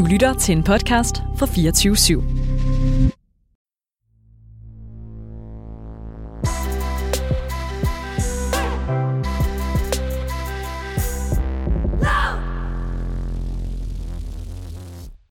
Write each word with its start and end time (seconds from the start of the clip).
Du 0.00 0.04
lytter 0.04 0.34
til 0.34 0.56
en 0.56 0.64
podcast 0.64 1.16
fra 1.16 1.46
24 1.46 1.94
/7. 1.94 2.20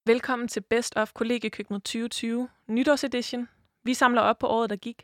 Velkommen 0.05 0.47
til 0.47 0.61
Best 0.69 0.93
of 0.95 1.13
Kollegiekøkkenet 1.13 1.83
2020, 1.83 2.49
nytårsedition. 2.67 3.47
Vi 3.83 3.93
samler 3.93 4.21
op 4.21 4.37
på 4.39 4.47
året, 4.47 4.69
der 4.69 4.75
gik. 4.75 5.03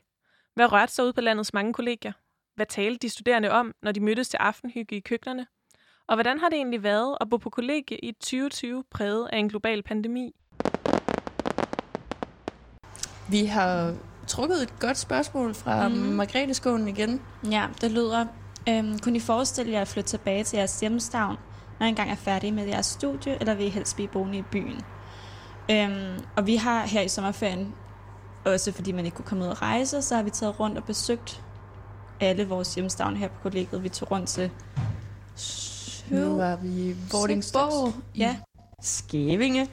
Hvad 0.56 0.72
rørte 0.72 0.94
sig 0.94 1.06
ud 1.06 1.14
på 1.14 1.22
landets 1.22 1.54
mange 1.54 1.74
kollegier? 1.74 2.12
Hvad 2.56 2.66
talte 2.66 3.00
de 3.00 3.10
studerende 3.10 3.52
om, 3.52 3.74
når 3.84 3.92
de 3.92 4.00
mødtes 4.00 4.30
til 4.30 4.38
aftenhygge 4.38 4.96
i 4.96 5.00
køkkenerne? 5.00 5.48
Og 6.08 6.16
hvordan 6.16 6.40
har 6.40 6.50
det 6.50 6.56
egentlig 6.56 6.84
været 6.84 7.18
at 7.22 7.30
bo 7.30 7.38
på 7.38 7.50
kollegie 7.50 8.06
i 8.06 8.12
2020 8.12 8.84
præget 8.92 9.28
af 9.34 9.38
en 9.38 9.50
global 9.50 9.84
pandemi? 9.84 10.36
Vi 13.30 13.46
har 13.46 13.94
trukket 14.28 14.62
et 14.62 14.80
godt 14.80 14.98
spørgsmål 14.98 15.54
fra 15.54 15.88
mm. 15.88 15.96
Margrethe 15.96 16.54
Skålen 16.54 16.88
igen. 16.88 17.22
Ja, 17.52 17.68
det 17.82 17.92
lyder, 17.92 18.26
øhm, 18.70 19.00
kunne 19.00 19.18
I 19.18 19.20
forestille 19.20 19.72
jer 19.72 19.82
at 19.82 19.88
flytte 19.88 20.10
tilbage 20.10 20.44
til 20.44 20.58
jeres 20.58 20.80
hjemstavn, 20.80 21.38
når 21.80 21.86
I 21.86 21.90
engang 21.90 22.12
er 22.12 22.16
færdige 22.16 22.52
med 22.52 22.66
jeres 22.66 22.86
studie, 22.86 23.38
eller 23.40 23.54
vil 23.54 23.66
I 23.66 23.70
helst 23.70 23.96
blive 23.96 24.08
boende 24.08 24.38
i 24.38 24.44
byen? 24.52 24.82
Øhm, 25.72 26.24
og 26.36 26.48
vi 26.48 26.56
har 26.56 26.86
her 26.86 27.02
i 27.02 27.08
sommerferien, 27.08 27.76
også 28.46 28.72
fordi 28.72 28.92
man 28.92 29.06
ikke 29.06 29.16
kunne 29.16 29.26
komme 29.26 29.44
ud 29.44 29.50
og 29.50 29.62
rejse, 29.62 30.02
så 30.02 30.16
har 30.16 30.24
vi 30.24 30.30
taget 30.30 30.60
rundt 30.60 30.78
og 30.78 30.84
besøgt 30.84 31.44
alle 32.20 32.48
vores 32.48 32.76
hjemstavne 32.76 33.18
her 33.18 33.28
på 33.28 33.40
kollegiet. 33.44 33.84
Vi 33.84 33.90
tog 33.90 34.12
rundt 34.12 34.30
til 34.30 34.52
Nu 36.10 36.36
var 36.36 36.56
vi 36.56 36.68
i 36.90 36.96
Vordingborg, 37.12 37.94
i 38.14 38.20
Ja, 38.20 38.38
Skævinge, 38.82 39.68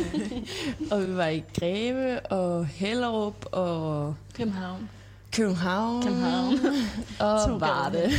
og 0.90 1.02
vi 1.08 1.16
var 1.16 1.26
i 1.26 1.44
Greve 1.58 2.20
og 2.20 2.66
Hellerup 2.66 3.46
og 3.52 4.14
København. 4.34 4.88
København, 5.32 6.02
København. 6.02 6.54
og 7.20 7.60
Varde. 7.60 8.02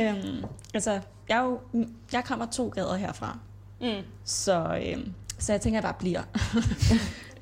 øhm, 0.00 0.44
altså, 0.74 0.90
jeg, 1.28 1.38
er 1.38 1.42
jo, 1.42 1.58
jeg 2.12 2.24
kommer 2.24 2.46
to 2.46 2.68
gader 2.68 2.94
herfra, 2.96 3.38
Mm. 3.82 4.02
så, 4.24 4.80
øhm, 4.86 5.12
så 5.38 5.52
jeg 5.52 5.60
tænker, 5.60 5.78
at 5.80 5.84
jeg 5.84 5.92
bare 5.94 5.98
bliver. 5.98 6.22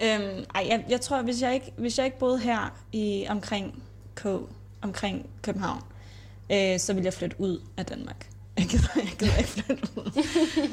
øhm, 0.03 0.45
ej, 0.55 0.67
jeg, 0.69 0.85
jeg 0.89 1.01
tror, 1.01 1.23
hvis 1.23 1.43
jeg, 1.43 1.55
ikke, 1.55 1.73
hvis 1.79 1.99
jeg 1.99 2.07
ikke 2.07 2.19
boede 2.19 2.39
her 2.39 2.75
i 2.93 3.27
omkring 3.29 3.83
K, 4.15 4.27
omkring 4.83 5.27
København, 5.43 5.81
øh, 6.53 6.79
så 6.79 6.93
ville 6.93 7.05
jeg 7.05 7.15
flytte 7.15 7.41
ud 7.41 7.61
af 7.77 7.87
Danmark. 7.87 8.31
Jeg 8.59 8.67
gider, 8.67 8.89
jeg 8.97 9.13
gider 9.19 9.37
ikke 9.37 9.51
flytte 9.51 9.89
ud 9.97 10.25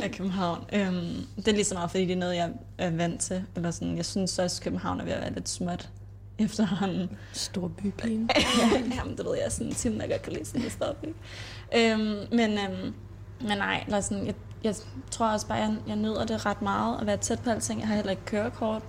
af 0.03 0.11
København. 0.11 0.63
Øhm, 0.73 1.25
det 1.35 1.47
er 1.47 1.51
lige 1.51 1.63
så 1.63 1.75
meget, 1.75 1.91
fordi 1.91 2.05
det 2.05 2.11
er 2.11 2.17
noget, 2.17 2.35
jeg 2.35 2.51
er 2.77 2.91
vant 2.91 3.21
til. 3.21 3.43
Eller 3.55 3.71
sådan, 3.71 3.97
jeg 3.97 4.05
synes 4.05 4.39
også, 4.39 4.59
at 4.59 4.63
København 4.63 4.99
er 4.99 5.03
ved 5.03 5.11
at 5.11 5.21
være 5.21 5.33
lidt 5.33 5.49
småt 5.49 5.89
efterhånden. 6.39 7.09
Stor 7.33 7.67
bypigen. 7.67 8.29
Jamen, 8.97 9.17
det 9.17 9.25
ved 9.25 9.37
jeg, 9.43 9.51
sådan 9.51 9.73
Tim, 9.73 9.99
der 9.99 10.07
godt 10.07 10.21
kan 10.21 10.33
lide 10.33 10.45
sådan 10.45 10.61
noget 10.61 10.71
stuff, 10.71 11.03
ikke? 11.03 11.93
Øhm, 11.93 12.27
men, 12.31 12.51
øhm, 12.51 12.93
men 13.41 13.57
nej, 13.57 13.83
eller 13.85 14.01
sådan, 14.01 14.25
jeg, 14.25 14.35
jeg 14.63 14.75
tror 15.11 15.27
også 15.27 15.47
bare, 15.47 15.57
jeg, 15.57 15.75
jeg 15.87 15.95
nyder 15.95 16.25
det 16.25 16.45
ret 16.45 16.61
meget 16.61 17.01
at 17.01 17.07
være 17.07 17.17
tæt 17.17 17.39
på 17.39 17.49
alting. 17.49 17.79
Jeg 17.79 17.87
har 17.87 17.95
heller 17.95 18.11
ikke 18.11 18.25
kørekort, 18.25 18.81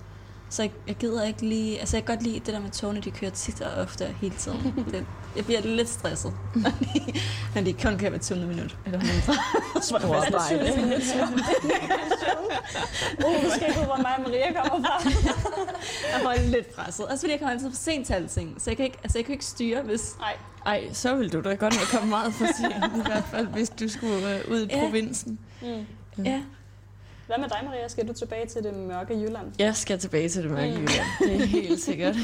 så 0.49 0.63
jeg, 0.63 0.71
jeg 0.87 0.95
gider 0.95 1.23
ikke 1.23 1.41
lige... 1.45 1.79
Altså, 1.79 1.97
jeg 1.97 2.05
kan 2.05 2.15
godt 2.15 2.23
lide 2.23 2.39
det 2.39 2.47
der 2.53 2.59
med 2.59 2.69
togene, 2.71 3.01
de 3.01 3.11
kører 3.11 3.31
tit 3.31 3.61
og 3.61 3.81
ofte 3.81 4.05
og 4.05 4.13
hele 4.21 4.35
tiden. 4.35 4.73
Det, 4.91 5.05
jeg 5.35 5.45
bliver 5.45 5.61
lidt 5.61 5.89
stresset, 5.89 6.33
når 6.55 6.69
de, 6.79 7.13
når 7.55 7.61
de 7.61 7.73
kun 7.73 7.97
kører 7.97 8.09
hver 8.09 8.19
20 8.19 8.39
minut 8.47 8.77
eller 8.85 8.99
mindre. 8.99 9.33
Stor 9.81 9.97
arbejde. 9.97 10.73
Uh, 13.25 13.43
du 13.43 13.49
skal 13.55 13.67
ikke 13.67 13.79
ud, 13.79 13.85
hvor 13.85 13.97
mig 14.01 14.15
og 14.17 14.21
Maria 14.23 14.63
kommer 14.63 14.87
fra. 14.87 15.09
jeg 16.13 16.19
får 16.23 16.47
lidt 16.47 16.75
presset. 16.75 17.05
Også 17.05 17.21
fordi 17.21 17.31
jeg 17.31 17.39
kommer 17.39 17.53
altid 17.53 17.69
for 17.69 17.75
sent 17.77 18.07
til 18.07 18.13
alting, 18.13 18.55
så 18.61 18.69
jeg 18.69 18.77
kan 18.77 18.85
ikke, 18.85 18.97
altså, 19.03 19.17
jeg 19.17 19.25
kan 19.25 19.33
ikke 19.33 19.45
styre, 19.45 19.81
hvis... 19.81 20.15
Nej. 20.19 20.33
Ej, 20.65 20.93
så 20.93 21.15
ville 21.15 21.29
du 21.29 21.41
da 21.41 21.53
godt 21.55 21.73
nok 21.73 21.87
komme 21.91 22.09
meget 22.09 22.33
for 22.33 22.45
sent, 22.45 22.95
i 22.97 23.01
hvert 23.05 23.23
fald, 23.31 23.47
hvis 23.47 23.69
du 23.69 23.87
skulle 23.89 24.35
øh, 24.35 24.51
ud 24.51 24.59
i 24.61 24.67
Ja. 24.69 24.79
provinsen. 24.79 25.39
Mm. 25.61 25.85
Ja, 26.25 26.41
Hvad 27.27 27.37
med 27.37 27.49
dig, 27.49 27.57
Maria? 27.65 27.87
Skal 27.87 28.07
du 28.07 28.13
tilbage 28.13 28.45
til 28.47 28.63
det 28.63 28.73
mørke 28.75 29.13
Jylland? 29.19 29.51
Jeg 29.59 29.75
skal 29.75 29.99
tilbage 29.99 30.29
til 30.29 30.43
det 30.43 30.51
mørke 30.51 30.67
Mm. 30.71 30.81
Jylland. 30.81 31.05
Det 31.19 31.35
er 31.41 31.45
helt 31.45 31.81
sikkert. 31.83 32.15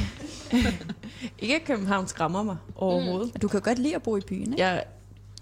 ikke 1.39 1.55
at 1.55 1.63
København 1.65 2.07
skræmmer 2.07 2.43
mig 2.43 2.57
overhovedet. 2.75 3.41
Du 3.41 3.47
kan 3.47 3.61
godt 3.61 3.79
lide 3.79 3.95
at 3.95 4.03
bo 4.03 4.17
i 4.17 4.21
byen, 4.21 4.41
ikke? 4.53 4.65
Jeg 4.65 4.83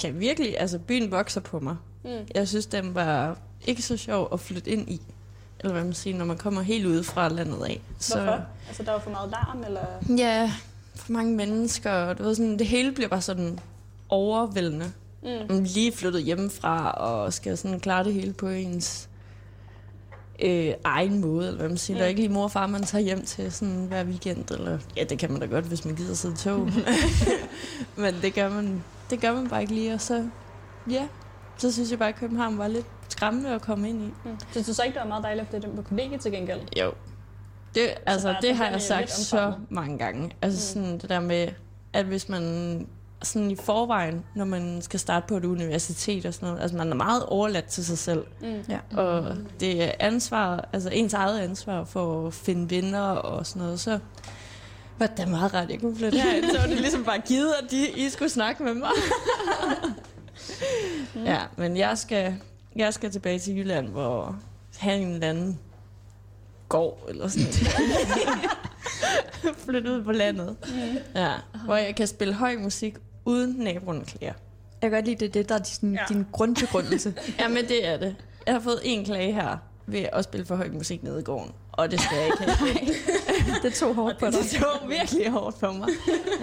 kan 0.02 0.20
virkelig, 0.20 0.60
altså 0.60 0.80
byen 0.80 1.12
vokser 1.12 1.42
på 1.42 1.60
mig. 1.60 1.76
Mm. 2.04 2.10
Jeg 2.36 2.48
synes, 2.48 2.66
den 2.66 2.96
var 2.96 3.38
ikke 3.66 3.82
så 3.82 3.98
sjov 3.98 4.30
at 4.34 4.40
flytte 4.40 4.70
ind 4.70 4.90
i. 4.90 5.02
Eller 5.60 5.74
hvad 5.74 5.84
man 5.84 5.94
siger, 5.94 6.18
når 6.18 6.26
man 6.26 6.38
kommer 6.38 6.62
helt 6.62 6.86
ude 6.86 7.04
fra 7.04 7.30
landet 7.30 7.64
af. 7.66 7.82
Hvorfor? 8.14 8.40
Altså, 8.68 8.84
der 8.84 8.92
var 8.92 9.00
for 9.00 9.10
meget 9.10 9.30
larm, 9.32 9.64
eller? 9.68 9.86
Ja, 10.18 10.52
for 10.96 11.12
mange 11.12 11.36
mennesker. 11.36 11.92
og 11.92 12.18
Du 12.18 12.24
ved, 12.24 12.36
sådan, 12.36 12.60
det 12.60 12.68
hele 12.68 12.92
bliver 12.92 13.08
bare 13.10 13.22
sådan 13.22 13.60
overvældende. 14.10 14.92
Mm. 15.24 15.30
Man 15.50 15.64
lige 15.64 15.92
flyttet 15.92 16.24
hjemmefra 16.24 16.92
og 16.92 17.34
skal 17.34 17.58
sådan 17.58 17.80
klare 17.80 18.04
det 18.04 18.14
hele 18.14 18.34
på 18.34 18.48
ens 18.48 19.10
øh, 20.42 20.74
egen 20.84 21.22
måde, 21.22 21.48
eller 21.48 21.60
hvad 21.60 21.70
man 21.70 21.78
siger. 21.78 21.96
Mm. 21.96 21.98
Der 21.98 22.06
er 22.06 22.10
ikke 22.10 22.22
lige 22.22 22.34
mor 22.34 22.44
og 22.44 22.52
far, 22.52 22.68
man 22.68 22.84
tager 22.84 23.02
hjem 23.04 23.26
til 23.26 23.52
sådan 23.52 23.86
hver 23.86 24.04
weekend. 24.04 24.52
Eller, 24.52 24.78
ja, 24.98 25.04
det 25.04 25.20
kan 25.20 25.32
man 25.32 25.40
da 25.42 25.46
godt, 25.46 25.66
hvis 25.66 25.86
man 25.86 25.96
gider 25.96 26.14
sidde 26.14 26.34
i 26.34 26.38
tog. 26.38 26.70
Men 28.04 28.14
det 28.22 28.34
gør, 28.34 28.50
man, 28.50 28.84
det 29.10 29.22
gør 29.22 29.34
man 29.34 29.50
bare 29.50 29.62
ikke 29.62 29.74
lige. 29.74 29.94
Og 29.94 30.02
så, 30.02 30.30
ja, 30.90 31.08
så 31.58 31.72
synes 31.72 31.92
jeg 31.92 32.00
bare, 32.00 32.10
at 32.10 32.16
København 32.16 32.58
var 32.58 32.68
lidt 32.68 32.86
skræmmende 33.10 33.50
at 33.50 33.62
komme 33.62 33.90
ind 33.90 34.02
i. 34.04 34.14
Mm. 34.26 34.38
Synes 34.52 34.68
du 34.68 34.74
så 34.74 34.84
ikke, 34.84 34.94
det 34.94 35.02
var 35.02 35.08
meget 35.08 35.24
dejligt 35.24 35.44
at 35.44 35.50
flytte 35.50 35.70
på 35.76 35.82
kollegiet 35.82 36.22
til 36.22 36.32
gengæld? 36.32 36.60
Jo. 36.80 36.92
Det, 37.76 37.82
altså, 38.06 38.36
det 38.42 38.56
har 38.56 38.70
jeg 38.70 38.82
sagt 38.82 39.12
så 39.12 39.54
mange 39.70 39.98
gange. 39.98 40.32
Altså 40.42 40.80
Mm. 40.80 40.84
sådan 40.86 41.00
det 41.00 41.10
der 41.10 41.20
med, 41.20 41.48
at 41.94 42.06
hvis 42.06 42.30
man 42.30 42.88
sådan 43.24 43.52
i 43.52 43.56
forvejen, 43.56 44.24
når 44.36 44.46
man 44.46 44.82
skal 44.82 45.00
starte 45.00 45.28
på 45.28 45.38
et 45.38 45.46
universitet 45.46 46.26
og 46.26 46.34
sådan 46.34 46.48
noget, 46.48 46.62
altså 46.62 46.78
man 46.78 46.92
er 46.92 46.96
meget 46.96 47.26
overladt 47.26 47.66
til 47.66 47.86
sig 47.86 47.98
selv. 47.98 48.26
Mm. 48.42 48.64
Ja. 48.70 48.80
Og 48.98 49.36
det 49.60 49.84
er 49.84 49.92
ansvar, 50.00 50.70
altså 50.74 50.90
ens 50.90 51.14
eget 51.14 51.40
ansvar 51.40 51.84
for 51.84 52.28
at 52.28 52.34
finde 52.34 52.76
venner 52.76 53.02
og 53.02 53.46
sådan 53.46 53.62
noget, 53.62 53.80
så 53.80 54.00
var 55.00 55.08
det 55.08 55.28
meget 55.28 55.54
ret, 55.54 55.70
jeg 55.70 55.80
kunne 55.80 55.98
flytte 55.98 56.20
herind. 56.20 56.52
Så 56.52 56.60
var 56.60 56.68
det 56.68 56.78
ligesom 56.78 57.04
bare 57.04 57.20
givet, 57.20 57.54
at 57.64 57.72
de, 57.72 57.90
I 57.90 58.10
skulle 58.10 58.30
snakke 58.30 58.64
med 58.64 58.74
mig. 58.74 58.90
ja, 61.32 61.40
men 61.58 61.78
jeg 61.78 61.98
skal, 61.98 62.36
jeg 62.76 62.94
skal 62.94 63.12
tilbage 63.12 63.40
til 63.40 63.58
Jylland, 63.58 63.88
hvor 63.88 64.36
have 64.78 64.98
en 64.98 65.14
eller 65.14 65.30
anden 65.30 65.60
gård 66.70 67.06
eller 67.10 67.28
sådan 67.28 67.48
noget. 67.48 68.52
Flytte 69.66 69.92
ud 69.92 70.04
på 70.04 70.12
landet. 70.12 70.56
Ja, 71.16 71.32
hvor 71.66 71.76
jeg 71.76 71.96
kan 71.96 72.08
spille 72.08 72.34
høj 72.34 72.56
musik 72.58 72.96
uden 73.26 73.56
naboen 73.64 74.06
klager. 74.06 74.34
Jeg 74.82 74.90
kan 74.90 74.92
godt 74.92 75.06
lide, 75.06 75.16
det 75.26 75.34
det, 75.34 75.50
der 75.50 75.56
er 75.56 75.60
din, 75.82 75.94
Ja. 75.94 76.00
ja. 76.02 76.06
din 76.14 76.26
grundbegrundelse. 76.32 77.14
Ja, 77.40 77.48
men 77.48 77.68
det 77.68 77.88
er 77.88 77.98
det. 77.98 78.16
Jeg 78.46 78.54
har 78.54 78.62
fået 78.62 78.80
en 78.84 79.06
klage 79.06 79.34
her 79.34 79.58
ved 79.86 80.06
at 80.14 80.24
spille 80.24 80.46
for 80.46 80.56
høj 80.56 80.70
musik 80.70 81.04
nede 81.04 81.20
i 81.20 81.24
gården. 81.24 81.52
Og 81.72 81.92
det 81.92 82.00
skal 82.02 82.18
jeg 82.18 82.26
ikke 82.26 82.38
have. 82.52 82.80
det 83.64 83.74
tog 83.74 83.96
hårdt 83.96 84.20
på 84.20 84.26
dig. 84.26 84.34
det 84.34 84.50
tog 84.62 84.90
virkelig 84.90 85.30
hårdt 85.30 85.60
for 85.60 85.72
mig. 85.72 85.88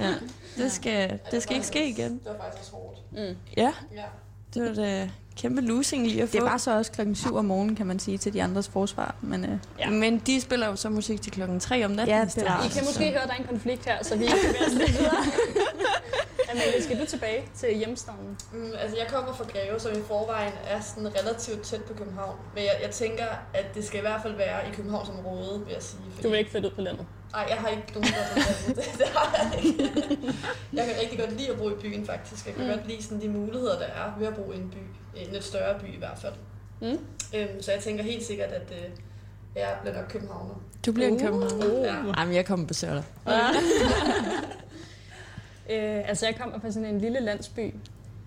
Ja. 0.00 0.14
Det, 0.62 0.72
skal, 0.72 1.18
det 1.30 1.42
skal 1.42 1.54
ikke 1.54 1.66
ske 1.66 1.88
igen. 1.88 2.12
Det 2.12 2.20
var 2.24 2.36
faktisk 2.44 2.58
også 2.60 2.72
hårdt. 2.72 2.98
Mm. 3.12 3.36
Ja, 3.56 3.72
Ja. 3.94 4.02
det 4.54 4.62
var 4.62 4.74
da 4.74 5.10
kæmpe 5.38 5.60
losing 5.60 6.06
lige 6.06 6.22
at 6.22 6.28
få. 6.28 6.32
Det 6.32 6.42
var 6.42 6.56
så 6.56 6.76
også 6.76 6.92
klokken 6.92 7.14
7 7.14 7.36
om 7.36 7.44
morgenen, 7.44 7.76
kan 7.76 7.86
man 7.86 7.98
sige, 7.98 8.18
til 8.18 8.32
de 8.32 8.42
andres 8.42 8.68
forsvar. 8.68 9.14
Men 9.22 9.44
øh, 9.44 9.58
ja. 9.78 9.90
Men 9.90 10.18
de 10.18 10.40
spiller 10.40 10.66
jo 10.66 10.76
så 10.76 10.88
musik 10.90 11.22
til 11.22 11.32
klokken 11.32 11.60
3 11.60 11.84
om 11.84 11.90
natten. 11.90 12.16
Ja, 12.16 12.24
det 12.24 12.44
var- 12.44 12.64
I 12.64 12.68
kan 12.68 12.84
måske 12.84 13.04
høre, 13.10 13.22
at 13.22 13.28
der 13.28 13.34
er 13.34 13.38
en 13.38 13.44
konflikt 13.48 13.84
her, 13.84 14.04
så 14.04 14.16
vi 14.16 14.26
kan 14.26 14.34
os 14.66 14.72
lidt 14.72 14.98
videre. 14.98 15.14
Amalie, 16.52 16.82
skal 16.82 17.00
du 17.00 17.06
tilbage 17.06 17.42
til 17.56 17.76
hjemstavnen? 17.76 18.36
Mm, 18.52 18.70
altså, 18.82 18.96
jeg 18.96 19.06
kommer 19.08 19.34
fra 19.34 19.44
Greve, 19.44 19.80
som 19.80 19.92
i 19.92 20.02
forvejen 20.08 20.52
er 20.68 20.80
sådan 20.80 21.08
relativt 21.20 21.62
tæt 21.62 21.82
på 21.82 21.94
København. 21.94 22.36
Men 22.54 22.64
jeg, 22.64 22.74
jeg 22.82 22.90
tænker, 22.90 23.26
at 23.54 23.74
det 23.74 23.84
skal 23.84 23.98
i 23.98 24.00
hvert 24.00 24.22
fald 24.22 24.36
være 24.36 24.68
i 24.68 24.72
Københavnsområdet, 24.74 25.60
vil 25.66 25.72
jeg 25.72 25.82
sige. 25.82 26.00
Du 26.22 26.28
vil 26.28 26.38
ikke 26.38 26.50
flytte 26.50 26.68
ud 26.68 26.74
på 26.74 26.80
landet? 26.80 27.06
Nej, 27.32 27.46
jeg 27.48 27.56
har 27.56 27.68
ikke 27.68 27.92
nogen 27.94 28.08
der 28.08 28.42
det, 28.68 28.76
det 29.00 29.08
har 29.14 29.48
jeg 29.52 29.64
ikke. 29.64 29.92
Jeg 30.72 30.84
kan 30.86 30.94
rigtig 31.02 31.18
godt 31.18 31.32
lide 31.38 31.50
at 31.50 31.58
bo 31.58 31.70
i 31.70 31.74
byen, 31.80 32.06
faktisk. 32.06 32.46
Jeg 32.46 32.54
kan 32.54 32.64
mm. 32.64 32.70
godt 32.70 32.86
lide 32.88 33.02
sådan, 33.02 33.20
de 33.20 33.28
muligheder, 33.28 33.78
der 33.78 33.84
er 33.86 34.18
ved 34.18 34.26
at 34.26 34.34
bo 34.34 34.52
i 34.52 34.56
en 34.56 34.70
by. 34.70 34.82
En 35.18 35.32
lidt 35.32 35.44
større 35.44 35.78
by 35.80 35.94
i 35.94 35.98
hvert 35.98 36.18
fald. 36.18 36.32
Mm. 36.80 36.98
Øhm, 37.34 37.62
så 37.62 37.72
jeg 37.72 37.80
tænker 37.80 38.04
helt 38.04 38.24
sikkert, 38.26 38.48
at 38.48 38.72
øh, 38.72 38.90
jeg 39.56 39.76
bliver 39.82 39.96
nok 39.96 40.04
københavner. 40.08 40.54
Du 40.86 40.92
bliver 40.92 41.08
en 41.08 41.14
Uh. 41.14 41.20
københavner. 41.20 41.84
Ja. 41.84 42.20
Jamen, 42.20 42.34
jeg 42.34 42.46
kommer 42.46 42.64
og 42.64 42.68
besøger 42.68 42.94
dig. 42.94 43.04
Øh, 45.70 46.08
altså, 46.08 46.26
jeg 46.26 46.36
kommer 46.40 46.60
fra 46.60 46.70
sådan 46.70 46.88
en 46.88 47.00
lille 47.00 47.20
landsby, 47.20 47.74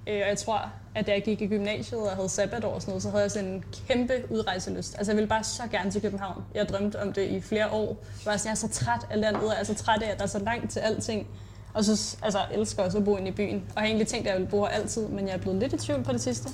øh, 0.07 0.21
og 0.21 0.29
jeg 0.29 0.37
tror, 0.37 0.71
at 0.95 1.07
da 1.07 1.11
jeg 1.11 1.23
gik 1.23 1.41
i 1.41 1.47
gymnasiet 1.47 2.01
og 2.01 2.11
havde 2.11 2.29
sabbatår 2.29 2.69
og 2.73 2.81
sådan 2.81 2.91
noget, 2.91 3.03
så 3.03 3.09
havde 3.09 3.21
jeg 3.23 3.31
sådan 3.31 3.49
en 3.49 3.63
kæmpe 3.87 4.13
udrejselyst. 4.29 4.95
Altså, 4.97 5.11
jeg 5.11 5.17
ville 5.17 5.27
bare 5.27 5.43
så 5.43 5.63
gerne 5.71 5.91
til 5.91 6.01
København. 6.01 6.43
Jeg 6.55 6.69
drømte 6.69 7.01
om 7.01 7.13
det 7.13 7.27
i 7.29 7.41
flere 7.41 7.69
år. 7.71 7.87
Jeg 8.25 8.31
var 8.31 8.37
sådan, 8.37 8.45
jeg 8.45 8.51
er 8.51 8.55
så 8.55 8.69
træt 8.69 9.07
af 9.11 9.19
landet, 9.21 9.41
og 9.43 9.49
jeg 9.49 9.59
er 9.59 9.63
så 9.63 9.75
træt 9.75 10.01
af, 10.03 10.11
at 10.11 10.17
der 10.17 10.23
er 10.23 10.27
så 10.27 10.39
langt 10.39 10.71
til 10.71 10.79
alting. 10.79 11.27
Og 11.73 11.83
så 11.85 12.17
altså, 12.21 12.39
jeg 12.39 12.59
elsker 12.59 12.83
også 12.83 12.97
at 12.97 13.05
bo 13.05 13.17
inde 13.17 13.27
i 13.27 13.31
byen. 13.31 13.55
Og 13.55 13.75
jeg 13.75 13.81
har 13.81 13.85
egentlig 13.85 14.07
tænkt, 14.07 14.27
at 14.27 14.31
jeg 14.33 14.39
ville 14.39 14.51
bo 14.51 14.61
her 14.65 14.67
altid, 14.71 15.07
men 15.07 15.27
jeg 15.27 15.33
er 15.33 15.39
blevet 15.39 15.59
lidt 15.59 15.73
i 15.73 15.77
tvivl 15.77 16.03
på 16.03 16.11
det 16.11 16.21
sidste. 16.21 16.49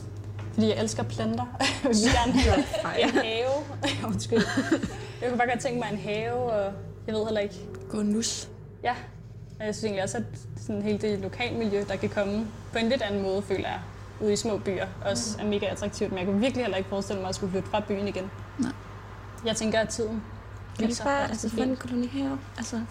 Fordi 0.57 0.69
jeg 0.69 0.77
elsker 0.81 1.03
planter. 1.03 1.45
Jeg 1.83 1.89
vil 1.89 1.97
gerne 2.25 2.31
have 2.33 3.03
en 3.03 3.09
have. 3.09 4.07
Undskyld. 4.11 4.43
Jeg 5.21 5.29
kunne 5.29 5.37
bare 5.37 5.47
godt 5.49 5.59
tænke 5.59 5.79
mig 5.79 5.87
en 5.91 5.97
have, 5.97 6.33
og 6.33 6.73
jeg 7.07 7.15
ved 7.15 7.23
heller 7.25 7.41
ikke. 7.41 7.55
Gå 7.89 8.01
nus. 8.01 8.49
Ja, 8.83 8.95
og 9.59 9.65
jeg 9.65 9.75
synes 9.75 9.83
egentlig 9.83 10.03
også, 10.03 10.17
at 10.17 10.23
sådan 10.65 10.81
hele 10.81 10.97
det 10.97 11.19
lokalmiljø, 11.19 11.83
der 11.87 11.95
kan 11.95 12.09
komme 12.09 12.47
på 12.71 12.77
en 12.77 12.89
lidt 12.89 13.01
anden 13.01 13.21
måde, 13.21 13.41
føler 13.41 13.67
jeg, 13.69 13.79
ude 14.21 14.33
i 14.33 14.35
små 14.35 14.57
byer, 14.57 14.85
også 15.05 15.37
er 15.39 15.45
mega 15.45 15.65
attraktivt. 15.65 16.11
Men 16.11 16.17
jeg 16.19 16.27
kunne 16.27 16.39
virkelig 16.39 16.63
heller 16.63 16.77
ikke 16.77 16.89
forestille 16.89 17.21
mig 17.21 17.29
at 17.29 17.35
skulle 17.35 17.51
flytte 17.51 17.69
fra 17.69 17.79
byen 17.79 18.07
igen. 18.07 18.31
Nej. 18.59 18.71
Jeg 19.45 19.55
tænker, 19.55 19.79
at 19.79 19.89
tiden 19.89 20.23
Kan 20.79 20.89
du 20.89 20.95
så 20.95 21.03
bare 21.03 21.29
altså, 21.29 21.49
så 21.49 21.55
få 21.55 21.61
en 21.61 21.67
fint. 21.67 21.79
koloni 21.79 22.07
her? 22.07 22.37
Altså, 22.57 22.81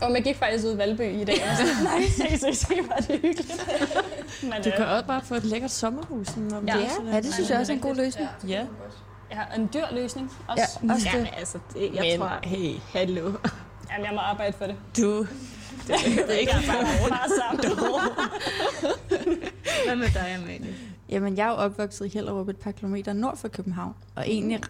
Og 0.00 0.14
jeg 0.14 0.22
gik 0.24 0.36
faktisk 0.36 0.64
ud 0.66 0.74
i 0.74 0.78
Valby 0.78 1.00
i 1.20 1.24
dag, 1.24 1.34
og 1.34 1.40
jeg 1.40 1.48
var 1.48 1.56
sådan, 1.56 1.84
nej, 2.00 2.08
se, 2.08 2.38
se, 2.38 2.54
se, 2.66 2.74
er 2.96 2.96
det 3.00 3.20
hyggeligt. 3.20 3.66
Men, 4.42 4.52
du 4.64 4.68
øh, 4.68 4.76
kan 4.76 4.86
også 4.86 5.04
bare 5.06 5.22
få 5.24 5.34
et 5.34 5.44
lækkert 5.44 5.70
sommerhus. 5.70 6.28
Om 6.36 6.42
Ja. 6.52 6.56
det 6.58 6.82
Ja, 6.82 7.12
ja, 7.14 7.20
det 7.20 7.34
synes 7.34 7.50
jeg 7.50 7.58
også 7.58 7.72
er 7.72 7.76
en 7.76 7.82
god 7.82 7.94
løsning. 7.94 8.28
Ja. 8.48 8.66
jeg 9.30 9.38
har 9.38 9.54
en 9.56 9.70
dyr 9.74 9.84
løsning 9.92 10.32
også. 10.48 10.78
Ja, 10.88 10.92
også 10.94 11.06
Ja, 11.12 11.18
det. 11.18 11.24
men 11.24 11.32
altså, 11.38 11.58
det, 11.74 11.90
jeg 11.94 12.02
Men 12.10 12.18
tror... 12.20 12.38
hey, 12.42 12.74
Hallo. 12.92 13.32
Jamen, 13.90 14.06
jeg 14.06 14.10
må 14.14 14.20
arbejde 14.20 14.52
for 14.58 14.64
det. 14.66 14.76
du... 14.96 15.26
Det 15.86 15.94
er 16.28 16.32
ikke 16.32 16.52
Bare, 16.66 17.08
bare 17.08 17.28
sammen. 17.40 17.78
Hvad 19.86 19.96
med 19.96 20.06
dig, 20.14 20.34
Amalie? 20.42 20.74
Jamen, 21.08 21.36
jeg 21.36 21.44
er 21.46 21.50
jo 21.50 21.54
opvokset 21.56 22.06
i 22.06 22.08
Hellerup 22.08 22.48
et 22.48 22.56
par 22.56 22.70
kilometer 22.70 23.12
nord 23.12 23.36
for 23.36 23.48
København, 23.48 23.94
og 24.16 24.24
egentlig, 24.30 24.60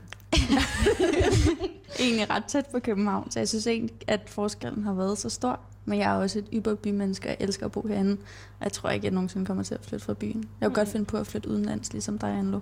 egentlig 2.01 2.31
ret 2.31 2.45
tæt 2.45 2.67
på 2.67 2.79
København, 2.79 3.31
så 3.31 3.41
jeg 3.41 3.49
synes 3.49 3.67
egentlig, 3.67 3.97
at 4.07 4.21
forskellen 4.27 4.85
har 4.85 4.95
været 4.95 5.19
så 5.19 5.29
stor. 5.29 5.61
Men 5.85 5.99
jeg 5.99 6.11
er 6.11 6.15
også 6.15 6.39
et 6.39 6.49
yberbymenneske, 6.53 7.29
og 7.29 7.31
jeg 7.31 7.37
elsker 7.41 7.67
at 7.67 7.73
bo 7.73 7.87
herinde, 7.89 8.13
og 8.59 8.65
jeg 8.65 8.73
tror 8.73 8.91
ikke, 8.91 9.01
at 9.01 9.05
jeg 9.05 9.13
nogensinde 9.13 9.47
kommer 9.47 9.63
til 9.63 9.75
at 9.75 9.81
flytte 9.85 10.05
fra 10.05 10.15
byen. 10.15 10.45
Jeg 10.61 10.67
kunne 10.67 10.75
godt 10.75 10.89
finde 10.89 11.07
på 11.07 11.17
at 11.17 11.27
flytte 11.27 11.49
udenlands, 11.49 11.93
ligesom 11.93 12.19
dig, 12.19 12.31
Anlo. 12.31 12.61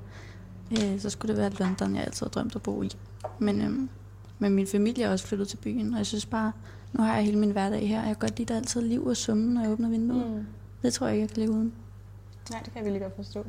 Øh, 0.72 1.00
så 1.00 1.10
skulle 1.10 1.34
det 1.34 1.40
være 1.40 1.50
London, 1.50 1.94
jeg 1.96 2.04
altid 2.04 2.26
har 2.26 2.30
drømt 2.30 2.56
at 2.56 2.62
bo 2.62 2.82
i. 2.82 2.90
Men, 3.38 3.60
øhm, 3.60 3.88
men 4.38 4.54
min 4.54 4.66
familie 4.66 5.04
er 5.04 5.10
også 5.10 5.26
flyttet 5.26 5.48
til 5.48 5.56
byen, 5.56 5.92
og 5.92 5.98
jeg 5.98 6.06
synes 6.06 6.26
bare, 6.26 6.52
nu 6.92 7.02
har 7.02 7.14
jeg 7.14 7.24
hele 7.24 7.38
min 7.38 7.50
hverdag 7.50 7.88
her, 7.88 8.00
og 8.00 8.06
jeg 8.06 8.16
kan 8.16 8.28
godt 8.28 8.38
lide, 8.38 8.42
at 8.44 8.48
der 8.48 8.54
er 8.54 8.58
altid 8.58 8.80
liv 8.82 9.06
og 9.06 9.16
summen, 9.16 9.54
når 9.54 9.62
jeg 9.62 9.70
åbner 9.70 9.88
vinduet. 9.88 10.26
Mm. 10.26 10.36
Mm. 10.36 10.46
Det 10.82 10.92
tror 10.92 11.06
jeg 11.06 11.16
ikke, 11.16 11.22
jeg 11.22 11.30
kan 11.30 11.38
leve 11.42 11.52
uden. 11.52 11.72
Nej, 12.50 12.60
det 12.64 12.72
kan 12.72 12.84
jeg 12.84 12.84
virkelig 12.84 13.02
godt 13.02 13.16
forstå. 13.16 13.46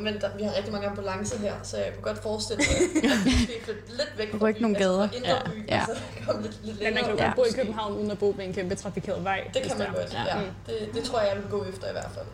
Men 0.00 0.14
der, 0.20 0.28
vi 0.38 0.42
har 0.42 0.56
rigtig 0.56 0.72
mange 0.72 0.88
ambulancer 0.88 1.38
her, 1.38 1.52
så 1.62 1.76
jeg 1.76 1.92
kunne 1.94 2.02
godt 2.02 2.22
forestille 2.22 2.62
mig, 2.68 3.04
at 3.12 3.24
vi 3.24 3.30
skal 3.30 3.54
flytte 3.64 3.82
lidt 3.88 4.12
væk 4.18 4.30
fra 4.30 4.38
Rykke 4.46 4.58
byen, 4.58 4.62
nogle 4.62 4.76
altså 4.76 4.88
gader. 4.88 5.08
indre 5.16 5.50
by, 5.50 5.68
Ja. 5.68 5.84
så 5.86 5.92
komme 6.26 6.42
lidt, 6.42 6.58
lidt 6.64 6.78
Men 6.82 6.94
man 6.94 7.02
kan 7.02 7.02
jo 7.02 7.08
længere 7.16 7.26
godt 7.26 7.36
bo 7.36 7.42
i. 7.42 7.52
København 7.54 7.92
uden 7.98 8.10
at 8.10 8.18
bo 8.18 8.34
ved 8.36 8.44
en 8.44 8.52
kæmpe 8.54 8.74
trafikeret 8.74 9.24
vej. 9.24 9.50
Det 9.54 9.62
kan 9.62 9.78
man 9.78 9.86
godt, 9.94 10.14
ja. 10.28 10.36
Mm. 10.40 10.46
Det, 10.66 10.74
det 10.94 11.02
tror 11.04 11.20
jeg, 11.20 11.28
jeg 11.34 11.42
vil 11.42 11.50
gå 11.50 11.64
efter 11.64 11.88
i 11.88 11.92
hvert 11.92 12.10
fald. 12.14 12.26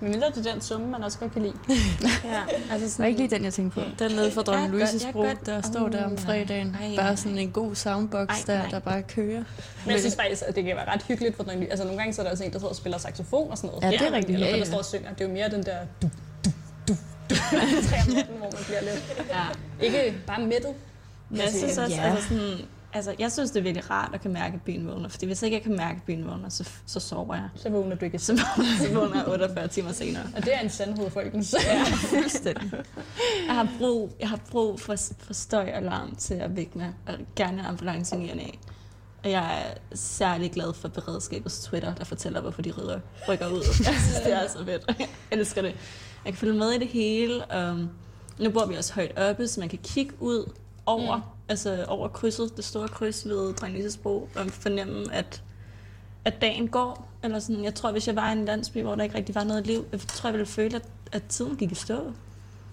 Men 0.00 0.10
mindre 0.10 0.30
det 0.34 0.46
er 0.46 0.52
den 0.52 0.60
summe, 0.62 0.86
man 0.86 1.02
også 1.04 1.18
godt 1.18 1.32
kan 1.32 1.42
lide. 1.42 1.54
Ja, 2.24 2.42
altså 2.72 2.86
Det 2.86 2.98
var 2.98 3.04
ikke 3.04 3.18
lige 3.20 3.30
den, 3.30 3.44
jeg 3.44 3.52
tænkte 3.52 3.80
på. 3.80 3.86
Den 3.98 4.12
nede 4.12 4.30
fra 4.30 4.42
Dronning 4.42 4.78
Ja, 4.78 4.84
Louise's 4.84 5.06
ja, 5.06 5.12
bro, 5.12 5.26
der 5.46 5.60
står 5.62 5.88
der 5.88 6.04
om 6.04 6.12
Uh, 6.12 6.18
fredagen. 6.18 6.76
ej, 6.80 6.96
Bare 6.96 7.16
sådan 7.16 7.38
en 7.38 7.50
god 7.50 7.74
soundbox 7.74 8.28
Ej, 8.28 8.36
der, 8.46 8.58
nej. 8.58 8.68
der 8.70 8.78
bare 8.78 9.02
kører. 9.02 9.42
Men 9.84 9.90
jeg 9.92 10.00
synes 10.00 10.16
faktisk, 10.16 10.42
at 10.46 10.56
det 10.56 10.64
kan 10.64 10.76
være 10.76 10.88
ret 10.94 11.02
hyggeligt 11.02 11.36
for 11.36 11.42
den 11.42 11.62
Altså 11.62 11.84
nogle 11.84 11.98
gange 11.98 12.14
så 12.14 12.20
er 12.22 12.24
der 12.24 12.30
også 12.30 12.44
en, 12.44 12.52
der 12.52 12.58
sidder 12.58 12.68
og 12.70 12.76
spiller 12.76 12.98
saxofon 12.98 13.50
og 13.50 13.56
sådan 13.56 13.70
noget. 13.70 13.82
Ja, 13.92 13.98
det 14.04 14.06
er 14.12 14.16
rigtigt. 14.16 14.34
Eller 14.34 14.46
Ja, 14.46 14.52
der 14.52 14.58
ja. 14.58 14.64
står 14.64 14.78
og 14.78 14.84
synger. 14.84 15.10
Det 15.12 15.20
er 15.20 15.28
jo 15.28 15.32
mere 15.34 15.48
den 15.50 15.62
der 15.62 15.76
du, 16.02 16.08
du, 17.30 17.34
du, 17.34 17.76
du, 17.76 17.82
tre 17.88 17.96
om 18.08 18.12
natten, 18.14 18.36
hvor 18.38 18.50
man 18.52 18.64
bliver 18.66 18.80
lidt. 18.82 19.22
Ja. 19.28 19.86
Ikke 19.86 20.14
bare 20.26 20.40
mættet. 20.42 20.74
Men 21.28 21.38
jeg 21.40 21.48
synes 21.48 21.78
også, 21.78 21.96
Ja. 21.96 22.02
altså 22.02 22.28
sådan, 22.28 22.58
altså, 22.92 23.14
jeg 23.18 23.32
synes, 23.32 23.50
det 23.50 23.58
er 23.58 23.62
virkelig 23.62 23.90
rart 23.90 24.10
at 24.14 24.20
kan 24.20 24.32
mærke, 24.32 24.54
at 24.54 24.62
byen 24.62 24.86
vågner. 24.88 25.08
Fordi 25.08 25.26
hvis 25.26 25.42
ikke 25.42 25.54
jeg 25.56 25.62
kan 25.62 25.76
mærke, 25.76 25.96
at 25.96 26.02
byen 26.02 26.26
vågner, 26.26 26.48
så, 26.48 26.68
så 26.86 27.00
sover 27.00 27.34
jeg. 27.34 27.48
Så 27.56 27.70
vågner 27.70 27.96
du 27.96 28.04
ikke. 28.04 28.18
Så, 28.18 28.32
vågner- 28.32 28.86
så 28.86 28.94
vågner 28.94 29.16
jeg 29.16 29.28
48 29.28 29.68
timer 29.68 29.92
senere. 29.92 30.22
Og 30.36 30.44
det 30.44 30.54
er 30.54 30.60
en 30.60 30.70
sandhed, 30.70 31.10
folkens. 31.10 31.54
Ja, 31.66 31.82
fuldstændig. 31.84 32.70
Jeg 33.46 33.54
har 33.54 33.68
brug, 33.78 34.16
jeg 34.20 34.28
har 34.28 34.38
brug 34.50 34.80
for, 34.80 34.96
for 35.18 35.32
støj 35.34 35.72
og 35.74 35.82
larm 35.82 36.16
til 36.16 36.34
at 36.34 36.56
vække 36.56 36.78
mig, 36.78 36.90
og 37.06 37.14
gerne 37.36 37.60
en 37.60 37.66
ambulance 37.66 38.16
i 38.16 38.18
næ. 38.34 38.46
Og 39.24 39.30
jeg 39.30 39.58
er 39.60 39.74
særlig 39.94 40.52
glad 40.52 40.74
for 40.74 40.88
beredskabets 40.88 41.60
Twitter, 41.60 41.94
der 41.94 42.04
fortæller, 42.04 42.40
hvorfor 42.40 42.62
de 42.62 42.70
rydder 42.70 43.00
rykker 43.28 43.48
ud. 43.48 43.62
Jeg 43.66 43.74
synes, 43.84 44.20
det 44.24 44.32
er 44.32 44.48
så 44.48 44.64
fedt. 44.64 44.82
Jeg 44.98 45.08
elsker 45.32 45.62
det. 45.62 45.74
Jeg 46.24 46.32
kan 46.32 46.38
følge 46.38 46.58
med 46.58 46.70
i 46.70 46.78
det 46.78 46.88
hele. 46.88 47.42
Um, 47.70 47.90
nu 48.38 48.50
bor 48.50 48.66
vi 48.66 48.76
også 48.76 48.94
højt 48.94 49.18
oppe, 49.18 49.48
så 49.48 49.60
man 49.60 49.68
kan 49.68 49.78
kigge 49.82 50.12
ud 50.20 50.52
over, 50.86 51.16
mm. 51.16 51.22
altså 51.48 51.84
over 51.88 52.08
krydset, 52.08 52.56
det 52.56 52.64
store 52.64 52.88
kryds 52.88 53.28
ved 53.28 53.54
Dronning 53.54 53.84
Bro, 54.02 54.28
og 54.36 54.46
fornemme, 54.50 55.12
at, 55.12 55.42
at 56.24 56.40
dagen 56.40 56.68
går. 56.68 57.08
Eller 57.22 57.38
sådan, 57.38 57.64
jeg 57.64 57.74
tror, 57.74 57.92
hvis 57.92 58.06
jeg 58.06 58.16
var 58.16 58.28
i 58.28 58.32
en 58.32 58.44
landsby, 58.44 58.82
hvor 58.82 58.94
der 58.94 59.02
ikke 59.02 59.14
rigtig 59.14 59.34
var 59.34 59.44
noget 59.44 59.66
liv, 59.66 59.84
jeg 59.92 60.00
tror, 60.00 60.28
jeg 60.28 60.34
ville 60.34 60.46
føle, 60.46 60.76
at, 60.76 60.82
at 61.12 61.22
tiden 61.28 61.56
gik 61.56 61.72
i 61.72 61.74
stå. 61.74 62.12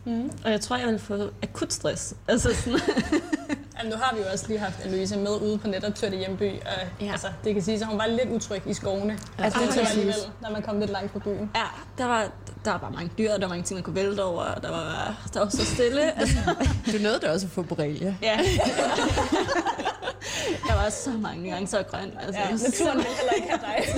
Mm. 0.06 0.32
Og 0.46 0.52
jeg 0.52 0.62
tror, 0.62 0.76
jeg 0.78 0.86
ville 0.86 1.00
få 1.00 1.30
akut 1.44 1.74
stress. 1.74 2.16
Altså 2.28 2.56
sådan, 2.56 2.80
Jamen, 3.80 3.92
nu 3.92 3.98
har 3.98 4.16
vi 4.16 4.22
jo 4.22 4.26
også 4.32 4.48
lige 4.48 4.60
haft 4.60 4.86
Louise 4.86 5.18
med 5.18 5.42
ude 5.42 5.58
på 5.58 5.68
netop 5.68 5.96
til 5.96 6.18
Hjemby. 6.18 6.52
Og, 6.52 6.88
Ja. 7.02 7.12
altså, 7.12 7.28
det 7.44 7.54
kan 7.54 7.64
sige, 7.64 7.78
at 7.78 7.86
hun 7.86 7.98
var 7.98 8.08
lidt 8.08 8.30
utryg 8.30 8.62
i 8.66 8.74
skovene. 8.74 9.20
Altså, 9.38 9.60
det 9.60 9.70
tog 9.76 9.88
alligevel, 9.90 10.14
når 10.42 10.50
man 10.50 10.62
kom 10.62 10.80
lidt 10.80 10.92
langt 10.92 11.12
fra 11.12 11.20
byen. 11.20 11.52
ja, 11.56 11.66
der 11.98 12.06
var, 12.06 12.32
der 12.66 12.72
var 12.72 12.78
bare 12.78 12.92
mange 12.92 13.12
dyr, 13.18 13.30
der 13.32 13.40
var 13.40 13.48
mange 13.48 13.64
ting, 13.64 13.78
man 13.78 13.84
kunne 13.84 13.96
vælte 13.96 14.24
over, 14.24 14.42
og 14.44 14.64
der 14.64 14.70
var, 14.70 15.16
der 15.34 15.40
var 15.40 15.50
så 15.50 15.66
stille. 15.66 16.12
Altså, 16.22 16.38
Du 16.92 16.98
nåede 17.04 17.20
det 17.20 17.30
også 17.30 17.46
at 17.46 17.52
få 17.52 17.62
borrelia. 17.64 18.16
ja. 18.22 18.38
der 20.68 20.74
var 20.76 20.90
så 20.90 21.10
mange 21.12 21.50
nuancer 21.50 21.78
af 21.78 21.88
grøn. 21.88 22.12
Altså, 22.20 22.42
Ja, 22.42 22.52
naturen 22.52 22.98
vil 22.98 23.06
heller 23.06 23.34
ikke 23.36 23.48
have 23.50 23.60
dig. 23.62 23.86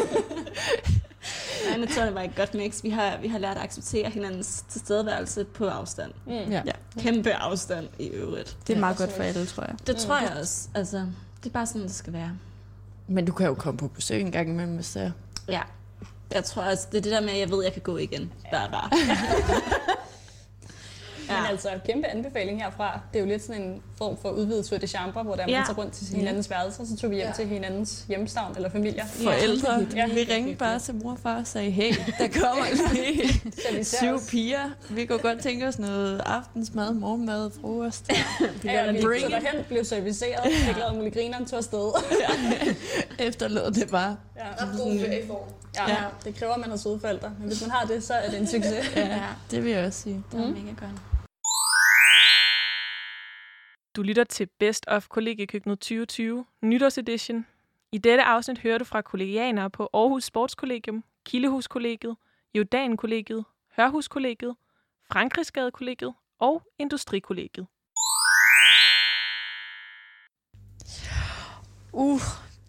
Nej, 1.69 1.77
naturen 1.77 2.15
var 2.15 2.21
et 2.21 2.35
godt 2.35 2.53
mix. 2.53 2.83
Vi 2.83 2.89
har, 2.89 3.17
vi 3.21 3.27
har 3.27 3.39
lært 3.39 3.57
at 3.57 3.63
acceptere 3.63 4.09
hinandens 4.09 4.63
tilstedeværelse 4.69 5.43
på 5.43 5.67
afstand. 5.67 6.11
Mm. 6.25 6.31
Ja. 6.31 6.61
Ja, 6.65 6.71
kæmpe 6.99 7.33
afstand 7.33 7.87
i 7.99 8.07
øvrigt. 8.07 8.57
Det 8.67 8.75
er 8.75 8.79
meget 8.79 8.97
godt 8.97 9.11
for 9.15 9.23
alle, 9.23 9.45
tror 9.45 9.63
jeg. 9.63 9.75
Det 9.87 9.97
tror 9.97 10.17
jeg 10.17 10.31
også. 10.39 10.67
Altså, 10.75 10.97
det 11.43 11.49
er 11.49 11.53
bare 11.53 11.65
sådan, 11.65 11.81
det 11.81 11.93
skal 11.95 12.13
være. 12.13 12.31
Men 13.07 13.25
du 13.25 13.31
kan 13.33 13.47
jo 13.47 13.53
komme 13.53 13.77
på 13.77 13.87
besøg 13.87 14.21
en 14.21 14.31
gang 14.31 14.49
imellem, 14.49 14.75
hvis 14.75 14.91
det 14.91 15.01
er. 15.01 15.11
Ja. 15.49 15.61
Jeg 16.33 16.43
tror 16.43 16.61
også, 16.63 16.87
det 16.91 16.97
er 16.97 17.01
det 17.01 17.11
der 17.11 17.21
med, 17.21 17.29
at 17.29 17.39
jeg 17.39 17.49
ved, 17.51 17.57
at 17.59 17.63
jeg 17.65 17.73
kan 17.73 17.81
gå 17.81 17.97
igen. 17.97 18.31
Der 18.51 18.57
er 18.57 18.67
rart. 18.73 18.93
Ja. 21.29 21.41
Men 21.41 21.49
altså, 21.49 21.69
kæmpe 21.85 22.07
anbefaling 22.07 22.63
herfra. 22.63 22.99
Det 23.13 23.19
er 23.19 23.23
jo 23.23 23.29
lidt 23.29 23.43
sådan 23.45 23.61
en 23.61 23.81
form 23.97 24.17
for 24.21 24.29
udvidet 24.29 24.65
tour 24.65 24.79
de 24.79 24.87
chambre, 24.87 25.23
hvor 25.23 25.35
der 25.35 25.41
man 25.41 25.49
Ja. 25.49 25.63
tager 25.67 25.77
rundt 25.77 25.93
til 25.93 26.07
hinandens 26.15 26.49
værelser, 26.49 26.85
så 26.85 26.97
tog 26.97 27.09
vi 27.09 27.15
hjem 27.15 27.27
Ja. 27.27 27.33
til 27.33 27.47
hinandens 27.47 28.05
hjemstavn 28.07 28.55
eller 28.55 28.69
familier. 28.69 29.05
Forældre. 29.05 29.85
Ja. 29.95 30.07
Vi 30.07 30.23
ringede 30.33 30.55
bare 30.55 30.79
til 30.79 30.95
mor 30.95 31.11
og 31.11 31.17
far 31.23 31.39
og 31.39 31.47
sagde, 31.47 31.71
hey, 31.71 31.93
der 32.19 32.27
kommer 32.41 32.65
lige 32.93 33.33
Så 33.69 33.77
vi 33.77 33.83
ser 33.83 33.97
syv 33.97 34.29
piger. 34.29 34.69
Vi 34.89 35.05
kunne 35.05 35.19
godt 35.19 35.39
tænke 35.41 35.67
os 35.67 35.79
noget 35.79 36.21
aftensmad, 36.25 36.93
morgenmad, 36.93 37.51
frokost. 37.61 38.05
Vi 38.63 38.69
Ja, 38.69 38.81
og 38.87 38.93
vil 38.93 39.01
vi 39.01 39.05
bring 39.07 39.21
tog 39.21 39.31
derhen, 39.31 39.63
blev 39.67 39.85
serviceret, 39.85 40.53
fik 40.53 40.77
lavet 40.77 40.95
mulige 40.95 41.11
grineren, 41.11 41.45
tog 41.45 41.57
afsted. 41.57 41.91
Efterlod 43.27 43.71
det 43.71 43.89
bare. 43.91 44.17
Ja. 44.37 44.65
Ret 44.65 44.77
god 44.77 44.99
ferieform. 44.99 45.47
Ja, 45.75 45.89
ja. 45.89 46.07
det 46.23 46.35
kræver, 46.35 46.53
at 46.53 46.59
man 46.59 46.69
har 46.69 46.77
søde 46.77 46.99
forældre. 46.99 47.29
Men 47.39 47.47
hvis 47.47 47.61
man 47.61 47.71
har 47.71 47.85
det, 47.85 48.03
så 48.03 48.13
er 48.13 48.29
det 48.29 48.39
en 48.39 48.47
succes. 48.47 48.95
Ja, 48.95 49.27
det 49.51 49.63
vil 49.63 49.71
jeg 49.71 49.85
også 49.85 50.01
sige. 50.01 50.23
Det 50.31 50.39
var 50.39 50.45
Mm. 50.47 50.53
mega 50.53 50.69
godt. 50.85 51.01
Du 53.95 54.01
lytter 54.03 54.23
til 54.23 54.47
Best 54.59 54.85
of 54.87 55.07
Kollegiekøkkenet 55.07 55.79
2020, 55.79 56.45
nytårsedition. 56.61 57.45
I 57.91 57.97
dette 57.97 58.23
afsnit 58.23 58.57
hører 58.59 58.77
du 58.77 58.85
fra 58.85 59.01
kollegianere 59.01 59.69
på 59.69 59.89
Aarhus 59.93 60.23
Sportskollegium, 60.23 61.03
Kildehuskollegiet, 61.25 62.15
Jordankollegiet, 62.55 63.45
Hørhuskollegiet, 63.77 64.55
Frankrigsgadekollegiet 65.11 66.13
og 66.39 66.63
Industrikollegiet. 66.79 67.67
Uh, 71.93 72.21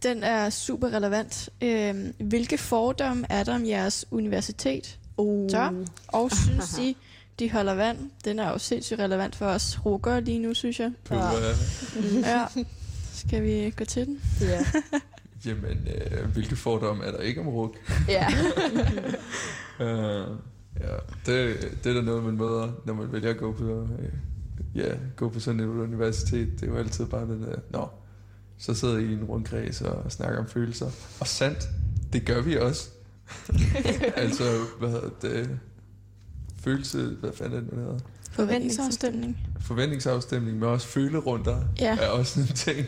den 0.03 0.23
er 0.23 0.51
super 0.51 0.89
relevant. 0.89 1.51
Øhm, 1.63 2.15
hvilke 2.19 2.59
fordomme 2.59 3.27
er 3.31 3.45
der 3.45 3.55
om 3.55 3.67
jeres 3.67 4.05
universitet? 4.11 4.99
Så, 5.51 5.85
og 6.09 6.31
synes 6.45 6.79
I, 6.79 6.97
de 7.39 7.51
holder 7.51 7.75
vand? 7.75 8.11
Den 8.25 8.39
er 8.39 8.51
jo 8.51 8.59
sindssygt 8.59 9.01
relevant 9.01 9.37
for 9.37 9.47
os 9.47 9.87
rukker 9.87 10.21
lige 10.21 10.39
nu, 10.39 10.55
synes 10.55 10.81
jeg. 10.81 10.93
Ja. 11.11 12.47
Skal 13.13 13.43
vi 13.43 13.71
gå 13.77 13.85
til 13.85 14.07
den? 14.07 14.21
Ja. 14.41 14.65
Jamen, 15.47 15.89
øh, 15.95 16.31
hvilke 16.33 16.57
fordomme 16.57 17.05
er 17.05 17.11
der 17.11 17.19
ikke 17.19 17.41
om 17.41 17.49
RUK? 17.49 17.77
ja. 18.09 18.27
Uh, 19.81 19.87
ja, 20.81 20.95
det, 21.27 21.57
det 21.85 21.91
er 21.91 21.95
da 21.95 22.01
noget, 22.01 22.25
man 22.25 22.37
møder, 22.37 22.73
når 22.87 22.95
man 22.95 23.13
vælger 23.13 23.31
at 23.31 23.37
gå 23.37 23.53
på, 23.53 23.65
øh, 23.65 24.09
ja, 24.75 24.95
gå 25.17 25.29
på 25.29 25.41
sådan 25.41 25.61
et 25.61 25.67
universitet. 25.67 26.49
Det 26.61 26.69
er 26.69 26.73
jo 26.73 26.79
altid 26.79 27.07
bare 27.07 27.23
den 27.23 27.43
der, 27.43 27.57
nå, 27.71 27.89
så 28.63 28.75
sidder 28.75 28.99
I 28.99 29.05
i 29.05 29.13
en 29.13 29.25
rundkreds 29.25 29.81
og 29.81 30.13
snakker 30.13 30.39
om 30.39 30.49
følelser. 30.49 30.91
Og 31.21 31.27
sandt, 31.27 31.69
det 32.13 32.25
gør 32.27 32.41
vi 32.41 32.57
også. 32.59 32.89
altså, 34.17 34.45
hvad 34.79 34.91
hedder 34.91 35.11
det? 35.23 35.59
Følelse, 36.61 37.17
hvad 37.21 37.33
fanden 37.33 37.57
er 37.57 37.61
det, 37.61 37.79
hedder? 37.79 37.99
Forventningsafstemning. 38.31 39.39
Forventningsafstemning, 39.61 40.59
men 40.59 40.69
også 40.69 40.87
følerunder 40.87 41.61
Ja. 41.79 41.97
er 42.01 42.09
også 42.09 42.41
en 42.41 42.47
ting. 42.47 42.87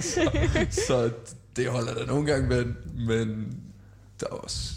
så, 0.00 0.30
så 0.88 1.10
det 1.56 1.70
holder 1.70 1.94
der 1.94 2.06
nogle 2.06 2.26
gange 2.32 2.48
med, 2.48 2.64
men 3.06 3.56
der 4.20 4.26
er 4.26 4.34
også 4.34 4.72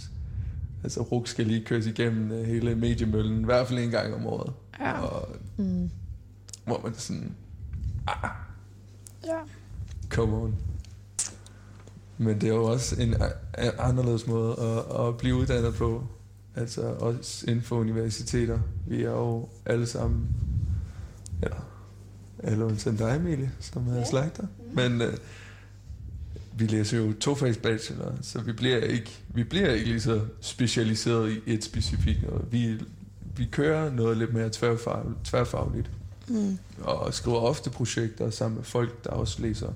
Altså, 0.84 1.02
RUK 1.02 1.28
skal 1.28 1.46
lige 1.48 1.66
køres 1.66 1.86
igennem 1.86 2.32
øh, 2.32 2.46
hele 2.48 2.76
mediemøllen, 2.76 3.42
i 3.42 3.46
hvert 3.46 3.68
fald 3.68 3.80
en 3.80 3.90
gang 3.90 4.14
om 4.14 4.26
året. 4.28 4.54
Ja. 4.80 5.00
Og, 5.02 5.36
Mm. 5.58 5.90
hvor 6.66 6.82
man 6.84 6.94
sådan, 6.96 7.36
ah, 8.08 8.30
Ja. 9.26 9.38
Come 10.14 10.36
on. 10.38 10.56
Men 12.18 12.42
det 12.42 12.44
er 12.50 12.54
jo 12.54 12.64
også 12.64 13.02
en 13.02 13.16
anderledes 13.80 14.28
måde 14.28 14.56
at, 14.60 15.08
at 15.08 15.18
blive 15.18 15.36
uddannet 15.36 15.76
på. 15.76 16.04
Altså 16.56 16.82
også 16.82 17.46
inden 17.48 17.64
for 17.64 17.76
universiteter. 17.76 18.60
Vi 18.88 19.04
er 19.04 19.10
jo 19.12 19.50
alle 19.66 19.86
sammen, 19.86 20.28
eller 21.42 21.68
alle 22.44 22.66
undtagen 22.66 22.98
dig, 22.98 23.16
Emilie, 23.16 23.52
som 23.60 23.88
er 23.88 24.04
slagter. 24.06 24.48
Men 24.74 25.02
øh, 25.02 25.14
vi 26.58 26.68
læser 26.68 26.98
jo 26.98 27.14
tofags 27.14 27.58
bachelor, 27.58 28.14
så 28.22 28.42
vi 28.42 28.52
bliver 28.52 28.78
ikke, 28.78 29.24
vi 29.30 29.44
bliver 29.44 29.72
ikke 29.72 29.86
lige 29.86 30.02
så 30.02 30.22
specialiseret 30.42 31.32
i 31.32 31.54
et 31.54 31.64
specifikt 31.64 32.24
noget. 32.24 32.46
Vi, 32.52 32.80
vi 33.38 33.46
kører 33.52 33.92
noget 33.92 34.18
lidt 34.18 34.34
mere 34.34 34.50
tværfagligt, 34.52 35.18
tværfagligt 35.24 35.92
Mm. 36.28 36.58
og 36.82 37.14
skriver 37.14 37.38
ofte 37.38 37.70
projekter 37.70 38.30
sammen 38.30 38.56
med 38.58 38.64
folk, 38.64 39.04
der 39.04 39.10
også 39.10 39.42
læser 39.42 39.68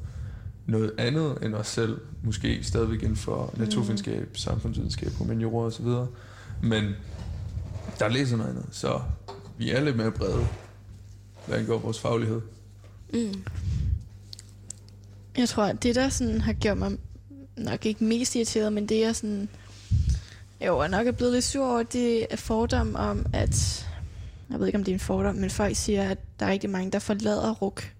noget 0.68 0.94
andet 0.98 1.38
end 1.42 1.56
os 1.56 1.68
selv. 1.68 2.02
Måske 2.24 2.64
stadigvæk 2.64 3.02
inden 3.04 3.16
for 3.16 3.54
naturvidenskab, 3.58 4.30
samfundsvidenskab, 4.38 5.12
humaniora 5.12 5.66
og 5.66 5.74
så 5.74 5.84
videre. 5.84 6.08
Men 6.64 6.94
der 8.00 8.08
læser 8.08 8.38
noget 8.38 8.50
andet, 8.50 8.66
så 8.72 9.02
vi 9.58 9.72
er 9.72 9.84
lidt 9.84 9.98
mere 9.98 10.12
brede, 10.12 10.48
hvad 11.48 11.58
angår 11.58 11.78
vores 11.78 12.00
faglighed. 12.00 12.42
Mm. 13.14 13.44
Jeg 15.38 15.50
tror, 15.50 15.64
at 15.64 15.84
det, 15.84 15.96
der 15.96 16.10
sådan 16.10 16.42
har 16.42 16.54
gjort 16.54 16.78
mig 16.78 16.98
nok 17.58 17.86
ikke 17.86 18.04
mest 18.04 18.36
irriteret, 18.36 18.74
men 18.74 18.90
det 18.90 19.00
jeg 19.00 19.16
sådan... 19.16 19.50
Jo, 20.66 20.82
jeg 20.82 20.90
nok 20.90 21.08
er 21.08 21.12
blevet 21.12 21.34
lidt 21.34 21.46
sur 21.46 21.66
over, 21.66 21.84
det 21.84 22.34
er 22.34 22.38
fordom 22.38 22.96
om, 22.96 23.26
at... 23.34 23.88
Jeg 24.50 24.60
ved 24.60 24.68
ikke, 24.68 24.78
om 24.78 24.84
det 24.84 24.92
er 24.92 24.96
en 24.96 25.00
fordom, 25.00 25.36
men 25.36 25.50
folk 25.50 25.76
siger, 25.76 26.10
at 26.10 26.18
der 26.40 26.46
er 26.46 26.52
rigtig 26.52 26.70
mange, 26.70 26.92
der 26.92 27.00
forlader 27.00 27.54
RUK, 27.54 27.94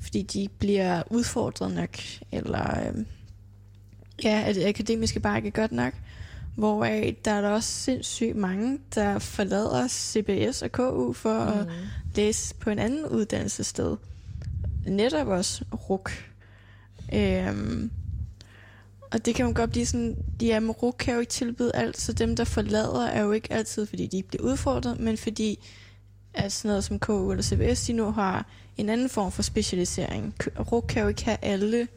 fordi 0.00 0.22
de 0.22 0.48
bliver 0.58 1.02
udfordret 1.10 1.74
nok, 1.74 1.96
eller 2.32 2.88
øhm, 2.88 3.06
ja, 4.24 4.42
at 4.46 4.54
det 4.54 4.66
akademiske 4.66 5.20
bare 5.20 5.36
ikke 5.36 5.46
er 5.46 5.52
godt 5.52 5.72
nok. 5.72 5.94
Hvor 6.56 6.84
der 6.84 7.30
er 7.30 7.40
der 7.40 7.48
også 7.48 7.72
sindssygt 7.72 8.36
mange, 8.36 8.78
der 8.94 9.18
forlader 9.18 9.88
CBS 9.88 10.62
og 10.62 10.72
KU 10.72 11.12
for 11.12 11.44
mm. 11.44 11.60
at 11.60 11.66
læse 12.14 12.54
på 12.54 12.70
en 12.70 12.78
anden 12.78 13.06
uddannelsessted. 13.06 13.96
Netop 14.86 15.26
også 15.26 15.64
RUK. 15.90 16.10
Øhm, 17.14 17.90
og 19.12 19.26
det 19.26 19.34
kan 19.34 19.44
man 19.44 19.54
godt 19.54 19.70
blive 19.70 19.86
sådan, 19.86 20.16
ja, 20.42 20.60
men 20.60 20.70
RUK 20.70 20.94
kan 20.98 21.14
jo 21.14 21.20
ikke 21.20 21.30
tilbyde 21.30 21.76
alt, 21.76 22.00
så 22.00 22.12
dem, 22.12 22.36
der 22.36 22.44
forlader, 22.44 23.06
er 23.06 23.22
jo 23.22 23.32
ikke 23.32 23.52
altid, 23.52 23.86
fordi 23.86 24.06
de 24.06 24.16
ikke 24.16 24.28
bliver 24.28 24.42
udfordret, 24.42 25.00
men 25.00 25.16
fordi 25.16 25.58
at 26.34 26.52
sådan 26.52 26.68
noget 26.68 26.84
som 26.84 26.98
KU 26.98 27.30
eller 27.30 27.42
CBS, 27.42 27.86
de 27.86 27.92
nu 27.92 28.10
har 28.10 28.46
en 28.76 28.88
anden 28.88 29.08
form 29.08 29.32
for 29.32 29.42
specialisering. 29.42 30.34
RUK 30.72 30.84
kan 30.88 31.02
jo 31.02 31.08
ikke 31.08 31.24
have 31.24 31.38
alle 31.42 31.88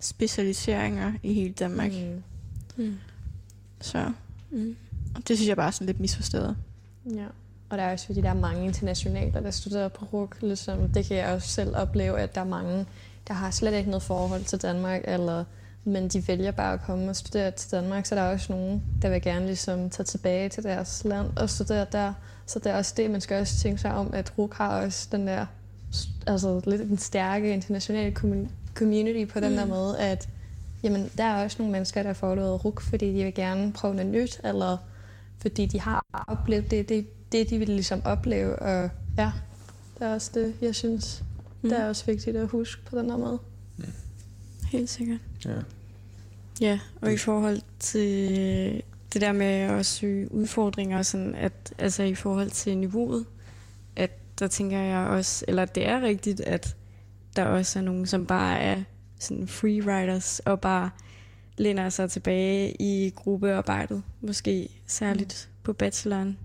specialiseringer 0.00 1.12
i 1.22 1.32
hele 1.34 1.52
Danmark. 1.52 1.92
Mm. 1.92 2.22
Mm. 2.84 2.98
Så 3.80 4.12
mm. 4.50 4.76
og 5.14 5.28
det 5.28 5.36
synes 5.36 5.48
jeg 5.48 5.56
bare 5.56 5.66
er 5.66 5.70
sådan 5.70 5.86
lidt 5.86 6.00
misforstået. 6.00 6.56
Ja. 7.14 7.26
Og 7.70 7.78
der 7.78 7.84
er 7.84 7.92
også 7.92 8.06
fordi, 8.06 8.20
der 8.20 8.28
er 8.28 8.34
mange 8.34 8.64
internationaler, 8.64 9.40
der 9.40 9.50
studerer 9.50 9.88
på 9.88 10.04
RUK. 10.04 10.36
Ligesom, 10.40 10.88
det 10.88 11.04
kan 11.04 11.16
jeg 11.16 11.34
også 11.34 11.48
selv 11.48 11.76
opleve, 11.76 12.20
at 12.20 12.34
der 12.34 12.40
er 12.40 12.44
mange, 12.44 12.86
der 13.28 13.34
har 13.34 13.50
slet 13.50 13.74
ikke 13.74 13.90
noget 13.90 14.02
forhold 14.02 14.44
til 14.44 14.62
Danmark, 14.62 15.00
eller, 15.04 15.44
men 15.84 16.08
de 16.08 16.28
vælger 16.28 16.50
bare 16.50 16.72
at 16.72 16.80
komme 16.80 17.10
og 17.10 17.16
studere 17.16 17.50
til 17.50 17.70
Danmark. 17.70 18.06
Så 18.06 18.14
der 18.14 18.20
er 18.20 18.32
også 18.32 18.52
nogen, 18.52 18.82
der 19.02 19.08
vil 19.08 19.22
gerne 19.22 19.46
ligesom, 19.46 19.90
tage 19.90 20.04
tilbage 20.04 20.48
til 20.48 20.62
deres 20.62 21.04
land 21.04 21.36
og 21.36 21.50
studere 21.50 21.86
der. 21.92 22.12
Så 22.46 22.58
det 22.58 22.72
er 22.72 22.76
også 22.76 22.94
det, 22.96 23.10
man 23.10 23.20
skal 23.20 23.40
også 23.40 23.58
tænke 23.58 23.80
sig 23.80 23.94
om, 23.94 24.14
at 24.14 24.38
RUK 24.38 24.54
har 24.54 24.82
også 24.82 25.08
den 25.12 25.26
der, 25.26 25.46
altså 26.26 26.60
lidt 26.66 26.82
en 26.82 26.98
stærke 26.98 27.52
internationale 27.52 28.16
commu- 28.18 28.48
community 28.74 29.32
på 29.32 29.40
den 29.40 29.50
mm. 29.50 29.56
der 29.56 29.66
måde, 29.66 29.98
at 29.98 30.28
jamen, 30.82 31.10
der 31.18 31.24
er 31.24 31.44
også 31.44 31.56
nogle 31.58 31.72
mennesker, 31.72 32.02
der 32.02 32.12
får 32.12 32.34
noget 32.34 32.64
RUK, 32.64 32.80
fordi 32.80 33.06
de 33.06 33.24
vil 33.24 33.34
gerne 33.34 33.72
prøve 33.72 33.94
noget 33.94 34.12
nyt, 34.12 34.40
eller 34.44 34.76
fordi 35.38 35.66
de 35.66 35.80
har 35.80 36.04
oplevet 36.28 36.70
det, 36.70 36.88
det, 36.88 37.06
det 37.32 37.50
de 37.50 37.58
vil 37.58 37.68
ligesom 37.68 38.02
opleve. 38.04 38.58
Og 38.58 38.90
ja, 39.18 39.32
det 39.98 40.06
er 40.06 40.14
også 40.14 40.30
det, 40.34 40.54
jeg 40.60 40.74
synes, 40.74 41.24
mm. 41.62 41.68
det 41.68 41.78
er 41.78 41.88
også 41.88 42.06
vigtigt 42.06 42.36
at 42.36 42.48
huske 42.48 42.82
på 42.84 42.98
den 42.98 43.10
her 43.10 43.16
måde. 43.16 43.38
Helt 44.72 44.90
sikkert. 44.90 45.20
Ja. 45.44 45.50
Ja, 46.60 46.78
og 47.00 47.12
i 47.12 47.16
forhold 47.16 47.60
til 47.78 48.82
det 49.12 49.20
der 49.20 49.32
med 49.32 49.46
at 49.46 49.86
søge 49.86 50.32
udfordringer, 50.32 51.02
sådan 51.02 51.34
at, 51.34 51.52
altså 51.78 52.02
i 52.02 52.14
forhold 52.14 52.50
til 52.50 52.78
niveauet, 52.78 53.24
der 54.38 54.46
tænker 54.46 54.78
jeg 54.78 55.06
også, 55.06 55.44
eller 55.48 55.64
det 55.64 55.86
er 55.86 56.00
rigtigt, 56.00 56.40
at 56.40 56.76
der 57.36 57.44
også 57.44 57.78
er 57.78 57.82
nogen, 57.82 58.06
som 58.06 58.26
bare 58.26 58.58
er 58.58 58.82
sådan 59.18 59.48
freeriders 59.48 60.40
og 60.40 60.60
bare 60.60 60.90
læner 61.56 61.88
sig 61.88 62.10
tilbage 62.10 62.76
i 62.82 63.12
gruppearbejdet, 63.16 64.02
måske 64.20 64.68
særligt 64.86 65.48
mm. 65.50 65.62
på 65.62 65.72
bacheloren. 65.72 66.38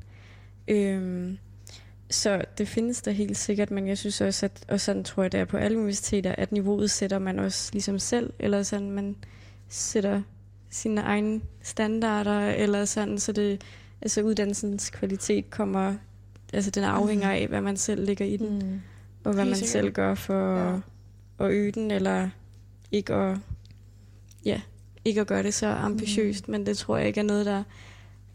Øhm, 0.67 1.37
så 2.09 2.41
det 2.57 2.67
findes 2.67 3.01
der 3.01 3.11
helt 3.11 3.37
sikkert, 3.37 3.71
men 3.71 3.87
jeg 3.87 3.97
synes 3.97 4.21
også, 4.21 4.45
at, 4.45 4.65
og 4.67 4.81
sådan 4.81 5.03
tror 5.03 5.23
jeg, 5.23 5.31
det 5.31 5.39
er 5.39 5.45
på 5.45 5.57
alle 5.57 5.77
universiteter, 5.77 6.35
at 6.37 6.51
niveauet 6.51 6.91
sætter 6.91 7.19
man 7.19 7.39
også 7.39 7.69
ligesom 7.73 7.99
selv, 7.99 8.33
eller 8.39 8.63
sådan 8.63 8.91
man 8.91 9.15
sætter 9.69 10.21
sine 10.69 11.01
egne 11.01 11.41
standarder, 11.61 12.49
eller 12.49 12.85
sådan, 12.85 13.19
så 13.19 13.31
det, 13.31 13.61
altså 14.01 14.21
uddannelsens 14.21 14.89
kvalitet 14.89 15.49
kommer, 15.49 15.95
altså 16.53 16.71
den 16.71 16.83
afhænger 16.83 17.31
af, 17.31 17.47
hvad 17.47 17.61
man 17.61 17.77
selv 17.77 18.05
ligger 18.05 18.25
i 18.25 18.37
den, 18.37 18.59
Mm. 18.59 18.81
og 19.23 19.33
hvad 19.33 19.43
Helt 19.43 19.49
man 19.49 19.55
sikkert. 19.55 19.71
selv 19.71 19.91
gør 19.93 20.15
for 20.15 20.57
Ja. 20.57 20.79
at 21.45 21.51
øge 21.51 21.71
den, 21.71 21.91
eller 21.91 22.29
ikke 22.91 23.13
at, 23.13 23.37
ja, 24.45 24.61
ikke 25.05 25.21
at 25.21 25.27
gøre 25.27 25.43
det 25.43 25.53
så 25.53 25.67
ambitiøst, 25.67 26.47
mm. 26.47 26.51
men 26.51 26.65
det 26.65 26.77
tror 26.77 26.97
jeg 26.97 27.07
ikke 27.07 27.19
er 27.19 27.23
noget, 27.25 27.45
der 27.45 27.63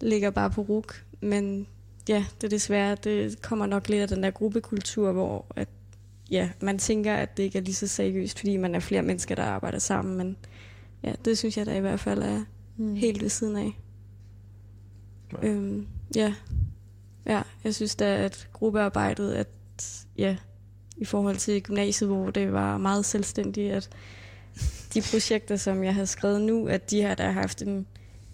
ligger 0.00 0.30
bare 0.30 0.50
på 0.50 0.60
RUK, 0.60 1.04
men 1.20 1.66
ja, 2.08 2.24
det 2.40 2.44
er 2.44 2.48
desværre, 2.48 2.94
det 2.94 3.42
kommer 3.42 3.66
nok 3.66 3.88
lidt 3.88 4.02
af 4.02 4.08
den 4.08 4.22
der 4.22 4.30
gruppekultur, 4.30 5.12
hvor 5.12 5.46
at, 5.56 5.68
ja, 6.30 6.50
man 6.60 6.78
tænker, 6.78 7.14
at 7.14 7.36
det 7.36 7.42
ikke 7.42 7.58
er 7.58 7.62
lige 7.62 7.74
så 7.74 7.86
seriøst, 7.86 8.38
fordi 8.38 8.56
man 8.56 8.74
er 8.74 8.80
flere 8.80 9.02
mennesker, 9.02 9.34
der 9.34 9.42
arbejder 9.44 9.78
sammen, 9.78 10.16
men 10.16 10.36
ja, 11.04 11.12
det 11.24 11.38
synes 11.38 11.56
jeg 11.58 11.66
da 11.66 11.76
i 11.76 11.80
hvert 11.80 12.00
fald 12.00 12.22
er 12.22 12.44
Mm. 12.78 12.94
helt 12.94 13.22
ved 13.22 13.28
siden 13.28 13.56
af. 13.56 13.80
Øhm, 15.42 15.86
ja. 16.16 16.34
Ja, 17.26 17.42
jeg 17.64 17.74
synes 17.74 17.96
da, 17.96 18.16
at 18.16 18.48
gruppearbejdet, 18.52 19.32
at 19.32 19.48
ja, 20.18 20.36
i 20.96 21.04
forhold 21.04 21.36
til 21.36 21.62
gymnasiet, 21.62 22.10
hvor 22.10 22.30
det 22.30 22.52
var 22.52 22.78
meget 22.78 23.04
selvstændigt, 23.04 23.72
at 23.72 23.88
de 24.94 25.02
projekter, 25.10 25.56
som 25.56 25.84
jeg 25.84 25.94
har 25.94 26.04
skrevet 26.04 26.40
nu, 26.40 26.66
at 26.68 26.90
de 26.90 27.02
har 27.02 27.14
da 27.14 27.30
haft 27.30 27.62
en 27.62 27.86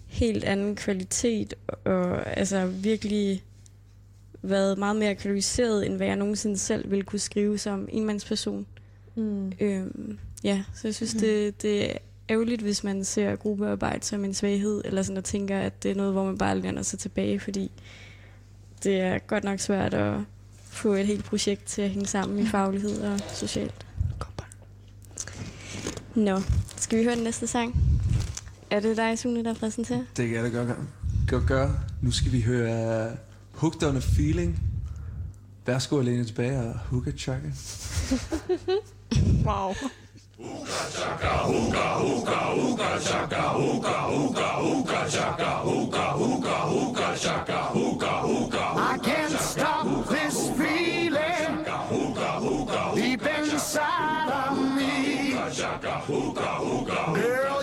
helt 0.05 0.43
anden 0.43 0.75
kvalitet, 0.75 1.53
og 1.85 2.37
altså 2.37 2.65
virkelig 2.65 3.43
været 4.41 4.77
meget 4.77 4.95
mere 4.95 5.15
kvalificeret, 5.15 5.85
end 5.85 5.95
hvad 5.95 6.07
jeg 6.07 6.15
nogensinde 6.15 6.57
selv 6.57 6.91
ville 6.91 7.03
kunne 7.03 7.19
skrive 7.19 7.57
som 7.57 7.87
enmandsperson. 7.91 8.65
Mm. 9.15 9.51
Øhm, 9.59 10.19
ja, 10.43 10.63
så 10.75 10.87
jeg 10.87 10.95
synes, 10.95 11.13
mm. 11.13 11.19
det, 11.19 11.61
det 11.61 11.91
er 11.91 11.97
ærgerligt, 12.29 12.61
hvis 12.61 12.83
man 12.83 13.03
ser 13.03 13.35
gruppearbejde 13.35 14.05
som 14.05 14.25
en 14.25 14.33
svaghed, 14.33 14.81
eller 14.85 15.01
sådan 15.01 15.17
og 15.17 15.23
tænker, 15.23 15.59
at 15.59 15.83
det 15.83 15.91
er 15.91 15.95
noget, 15.95 16.11
hvor 16.11 16.25
man 16.25 16.37
bare 16.37 16.59
lænder 16.59 16.81
sig 16.81 16.99
tilbage, 16.99 17.39
fordi 17.39 17.71
det 18.83 19.01
er 19.01 19.17
godt 19.19 19.43
nok 19.43 19.59
svært 19.59 19.93
at 19.93 20.19
få 20.69 20.93
et 20.93 21.07
helt 21.07 21.25
projekt 21.25 21.65
til 21.65 21.81
at 21.81 21.89
hænge 21.89 22.07
sammen 22.07 22.39
i 22.39 22.47
faglighed 22.47 23.01
og 23.01 23.19
socialt. 23.33 23.85
Nå, 26.15 26.41
skal 26.75 26.99
vi 26.99 27.03
høre 27.03 27.15
den 27.15 27.23
næste 27.23 27.47
sang? 27.47 27.75
Er 28.69 28.79
det 28.79 28.97
dig, 28.97 29.19
Sune, 29.19 29.43
der 29.43 29.53
præsenterer? 29.53 30.03
Det 30.17 30.27
kan 30.27 30.35
jeg 30.35 30.43
da 30.43 30.49
godt, 30.57 30.69
godt 31.27 31.47
gøre. 31.47 31.75
Nu 32.01 32.11
skal 32.11 32.31
vi 32.31 32.41
høre 32.41 33.11
Hooked 33.51 33.83
on 33.83 33.97
a 33.97 33.99
Feeling. 33.99 34.59
Værsgo 35.65 35.99
at 35.99 36.05
læne 36.05 36.25
tilbage 36.25 36.59
og 36.59 36.79
hooka 36.79 37.11
chaka. 37.11 37.47
Wow. 39.45 39.73
I 48.75 48.99
can't 49.01 49.39
stop 49.39 50.07
this 50.07 50.49
feeling 50.51 51.65
deep 52.95 53.25
inside 53.25 54.49
of 54.49 54.57
me. 54.75 55.33
Girl, 57.15 57.62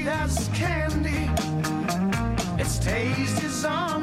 sweet 0.00 0.08
as 0.08 0.48
candy. 0.54 1.30
Its 2.60 2.78
taste 2.78 3.42
is 3.42 3.64
on. 3.64 3.99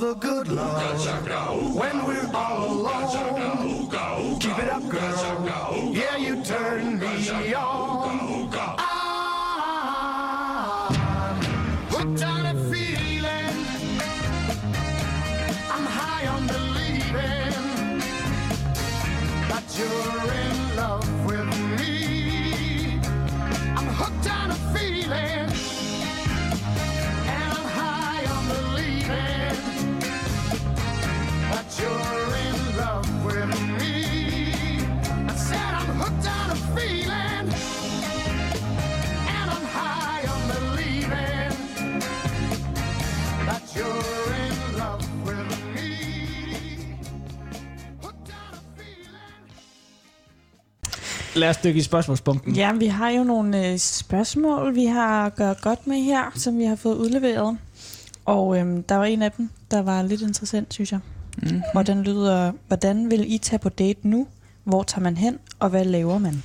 The 0.00 0.14
good 0.14 0.48
love 0.48 1.69
Lad 51.40 51.48
os 51.50 51.56
dykke 51.56 51.78
i 51.78 51.82
spørgsmålspunkten. 51.82 52.54
Ja, 52.56 52.72
vi 52.72 52.86
har 52.86 53.10
jo 53.10 53.24
nogle 53.24 53.66
øh, 53.68 53.78
spørgsmål, 53.78 54.74
vi 54.74 54.84
har 54.84 55.26
at 55.26 55.36
gøre 55.36 55.54
godt 55.60 55.86
med 55.86 55.96
her, 56.02 56.22
som 56.34 56.58
vi 56.58 56.64
har 56.64 56.76
fået 56.76 56.96
udleveret. 56.96 57.58
Og 58.24 58.58
øhm, 58.58 58.82
der 58.82 58.94
var 58.96 59.04
en 59.04 59.22
af 59.22 59.32
dem, 59.32 59.50
der 59.70 59.82
var 59.82 60.02
lidt 60.02 60.20
interessant, 60.22 60.74
synes 60.74 60.92
jeg. 60.92 61.00
Mm. 61.42 61.62
Hvordan 61.72 62.02
lyder, 62.02 62.52
hvordan 62.68 63.10
vil 63.10 63.34
I 63.34 63.38
tage 63.38 63.58
på 63.58 63.68
date 63.68 64.08
nu? 64.08 64.26
Hvor 64.64 64.82
tager 64.82 65.02
man 65.02 65.16
hen, 65.16 65.38
og 65.58 65.68
hvad 65.70 65.84
laver 65.84 66.18
man? 66.18 66.42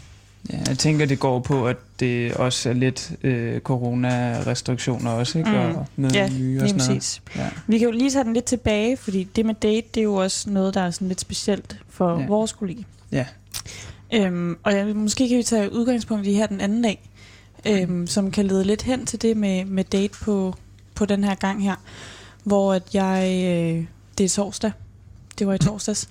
Ja, 0.53 0.57
jeg 0.67 0.77
tænker, 0.77 1.05
det 1.05 1.19
går 1.19 1.39
på, 1.39 1.67
at 1.67 1.77
det 1.99 2.33
også 2.33 2.69
er 2.69 2.73
lidt 2.73 3.11
øh, 3.23 3.59
corona-restriktioner 3.61 5.11
også, 5.11 5.37
ikke? 5.37 5.49
Mm. 5.49 5.55
Og 5.57 5.85
med 5.95 6.11
ja, 6.11 6.29
nye 6.29 6.61
og 6.61 6.69
sådan 6.69 6.77
noget. 6.85 6.97
præcis. 6.97 7.21
Ja. 7.35 7.49
Vi 7.67 7.77
kan 7.77 7.85
jo 7.87 7.91
lige 7.91 8.09
tage 8.11 8.23
den 8.23 8.33
lidt 8.33 8.45
tilbage, 8.45 8.97
fordi 8.97 9.23
det 9.23 9.45
med 9.45 9.53
date, 9.53 9.87
det 9.93 9.99
er 9.99 10.03
jo 10.03 10.15
også 10.15 10.49
noget, 10.49 10.73
der 10.73 10.81
er 10.81 10.91
sådan 10.91 11.07
lidt 11.07 11.21
specielt 11.21 11.77
for 11.89 12.13
Ja. 12.15 12.19
ja. 12.19 12.27
vores 12.27 12.53
kollega. 12.53 12.81
Ja. 13.11 13.25
Øhm, 14.15 14.57
og 14.63 14.73
jeg, 14.73 14.95
måske 14.95 15.29
kan 15.29 15.37
vi 15.37 15.43
tage 15.43 15.73
udgangspunkt 15.73 16.27
i 16.27 16.33
her 16.33 16.47
den 16.47 16.61
anden 16.61 16.81
dag, 16.81 17.09
øhm, 17.65 18.07
som 18.07 18.31
kan 18.31 18.45
lede 18.45 18.63
lidt 18.63 18.81
hen 18.81 19.05
til 19.05 19.21
det 19.21 19.37
med, 19.37 19.65
med 19.65 19.83
date 19.83 20.13
på, 20.21 20.55
på 20.95 21.05
den 21.05 21.23
her 21.23 21.35
gang 21.35 21.63
her, 21.63 21.75
hvor 22.43 22.73
at 22.73 22.83
jeg, 22.93 23.23
øh, 23.23 23.85
det 24.17 24.23
er 24.23 24.29
torsdag, 24.29 24.71
det 25.39 25.47
var 25.47 25.53
i 25.53 25.57
torsdags, 25.57 26.09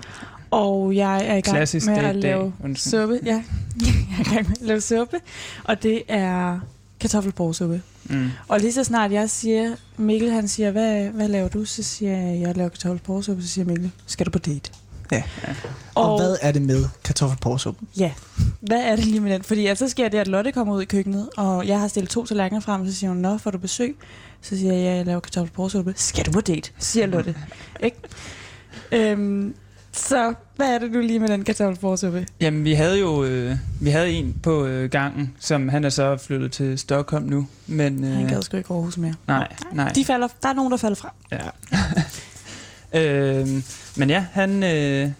og 0.51 0.97
jeg 0.97 1.27
er 1.27 1.35
i 1.35 1.41
gang 1.41 1.57
Klassisk 1.57 1.87
med 1.87 1.97
at 1.97 2.17
lave 2.17 2.53
suppe. 2.77 3.21
Ja, 3.25 3.31
jeg 3.81 4.17
er 4.19 4.21
i 4.21 4.35
gang 4.35 4.49
med 4.49 4.57
at 4.61 4.67
lave 4.67 4.81
suppe, 4.81 5.17
og 5.65 5.83
det 5.83 6.03
er 6.09 6.61
kartoffelborgsuppe. 7.01 7.83
Mm. 8.05 8.31
Og 8.49 8.61
lige 8.61 8.73
så 8.73 8.85
snart 8.85 9.13
jeg 9.13 9.31
siger, 9.31 9.75
Mikkel 9.97 10.31
han 10.31 10.49
siger, 10.49 10.71
hvad, 10.71 11.05
hvad 11.09 11.29
laver 11.29 11.49
du? 11.49 11.65
Så 11.65 11.83
siger 11.83 12.17
jeg, 12.17 12.41
jeg 12.41 12.57
laver 12.57 12.69
kartoffelporsuppe. 12.69 13.43
Så 13.43 13.49
siger 13.49 13.65
Mikkel, 13.65 13.91
skal 14.07 14.27
du 14.27 14.31
på 14.31 14.39
date? 14.39 14.71
Ja. 15.13 15.23
Og, 15.95 16.13
og 16.13 16.19
hvad 16.21 16.37
er 16.43 16.53
det 16.53 16.63
med 16.63 16.85
kartoffelporsuppen? 17.05 17.89
Ja, 17.99 18.13
hvad 18.61 18.81
er 18.81 18.97
det 18.97 19.05
lige 19.05 19.21
med 19.21 19.33
den? 19.33 19.43
Fordi 19.43 19.67
altså, 19.67 19.85
så 19.87 19.91
sker 19.91 20.09
det, 20.09 20.19
at 20.19 20.29
Lotte 20.29 20.53
kommer 20.53 20.75
ud 20.75 20.83
i 20.83 20.85
køkkenet, 20.85 21.29
og 21.37 21.67
jeg 21.67 21.81
har 21.81 21.89
stillet 21.89 22.11
to 22.11 22.27
tallerkener 22.27 22.61
frem, 22.61 22.81
og 22.81 22.87
så 22.87 22.95
siger 22.95 23.11
hun, 23.11 23.19
nå, 23.19 23.39
får 23.39 23.51
du 23.51 23.59
besøg? 23.59 23.97
Så 24.43 24.57
siger 24.59 24.73
jeg, 24.73 24.83
ja, 24.83 24.95
jeg 24.95 25.07
laver 25.07 25.21
kartoffelporsuppe. 25.21 25.95
Skal 25.97 26.27
du 26.27 26.31
på 26.33 26.41
date? 26.41 26.71
Siger 26.79 27.07
Lotte. 27.07 27.35
Ikke? 27.81 27.97
Øhm, 28.93 29.55
så 29.93 30.35
hvad 30.57 30.75
er 30.75 30.79
det 30.79 30.93
nu 30.93 31.01
lige 31.01 31.19
med 31.19 31.29
den 31.29 31.45
kartoffelporsuppe? 31.45 32.27
Jamen, 32.41 32.65
vi 32.65 32.75
havde 32.75 32.99
jo 32.99 33.25
øh, 33.25 33.57
vi 33.81 33.91
havde 33.91 34.11
en 34.11 34.37
på 34.43 34.65
øh, 34.67 34.91
gangen, 34.91 35.35
som 35.41 35.69
han 35.69 35.85
er 35.85 35.89
så 35.89 36.17
flyttet 36.17 36.53
til 36.53 36.79
Stockholm 36.79 37.25
nu. 37.25 37.47
Men, 37.67 38.05
øh, 38.05 38.11
Han 38.11 38.27
gad 38.29 38.43
sgu 38.43 38.57
ikke 38.57 38.75
Aarhus 38.75 38.97
mere. 38.97 39.15
Nej, 39.27 39.53
nej. 39.73 39.93
De 39.93 40.05
falder, 40.05 40.29
der 40.43 40.49
er 40.49 40.53
nogen, 40.53 40.71
der 40.71 40.77
falder 40.79 40.97
fra. 40.97 41.13
Ja. 41.33 41.39
Øh, 42.95 43.49
men 43.97 44.11
ja, 44.11 44.27
han, 44.33 44.63
øh, 44.63 45.11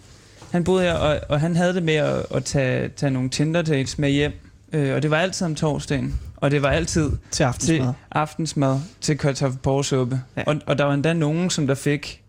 han 0.51 0.63
boede 0.63 0.83
her, 0.83 0.93
og, 0.93 1.19
og 1.29 1.39
han 1.39 1.55
havde 1.55 1.73
det 1.73 1.83
med 1.83 1.93
at, 1.93 2.25
at 2.35 2.45
tage, 2.45 2.89
tage 2.89 3.11
nogle 3.11 3.29
Tinder 3.29 3.61
dates 3.61 3.97
med 3.97 4.09
hjem. 4.09 4.33
Øh, 4.73 4.95
og 4.95 5.01
det 5.03 5.11
var 5.11 5.17
altid 5.17 5.45
om 5.45 5.55
torsdagen. 5.55 6.19
Og 6.37 6.51
det 6.51 6.61
var 6.61 6.69
altid 6.69 7.11
til 7.31 7.43
aftensmad, 7.43 7.77
til, 7.79 7.93
aftensmad, 8.11 8.79
til 9.01 9.17
kartoffelporsuppe. 9.17 10.21
Ja. 10.37 10.43
Og, 10.47 10.55
og 10.65 10.77
der 10.77 10.83
var 10.83 10.93
endda 10.93 11.13
nogen, 11.13 11.49
som 11.49 11.67
der 11.67 11.75
fik 11.75 12.21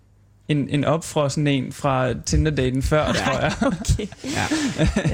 en, 0.49 0.69
en 0.69 0.85
opfrossen 0.85 1.47
en 1.47 1.73
fra 1.73 2.13
Tinder-daten 2.27 2.83
før, 2.83 3.13
tror 3.13 3.39
jeg. 3.41 3.53
okay. 3.63 4.07
Ja. 4.25 4.47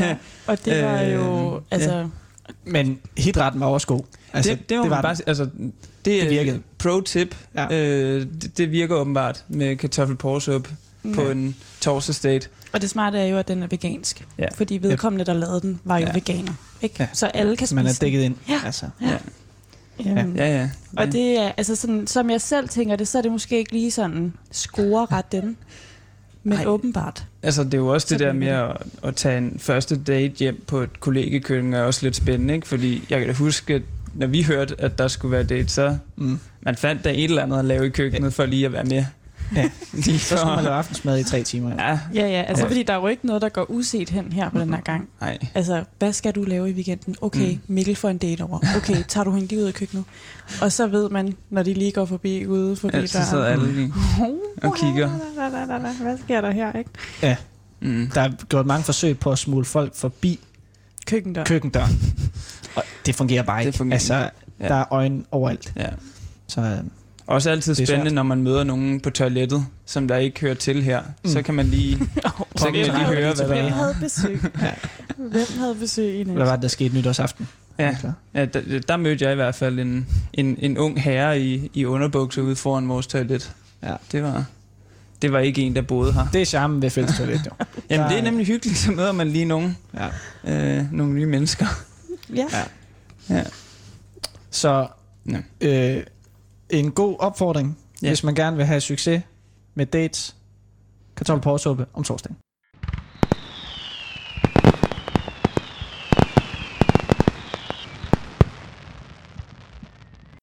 ja. 0.07 0.16
Og 0.47 0.64
det 0.64 0.85
var 0.85 1.01
jo, 1.01 1.57
Øh, 1.57 1.62
altså... 1.71 1.97
ja. 1.97 2.05
Men 2.64 2.99
hitretten 3.18 3.61
var 3.61 3.66
også 3.66 3.87
god. 3.87 4.03
Altså, 4.33 4.51
det, 4.51 4.68
det, 4.68 4.77
må 4.79 4.83
det 4.83 4.90
var 4.90 5.03
bare. 5.03 5.16
Altså, 5.27 5.45
det, 5.45 5.73
Det 6.05 6.23
er 6.25 6.29
virkede. 6.29 6.61
pro-tip. 6.79 7.37
Ja. 7.55 7.66
Øh, 7.73 8.27
det, 8.42 8.59
det 8.59 8.71
virker 8.71 8.95
åbenbart 8.97 9.45
med 9.49 9.77
kartoffelporsuppe 9.77 10.71
Mm. 11.05 11.12
på 11.14 11.23
Ja. 11.23 11.31
en 11.33 11.57
torsdagsdate. 11.81 12.49
Og 12.73 12.81
det 12.83 12.90
smarte 12.90 13.18
er 13.18 13.25
jo, 13.27 13.38
at 13.38 13.49
den 13.49 13.62
er 13.62 13.66
vegansk. 13.66 14.27
Ja. 14.38 14.47
Fordi 14.55 14.79
vedkommende, 14.83 15.25
der 15.25 15.33
lavede 15.35 15.61
den, 15.61 15.81
var 15.85 15.99
jo 15.99 16.07
Ja. 16.07 16.12
veganer. 16.12 16.53
Ikke? 16.83 16.95
Ja. 16.99 17.09
Så 17.12 17.27
alle 17.27 17.57
kan 17.57 17.66
Så 17.66 17.75
man 17.75 17.85
er 17.87 17.88
spise 17.90 18.01
dækket 18.01 18.23
ind. 18.23 18.35
Ja. 18.49 18.61
Altså. 18.64 18.87
Ja. 19.01 19.16
Øhm, 20.23 20.37
Ja, 20.37 20.47
ja. 20.61 20.71
Og 20.97 21.07
det 21.12 21.38
er, 21.38 21.53
altså 21.57 21.77
sådan, 21.77 22.07
som 22.07 22.31
jeg 22.31 22.40
selv 22.40 22.68
tænker 22.68 22.97
det, 22.97 23.09
så 23.09 23.18
er 23.18 23.23
det 23.23 23.33
måske 23.33 23.59
ikke 23.59 23.73
lige 23.73 23.90
sådan 23.90 24.33
score 24.51 25.07
ret 25.12 25.33
den. 25.33 25.57
Men 26.45 26.59
Ej. 26.59 26.66
åbenbart. 26.66 27.25
Altså, 27.42 27.64
det 27.64 27.75
er 27.75 27.79
jo 27.79 27.87
også 27.88 28.07
det 28.11 28.21
der 28.21 28.33
med 28.33 28.49
at, 28.49 28.77
at 29.05 29.16
tage 29.16 29.38
en 29.38 29.57
første 29.59 29.97
date 29.97 30.35
hjem 30.35 30.64
på 30.66 30.81
et 30.81 31.01
kollegekøkken 31.01 31.75
er 31.75 31.83
også 31.83 32.01
lidt 32.07 32.16
spændende, 32.16 32.55
ikke? 32.55 32.68
Fordi 32.68 33.05
jeg 33.11 33.18
kan 33.18 33.29
da 33.29 33.35
huske, 33.35 33.75
at 33.75 33.83
når 34.14 34.27
vi 34.27 34.42
hørte, 34.42 34.75
at 34.79 34.98
der 34.98 35.09
skulle 35.09 35.33
være 35.33 35.44
date, 35.44 35.68
så 35.68 35.96
mm. 36.16 36.38
man 36.62 36.77
fandt 36.77 37.05
der 37.05 37.11
et 37.11 37.25
eller 37.25 37.42
andet 37.42 37.59
at 37.59 37.64
lave 37.64 37.87
i 37.87 37.90
køkkenet 37.90 38.35
for 38.35 38.46
lige 38.46 38.66
at 38.66 38.72
være 38.72 38.85
med. 38.85 39.05
Ja. 39.57 39.70
lige 39.92 40.18
Så 40.18 40.37
skulle 40.37 40.55
man 40.55 40.64
lave 40.64 40.77
aftensmad 40.77 41.18
i 41.18 41.25
tre 41.25 41.42
timer. 41.42 41.70
Ja, 41.88 41.98
Ja, 42.14 42.29
ja, 42.29 42.42
altså 42.42 42.64
Ja. 42.64 42.68
fordi 42.70 42.83
der 42.83 42.92
er 42.92 42.96
jo 43.01 43.07
ikke 43.07 43.27
noget, 43.27 43.42
der 43.42 43.48
går 43.48 43.70
uset 43.70 44.11
hen 44.11 44.33
her 44.33 44.51
på 44.51 44.59
den 44.61 44.75
her 44.75 44.81
gang. 44.81 45.09
Nej. 45.20 45.38
Altså, 45.55 45.85
hvad 45.98 46.12
skal 46.12 46.33
du 46.35 46.42
lave 46.42 46.70
i 46.70 46.72
weekenden? 46.72 47.14
Okay, 47.20 47.51
Mm. 47.53 47.59
Mikkel 47.66 47.96
får 47.96 48.09
en 48.09 48.18
date 48.18 48.42
over. 48.42 48.59
Okay, 48.77 49.03
tager 49.09 49.25
du 49.25 49.31
hende 49.33 49.46
lige 49.48 49.62
ud 49.62 49.68
i 49.68 49.72
køkkenet? 49.72 50.05
Og 50.61 50.72
så 50.72 50.87
ved 50.87 51.11
man, 51.11 51.35
når 51.51 51.62
de 51.62 51.75
lige 51.75 51.92
går 51.92 52.05
forbi 52.05 52.46
ude 52.46 52.77
forbi 52.77 52.96
Ja, 52.96 53.07
så 53.07 53.18
sidder 53.31 53.44
døren. 53.44 53.61
alle 53.61 53.72
lige 53.72 53.92
og 54.62 54.75
kigger. 54.77 55.09
Hvad 56.03 56.18
sker 56.25 56.40
der 56.40 56.51
her, 56.51 56.72
ikke? 56.79 56.90
Ja. 57.22 57.37
Mm. 57.81 58.11
Der 58.14 58.20
er 58.20 58.31
gjort 58.48 58.66
mange 58.66 58.85
forsøg 58.85 59.18
på 59.18 59.31
at 59.33 59.38
smule 59.38 59.64
folk 59.64 59.94
forbi 59.94 60.40
Køkkendør. 61.07 61.44
køkkendøren. 61.44 62.14
Og 62.75 62.83
det 63.07 63.15
fungerer 63.15 63.43
bare 63.43 63.61
ikke. 63.61 63.71
Det 63.71 63.79
fungerer 63.79 63.95
altså. 63.97 64.15
Ja. 64.61 64.69
der 64.69 64.75
er 64.75 64.85
øjne 64.93 65.23
overalt. 65.31 65.73
Ja. 65.77 65.89
Så 66.49 66.61
øh, 66.61 66.77
Også 67.27 67.51
altid 67.51 67.73
er 67.73 67.75
spændende, 67.77 68.03
svært. 68.03 68.13
når 68.15 68.23
man 68.23 68.43
møder 68.43 68.65
nogen 68.65 69.01
på 69.01 69.11
toilettet, 69.11 69.67
som 69.87 70.09
der 70.09 70.17
ikke 70.17 70.41
hører 70.41 70.55
til 70.55 70.83
her. 70.83 71.03
Mm. 71.25 71.31
Så 71.31 71.43
kan 71.43 71.55
man 71.55 71.67
lige, 71.67 71.99
så 72.57 72.65
kan 72.65 72.73
man 72.73 72.75
lige 72.75 73.07
høre, 73.07 73.35
hvad 73.35 73.47
Hvem 73.47 73.57
der 73.65 73.69
havde 73.71 73.97
besøg? 74.01 74.41
Hvem 75.17 75.47
havde 75.59 75.75
besøg 75.75 76.15
i 76.21 76.23
hvad 76.23 76.45
var 76.47 76.53
det, 76.57 76.63
der 76.63 76.69
skete 76.69 76.95
nytårsaften? 76.97 77.49
Ja, 77.79 77.97
ja 78.35 78.45
der, 78.45 78.81
der 78.89 78.97
mødte 78.97 79.25
jeg 79.25 79.33
i 79.33 79.37
hvert 79.37 79.55
fald 79.55 79.79
en, 79.79 80.07
en, 80.33 80.57
en 80.59 80.79
ung 80.79 81.03
herre 81.03 81.41
i, 81.41 81.71
i 81.75 81.85
underbukser 81.85 82.43
ude 82.43 82.57
foran 82.57 82.89
vores 82.89 83.07
toilet. 83.07 83.53
Ja. 83.83 83.95
Det 84.13 84.23
var, 84.23 84.45
det 85.23 85.33
var 85.33 85.39
ikke 85.39 85.63
en, 85.63 85.77
der 85.77 85.83
boede 85.83 86.13
her. 86.13 86.27
Det 86.33 86.41
er 86.41 86.45
charmen 86.47 86.83
ved 86.83 86.91
fælles 86.91 87.17
toilet, 87.17 87.41
jo. 87.47 87.51
Jamen, 87.91 88.07
det 88.07 88.15
er 88.15 88.19
er- 88.19 88.23
nemlig 88.25 88.47
hyggeligt, 88.47 88.79
så 88.79 88.91
møder 88.93 89.13
man 89.13 89.29
lige 89.29 89.45
nogen, 89.45 89.77
ja. 90.45 90.79
øh, 90.79 90.93
nogle 90.93 91.13
nye 91.15 91.27
mennesker. 91.27 91.67
Ja. 92.35 92.49
ja. 93.29 93.35
Ja. 93.37 93.45
Så 94.51 94.88
Ja. 95.31 95.42
øh, 95.97 96.07
en 96.71 96.90
god 96.92 97.16
opfordring, 97.18 97.79
Ja. 98.03 98.09
hvis 98.09 98.25
man 98.25 98.35
gerne 98.35 98.57
vil 98.57 98.66
have 98.66 98.81
succes 98.81 99.23
med 99.75 99.87
dates, 99.87 100.37
kartoffelporsuppe 101.16 101.87
om 101.95 102.05
torsdagen. 102.05 102.37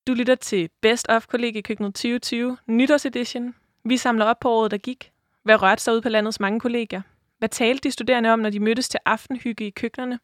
Du 0.08 0.14
lytter 0.14 0.36
til 0.36 0.70
Best 0.82 1.08
of 1.10 1.28
Kollegiekøkkenet 1.28 1.96
2020, 1.96 2.58
nytårsedition. 2.68 3.56
Vi 3.86 3.98
samler 3.98 4.26
op 4.26 4.40
på 4.40 4.50
året, 4.52 4.72
der 4.72 4.78
gik. 4.78 5.12
Hvad 5.44 5.62
rørte 5.62 5.84
sig 5.84 5.94
ud 5.94 6.02
på 6.02 6.10
landets 6.10 6.40
mange 6.40 6.60
kolleger? 6.60 7.02
Hvad 7.40 7.50
talte 7.50 7.84
de 7.84 7.92
studerende 7.92 8.30
om, 8.34 8.40
når 8.40 8.50
de 8.50 8.60
mødtes 8.60 8.90
til 8.90 9.00
aftenhygge 9.06 9.68
i 9.68 9.70
køkkenerne? 9.70 10.20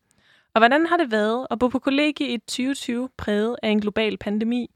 Og 0.55 0.59
hvordan 0.59 0.85
har 0.85 0.97
det 0.97 1.11
været 1.11 1.47
at 1.51 1.59
bo 1.59 1.67
på 1.67 1.79
kollegie 1.79 2.33
i 2.33 2.37
2020 2.37 3.09
præget 3.17 3.55
af 3.63 3.69
en 3.69 3.81
global 3.81 4.17
pandemi? 4.17 4.71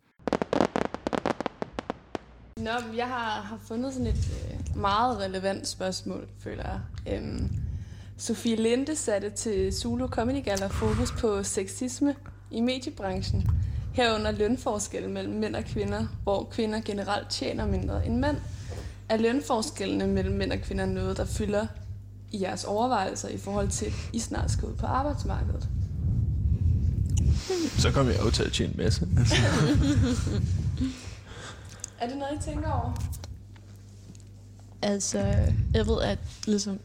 Nå, 2.58 2.72
jeg 2.96 3.08
har, 3.08 3.42
har 3.42 3.60
fundet 3.68 3.94
sådan 3.94 4.08
et 4.08 4.16
øh, 4.16 4.82
meget 4.82 5.20
relevant 5.20 5.68
spørgsmål, 5.68 6.28
føler 6.40 6.64
jeg. 6.64 6.80
Øhm, 7.14 7.50
Sofie 8.18 8.56
Linde 8.56 8.96
satte 8.96 9.30
til 9.30 9.74
Zulu 9.74 10.08
Comedy 10.08 10.44
Gala 10.44 10.68
fokus 10.68 11.12
på 11.12 11.44
sexisme 11.44 12.16
i 12.52 12.62
mediebranchen. 12.62 13.50
Herunder 13.94 14.32
lønforskelle 14.32 15.10
mellem 15.10 15.34
mænd 15.34 15.56
og 15.56 15.64
kvinder, 15.64 16.08
hvor 16.24 16.44
kvinder 16.44 16.82
generelt 16.82 17.30
tjener 17.30 17.68
mindre 17.68 18.06
end 18.06 18.16
mænd. 18.16 18.38
Er 19.10 19.18
lønforskellene 19.18 20.08
mellem 20.08 20.36
mænd 20.36 20.52
og 20.52 20.60
kvinder 20.60 20.86
noget, 20.86 21.18
der 21.18 21.26
fylder 21.26 21.68
i 22.32 22.42
jeres 22.42 22.64
overvejelser 22.64 23.28
i 23.30 23.38
forhold 23.38 23.68
til, 23.70 23.86
at 23.86 23.94
I 24.14 24.20
snart 24.20 24.52
skal 24.52 24.68
ud 24.68 24.74
på 24.76 24.86
arbejdsmarkedet? 24.86 25.70
Så 27.78 27.92
kommer 27.92 28.12
jeg 28.12 28.22
jo 28.22 28.30
til 28.30 28.44
at 28.44 28.52
tjene 28.52 28.74
en 28.74 28.78
masse. 28.78 29.08
Altså. 29.18 29.36
Er 32.02 32.08
det 32.08 32.18
noget, 32.18 32.42
I 32.42 32.50
tænker 32.50 32.72
over? 32.72 33.04
Altså, 34.82 35.20
jeg 35.74 35.88
ved, 35.88 36.02
at 36.02 36.20
ligesom, 36.48 36.80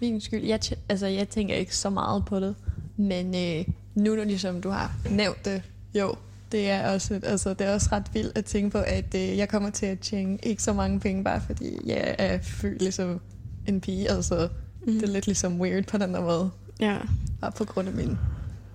min 0.00 0.20
skyld, 0.20 0.44
jeg, 0.44 0.60
tj- 0.64 0.78
altså, 0.88 1.06
jeg 1.06 1.28
tænker 1.28 1.54
ikke 1.54 1.76
så 1.76 1.90
meget 1.90 2.24
på 2.24 2.40
det, 2.40 2.54
men 2.96 3.34
øh, 3.34 3.64
nu 3.94 4.14
når 4.14 4.24
ligesom 4.24 4.60
du 4.60 4.70
har 4.70 4.92
nævnt 5.10 5.44
det, 5.44 5.62
jo, 5.94 6.14
det 6.52 6.70
er 6.70 6.92
også, 6.92 7.20
altså, 7.22 7.54
det 7.54 7.66
er 7.66 7.74
også 7.74 7.88
ret 7.92 8.06
vildt 8.14 8.38
at 8.38 8.44
tænke 8.44 8.70
på, 8.70 8.78
at 8.78 9.14
øh, 9.14 9.36
jeg 9.38 9.48
kommer 9.48 9.70
til 9.70 9.86
at 9.86 9.98
tjene 10.00 10.38
ikke 10.42 10.62
så 10.62 10.72
mange 10.72 11.00
penge, 11.00 11.24
bare 11.24 11.40
fordi 11.46 11.78
jeg 11.86 12.14
er 12.18 12.38
født 12.42 12.82
ligesom 12.82 13.20
en 13.66 13.80
pige, 13.80 14.10
altså 14.10 14.48
mm. 14.86 14.92
det 14.92 15.02
er 15.02 15.12
lidt 15.12 15.26
ligesom 15.26 15.60
weird 15.60 15.84
på 15.84 15.98
den 15.98 16.14
der 16.14 16.20
måde. 16.20 16.50
Ja. 16.80 16.98
Bare 17.40 17.52
på 17.52 17.64
grund 17.64 17.88
af 17.88 17.94
min 17.94 18.18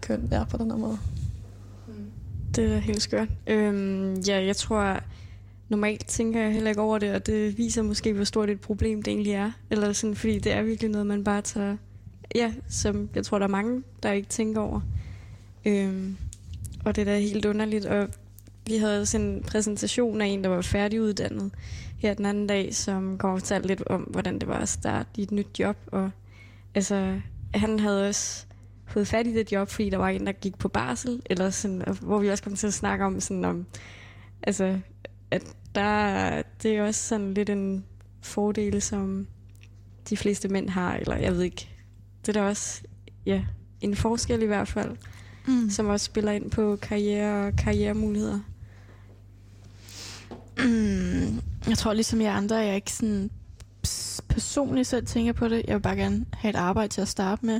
køn, 0.01 0.27
er 0.31 0.45
på 0.45 0.57
den 0.57 0.69
der 0.69 0.77
måde. 0.77 0.97
Det 2.55 2.73
er 2.73 2.77
helt 2.77 3.01
skørt. 3.01 3.27
Øhm, 3.47 4.13
ja, 4.13 4.45
jeg 4.45 4.55
tror, 4.55 4.99
normalt 5.69 6.07
tænker 6.07 6.41
jeg 6.41 6.53
heller 6.53 6.69
ikke 6.69 6.81
over 6.81 6.97
det, 6.97 7.13
og 7.13 7.25
det 7.25 7.57
viser 7.57 7.81
måske, 7.81 8.13
hvor 8.13 8.23
stort 8.23 8.49
et 8.49 8.59
problem 8.59 9.03
det 9.03 9.11
egentlig 9.11 9.33
er. 9.33 9.51
Eller 9.69 9.93
sådan, 9.93 10.15
fordi 10.15 10.39
det 10.39 10.51
er 10.51 10.61
virkelig 10.61 10.91
noget, 10.91 11.07
man 11.07 11.23
bare 11.23 11.41
tager... 11.41 11.77
Ja, 12.35 12.53
som 12.69 13.09
jeg 13.15 13.25
tror, 13.25 13.39
der 13.39 13.45
er 13.45 13.49
mange, 13.49 13.83
der 14.03 14.11
ikke 14.11 14.29
tænker 14.29 14.61
over. 14.61 14.81
Øhm, 15.65 16.17
og 16.85 16.95
det 16.95 17.01
er 17.01 17.05
da 17.05 17.19
helt 17.19 17.45
underligt. 17.45 17.85
Og 17.85 18.07
vi 18.67 18.77
havde 18.77 19.05
sådan 19.05 19.27
en 19.27 19.43
præsentation 19.43 20.21
af 20.21 20.25
en, 20.25 20.43
der 20.43 20.49
var 20.49 20.61
færdiguddannet 20.61 21.51
her 22.07 22.13
den 22.13 22.25
anden 22.25 22.47
dag, 22.47 22.75
som 22.75 23.17
kom 23.17 23.29
og 23.29 23.39
fortalte 23.39 23.67
lidt 23.67 23.83
om, 23.87 24.01
hvordan 24.01 24.39
det 24.39 24.47
var 24.47 24.57
at 24.57 24.69
starte 24.69 25.09
i 25.17 25.23
et 25.23 25.31
nyt 25.31 25.59
job. 25.59 25.77
Og 25.87 26.11
altså, 26.75 27.19
han 27.53 27.79
havde 27.79 28.09
også 28.09 28.45
fået 28.87 29.07
fat 29.07 29.27
i 29.27 29.33
det 29.33 29.51
job, 29.51 29.69
fordi 29.69 29.89
der 29.89 29.97
var 29.97 30.09
en, 30.09 30.25
der 30.25 30.31
gik 30.31 30.57
på 30.57 30.67
barsel, 30.67 31.21
eller 31.25 31.49
sådan, 31.49 31.83
hvor 32.01 32.19
vi 32.19 32.29
også 32.29 32.43
kom 32.43 32.55
til 32.55 32.67
at 32.67 32.73
snakke 32.73 33.05
om, 33.05 33.19
sådan 33.19 33.45
om, 33.45 33.65
altså, 34.43 34.79
at 35.31 35.43
der, 35.75 36.41
det 36.63 36.77
er 36.77 36.83
også 36.83 37.07
sådan 37.07 37.33
lidt 37.33 37.49
en 37.49 37.85
fordel, 38.21 38.81
som 38.81 39.27
de 40.09 40.17
fleste 40.17 40.49
mænd 40.49 40.69
har, 40.69 40.95
eller 40.95 41.15
jeg 41.15 41.33
ved 41.33 41.41
ikke, 41.41 41.69
det 42.21 42.37
er 42.37 42.41
da 42.41 42.47
også, 42.47 42.81
ja, 43.25 43.43
en 43.81 43.95
forskel 43.95 44.41
i 44.41 44.45
hvert 44.45 44.67
fald, 44.67 44.97
mm. 45.47 45.69
som 45.69 45.87
også 45.87 46.05
spiller 46.05 46.31
ind 46.31 46.51
på 46.51 46.75
karriere 46.75 47.47
og 47.47 47.55
karrieremuligheder. 47.55 48.39
Mm, 50.57 51.41
jeg 51.69 51.77
tror 51.77 51.93
ligesom 51.93 52.21
jeg 52.21 52.35
andre, 52.35 52.55
jeg 52.55 52.75
ikke 52.75 52.93
sådan 52.93 53.29
personligt 54.29 54.87
selv 54.87 55.05
tænker 55.05 55.33
på 55.33 55.47
det. 55.47 55.63
Jeg 55.67 55.75
vil 55.75 55.81
bare 55.81 55.95
gerne 55.95 56.25
have 56.33 56.49
et 56.49 56.55
arbejde 56.55 56.93
til 56.93 57.01
at 57.01 57.07
starte 57.07 57.45
med. 57.45 57.55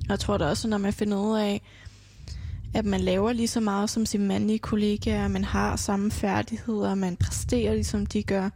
Og 0.00 0.08
jeg 0.08 0.18
tror 0.20 0.38
da 0.38 0.44
også, 0.44 0.68
når 0.68 0.78
man 0.78 0.92
finder 0.92 1.18
ud 1.18 1.38
af, 1.38 1.62
at 2.74 2.84
man 2.84 3.00
laver 3.00 3.32
lige 3.32 3.48
så 3.48 3.60
meget 3.60 3.90
som 3.90 4.06
sine 4.06 4.26
mandlige 4.26 4.58
kollegaer, 4.58 5.28
man 5.28 5.44
har 5.44 5.76
samme 5.76 6.10
færdigheder, 6.10 6.94
man 6.94 7.16
præsterer 7.16 7.74
ligesom 7.74 8.06
de 8.06 8.22
gør, 8.22 8.50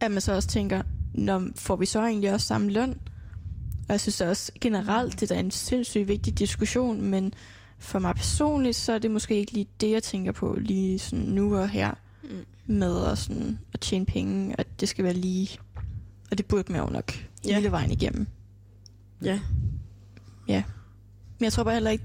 at 0.00 0.10
man 0.10 0.20
så 0.20 0.34
også 0.34 0.48
tænker, 0.48 0.82
når 1.14 1.48
får 1.56 1.76
vi 1.76 1.86
så 1.86 2.00
egentlig 2.00 2.32
også 2.32 2.46
samme 2.46 2.70
løn? 2.70 2.90
Og 3.88 3.92
jeg 3.92 4.00
synes 4.00 4.20
også 4.20 4.52
generelt, 4.60 5.20
det 5.20 5.30
er 5.30 5.38
en 5.38 5.50
sindssygt 5.50 6.08
vigtig 6.08 6.38
diskussion, 6.38 7.02
men 7.02 7.34
for 7.78 7.98
mig 7.98 8.14
personligt, 8.14 8.76
så 8.76 8.92
er 8.92 8.98
det 8.98 9.10
måske 9.10 9.36
ikke 9.36 9.52
lige 9.52 9.66
det, 9.80 9.90
jeg 9.90 10.02
tænker 10.02 10.32
på 10.32 10.56
lige 10.60 10.98
sådan 10.98 11.24
nu 11.24 11.56
og 11.56 11.68
her 11.68 11.94
Mm 12.22 12.44
med 12.70 13.06
at, 13.06 13.18
sådan, 13.18 13.58
at 13.72 13.80
tjene 13.80 14.06
penge, 14.06 14.54
at 14.58 14.80
det 14.80 14.88
skal 14.88 15.04
være 15.04 15.14
lige. 15.14 15.58
Og 16.30 16.38
det 16.38 16.46
burde 16.46 16.72
man 16.72 16.80
jo 16.80 16.86
nok 16.86 17.12
Ja. 17.46 17.54
hele 17.54 17.70
vejen 17.70 17.90
igennem. 17.90 18.26
Ja. 19.22 19.40
Ja. 20.48 20.62
Men 21.38 21.44
jeg 21.44 21.52
tror 21.52 21.64
bare 21.64 21.74
heller 21.74 21.90
ikke, 21.90 22.04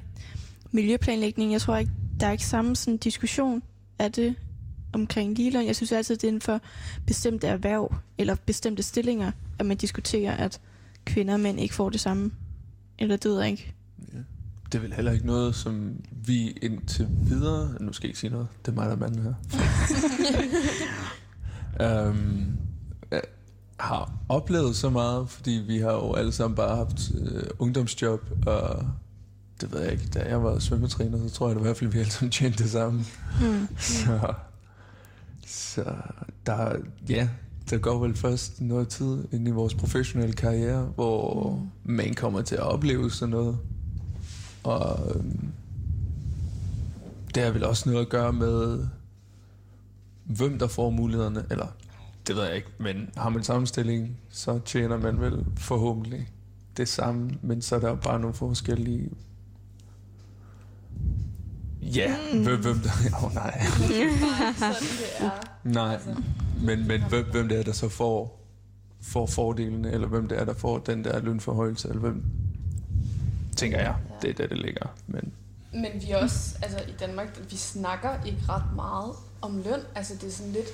miljøplanlægning, 0.72 1.52
jeg 1.52 1.62
tror 1.62 1.78
ikke, 1.78 1.92
der 2.20 2.28
er 2.28 2.32
ikke 2.32 2.46
samme 2.46 2.76
sådan 2.76 2.98
diskussion 2.98 3.64
af 4.00 4.12
det 4.12 4.36
omkring 4.94 5.36
ligeløn. 5.38 5.66
Jeg 5.66 5.76
synes 5.76 5.92
altid, 5.92 6.16
det 6.16 6.24
er 6.24 6.28
inden 6.28 6.42
for 6.42 6.62
bestemte 7.08 7.48
erhverv 7.48 7.96
eller 8.18 8.36
bestemte 8.46 8.84
stillinger, 8.84 9.32
at 9.60 9.66
man 9.66 9.78
diskuterer, 9.78 10.32
at 10.36 10.62
kvinder 11.06 11.34
og 11.34 11.40
mænd 11.40 11.60
ikke 11.60 11.74
får 11.74 11.90
det 11.90 12.00
samme. 12.00 12.32
Eller 13.00 13.18
det 13.18 13.32
ved 13.32 13.40
jeg 13.42 13.52
ikke. 13.52 13.74
Det 14.72 14.76
er 14.76 14.80
vel 14.80 14.94
heller 14.94 15.12
ikke 15.12 15.26
noget, 15.26 15.56
som 15.56 15.96
vi 16.12 16.50
indtil 16.52 17.08
videre... 17.22 17.70
Nu 17.80 17.94
skal 17.94 18.08
jeg 18.08 18.10
ikke 18.10 18.20
sige 18.20 18.32
noget. 18.32 18.48
Det 18.66 18.72
er 18.72 18.76
mig, 18.76 18.86
der 18.86 18.92
er 18.92 18.98
manden 18.98 19.22
her. 19.24 19.34
øhm, 22.08 22.58
øh, 23.12 23.20
har 23.80 24.14
oplevet 24.30 24.76
så 24.76 24.90
meget, 24.90 25.30
fordi 25.30 25.64
vi 25.68 25.78
har 25.78 25.94
jo 25.94 26.14
alle 26.14 26.32
sammen 26.32 26.56
bare 26.56 26.76
haft 26.76 27.12
øh, 27.22 27.44
ungdomsjob, 27.60 28.22
og 28.46 28.86
det 29.62 29.74
ved 29.74 29.82
jeg 29.82 29.92
ikke, 29.92 30.08
da 30.14 30.20
jeg 30.20 30.44
var 30.44 30.60
svømmetræner, 30.60 31.28
så 31.28 31.34
tror 31.34 31.48
jeg 31.48 31.56
da 31.56 31.60
i 31.60 31.64
hvert 31.64 31.78
fald, 31.78 31.92
vi 31.92 32.00
alle 32.00 32.12
sammen 32.12 32.32
tjente 32.32 32.64
det 32.64 32.72
samme. 32.72 33.06
Mm. 33.42 33.68
Så, 33.78 34.34
så 35.46 35.84
der, 36.46 36.76
ja, 37.10 37.30
der 37.70 37.78
går 37.78 38.00
vel 38.00 38.16
først 38.16 38.62
noget 38.62 38.88
tid 38.88 39.24
ind 39.32 39.48
i 39.48 39.52
vores 39.52 39.74
professionelle 39.74 40.34
karriere, 40.34 40.86
hvor 40.96 41.52
mm. 41.84 41.94
man 41.94 42.14
kommer 42.14 42.42
til 42.42 42.56
at 42.56 42.62
opleve 42.62 43.12
sådan 43.12 43.32
noget. 43.32 43.58
Og 44.66 45.16
øhm, 45.16 45.52
det 47.36 47.44
har 47.44 47.52
vel 47.52 47.64
også 47.64 47.90
noget 47.90 48.06
at 48.06 48.10
gøre 48.10 48.34
med, 48.34 48.88
hvem 50.24 50.60
der 50.60 50.68
får 50.68 50.90
mulighederne, 50.90 51.46
eller 51.52 51.68
det 52.28 52.36
ved 52.36 52.44
jeg 52.44 52.56
ikke, 52.56 52.70
men 52.78 53.10
har 53.18 53.30
man 53.30 53.44
samme 53.44 53.68
stilling, 53.68 54.18
så 54.30 54.60
tjener 54.60 54.98
man 54.98 55.22
vel 55.22 55.46
forhåbentlig 55.58 56.28
det 56.78 56.88
samme, 56.88 57.32
men 57.42 57.62
så 57.62 57.76
er 57.76 57.80
der 57.80 57.90
jo 57.90 57.96
bare 57.96 58.20
nogle 58.20 58.34
forskelle 58.34 58.92
i, 58.92 59.18
ja, 61.82 62.16
mm. 62.34 62.44
hvem, 62.44 62.62
hvem 62.62 62.80
der, 62.80 62.92
åh 63.18 63.24
oh, 63.24 63.34
nej. 63.34 63.62
Nej, 65.80 66.00
men, 66.62 66.88
men 66.88 67.04
hvem, 67.10 67.26
hvem 67.32 67.48
det 67.48 67.60
er, 67.60 67.64
der 67.64 67.72
så 67.72 67.90
får, 67.90 68.46
får 69.02 69.26
fordelene, 69.26 69.92
eller 69.92 70.08
hvem 70.08 70.28
det 70.28 70.40
er, 70.40 70.46
der 70.46 70.54
får 70.54 70.78
den 70.78 71.04
der 71.04 71.20
lønforhøjelse, 71.20 71.88
eller 71.88 72.02
hvem, 72.02 72.24
tænker 73.56 73.80
jeg, 73.80 73.96
det 74.22 74.30
er 74.30 74.34
der, 74.34 74.48
det 74.48 74.58
ligger. 74.58 74.96
Men 75.08 75.34
Men 75.74 75.92
vi 76.02 76.12
er 76.12 76.18
også, 76.18 76.58
altså 76.62 76.80
i 76.88 76.94
Danmark, 77.00 77.52
vi 77.52 77.58
snakker 77.58 78.24
ikke 78.26 78.40
ret 78.50 78.76
meget 78.76 79.12
om 79.42 79.58
løn. 79.58 79.80
Altså 79.96 80.14
det 80.14 80.24
er 80.24 80.32
sådan 80.32 80.52
lidt 80.52 80.68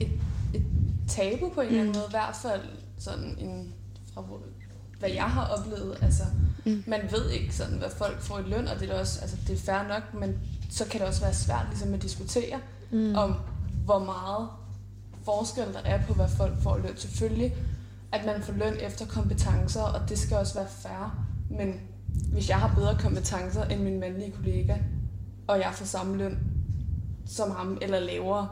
et, 0.00 0.10
et 0.54 0.64
tabu 1.08 1.48
på 1.54 1.60
en 1.60 1.66
eller 1.66 1.80
anden 1.80 1.94
måde, 1.94 2.04
i 2.08 2.10
hvert 2.10 2.36
fald 2.42 2.62
sådan 2.98 3.36
en, 3.38 3.74
fra 4.14 4.24
hvad 4.98 5.10
jeg 5.10 5.24
har 5.24 5.46
oplevet. 5.46 5.98
Altså, 6.02 6.22
mm. 6.66 6.84
man 6.86 7.00
ved 7.10 7.30
ikke 7.30 7.54
sådan, 7.54 7.78
hvad 7.78 7.90
folk 7.90 8.20
får 8.20 8.38
i 8.38 8.42
løn, 8.42 8.68
og 8.68 8.80
det 8.80 8.90
er 8.90 9.00
også, 9.00 9.20
altså 9.20 9.36
det 9.46 9.54
er 9.54 9.58
fair 9.58 9.88
nok, 9.88 10.20
men 10.20 10.38
så 10.70 10.84
kan 10.84 11.00
det 11.00 11.08
også 11.08 11.20
være 11.20 11.34
svært 11.34 11.66
ligesom 11.70 11.94
at 11.94 12.02
diskutere 12.02 12.60
Mm. 12.90 12.98
mm. 12.98 13.14
om, 13.14 13.34
hvor 13.84 13.98
meget 13.98 14.48
forskel 15.24 15.72
der 15.72 15.80
er 15.84 16.06
på, 16.06 16.14
hvad 16.14 16.28
folk 16.28 16.62
får 16.62 16.76
i 16.76 16.80
løn. 16.80 16.96
Selvfølgelig, 16.96 17.54
at 18.12 18.26
man 18.26 18.42
får 18.42 18.52
løn 18.52 18.74
efter 18.80 19.06
kompetencer, 19.06 19.82
og 19.82 20.08
det 20.08 20.18
skal 20.18 20.36
også 20.36 20.54
være 20.54 20.68
fair. 20.82 21.24
Men 21.50 21.80
hvis 22.32 22.48
jeg 22.48 22.56
har 22.56 22.74
bedre 22.74 22.96
kompetencer 23.00 23.64
end 23.64 23.82
min 23.82 24.00
mandlige 24.00 24.32
kollega, 24.32 24.76
og 25.46 25.58
jeg 25.58 25.70
får 25.74 25.84
samme 25.84 26.16
løn 26.16 26.38
som 27.26 27.50
ham, 27.50 27.78
eller 27.82 28.00
lavere, 28.00 28.48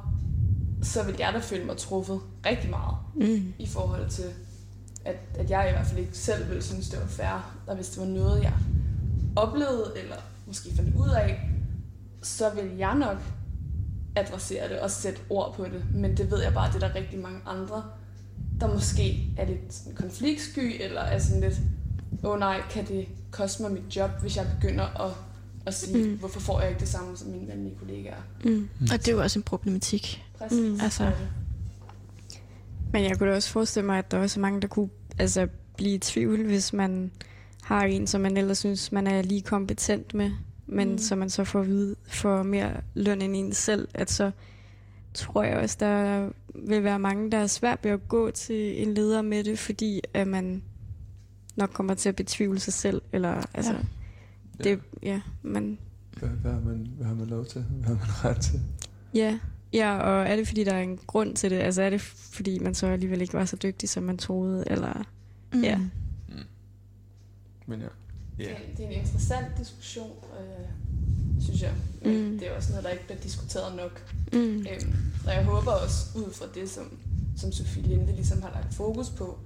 så 0.83 1.05
vil 1.05 1.15
jeg 1.19 1.33
da 1.35 1.39
føle 1.39 1.65
mig 1.65 1.77
truffet 1.77 2.21
rigtig 2.47 2.71
meget 2.71 2.97
Mm. 3.15 3.53
i 3.59 3.67
forhold 3.67 4.09
til, 4.11 4.25
at, 5.05 5.17
at 5.35 5.51
jeg 5.51 5.69
i 5.69 5.73
hvert 5.73 5.87
fald 5.87 6.01
ikke 6.01 6.19
selv 6.19 6.49
ville 6.49 6.63
synes, 6.63 6.89
det 6.89 7.01
var 7.01 7.07
fair. 7.07 7.55
Og 7.67 7.77
hvis 7.77 7.89
det 7.89 8.01
var 8.01 8.07
noget, 8.09 8.43
jeg 8.43 8.53
oplevede, 9.37 9.93
eller 10.03 10.17
måske 10.47 10.75
fandt 10.75 10.97
ud 10.97 11.09
af, 11.09 11.51
så 12.23 12.51
vil 12.55 12.77
jeg 12.79 12.95
nok 12.95 13.17
adressere 14.17 14.69
det 14.69 14.81
og 14.81 14.91
sætte 14.91 15.21
ord 15.31 15.55
på 15.55 15.65
det. 15.65 15.85
Men 15.95 16.17
det 16.17 16.31
ved 16.31 16.43
jeg 16.43 16.55
bare, 16.55 16.67
at 16.69 16.75
det 16.75 16.83
er 16.83 16.89
der 16.89 16.95
rigtig 16.95 17.19
mange 17.19 17.39
andre, 17.47 17.85
der 18.61 18.73
måske 18.75 19.35
er 19.39 19.47
lidt 19.47 19.97
konfliktsky, 19.97 20.83
eller 20.85 21.01
er 21.01 21.19
sådan 21.19 21.41
lidt, 21.41 21.61
åh 22.25 22.31
oh 22.31 22.39
nej, 22.39 22.61
kan 22.71 22.87
det 22.87 23.09
koste 23.37 23.63
mig 23.63 23.73
mit 23.73 23.97
job, 23.97 24.11
hvis 24.21 24.37
jeg 24.37 24.47
begynder 24.61 25.07
at 25.07 25.13
og 25.67 25.75
sige, 25.75 26.05
Mm. 26.05 26.11
mm. 26.11 26.17
hvorfor 26.19 26.41
får 26.41 26.61
jeg 26.61 26.69
ikke 26.71 26.81
det 26.81 26.89
samme 26.89 27.17
som 27.17 27.29
mine 27.29 27.49
venlige 27.49 27.75
kollegaer. 27.79 28.17
Mm. 28.45 28.69
Og 28.93 28.99
det 28.99 29.09
er 29.09 29.13
jo 29.13 29.23
også 29.23 29.39
en 29.39 29.43
problematik. 29.43 30.25
Præcis. 30.39 30.59
Mm. 30.61 30.81
Altså, 30.83 31.11
Men 32.93 33.05
jeg 33.05 33.19
kunne 33.19 33.31
da 33.31 33.35
også 33.37 33.51
forestille 33.51 33.87
mig, 33.87 33.99
at 33.99 34.11
der 34.11 34.19
også 34.19 34.41
er 34.41 34.43
mange, 34.43 34.61
der 34.61 34.69
kunne 34.69 34.89
altså, 35.19 35.49
blive 35.77 35.95
i 35.95 35.99
tvivl, 35.99 36.47
hvis 36.47 36.73
man 36.73 37.11
har 37.63 37.85
en, 37.85 38.07
som 38.07 38.21
man 38.21 38.37
ellers 38.37 38.59
synes, 38.59 38.93
man 38.93 39.07
er 39.07 39.23
lige 39.23 39.43
kompetent 39.43 40.15
med, 40.15 40.31
men 40.67 40.87
Mm. 40.89 40.93
mm. 40.93 40.99
så 40.99 41.17
man 41.17 41.31
så 41.31 41.45
får 41.45 41.61
at 41.61 41.67
vide 41.67 41.97
for 42.09 42.43
mere 42.43 42.71
løn 42.95 43.23
end 43.23 43.37
en 43.37 43.53
selv, 43.53 43.89
at 43.95 44.11
så 44.11 44.31
tror 45.15 45.43
jeg 45.43 45.57
også, 45.57 45.77
der 45.81 46.29
vil 46.55 46.85
være 46.85 46.99
mange, 46.99 47.31
der 47.31 47.39
er 47.39 47.47
svært 47.47 47.79
ved 47.83 47.91
at 47.91 48.09
gå 48.09 48.31
til 48.31 48.83
en 48.83 48.95
leder 48.95 49.23
med 49.23 49.45
det, 49.45 49.59
fordi 49.59 50.01
at 50.15 50.29
man 50.29 50.63
nok 51.57 51.71
kommer 51.71 51.95
til 51.95 52.09
at 52.09 52.17
betvivle 52.17 52.59
sig 52.61 52.73
selv, 52.73 53.03
eller 53.13 53.43
altså, 53.55 53.73
Ja. 53.73 54.65
det, 54.65 54.81
ja, 55.03 55.21
man, 55.43 55.79
Hvad, 56.19 56.29
hvad, 56.29 56.53
har 56.53 56.61
man, 56.61 56.87
hvad 56.97 57.07
har 57.07 57.15
man 57.15 57.27
lov 57.27 57.45
til? 57.47 57.63
Hvad 57.63 57.89
har 57.89 57.95
man 57.95 58.25
ret 58.37 58.43
til? 58.43 58.61
ja, 59.15 59.39
ja, 59.73 59.99
og 59.99 60.27
er 60.29 60.37
det 60.37 60.49
fordi, 60.49 60.65
der 60.65 60.75
er 60.75 60.83
en 60.83 60.99
grund 61.07 61.37
til 61.37 61.51
det? 61.51 61.57
Altså 61.57 61.83
er 61.83 61.91
det 61.91 62.01
fordi, 62.01 62.59
man 62.59 62.75
så 62.75 62.87
alligevel 62.87 63.21
ikke 63.21 63.35
var 63.35 63.45
så 63.45 63.57
dygtig, 63.57 63.89
som 63.89 64.03
man 64.03 64.19
troede, 64.19 64.65
eller, 64.67 65.05
Mm. 65.53 65.63
ja. 65.63 65.81
Men 67.67 67.81
ja. 67.81 67.87
Det, 68.39 68.51
er, 68.51 68.57
det 68.77 68.85
er 68.85 68.89
en 68.91 68.95
interessant 69.01 69.47
diskussion, 69.59 70.11
øh, 70.41 70.67
synes 71.41 71.63
jeg. 71.63 71.73
Men 72.05 72.31
Mm. 72.33 72.39
det 72.39 72.49
er 72.49 72.57
også 72.57 72.71
noget, 72.71 72.85
der 72.85 72.91
ikke 72.91 73.05
bliver 73.07 73.21
diskuteret 73.21 73.77
nok. 73.77 74.13
Mm. 74.33 74.39
Øhm, 74.39 74.97
og 75.27 75.33
jeg 75.33 75.45
håber 75.45 75.71
også, 75.73 76.19
ud 76.19 76.33
fra 76.33 76.45
det, 76.55 76.71
som, 76.71 76.99
som 77.37 77.53
Sofie 77.53 77.83
Linde 77.83 78.13
ligesom 78.13 78.43
har 78.43 78.51
lagt 78.51 78.75
fokus 78.75 79.11
på, 79.11 79.39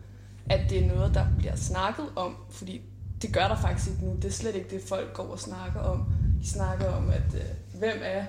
at 0.51 0.71
det 0.71 0.85
er 0.85 0.95
noget, 0.95 1.15
der 1.15 1.27
bliver 1.39 1.57
snakket 1.57 2.07
om, 2.17 2.37
fordi 2.51 2.81
det 3.23 3.33
gør 3.33 3.49
der 3.49 3.57
faktisk 3.57 3.91
ikke 3.91 4.05
nu. 4.05 4.15
Det 4.17 4.25
er 4.25 4.31
slet 4.31 4.55
ikke 4.55 4.71
det, 4.71 4.83
folk 4.89 5.13
går 5.15 5.23
og 5.23 5.39
snakker 5.41 5.81
om. 5.81 6.13
De 6.43 6.49
snakker 6.49 6.89
om, 6.89 7.11
at 7.11 7.35
øh, 7.35 7.79
hvem 7.79 7.99
er 8.03 8.25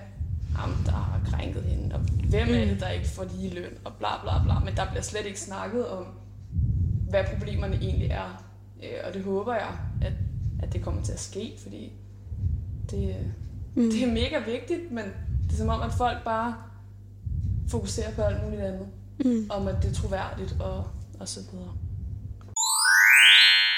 ham, 0.55 0.73
der 0.85 0.91
har 0.91 1.21
krænket 1.25 1.63
hende, 1.63 1.95
og 1.95 2.01
hvem 2.29 2.47
mm. 2.47 2.53
er 2.53 2.65
det, 2.65 2.79
der 2.79 2.89
ikke 2.89 3.07
får 3.09 3.25
lige 3.35 3.53
løn, 3.53 3.73
og 3.85 3.93
bla 3.99 4.07
bla 4.23 4.43
bla. 4.43 4.59
Men 4.59 4.75
der 4.75 4.85
bliver 4.89 5.01
slet 5.03 5.25
ikke 5.25 5.39
snakket 5.39 5.87
om, 5.87 6.05
hvad 7.09 7.23
problemerne 7.35 7.75
egentlig 7.75 8.07
er. 8.07 8.43
Øh, 8.83 8.89
og 9.07 9.13
det 9.13 9.23
håber 9.23 9.53
jeg, 9.53 9.77
at, 10.01 10.13
at 10.63 10.73
det 10.73 10.81
kommer 10.83 11.01
til 11.03 11.11
at 11.13 11.19
ske, 11.19 11.53
fordi 11.61 11.91
det, 12.91 13.15
Mm. 13.75 13.83
mm. 13.83 13.89
det 13.91 14.03
er 14.03 14.11
mega 14.11 14.39
vigtigt, 14.45 14.91
men 14.91 15.03
det 15.43 15.53
er 15.53 15.57
som 15.57 15.69
om, 15.69 15.81
at 15.81 15.91
folk 15.93 16.23
bare 16.25 16.55
fokuserer 17.67 18.15
på 18.15 18.21
alt 18.21 18.43
muligt 18.43 18.61
andet. 18.61 18.87
Mm. 19.25 19.47
Om 19.49 19.67
at 19.67 19.75
det 19.81 19.89
er 19.89 19.93
troværdigt 19.93 20.55
og, 20.59 20.83
og 21.19 21.27
så 21.27 21.39
videre. 21.51 21.73
Thank 23.11 23.65
you. 23.65 23.70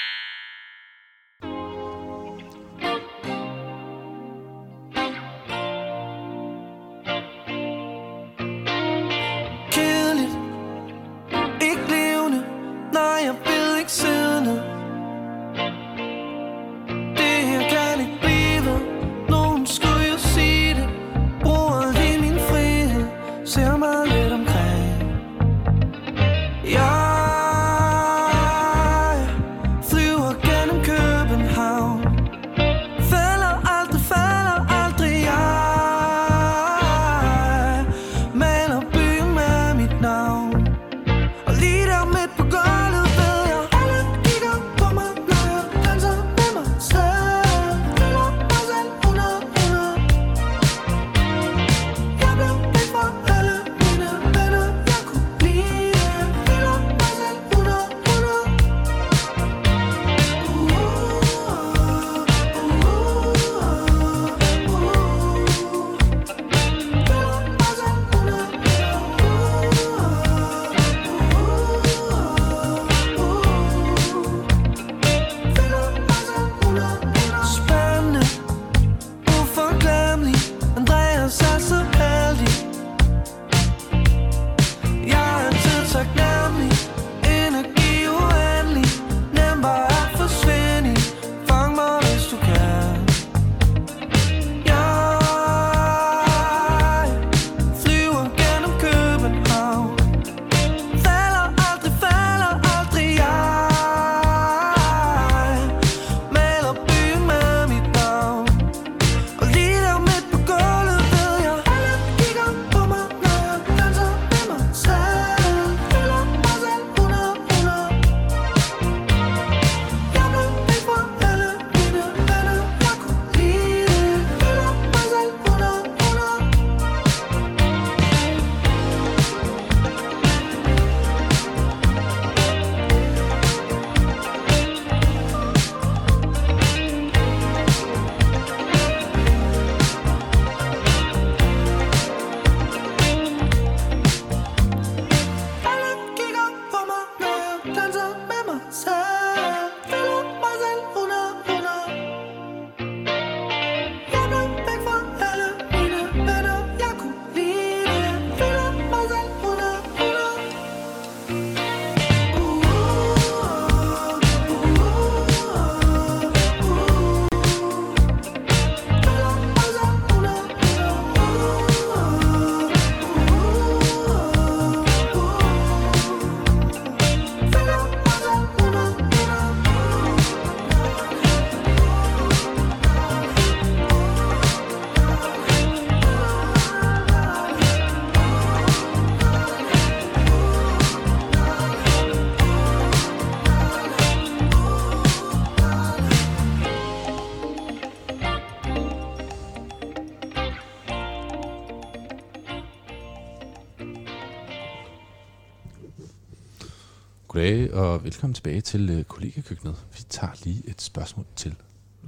Og 207.94 208.04
velkommen 208.04 208.34
tilbage 208.34 208.60
til 208.60 208.98
uh, 208.98 209.02
kollegekøkkenet. 209.04 209.74
Vi 209.96 210.02
tager 210.10 210.32
lige 210.44 210.62
et 210.68 210.82
spørgsmål 210.82 211.26
til. 211.36 211.54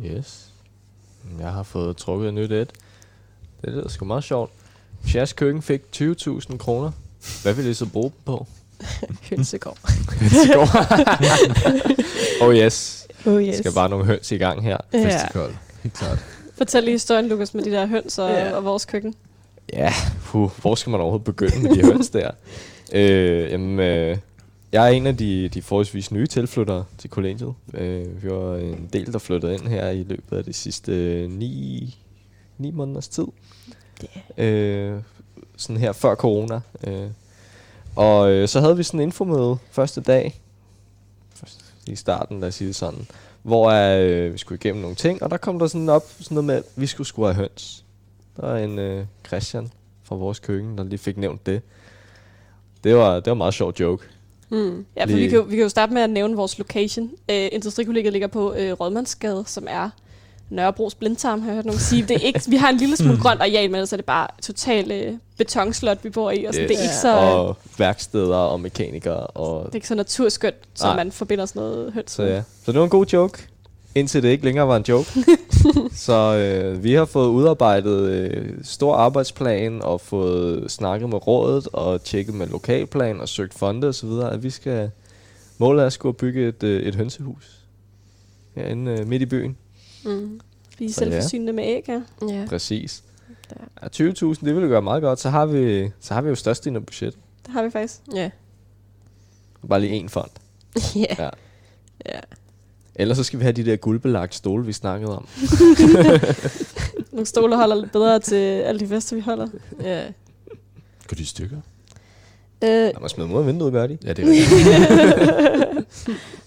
Yes. 0.05 0.47
Jeg 1.41 1.53
har 1.53 1.63
fået 1.63 1.97
trukket 1.97 2.29
et 2.29 2.35
nyt 2.35 2.53
et. 2.53 2.73
Det 3.65 3.73
lyder 3.73 3.89
sgu 3.89 4.05
meget 4.05 4.25
sjovt. 4.25 4.53
Hvis 5.03 5.15
jeres 5.15 5.33
køkken 5.33 5.63
fik 5.63 5.81
20.000 5.97 6.57
kroner, 6.57 6.91
hvad 7.43 7.55
ville 7.55 7.71
I 7.71 7.75
så 7.75 7.87
bruge 7.87 8.11
dem 8.11 8.21
på? 8.25 8.47
Hønsegård. 9.31 9.79
Hønsegård. 10.21 10.69
oh 12.49 12.55
yes. 12.55 13.07
Oh 13.27 13.33
Der 13.33 13.49
yes. 13.49 13.57
skal 13.57 13.73
bare 13.73 13.89
nogle 13.89 14.05
høns 14.05 14.33
i 14.33 14.37
gang 14.37 14.63
her. 14.63 14.77
Ja. 14.93 15.07
Festikold. 15.07 15.55
Helt 15.83 15.95
klart. 15.95 16.19
Fortæl 16.59 16.83
lige 16.83 16.93
historien, 16.95 17.29
Lukas, 17.29 17.55
med 17.55 17.65
de 17.65 17.71
der 17.71 17.87
høns 17.87 18.19
og, 18.19 18.31
Ja. 18.31 18.53
og 18.53 18.65
vores 18.65 18.85
køkken. 18.85 19.15
Ja, 19.73 19.93
puh, 20.25 20.51
hvor 20.61 20.75
skal 20.75 20.91
man 20.91 21.01
overhovedet 21.01 21.25
begynde 21.25 21.63
med 21.63 21.71
de 21.75 21.83
høns 21.85 22.11
der? 22.11 22.31
Øh, 22.93 23.51
jamen, 23.51 23.81
øh, 23.81 24.17
jeg 24.77 24.87
er 24.87 24.91
en 24.91 25.07
af 25.07 25.17
de, 25.17 25.49
de 25.49 25.63
forholdsvis 25.63 26.13
nye 26.13 26.27
tilflyttere 26.27 26.85
til 26.99 27.11
kollegiet. 27.11 27.55
Øh, 27.75 28.23
vi 28.23 28.31
var 28.31 28.57
en 28.57 28.89
del, 28.93 29.13
der 29.13 29.19
flyttede 29.19 29.55
ind 29.55 29.69
her 29.69 29.91
i 29.91 30.03
løbet 30.03 30.37
af 30.37 30.45
de 30.45 30.53
sidste 30.53 30.93
øh, 30.93 31.31
ni, 31.31 31.97
ni 32.59 32.71
måneders 32.71 33.09
tid. 33.09 33.27
Øh, 34.39 35.01
sådan 35.57 35.81
her 35.81 35.93
før 35.93 36.15
corona. 36.15 36.61
Øh, 36.87 37.09
og 37.97 38.31
øh, 38.31 38.49
så 38.49 38.61
havde 38.61 38.77
vi 38.77 38.83
sådan 38.83 39.01
en 39.01 39.07
infomøde 39.07 39.57
første 39.71 40.01
dag, 40.01 40.41
først 41.35 41.75
i 41.87 41.97
starten, 41.97 42.41
lad 42.41 42.49
os 42.49 42.55
sige 42.55 42.69
det 42.69 42.77
sådan, 42.77 43.07
hvor 43.43 43.71
øh, 43.71 44.33
vi 44.33 44.39
skulle 44.39 44.59
igennem 44.59 44.83
nogle 44.83 44.97
ting, 44.97 45.23
og 45.23 45.31
der 45.31 45.37
kom 45.37 45.59
der 45.59 45.67
sådan 45.67 45.89
op 45.89 46.03
sådan 46.21 46.35
noget 46.35 46.45
med, 46.45 46.55
at 46.55 46.65
vi 46.77 46.87
skulle 46.87 47.07
skulle 47.07 47.35
have 47.35 47.37
høns. 47.37 47.85
Der 48.37 48.47
er 48.47 48.65
en 48.65 48.79
øh, 48.79 49.07
Christian 49.27 49.71
fra 50.03 50.17
vores 50.17 50.39
køkken, 50.39 50.79
der 50.79 50.85
lige 50.85 50.99
fik 50.99 51.17
nævnt 51.17 51.47
det. 51.47 51.63
Det 52.85 52.97
var, 52.97 53.15
det 53.15 53.27
var 53.27 53.33
en 53.33 53.39
meget 53.39 53.55
sjov 53.55 53.73
joke. 53.81 54.16
Mm. 54.51 54.85
Ja, 54.97 55.03
for 55.03 55.07
Lige- 55.09 55.19
vi 55.21 55.29
kan, 55.29 55.39
jo, 55.39 55.43
vi 55.45 55.57
kan 55.57 55.63
jo 55.63 55.69
starte 55.69 55.93
med 55.93 56.03
at 56.03 56.11
nævne 56.11 56.37
vores 56.37 56.59
location. 56.59 57.11
Øh, 57.31 57.49
Industrikollegiet 57.53 58.13
ligger 58.13 58.29
på 58.29 58.55
øh, 58.55 58.73
Rådmandsgade, 58.73 59.45
som 59.47 59.67
er 59.71 59.91
Nørrebros 60.51 60.95
blindtarm, 60.95 61.41
har 61.41 61.49
jeg 61.49 61.55
hørt 61.55 61.65
nogen 61.65 61.81
sige. 61.81 62.03
Det 62.03 62.17
er 62.17 62.21
ikke, 62.21 62.41
vi 62.49 62.57
har 62.57 62.69
en 62.69 62.77
lille 62.77 62.97
smule 62.97 63.19
grønt 63.23 63.41
areal, 63.41 63.71
men 63.71 63.75
ellers 63.75 63.93
er 63.93 63.97
det 63.97 64.07
bare 64.07 64.29
totalt 64.43 64.93
øh, 64.93 65.13
betonslot, 65.39 65.99
vi 66.05 66.11
bor 66.11 66.31
i. 66.31 66.45
Og 66.45 66.55
sådan, 66.55 66.69
det 66.69 66.79
er 66.79 66.83
ikke 66.83 66.95
så, 66.95 67.09
øh, 67.17 67.35
Og 67.35 67.57
værksteder 67.79 68.37
og 68.37 68.61
mekanikere. 68.61 69.27
Og 69.27 69.65
det 69.65 69.71
er 69.71 69.75
ikke 69.75 69.89
så 69.89 69.95
naturskønt, 69.95 70.57
som 70.75 70.97
man 70.97 71.13
forbinder 71.13 71.47
sådan 71.47 71.61
noget 71.63 71.93
høns 71.93 72.11
Så 72.11 72.23
ja, 72.23 72.43
så 72.65 72.73
det 72.73 72.79
var 72.79 72.85
en 72.85 72.91
god 72.91 73.07
joke, 73.07 73.47
indtil 73.97 74.23
det 74.23 74.29
ikke 74.29 74.45
længere 74.45 74.69
var 74.69 74.77
en 74.77 74.85
joke. 74.89 75.11
så 76.07 76.37
øh, 76.37 76.85
vi 76.85 76.93
har 76.93 77.05
fået 77.05 77.29
udarbejdet 77.29 78.11
øh, 78.11 78.55
stor 78.63 78.95
arbejdsplan 78.95 79.83
og 79.83 80.01
fået 80.01 80.71
snakket 80.71 81.09
med 81.09 81.27
rådet 81.27 81.69
og 81.73 82.05
tjekket 82.05 82.35
med 82.35 82.47
lokalplan 82.47 83.21
og 83.21 83.29
søgt 83.29 83.55
fonde 83.55 83.89
osv. 83.89 84.09
At 84.09 84.43
vi 84.43 84.51
skal 84.51 84.91
målet 85.59 85.83
er 85.83 85.87
at 85.87 85.93
skulle 85.93 86.15
bygge 86.15 86.49
et, 86.49 86.63
øh, 86.63 86.83
et 86.83 86.95
hønsehus 86.95 87.61
herinde 88.55 88.93
øh, 88.93 89.09
midt 89.09 89.23
i 89.23 89.27
byen. 89.27 89.57
Mm. 90.05 90.41
Vi 90.79 90.85
er 90.85 90.93
Så 90.93 91.05
ja. 91.05 91.11
selvforsynende 91.11 91.53
med 91.53 91.65
æg, 91.65 91.85
ja. 91.89 92.01
Ja. 92.29 92.47
Præcis. 92.49 93.03
Ja, 93.83 93.87
20.000, 93.87 94.29
det 94.45 94.55
ville 94.55 94.69
gøre 94.69 94.83
meget 94.83 95.03
godt. 95.03 95.21
Så 95.21 95.31
har 95.31 95.47
vi, 95.47 95.91
så 96.01 96.15
har 96.15 96.21
vi 96.21 96.29
jo 96.29 96.35
størstedelen 96.35 96.77
af 96.77 96.87
budget. 96.87 97.15
Det 97.47 97.53
har 97.53 97.63
vi 97.63 97.71
faktisk. 97.71 98.01
Ja. 98.15 98.31
Bare 99.69 99.81
lige 99.81 100.05
én 100.05 100.09
fond. 100.09 100.31
Ja. 100.97 101.15
ja. 101.19 101.31
Ja. 102.07 102.21
Ellers 102.99 103.17
så 103.19 103.25
skal 103.25 103.39
vi 103.39 103.43
have 103.43 103.53
de 103.53 103.65
der 103.65 103.77
guldbelagte 103.77 104.37
stole, 104.37 104.67
vi 104.67 104.73
snakkede 104.73 105.17
om. 105.17 105.29
Nogle 107.13 107.27
stole 107.27 107.57
holder 107.57 107.77
lidt 107.77 107.93
bedre 107.93 108.19
til 108.19 108.35
alle 108.37 108.81
de 108.81 108.89
fester, 108.89 109.17
vi 109.17 109.23
holder. 109.23 109.49
Ja. 109.83 110.03
Går 111.09 111.15
de 111.15 111.23
i 111.23 111.25
stykker? 111.25 111.57
Øh, 112.65 112.91
Når 112.95 113.01
man 113.01 113.09
smider 113.09 113.29
mod 113.31 113.45
vinduet, 113.45 113.73
gør 113.73 113.87
de. 113.87 113.99
Ja, 114.05 114.13
det 114.13 114.25
er 114.25 114.29
rigtigt. 114.31 115.89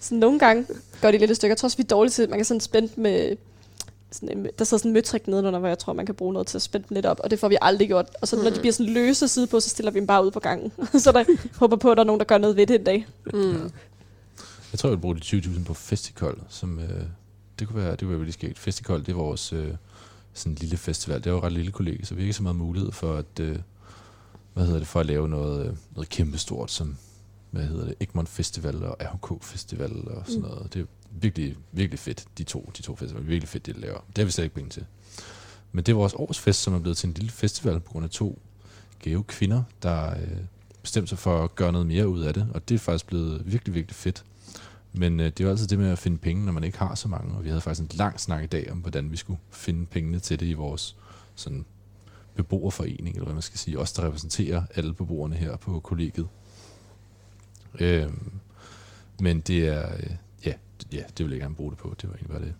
så 0.00 0.14
nogle 0.14 0.38
gange 0.38 0.66
går 1.00 1.10
de 1.10 1.18
lidt 1.18 1.30
i 1.30 1.34
stykker. 1.34 1.52
Jeg 1.52 1.58
tror 1.58 1.66
også, 1.66 1.76
vi 1.76 1.82
er 1.82 1.86
dårlige 1.86 2.10
til, 2.12 2.28
man 2.30 2.38
kan 2.38 2.44
sådan 2.44 2.60
spænde 2.60 2.88
med... 2.96 3.36
Sådan 4.12 4.38
en, 4.38 4.46
der 4.58 4.64
sidder 4.64 4.78
sådan 4.78 4.88
en 4.88 4.92
møtrik 4.92 5.28
nedenunder, 5.28 5.58
hvor 5.58 5.68
jeg 5.68 5.78
tror, 5.78 5.92
man 5.92 6.06
kan 6.06 6.14
bruge 6.14 6.32
noget 6.32 6.46
til 6.46 6.58
at 6.58 6.62
spænde 6.62 6.86
dem 6.88 6.94
lidt 6.94 7.06
op, 7.06 7.20
og 7.24 7.30
det 7.30 7.38
får 7.38 7.48
vi 7.48 7.56
aldrig 7.60 7.88
gjort. 7.88 8.06
Og 8.20 8.28
så 8.28 8.36
når 8.36 8.50
de 8.50 8.60
bliver 8.60 8.72
sådan 8.72 8.92
løse 8.92 9.28
side 9.28 9.46
på, 9.46 9.60
så 9.60 9.68
stiller 9.68 9.92
vi 9.92 9.98
dem 9.98 10.06
bare 10.06 10.24
ud 10.26 10.30
på 10.30 10.40
gangen. 10.40 10.72
så 10.98 11.12
der 11.12 11.24
håber 11.58 11.76
på, 11.76 11.90
at 11.90 11.96
der 11.96 12.02
er 12.02 12.06
nogen, 12.06 12.18
der 12.18 12.24
gør 12.24 12.38
noget 12.38 12.56
ved 12.56 12.66
det 12.66 12.76
en 12.76 12.84
dag. 12.84 13.06
Mm. 13.34 13.70
Jeg 14.72 14.78
tror, 14.78 14.88
jeg 14.88 14.96
vil 14.96 15.00
bruge 15.00 15.16
de 15.16 15.20
20.000 15.20 15.64
på 15.64 15.74
Festival, 15.74 16.34
som 16.48 16.78
øh, 16.78 17.02
det 17.58 17.68
kunne 17.68 17.82
være, 17.82 17.90
det 17.90 17.98
kunne 18.00 18.08
være 18.08 18.18
virkelig 18.18 18.34
skægt. 18.34 18.58
Festival, 18.58 19.00
det 19.00 19.08
er 19.08 19.14
vores 19.16 19.52
øh, 19.52 19.74
sådan 20.34 20.54
lille 20.54 20.76
festival. 20.76 21.18
Det 21.18 21.26
er 21.26 21.30
jo 21.30 21.38
et 21.38 21.44
ret 21.44 21.52
lille 21.52 21.72
kollega, 21.72 22.04
så 22.04 22.14
vi 22.14 22.20
har 22.20 22.24
ikke 22.24 22.34
så 22.34 22.42
meget 22.42 22.56
mulighed 22.56 22.92
for 22.92 23.14
at, 23.16 23.40
øh, 23.40 23.58
hvad 24.54 24.64
hedder 24.64 24.78
det, 24.78 24.88
for 24.88 25.00
at 25.00 25.06
lave 25.06 25.28
noget, 25.28 25.66
øh, 25.66 25.76
noget 25.94 26.08
kæmpestort, 26.08 26.70
som, 26.70 26.96
hvad 27.50 27.66
hedder 27.66 27.84
det, 27.84 27.94
Egmont 28.00 28.28
Festival 28.28 28.84
og 28.84 28.96
RHK 29.00 29.42
Festival 29.44 30.08
og 30.08 30.22
sådan 30.26 30.42
Mm. 30.42 30.48
noget. 30.48 30.74
Det 30.74 30.80
er 30.82 30.86
virkelig, 31.10 31.56
virkelig 31.72 31.98
fedt, 31.98 32.24
de 32.38 32.44
to, 32.44 32.72
de 32.76 32.82
to 32.82 32.96
festivaler. 32.96 33.26
Virkelig 33.26 33.48
fedt, 33.48 33.66
det 33.66 33.74
de 33.74 33.80
laver. 33.80 33.98
Det 34.08 34.18
har 34.18 34.24
vi 34.24 34.30
slet 34.30 34.44
ikke 34.44 34.54
penge 34.56 34.70
til. 34.70 34.84
Men 35.72 35.84
det 35.84 35.92
er 35.92 35.96
vores 35.96 36.14
årsfest, 36.16 36.62
som 36.62 36.74
er 36.74 36.78
blevet 36.78 36.96
til 36.96 37.06
en 37.08 37.14
lille 37.14 37.30
festival 37.30 37.80
på 37.80 37.92
grund 37.92 38.04
af 38.04 38.10
to 38.10 38.38
gave 39.02 39.24
kvinder, 39.24 39.62
der 39.82 40.10
øh, 40.10 40.28
bestemte 40.82 41.08
sig 41.08 41.18
for 41.18 41.44
at 41.44 41.54
gøre 41.54 41.72
noget 41.72 41.86
mere 41.86 42.08
ud 42.08 42.20
af 42.20 42.34
det. 42.34 42.48
Og 42.54 42.68
det 42.68 42.74
er 42.74 42.78
faktisk 42.78 43.06
blevet 43.06 43.42
virkelig, 43.52 43.74
virkelig 43.74 43.94
fedt. 43.96 44.24
Men 44.92 45.20
øh, 45.20 45.26
det 45.26 45.40
er 45.40 45.44
jo 45.44 45.50
altid 45.50 45.66
det 45.66 45.78
med 45.78 45.90
at 45.90 45.98
finde 45.98 46.18
penge, 46.18 46.44
når 46.44 46.52
man 46.52 46.64
ikke 46.64 46.78
har 46.78 46.94
så 46.94 47.08
mange. 47.08 47.34
Og 47.34 47.44
vi 47.44 47.48
havde 47.48 47.60
faktisk 47.60 47.80
en 47.92 47.98
lang 47.98 48.20
snak 48.20 48.42
i 48.44 48.46
dag 48.46 48.68
om, 48.72 48.78
hvordan 48.78 49.12
vi 49.12 49.16
skulle 49.16 49.38
finde 49.50 49.86
pengene 49.86 50.18
til 50.20 50.40
det 50.40 50.46
i 50.46 50.52
vores 50.52 50.96
sådan, 51.34 51.64
beboerforening, 52.34 53.08
eller 53.08 53.24
hvad 53.24 53.34
man 53.34 53.42
skal 53.42 53.58
sige. 53.58 53.78
Os, 53.78 53.92
der 53.92 54.04
repræsenterer 54.06 54.62
alle 54.74 54.94
beboerne 54.94 55.34
her 55.36 55.56
på 55.56 55.80
kollegiet. 55.80 56.28
Øhm, 57.80 58.32
men 59.20 59.40
det 59.40 59.68
er... 59.68 59.92
Øh, 59.96 60.10
ja, 60.46 60.52
d- 60.52 60.86
ja, 60.92 61.02
det 61.18 61.26
vil 61.26 61.30
jeg 61.32 61.40
gerne 61.40 61.54
bruge 61.54 61.70
det 61.70 61.78
på. 61.78 61.94
Det 62.02 62.08
var 62.10 62.14
egentlig 62.16 62.30
bare 62.30 62.40
det. 62.40 62.54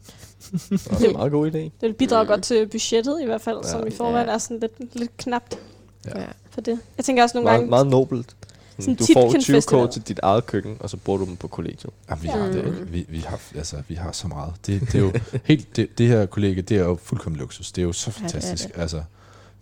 Det 0.99 1.05
er 1.05 1.09
en 1.11 1.17
meget 1.17 1.33
god 1.33 1.51
idé. 1.51 1.59
Det 1.59 1.73
vil 1.81 1.93
bidrage 1.95 2.27
godt 2.27 2.43
til 2.43 2.69
budgettet 2.69 3.23
i 3.23 3.25
hvert 3.25 3.41
fald, 3.41 3.59
Ja. 3.65 3.71
som 3.71 3.87
i 3.87 3.91
forvejen 3.91 4.27
Ja. 4.29 4.35
er 4.35 4.39
sådan 4.39 4.61
lidt, 4.61 4.95
lidt 4.97 5.17
knapt 5.17 5.59
Ja. 6.07 6.27
for 6.51 6.61
det. 6.61 6.81
Jeg 6.97 7.05
tænker 7.05 7.23
også 7.23 7.37
nogle 7.37 7.45
meget, 7.45 7.59
gange... 7.59 7.71
meget 7.71 7.87
nobelt. 7.87 8.37
Sådan 8.81 8.95
du 8.95 9.05
får 9.13 9.31
kan 9.33 9.41
20 9.41 9.55
festival. 9.57 9.89
k 9.89 9.93
til 9.93 10.03
dit 10.03 10.21
eget 10.23 10.47
køkken, 10.47 10.77
og 10.81 10.91
så 10.91 10.97
bruger 10.97 11.19
du 11.19 11.25
dem 11.25 11.37
på 11.37 11.49
kollegiet. 11.49 11.91
Jamen, 12.11 12.23
vi, 12.23 12.29
har, 12.29 12.39
det, 12.39 12.93
vi, 12.93 13.07
vi, 13.09 13.19
har, 13.19 13.41
altså, 13.57 13.77
vi 13.89 13.95
har 13.95 14.13
så 14.13 14.29
meget. 14.29 14.53
Det, 14.67 14.81
det 14.81 14.95
er 14.95 14.99
jo 14.99 15.13
helt, 15.45 15.77
det, 15.77 15.99
det 15.99 16.09
her 16.09 16.27
kollega, 16.27 16.61
det 16.61 16.77
er 16.77 16.85
jo 16.85 16.99
fuldkommen 17.03 17.39
luksus. 17.39 17.73
Det 17.73 17.83
er 17.83 17.87
jo 17.87 17.93
så 17.93 18.11
Ja, 18.21 18.25
det 18.25 18.33
fantastisk. 18.33 18.75
det. 18.75 18.81
Altså, 18.81 19.03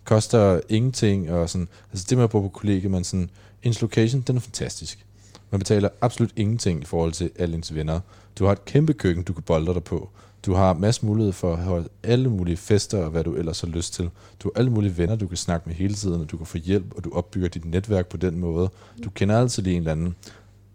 koster 0.03 0.59
ingenting, 0.69 1.31
og 1.31 1.49
sådan, 1.49 1.67
altså 1.91 2.05
det 2.09 2.17
med 2.17 2.23
at 2.23 2.29
bo 2.29 2.41
på 2.41 2.47
kollega, 2.49 2.87
man 2.87 3.03
sådan, 3.03 3.29
ens 3.63 3.81
location, 3.81 4.21
den 4.21 4.35
er 4.35 4.41
fantastisk. 4.41 5.05
Man 5.51 5.59
betaler 5.59 5.89
absolut 6.01 6.31
ingenting 6.35 6.81
i 6.81 6.85
forhold 6.85 7.11
til 7.11 7.31
alle 7.39 7.55
ens 7.55 7.75
venner. 7.75 7.99
Du 8.39 8.45
har 8.45 8.51
et 8.51 8.65
kæmpe 8.65 8.93
køkken, 8.93 9.23
du 9.23 9.33
kan 9.33 9.43
bolde 9.43 9.73
dig 9.73 9.83
på. 9.83 10.09
Du 10.45 10.53
har 10.53 10.73
masser 10.73 11.05
mulighed 11.05 11.33
for 11.33 11.53
at 11.53 11.63
holde 11.63 11.89
alle 12.03 12.29
mulige 12.29 12.57
fester, 12.57 13.03
og 13.03 13.09
hvad 13.11 13.23
du 13.23 13.35
ellers 13.35 13.61
har 13.61 13.67
lyst 13.67 13.93
til. 13.93 14.09
Du 14.39 14.51
har 14.53 14.59
alle 14.59 14.71
mulige 14.71 14.97
venner, 14.97 15.15
du 15.15 15.27
kan 15.27 15.37
snakke 15.37 15.69
med 15.69 15.75
hele 15.75 15.93
tiden, 15.93 16.21
og 16.21 16.31
du 16.31 16.37
kan 16.37 16.45
få 16.45 16.57
hjælp, 16.57 16.93
og 16.95 17.03
du 17.03 17.11
opbygger 17.13 17.47
dit 17.47 17.65
netværk 17.65 18.07
på 18.07 18.17
den 18.17 18.39
måde. 18.39 18.69
Du 19.03 19.09
kender 19.09 19.39
altid 19.39 19.63
lige 19.63 19.75
en 19.75 19.81
eller 19.81 19.91
anden. 19.91 20.15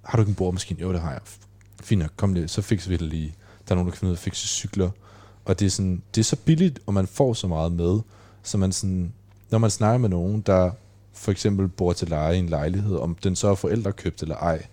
Har 0.05 0.17
du 0.17 0.23
ikke 0.23 0.31
en 0.31 0.35
bordmaskine? 0.35 0.81
Jo, 0.81 0.93
det 0.93 1.01
har 1.01 1.13
jeg. 1.13 1.21
Fint 1.83 2.03
nok, 2.03 2.11
kom 2.17 2.35
lige, 2.35 2.49
så 2.49 2.63
fikser 2.63 2.91
vi 2.91 2.97
det 2.97 3.07
lige. 3.07 3.35
Der 3.69 3.73
er 3.73 3.75
nogen, 3.75 3.87
der 3.87 3.93
kan 3.93 3.99
finde 3.99 4.11
ud 4.11 4.17
af 4.17 4.19
at 4.19 4.23
fikse 4.23 4.49
cykler. 4.49 4.91
Og 5.45 5.61
det 5.61 5.67
er, 5.67 5.71
sådan, 5.71 6.03
det 6.15 6.21
er 6.21 6.25
så 6.25 6.37
billigt, 6.37 6.81
og 6.87 6.95
man 6.95 7.07
får 7.07 7.35
så 7.35 7.47
meget 7.47 7.73
med, 7.73 8.01
så 8.43 8.59
man 8.59 8.73
sådan, 8.73 9.13
når 9.51 9.59
man 9.59 9.71
snakker 9.71 9.99
med 9.99 10.09
nogen, 10.09 10.41
der 10.41 10.71
for 11.13 11.31
eksempel 11.31 11.69
bor 11.69 11.93
til 11.93 12.09
leje 12.09 12.37
i 12.37 12.39
en 12.39 12.49
lejlighed, 12.49 12.97
om 12.97 13.15
den 13.15 13.37
så 13.37 13.49
er 13.49 13.55
forældrekøbt 13.55 14.23
eller 14.23 14.37
ej, 14.37 14.67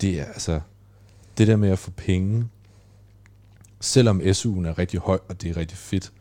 det 0.00 0.20
er 0.20 0.24
altså, 0.24 0.60
det 1.38 1.46
der 1.46 1.56
med 1.56 1.68
at 1.68 1.78
få 1.78 1.90
penge, 1.90 2.48
selvom 3.84 4.20
SU'en 4.20 4.66
er 4.66 4.78
rigtig 4.78 5.00
høj, 5.00 5.18
og 5.28 5.42
det 5.42 5.50
er 5.50 5.56
rigtig 5.56 5.78
fedt, 5.78 6.12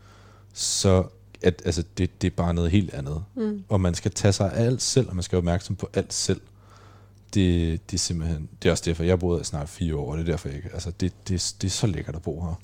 så 0.53 1.03
at, 1.43 1.61
altså, 1.65 1.83
det, 1.97 2.21
det 2.21 2.27
er 2.27 2.35
bare 2.35 2.53
noget 2.53 2.71
helt 2.71 2.93
andet. 2.93 3.25
Mm. 3.35 3.63
Og 3.69 3.81
man 3.81 3.93
skal 3.93 4.11
tage 4.11 4.31
sig 4.31 4.53
af 4.53 4.65
alt 4.65 4.81
selv, 4.81 5.09
og 5.09 5.15
man 5.15 5.23
skal 5.23 5.35
være 5.35 5.39
opmærksom 5.39 5.75
på 5.75 5.89
alt 5.93 6.13
selv. 6.13 6.41
Det, 7.33 7.81
det 7.91 7.97
er 7.97 7.99
simpelthen, 7.99 8.49
det 8.61 8.67
er 8.67 8.71
også 8.71 8.83
derfor, 8.85 9.03
jeg 9.03 9.19
her 9.21 9.43
snart 9.43 9.69
fire 9.69 9.95
år, 9.95 10.11
og 10.11 10.17
det 10.17 10.27
er 10.27 10.31
derfor, 10.31 10.47
jeg 10.47 10.57
ikke, 10.57 10.69
altså, 10.73 10.91
det, 10.91 11.27
det, 11.27 11.55
det 11.61 11.67
er 11.67 11.71
så 11.71 11.87
lækkert 11.87 12.15
at 12.15 12.21
bo 12.21 12.41
her. 12.41 12.55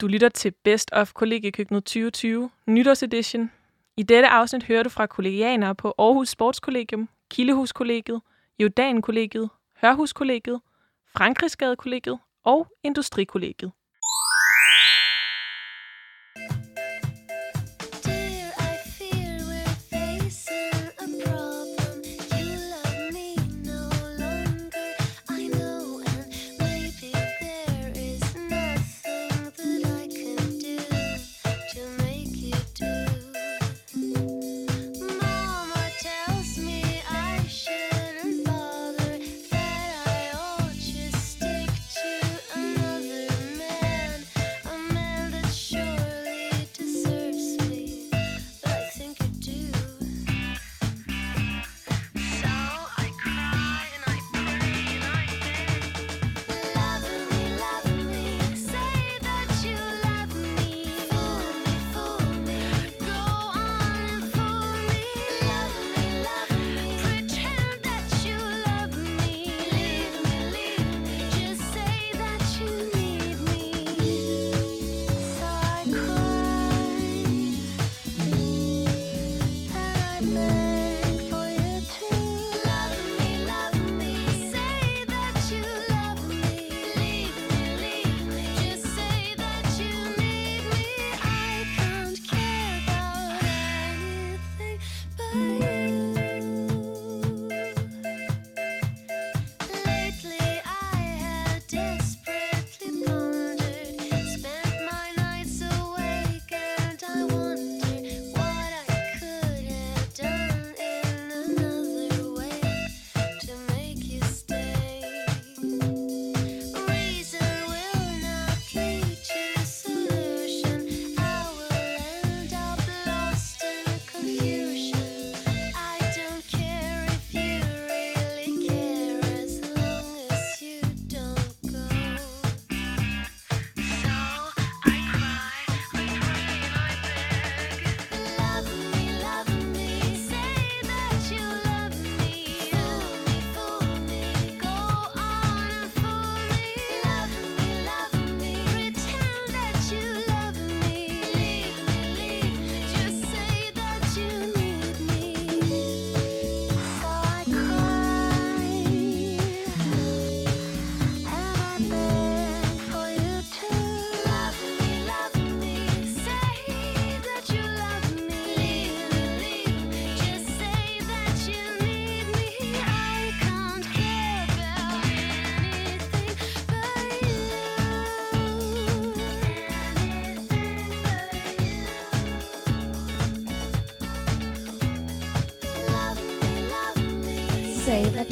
Du 0.00 0.06
lytter 0.06 0.28
til 0.28 0.52
Best 0.64 0.90
of 0.92 1.12
Kollegiekøkkenet 1.12 1.84
2020, 1.84 2.50
nytårsedition. 2.66 3.50
I 3.96 4.02
dette 4.02 4.28
afsnit 4.28 4.62
hører 4.62 4.82
du 4.82 4.88
fra 4.88 5.06
kollegianere 5.06 5.74
på 5.74 5.94
Aarhus 5.98 6.28
Sportskollegium, 6.28 7.08
Kildehuskollegiet, 7.30 8.20
Jordankollegiet, 8.58 9.48
Hørhuskollegiet, 9.80 10.60
Frankrigsgadekollegiet 11.16 12.18
og 12.44 12.66
Industrikollegiet. 12.84 13.72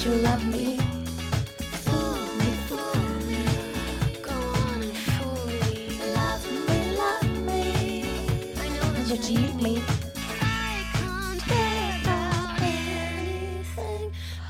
You 0.09 0.15
love 0.15 0.45
me. 0.47 0.67
Me, 0.79 0.81
fool 1.85 2.17
me. 2.39 3.39
Me. 7.49 7.63
I 8.57 8.69
know 8.75 8.89
that 8.95 9.09
you 9.11 9.39
need 9.39 9.57
me. 9.63 9.75
I 10.41 10.85
can't 10.99 11.41
give 11.53 12.07
up 12.07 12.61
anything 12.63 14.03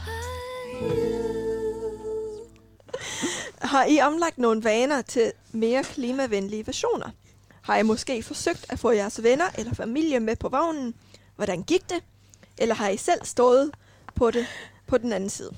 but 0.07 0.83
you. 0.83 0.99
Har 3.63 3.85
I 3.85 4.01
omlagt 4.01 4.39
nogle 4.39 4.65
vaner 4.65 5.03
til 5.03 5.33
mere 5.53 5.83
klimavenlige 5.83 6.67
versioner? 6.67 7.11
Har 7.63 7.77
I 7.77 7.83
måske 7.83 8.23
forsøgt 8.23 8.67
at 8.69 8.79
få 8.79 8.91
jeres 8.91 9.23
venner 9.23 9.47
eller 9.59 9.75
familie 9.75 10.21
med 10.21 10.37
på 10.37 10.49
vognen? 10.49 10.95
Hvordan 11.37 11.63
gik 11.63 11.91
det? 11.91 12.05
Eller 12.59 12.75
har 12.75 12.89
I 12.89 12.97
selv 12.97 13.25
stået 13.25 13.71
på 14.15 14.31
det 14.31 14.47
på 14.89 14.99
den 14.99 15.12
anden 15.12 15.30
side? 15.30 15.51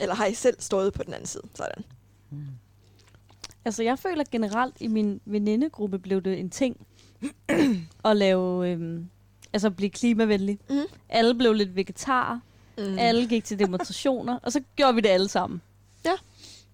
Eller 0.00 0.14
har 0.14 0.26
I 0.26 0.34
selv 0.34 0.56
stået 0.60 0.92
på 0.92 1.02
den 1.02 1.12
anden 1.14 1.26
side? 1.26 1.42
Sådan. 1.54 1.84
Altså, 3.64 3.82
jeg 3.82 3.98
føler 3.98 4.24
generelt, 4.32 4.74
i 4.80 4.86
min 4.86 5.20
venindegruppe 5.24 5.98
blev 5.98 6.22
det 6.22 6.40
en 6.40 6.50
ting 6.50 6.86
at 8.04 8.16
lave, 8.16 8.68
øhm, 8.70 9.08
altså 9.52 9.70
blive 9.70 9.90
klimavenlig. 9.90 10.58
Mm. 10.70 10.80
Alle 11.08 11.34
blev 11.34 11.52
lidt 11.52 11.76
vegetarer. 11.76 12.40
Mm. 12.78 12.84
Mm. 12.84 12.98
Alle 12.98 13.28
gik 13.28 13.44
til 13.44 13.58
demonstrationer, 13.58 14.38
og 14.42 14.52
så 14.52 14.60
gjorde 14.76 14.94
vi 14.94 15.00
det 15.00 15.08
alle 15.08 15.28
sammen. 15.28 15.62
Ja. 16.04 16.12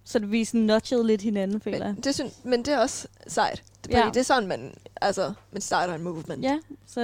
Så 0.05 0.18
det 0.18 0.30
vi 0.30 0.45
sådan 0.45 0.61
notchede 0.61 1.07
lidt 1.07 1.22
hinanden, 1.22 1.61
føler 1.61 1.86
jeg. 1.86 2.05
Det 2.05 2.14
synes, 2.14 2.32
men 2.45 2.64
det 2.64 2.74
er 2.74 2.78
også 2.78 3.09
sejt. 3.26 3.62
Fordi 3.84 3.97
Ja. 3.97 4.07
det 4.09 4.16
er 4.16 4.22
sådan, 4.22 4.49
man, 4.49 4.74
altså, 5.01 5.32
man 5.53 5.61
starter 5.62 5.95
en 5.95 6.03
movement. 6.03 6.42
Ja, 6.42 6.59
så 6.86 7.01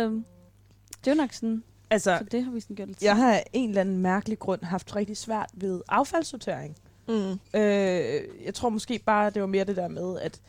det 1.05 1.07
er 1.07 1.11
jo 1.11 1.14
nok 1.14 1.32
sådan, 1.32 1.62
Altså, 1.91 2.16
så 2.18 2.24
det 2.24 2.45
har 2.45 2.51
vi 2.53 2.61
sådan 2.61 2.76
gjort 2.76 2.88
lidt 2.88 3.03
Jeg 3.03 3.16
har 3.16 3.32
af 3.34 3.45
en 3.53 3.68
eller 3.68 3.80
anden 3.80 3.99
mærkelig 3.99 4.38
grund 4.38 4.62
haft 4.64 4.97
rigtig 4.97 5.16
svært 5.16 5.51
ved 5.55 5.80
affaldssortering. 5.88 6.76
Mm. 7.09 7.14
Øh, 7.61 8.22
jeg 8.45 8.55
tror 8.55 8.68
måske 8.68 9.01
bare, 9.07 9.30
det 9.30 9.43
var 9.43 9.49
mere 9.49 9.64
det 9.64 9.76
der 9.76 9.88
med, 9.88 10.18
at 10.20 10.41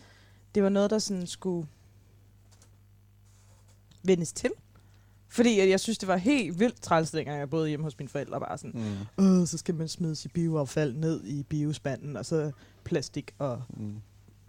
det 0.56 0.64
var 0.64 0.70
noget, 0.70 0.90
der 0.90 1.00
sådan 1.00 1.28
skulle 1.28 1.68
vendes 4.04 4.34
til. 4.34 4.50
Fordi 5.30 5.60
at 5.60 5.70
jeg 5.70 5.80
synes, 5.80 5.98
det 5.98 6.08
var 6.08 6.18
helt 6.18 6.60
vildt 6.60 6.82
træls, 6.82 7.12
dengang 7.12 7.40
jeg 7.40 7.50
boede 7.50 7.70
hjemme 7.70 7.84
hos 7.84 7.98
mine 7.98 8.10
forældre. 8.10 8.40
Bare 8.40 8.58
sådan, 8.58 8.98
mm. 9.18 9.46
så 9.46 9.58
skal 9.58 9.76
man 9.76 9.88
smide 9.88 10.16
sit 10.16 10.34
bioaffald 10.34 10.96
ned 10.96 11.24
i 11.26 11.44
biospanden, 11.44 12.18
og 12.18 12.26
så 12.26 12.52
plastik 12.84 13.34
og 13.40 13.62
mm. 13.78 13.96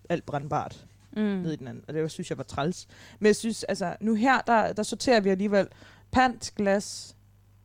alt 0.08 0.26
brandbart 0.26 0.86
Mm. 1.16 1.22
ned 1.22 1.52
i 1.52 1.56
den 1.56 1.66
anden. 1.68 1.84
Og 1.88 1.94
det 1.94 2.02
var, 2.02 2.08
synes 2.08 2.30
jeg 2.30 2.38
var 2.38 2.44
træls. 2.44 2.86
Men 3.18 3.26
jeg 3.26 3.36
synes, 3.36 3.64
altså, 3.64 3.96
nu 4.00 4.14
her, 4.14 4.40
der, 4.40 4.72
der 4.72 4.82
sorterer 4.82 5.20
vi 5.20 5.30
alligevel 5.30 5.68
pant, 6.12 6.52
glas, 6.56 7.16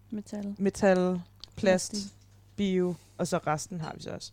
metal, 0.10 0.56
metal 0.58 1.22
plast, 1.56 1.92
Plastik. 1.92 2.12
bio, 2.56 2.96
og 3.18 3.28
så 3.28 3.38
resten 3.48 3.82
har 3.82 3.94
vi 3.96 4.02
så 4.04 4.10
også. 4.12 4.32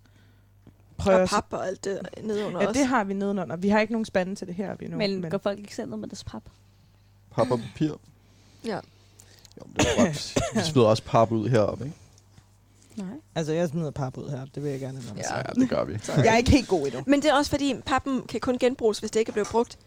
Og 0.99 1.13
at- 1.23 1.29
pap 1.29 1.47
og 1.51 1.67
alt 1.67 1.85
det 1.85 2.01
nedenunder 2.23 2.61
Ja, 2.61 2.67
også. 2.69 2.81
det 2.81 2.89
har 2.89 3.05
vi 3.05 3.15
nedenunder. 3.15 3.57
Vi 3.57 3.69
har 3.69 3.81
ikke 3.81 3.93
nogen 3.93 4.05
spande 4.05 4.35
til 4.35 4.47
det 4.47 4.55
her 4.55 4.75
vi 4.75 4.87
nu. 4.89 4.97
Men, 4.97 5.21
men 5.21 5.31
går 5.31 5.39
folk 5.39 5.59
ikke 5.59 5.75
selv 5.75 5.91
ned 5.91 5.97
med 5.97 6.09
deres 6.09 6.25
pap? 6.25 6.43
Pap 7.31 7.51
og 7.51 7.59
papir. 7.59 7.93
Ja. 8.65 8.75
Jo, 9.57 9.63
men 9.67 9.77
det 9.77 9.87
er 9.99 10.05
godt. 10.05 10.35
Vi 10.55 10.61
smider 10.73 10.89
også 10.89 11.03
pap 11.03 11.31
ud 11.33 11.49
heroppe, 11.49 11.85
ikke? 11.85 11.97
Nej. 12.97 13.07
Altså, 13.35 13.53
jeg 13.53 13.69
smider 13.69 13.91
pap 13.91 14.17
ud 14.19 14.31
her. 14.31 14.45
Det 14.55 14.63
vil 14.63 14.71
jeg 14.71 14.81
gerne 14.81 15.01
have. 15.01 15.17
Ja, 15.37 15.43
det 15.61 15.69
gør 15.69 15.85
vi. 15.85 15.99
Jeg 16.17 16.27
er 16.33 16.37
ikke 16.37 16.51
helt 16.51 16.69
god 16.69 16.87
endnu. 16.87 17.03
Men 17.07 17.23
det 17.23 17.31
er 17.31 17.35
også 17.35 17.51
fordi, 17.51 17.75
pappen 17.87 18.23
kan 18.23 18.41
kun 18.41 18.59
genbruges, 18.59 18.99
hvis 18.99 19.11
det 19.11 19.21
ikke 19.21 19.31
er 19.31 19.33
blevet 19.33 19.49
brugt. 19.49 19.79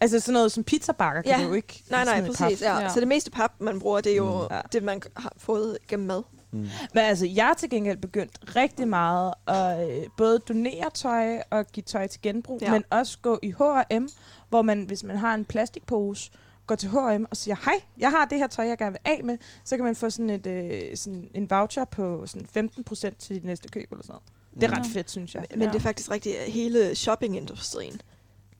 Altså 0.00 0.20
sådan 0.20 0.32
noget 0.32 0.52
som 0.52 0.64
pizzabakker 0.64 1.22
kan 1.22 1.30
ja. 1.30 1.42
du 1.42 1.48
jo 1.48 1.54
ikke 1.54 1.82
Nej, 1.90 2.04
nej, 2.04 2.26
præcis. 2.26 2.62
Ja. 2.62 2.78
Ja. 2.78 2.88
Så 2.88 3.00
det 3.00 3.08
meste 3.08 3.30
pap, 3.30 3.52
man 3.58 3.80
bruger, 3.80 4.00
det 4.00 4.12
er 4.12 4.16
jo 4.16 4.42
Mm. 4.42 4.54
mm. 4.56 4.68
det, 4.72 4.82
man 4.82 5.02
har 5.16 5.32
fået 5.36 5.78
gennem 5.88 6.06
mad. 6.06 6.22
Mm. 6.50 6.58
Men 6.58 6.70
altså, 7.04 7.26
jeg 7.26 7.46
har 7.46 7.54
til 7.54 7.70
gengæld 7.70 7.96
begyndt 7.98 8.56
rigtig 8.56 8.88
meget 8.88 9.34
at 9.46 9.90
øh, 9.90 10.02
både 10.16 10.38
donere 10.38 10.90
tøj 10.94 11.38
og 11.50 11.66
give 11.66 11.84
tøj 11.84 12.06
til 12.06 12.20
genbrug, 12.22 12.58
Ja. 12.62 12.66
ja. 12.66 12.72
men 12.72 12.84
også 12.90 13.18
gå 13.22 13.38
i 13.42 13.50
H&M, 13.50 14.08
hvor 14.48 14.62
man, 14.62 14.82
hvis 14.84 15.04
man 15.04 15.16
har 15.16 15.34
en 15.34 15.44
plastikpose, 15.44 16.30
går 16.66 16.74
til 16.74 16.88
H&M 16.90 17.24
og 17.30 17.36
siger, 17.36 17.56
hej, 17.64 17.80
jeg 17.98 18.10
har 18.10 18.24
det 18.24 18.38
her 18.38 18.46
tøj, 18.46 18.66
jeg 18.66 18.78
gerne 18.78 18.92
vil 18.92 19.12
af 19.12 19.20
med, 19.24 19.38
så 19.64 19.76
kan 19.76 19.84
man 19.84 19.96
få 19.96 20.10
sådan, 20.10 20.30
et, 20.30 20.46
øh, 20.46 20.96
sådan 20.96 21.30
en 21.34 21.50
voucher 21.50 21.84
på 21.84 22.26
sådan 22.26 22.46
15% 22.78 22.94
til 23.18 23.36
dit 23.36 23.44
næste 23.44 23.68
køb 23.68 23.92
eller 23.92 24.02
sådan 24.02 24.12
noget. 24.12 24.22
Det 24.60 24.62
er 24.72 24.78
ret 24.78 24.86
fedt, 24.92 25.10
synes 25.10 25.34
jeg. 25.34 25.44
Men, 25.50 25.58
men 25.58 25.68
det 25.68 25.74
er 25.74 25.80
faktisk 25.80 26.10
rigtigt, 26.10 26.36
at 26.36 26.52
hele 26.52 26.94
shoppingindustrien, 26.94 28.00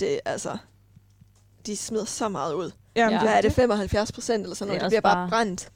det 0.00 0.14
er 0.14 0.18
altså, 0.24 0.56
de 1.66 1.76
smider 1.76 2.04
så 2.04 2.28
meget 2.28 2.54
ud. 2.54 2.70
Jamen, 2.96 3.12
ja. 3.12 3.18
det 3.18 3.22
er 3.24 3.28
Hvad 3.28 3.32
er 3.36 3.40
det, 3.40 3.50
det. 3.50 3.52
75 3.56 4.12
procent 4.12 4.42
eller 4.42 4.54
sådan 4.56 4.74
Det 4.74 4.80
noget? 4.80 4.92
Det, 4.92 4.96
også 4.98 5.00
bliver 5.02 5.14
bare 5.14 5.14
bare- 5.14 5.44
brændt. 5.44 5.68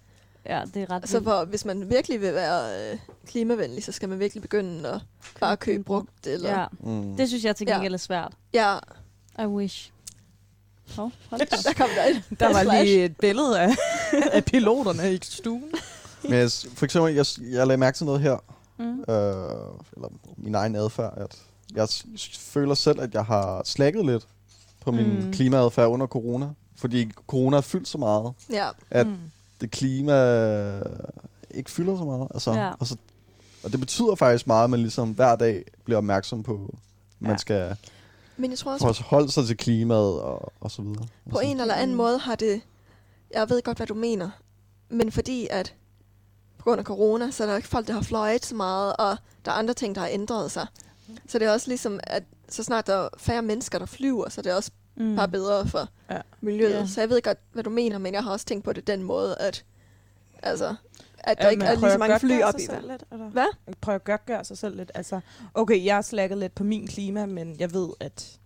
Ja, 0.46 0.62
det 0.74 0.82
er 0.82 0.90
ret 0.90 1.08
Så 1.08 1.18
vildt. 1.18 1.24
for, 1.30 1.44
hvis 1.44 1.64
man 1.64 1.90
virkelig 1.90 2.20
vil 2.20 2.34
være 2.34 2.92
øh, 2.92 2.98
klimavenlig, 3.26 3.84
så 3.84 3.92
skal 3.92 4.08
man 4.08 4.18
virkelig 4.18 4.42
begynde 4.42 4.88
at 4.88 5.00
bare 5.40 5.56
købe 5.56 5.84
brugt. 5.84 6.26
Eller, 6.26 6.50
Ja, 6.60 6.66
Mm. 6.80 7.16
det 7.16 7.28
synes 7.28 7.44
jeg 7.44 7.56
til 7.56 7.66
gengæld 7.66 7.94
er 7.94 7.98
svært. 7.98 8.32
Ja. 8.54 8.78
I 9.38 9.46
wish. 9.46 9.92
Hov, 10.96 11.12
hold 11.30 11.40
da. 11.40 11.56
Der 11.68 11.72
kom 11.76 11.88
der 11.96 12.04
et 12.04 12.40
Der 12.40 12.52
var 12.52 12.82
lige 12.82 13.04
et 13.04 13.16
billede 13.16 13.60
af, 13.60 13.70
af 14.32 14.44
piloterne 14.44 15.14
i 15.14 15.18
stuen. 15.22 15.72
Men 16.22 16.32
jeg, 16.32 16.50
for 16.74 16.84
eksempel, 16.84 17.14
jeg, 17.14 17.26
jeg 17.40 17.66
lagde 17.66 17.76
mærke 17.78 17.96
til 17.96 18.06
noget 18.06 18.20
her. 18.20 18.36
Mm. 18.78 19.00
Øh, 19.00 19.04
eller 19.96 20.08
min 20.36 20.54
egen 20.54 20.76
adfærd. 20.76 21.14
At 21.16 21.36
jeg 21.74 21.88
føler 22.38 22.74
selv, 22.74 23.00
at 23.00 23.14
jeg 23.14 23.24
har 23.24 23.62
slækket 23.64 24.06
lidt 24.06 24.26
på 24.80 24.92
min 24.92 25.06
Mm. 25.18 25.24
mm. 25.24 25.32
klimaadfærd 25.32 25.88
under 25.88 26.06
corona. 26.06 26.48
Fordi 26.76 27.10
corona 27.26 27.56
har 27.56 27.60
fyldt 27.60 27.88
så 27.88 27.98
meget. 27.98 28.32
Ja. 28.50 28.68
At 28.90 29.06
Mm. 29.06 29.16
det 29.60 29.70
klima 29.70 30.12
ikke 31.50 31.70
fylder 31.70 31.96
så 31.98 32.04
meget. 32.04 32.28
Altså, 32.34 32.52
Ja. 32.52 32.72
og, 32.80 32.86
så, 32.86 32.96
og 33.64 33.72
det 33.72 33.80
betyder 33.80 34.14
faktisk 34.14 34.46
meget, 34.46 34.64
at 34.64 34.70
man 34.70 34.80
ligesom 34.80 35.10
hver 35.10 35.36
dag 35.36 35.64
bliver 35.84 35.98
opmærksom 35.98 36.42
på, 36.42 36.54
at 36.54 36.78
man 37.20 37.30
Ja. 37.30 37.36
skal 37.36 37.76
Men 38.36 38.50
jeg 38.50 38.58
tror 38.58 38.72
også, 38.72 38.86
også 38.86 39.02
holde 39.02 39.30
sig 39.32 39.46
til 39.46 39.56
klimaet 39.56 40.20
og, 40.20 40.52
og 40.60 40.70
så 40.70 40.82
videre. 40.82 41.06
på 41.30 41.38
en 41.38 41.60
eller 41.60 41.74
anden 41.74 41.96
måde 41.96 42.18
har 42.18 42.34
det... 42.34 42.60
Jeg 43.34 43.50
ved 43.50 43.62
godt, 43.62 43.76
hvad 43.76 43.86
du 43.86 43.94
mener. 43.94 44.30
Men 44.88 45.12
fordi 45.12 45.46
at 45.50 45.74
på 46.58 46.64
grund 46.64 46.78
af 46.78 46.84
corona, 46.84 47.30
så 47.30 47.42
er 47.42 47.46
der 47.48 47.56
ikke 47.56 47.68
folk, 47.68 47.86
der 47.86 47.92
har 47.92 48.00
fløjet 48.02 48.46
så 48.46 48.54
meget, 48.54 48.96
og 48.96 49.16
der 49.44 49.50
er 49.50 49.54
andre 49.56 49.74
ting, 49.74 49.94
der 49.94 50.00
har 50.00 50.08
ændret 50.08 50.50
sig. 50.50 50.66
Så 51.28 51.38
det 51.38 51.46
er 51.48 51.52
også 51.52 51.68
ligesom, 51.68 52.00
at 52.02 52.22
så 52.48 52.62
snart 52.64 52.86
der 52.86 52.94
er 52.94 53.08
færre 53.18 53.42
mennesker, 53.42 53.78
der 53.78 53.86
flyver, 53.86 54.28
så 54.28 54.42
det 54.42 54.52
er 54.52 54.56
også 54.56 54.70
Mm. 55.00 55.16
bare 55.16 55.28
bedre 55.28 55.66
for 55.66 55.88
ja. 56.10 56.20
miljøet. 56.40 56.70
Ja. 56.74 56.86
Så 56.86 57.00
jeg 57.00 57.10
ved 57.10 57.22
godt, 57.22 57.38
hvad 57.52 57.62
du 57.64 57.70
mener, 57.70 57.98
men 57.98 58.14
jeg 58.14 58.22
har 58.22 58.30
også 58.30 58.46
tænkt 58.46 58.64
på 58.64 58.72
det 58.72 58.86
den 58.86 59.02
måde, 59.02 59.36
at, 59.40 59.64
altså, 60.42 60.74
at 61.18 61.38
der 61.38 61.44
Ja, 61.44 61.50
ikke 61.50 61.64
er 61.64 61.74
lige 61.74 61.90
så 61.90 61.98
mange 61.98 62.18
fly 62.20 62.40
op 62.42 62.54
i. 62.58 62.62
eller? 62.76 62.96
Hvad? 63.30 63.46
Prøv 63.80 63.94
at 63.94 64.04
godt 64.04 64.26
gøre 64.26 64.44
sig 64.44 64.58
selv 64.58 64.76
lidt. 64.76 64.92
Altså, 64.94 65.20
okay, 65.54 65.84
jeg 65.84 65.94
har 65.94 66.02
slækket 66.02 66.38
lidt 66.38 66.54
på 66.54 66.64
min 66.64 66.86
klima, 66.86 67.26
men 67.26 67.56
jeg 67.60 67.72
ved, 67.74 67.88
at 68.00 68.38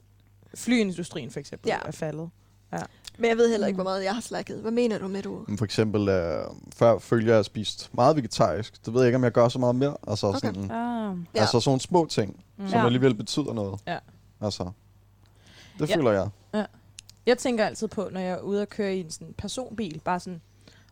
flyindustrien 0.54 1.30
for 1.30 1.40
eksempel 1.40 1.68
Ja. 1.68 1.78
er 1.86 1.90
faldet. 1.90 2.30
Ja. 2.72 2.78
Men 3.18 3.28
jeg 3.28 3.36
ved 3.36 3.50
heller 3.50 3.66
ikke, 3.66 3.74
hvor 3.74 3.84
meget 3.84 4.04
jeg 4.04 4.14
har 4.14 4.20
slækket. 4.20 4.56
Hvad 4.60 4.70
mener 4.70 4.98
du 4.98 5.08
med, 5.08 5.22
du... 5.22 5.44
Men 5.48 5.58
For 5.58 5.64
eksempel, 5.64 6.08
øh, 6.08 6.44
før 6.76 6.98
følger 6.98 7.28
jeg 7.28 7.36
har 7.36 7.42
spist 7.42 7.90
meget 7.94 8.16
vegetarisk. 8.16 8.86
Det 8.86 8.94
ved 8.94 9.00
jeg 9.00 9.08
ikke, 9.08 9.16
om 9.16 9.24
jeg 9.24 9.32
gør 9.32 9.48
så 9.48 9.58
meget 9.58 9.74
mere. 9.76 9.96
Altså, 10.08 10.26
Okay. 10.26 10.38
sådan, 10.40 10.70
Ah. 10.70 11.16
Ja. 11.34 11.40
altså 11.40 11.60
sådan 11.60 11.80
små 11.80 12.06
ting, 12.06 12.44
Mm. 12.56 12.68
som 12.68 12.78
Ja. 12.78 12.84
alligevel 12.86 13.14
betyder 13.14 13.52
noget. 13.52 13.80
Ja. 13.86 13.98
Altså, 14.40 14.70
det 15.78 15.90
Ja. 15.90 15.96
føler 15.96 16.10
jeg. 16.12 16.28
Ja. 16.54 16.64
Jeg 17.26 17.38
tænker 17.38 17.66
altid 17.66 17.88
på, 17.88 18.08
når 18.12 18.20
jeg 18.20 18.30
er 18.30 18.40
ude 18.40 18.62
at 18.62 18.68
køre 18.68 18.96
i 18.96 19.00
en 19.00 19.10
sådan 19.10 19.34
personbil, 19.38 20.00
bare 20.04 20.20
sådan, 20.20 20.40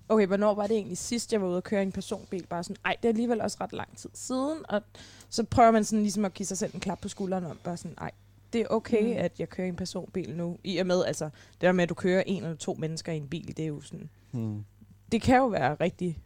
okay, 0.09 0.27
hvornår 0.27 0.55
var 0.55 0.67
det 0.67 0.77
egentlig 0.77 0.99
sidst, 0.99 1.33
jeg 1.33 1.43
var 1.43 1.49
ude 1.49 1.57
at 1.57 1.65
køre 1.65 1.81
i 1.81 1.87
en 1.87 1.93
personbil? 1.93 2.47
Bare 2.47 2.65
sådan, 2.65 2.77
ej, 2.85 2.97
det 3.03 3.09
er 3.09 3.13
alligevel 3.13 3.41
også 3.41 3.57
ret 3.61 3.73
lang 3.73 3.97
tid 3.97 4.11
siden. 4.15 4.59
Og 4.69 4.83
så 5.31 5.45
prøver 5.45 5.71
man 5.71 5.85
sådan 5.85 6.03
ligesom 6.03 6.25
at 6.25 6.35
give 6.35 6.47
sig 6.47 6.59
selv 6.59 6.75
en 6.75 6.81
klap 6.81 7.01
på 7.01 7.09
skulderen 7.09 7.45
om, 7.45 7.59
bare 7.65 7.77
sådan, 7.77 7.95
ej, 8.01 8.11
det 8.53 8.61
er 8.61 8.67
okay, 8.71 9.03
Mm. 9.03 9.09
mm. 9.09 9.15
at 9.17 9.41
jeg 9.41 9.49
kører 9.49 9.65
i 9.67 9.69
en 9.69 9.77
personbil 9.77 10.37
nu. 10.37 10.59
I 10.65 10.79
og 10.79 10.87
med, 10.87 11.05
altså, 11.05 11.25
det 11.25 11.61
der 11.61 11.73
med, 11.73 11.83
at 11.83 11.89
du 11.89 11.95
kører 11.95 12.23
en 12.27 12.43
eller 12.43 12.57
to 12.57 12.75
mennesker 12.79 13.13
i 13.13 13.17
en 13.17 13.29
bil, 13.29 13.47
det 13.57 13.63
er 13.63 13.67
jo 13.67 13.81
sådan, 13.81 14.09
Hmm. 14.31 14.65
det 15.13 15.23
kan 15.23 15.37
jo 15.37 15.47
være 15.47 15.75
rigtig 15.75 16.19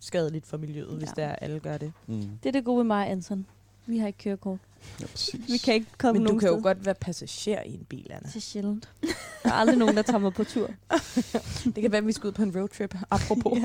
skadeligt 0.00 0.46
for 0.46 0.56
miljøet, 0.56 0.90
ja. 0.92 0.96
hvis 0.96 1.08
Ja. 1.16 1.22
er, 1.22 1.28
at 1.32 1.38
alle 1.40 1.60
gør 1.60 1.76
det. 1.78 1.92
Mm. 2.06 2.14
Det 2.42 2.46
er 2.48 2.52
det 2.52 2.64
gode 2.64 2.76
med 2.76 2.84
mig, 2.84 3.10
Anton. 3.10 3.46
Vi 3.86 3.98
har 3.98 4.06
ikke 4.06 4.18
kørekort. 4.18 4.58
Ja, 5.00 5.06
præcis. 5.06 5.40
Vi 5.52 5.56
kan 5.58 5.74
ikke 5.74 5.86
komme 5.98 6.18
Men 6.20 6.28
du 6.28 6.38
kan 6.38 6.48
jo 6.48 6.52
steder. 6.54 6.62
godt 6.62 6.86
være 6.86 6.94
passager 6.94 7.62
i 7.62 7.74
en 7.74 7.84
bil, 7.88 8.06
Anna. 8.10 8.28
Det 8.28 8.36
er 8.36 8.40
sjældent. 8.40 8.88
Der 9.42 9.48
er 9.48 9.52
aldrig 9.52 9.78
nogen, 9.78 9.96
der 9.96 10.02
tager 10.02 10.18
mig 10.18 10.32
på 10.32 10.44
tur. 10.44 10.70
det 11.74 11.74
kan 11.82 11.92
være, 11.92 11.98
at 11.98 12.06
vi 12.06 12.12
skal 12.12 12.26
ud 12.28 12.32
på 12.32 12.42
en 12.42 12.56
roadtrip, 12.56 12.94
apropos. 13.10 13.58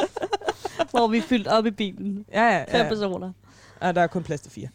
Hvor 0.90 1.08
vi 1.08 1.18
er 1.18 1.22
fyldt 1.22 1.46
op 1.48 1.66
i 1.66 1.70
bilen. 1.70 2.24
Ja, 2.32 2.44
ja, 2.44 2.58
Fem 2.78 2.80
ja. 2.82 2.88
personer. 2.88 3.32
Og 3.80 3.94
der 3.94 4.00
er 4.00 4.06
kun 4.06 4.22
plads 4.22 4.40
til 4.40 4.52
fire. 4.52 4.68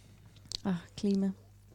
Ah, 0.66 0.74
klima. 0.98 1.32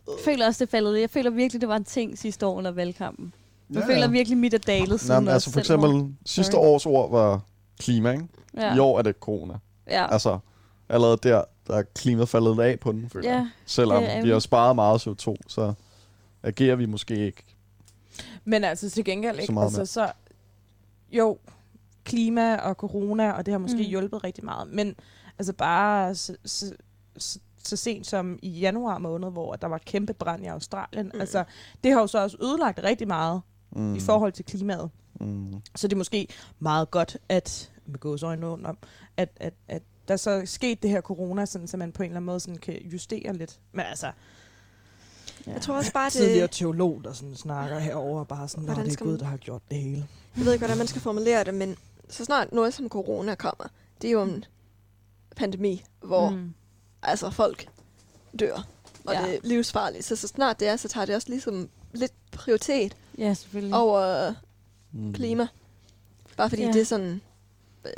Jeg 0.07 0.15
føler 0.25 0.47
også, 0.47 0.65
det 0.65 0.71
faldet. 0.71 1.01
Jeg 1.01 1.11
føler 1.11 1.31
virkelig, 1.31 1.61
det 1.61 1.69
var 1.69 1.77
en 1.77 1.85
ting 1.85 2.19
sidste 2.19 2.47
år 2.47 2.55
under 2.55 2.71
valgkampen. 2.71 3.35
Jeg 3.71 3.81
Ja, 3.81 3.87
føler 3.87 4.01
ja. 4.01 4.07
virkelig, 4.09 4.39
mit 4.39 4.55
er 4.55 4.59
dalet 4.59 5.01
siden 5.01 5.25
men 5.25 5.33
altså 5.33 5.51
for 5.53 5.61
selv 5.61 5.79
år. 5.81 5.85
eksempel, 5.87 6.15
sidste 6.27 6.53
Sorry. 6.53 6.67
års 6.67 6.87
ord 6.87 7.11
var 7.11 7.41
klima, 7.81 8.11
ikke? 8.13 8.25
Ja. 8.57 8.75
I 8.75 8.79
år 8.79 8.99
er 8.99 9.03
det 9.03 9.17
corona. 9.21 9.55
Ja. 9.91 10.13
Altså, 10.13 10.39
allerede 10.89 11.19
der, 11.23 11.45
der 11.67 11.77
er 11.77 11.83
klimaet 11.83 12.29
faldet 12.29 12.61
af 12.61 12.81
på 12.81 12.93
den, 12.93 13.09
føler 13.11 13.29
Ja, 13.31 13.35
jeg. 13.37 13.49
Selvom 13.67 14.03
det 14.03 14.25
vi 14.25 14.31
har 14.31 14.39
sparet 14.39 14.75
meget 14.77 15.07
CO2, 15.07 15.35
så 15.49 15.73
agerer 16.43 16.77
vi 16.77 16.87
måske 16.87 17.27
ikke. 17.27 17.43
Men 18.45 18.65
altså 18.65 18.91
til 18.91 19.05
gengæld 19.05 19.35
Så 19.37 19.41
ikke. 19.41 19.53
meget 19.53 19.67
Altså, 19.79 20.01
mere. 20.01 20.09
så, 20.09 20.13
jo, 21.13 21.39
klima 22.05 22.57
og 22.57 22.75
corona, 22.75 23.31
og 23.33 23.47
det 23.47 23.53
har 23.53 23.59
måske 23.59 23.77
mm. 23.77 23.83
hjulpet 23.89 24.25
rigtig 24.25 24.45
meget. 24.45 24.69
Men 24.73 24.95
Altså 25.39 25.53
bare 25.53 26.15
så, 26.15 26.37
så, 26.45 26.73
så, 27.19 27.39
så 27.69 27.77
sent 27.77 28.07
som 28.07 28.39
i 28.43 28.49
januar 28.51 28.99
måned, 28.99 29.31
hvor 29.31 29.55
der 29.55 29.67
var 29.67 29.79
kæmpe 29.79 30.13
brand 30.15 30.45
i 30.45 30.47
Australien. 30.47 31.11
Mm. 31.15 31.21
Altså, 31.21 31.45
det 31.85 31.93
har 31.93 32.01
jo 32.01 32.07
så 32.07 32.19
også 32.23 32.37
ødelagt 32.43 32.81
rigtig 32.85 33.09
meget 33.09 33.43
Mm. 33.77 33.95
i 33.95 34.01
forhold 34.01 34.33
til 34.33 34.45
klimaet. 34.45 34.91
Mm. 35.21 35.55
Så 35.77 35.89
det 35.89 35.93
er 35.93 35.99
måske 35.99 36.29
meget 36.59 36.91
godt, 36.91 37.17
at 37.29 37.73
med 37.87 37.99
gåsøjne 38.01 38.47
under, 38.47 38.73
at, 39.17 39.29
at, 39.37 39.55
at 39.69 39.83
der 40.09 40.17
så 40.17 40.31
er 40.31 40.45
sket 40.45 40.83
det 40.83 40.91
her 40.91 41.01
corona, 41.01 41.47
sådan, 41.47 41.69
så 41.69 41.77
man 41.77 41.93
på 41.93 42.03
en 42.03 42.07
eller 42.09 42.17
anden 42.17 42.27
måde 42.27 42.41
sådan 42.41 42.57
kan 42.59 42.79
justere 42.83 43.33
lidt. 43.33 43.61
Men 43.73 43.81
altså, 43.87 44.07
ja. 45.47 45.53
Jeg 45.53 45.61
tror 45.63 45.77
også 45.77 45.93
bare, 45.93 46.07
det- 46.11 46.13
Tidligere 46.13 46.49
teolog, 46.49 47.01
der 47.05 47.13
sådan 47.13 47.35
snakker 47.35 47.79
herover 47.79 48.25
bare 48.25 48.49
sådan, 48.49 48.65
at 48.65 48.75
Hvordan 48.75 48.91
det 48.91 49.01
er 49.01 49.05
Gud, 49.05 49.19
der 49.19 49.25
har 49.25 49.37
gjort 49.37 49.63
det 49.71 49.79
hele. 49.79 50.07
Jeg 50.37 50.45
ved 50.45 50.53
ikke, 50.53 50.63
hvordan 50.65 50.79
man 50.79 50.87
skal 50.87 51.01
formulere 51.01 51.45
det, 51.45 51.55
men 51.55 51.77
så 52.09 52.25
snart 52.25 52.53
noget 52.53 52.75
som 52.75 52.89
corona 52.89 53.35
kommer, 53.35 53.65
det 54.03 54.09
er 54.09 54.13
jo 54.13 54.23
en 54.23 54.45
pandemi, 55.37 55.85
hvor 56.05 56.31
Mm. 56.31 56.55
Mm. 57.03 57.09
altså 57.09 57.31
folk 57.31 57.69
dør, 58.39 58.67
og 59.05 59.15
Ja. 59.15 59.23
det 59.27 59.35
er 59.35 59.39
livsfarligt. 59.45 60.05
Så 60.05 60.17
så 60.17 60.29
snart 60.29 60.61
det 60.61 60.69
er, 60.69 60.77
så 60.77 60.89
tager 60.89 61.05
det 61.05 61.15
også 61.15 61.29
ligesom 61.29 61.69
lidt 61.95 62.13
prioritet 62.33 62.97
Ja, 63.19 63.35
selvfølgelig. 63.35 63.75
over 63.77 64.35
Mm. 64.93 65.13
klima. 65.13 65.49
Bare 66.37 66.49
fordi 66.51 66.63
Ja. 66.63 66.69
det 66.73 66.81
er 66.81 66.85
sådan 66.85 67.21
øh, 67.85 67.93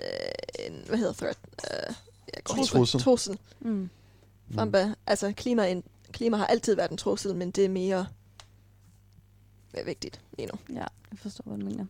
en, 0.67 0.83
hvad 0.89 0.99
hedder 0.99 1.13
threat? 1.13 1.39
Øh, 1.65 1.95
jeg 2.35 2.45
går 2.45 2.65
Trussel. 2.65 3.01
Trussel. 3.01 3.39
Mm. 3.61 3.91
Frem, 4.55 4.75
altså 5.07 5.33
klima, 5.37 5.63
er 5.63 5.67
en, 5.67 5.83
klima 6.13 6.37
har 6.37 6.47
altid 6.47 6.77
været 6.77 6.91
en 6.91 6.97
trussel, 6.97 7.35
men 7.35 7.51
det 7.51 7.65
er 7.65 7.69
mere 7.69 8.07
mere 9.75 9.85
vigtigt 9.85 10.21
lige 10.39 10.47
nu. 10.53 10.59
Ja, 10.77 10.85
jeg 11.11 11.19
forstår, 11.19 11.45
hvad 11.47 11.59
du 11.59 11.65
mener. 11.65 11.87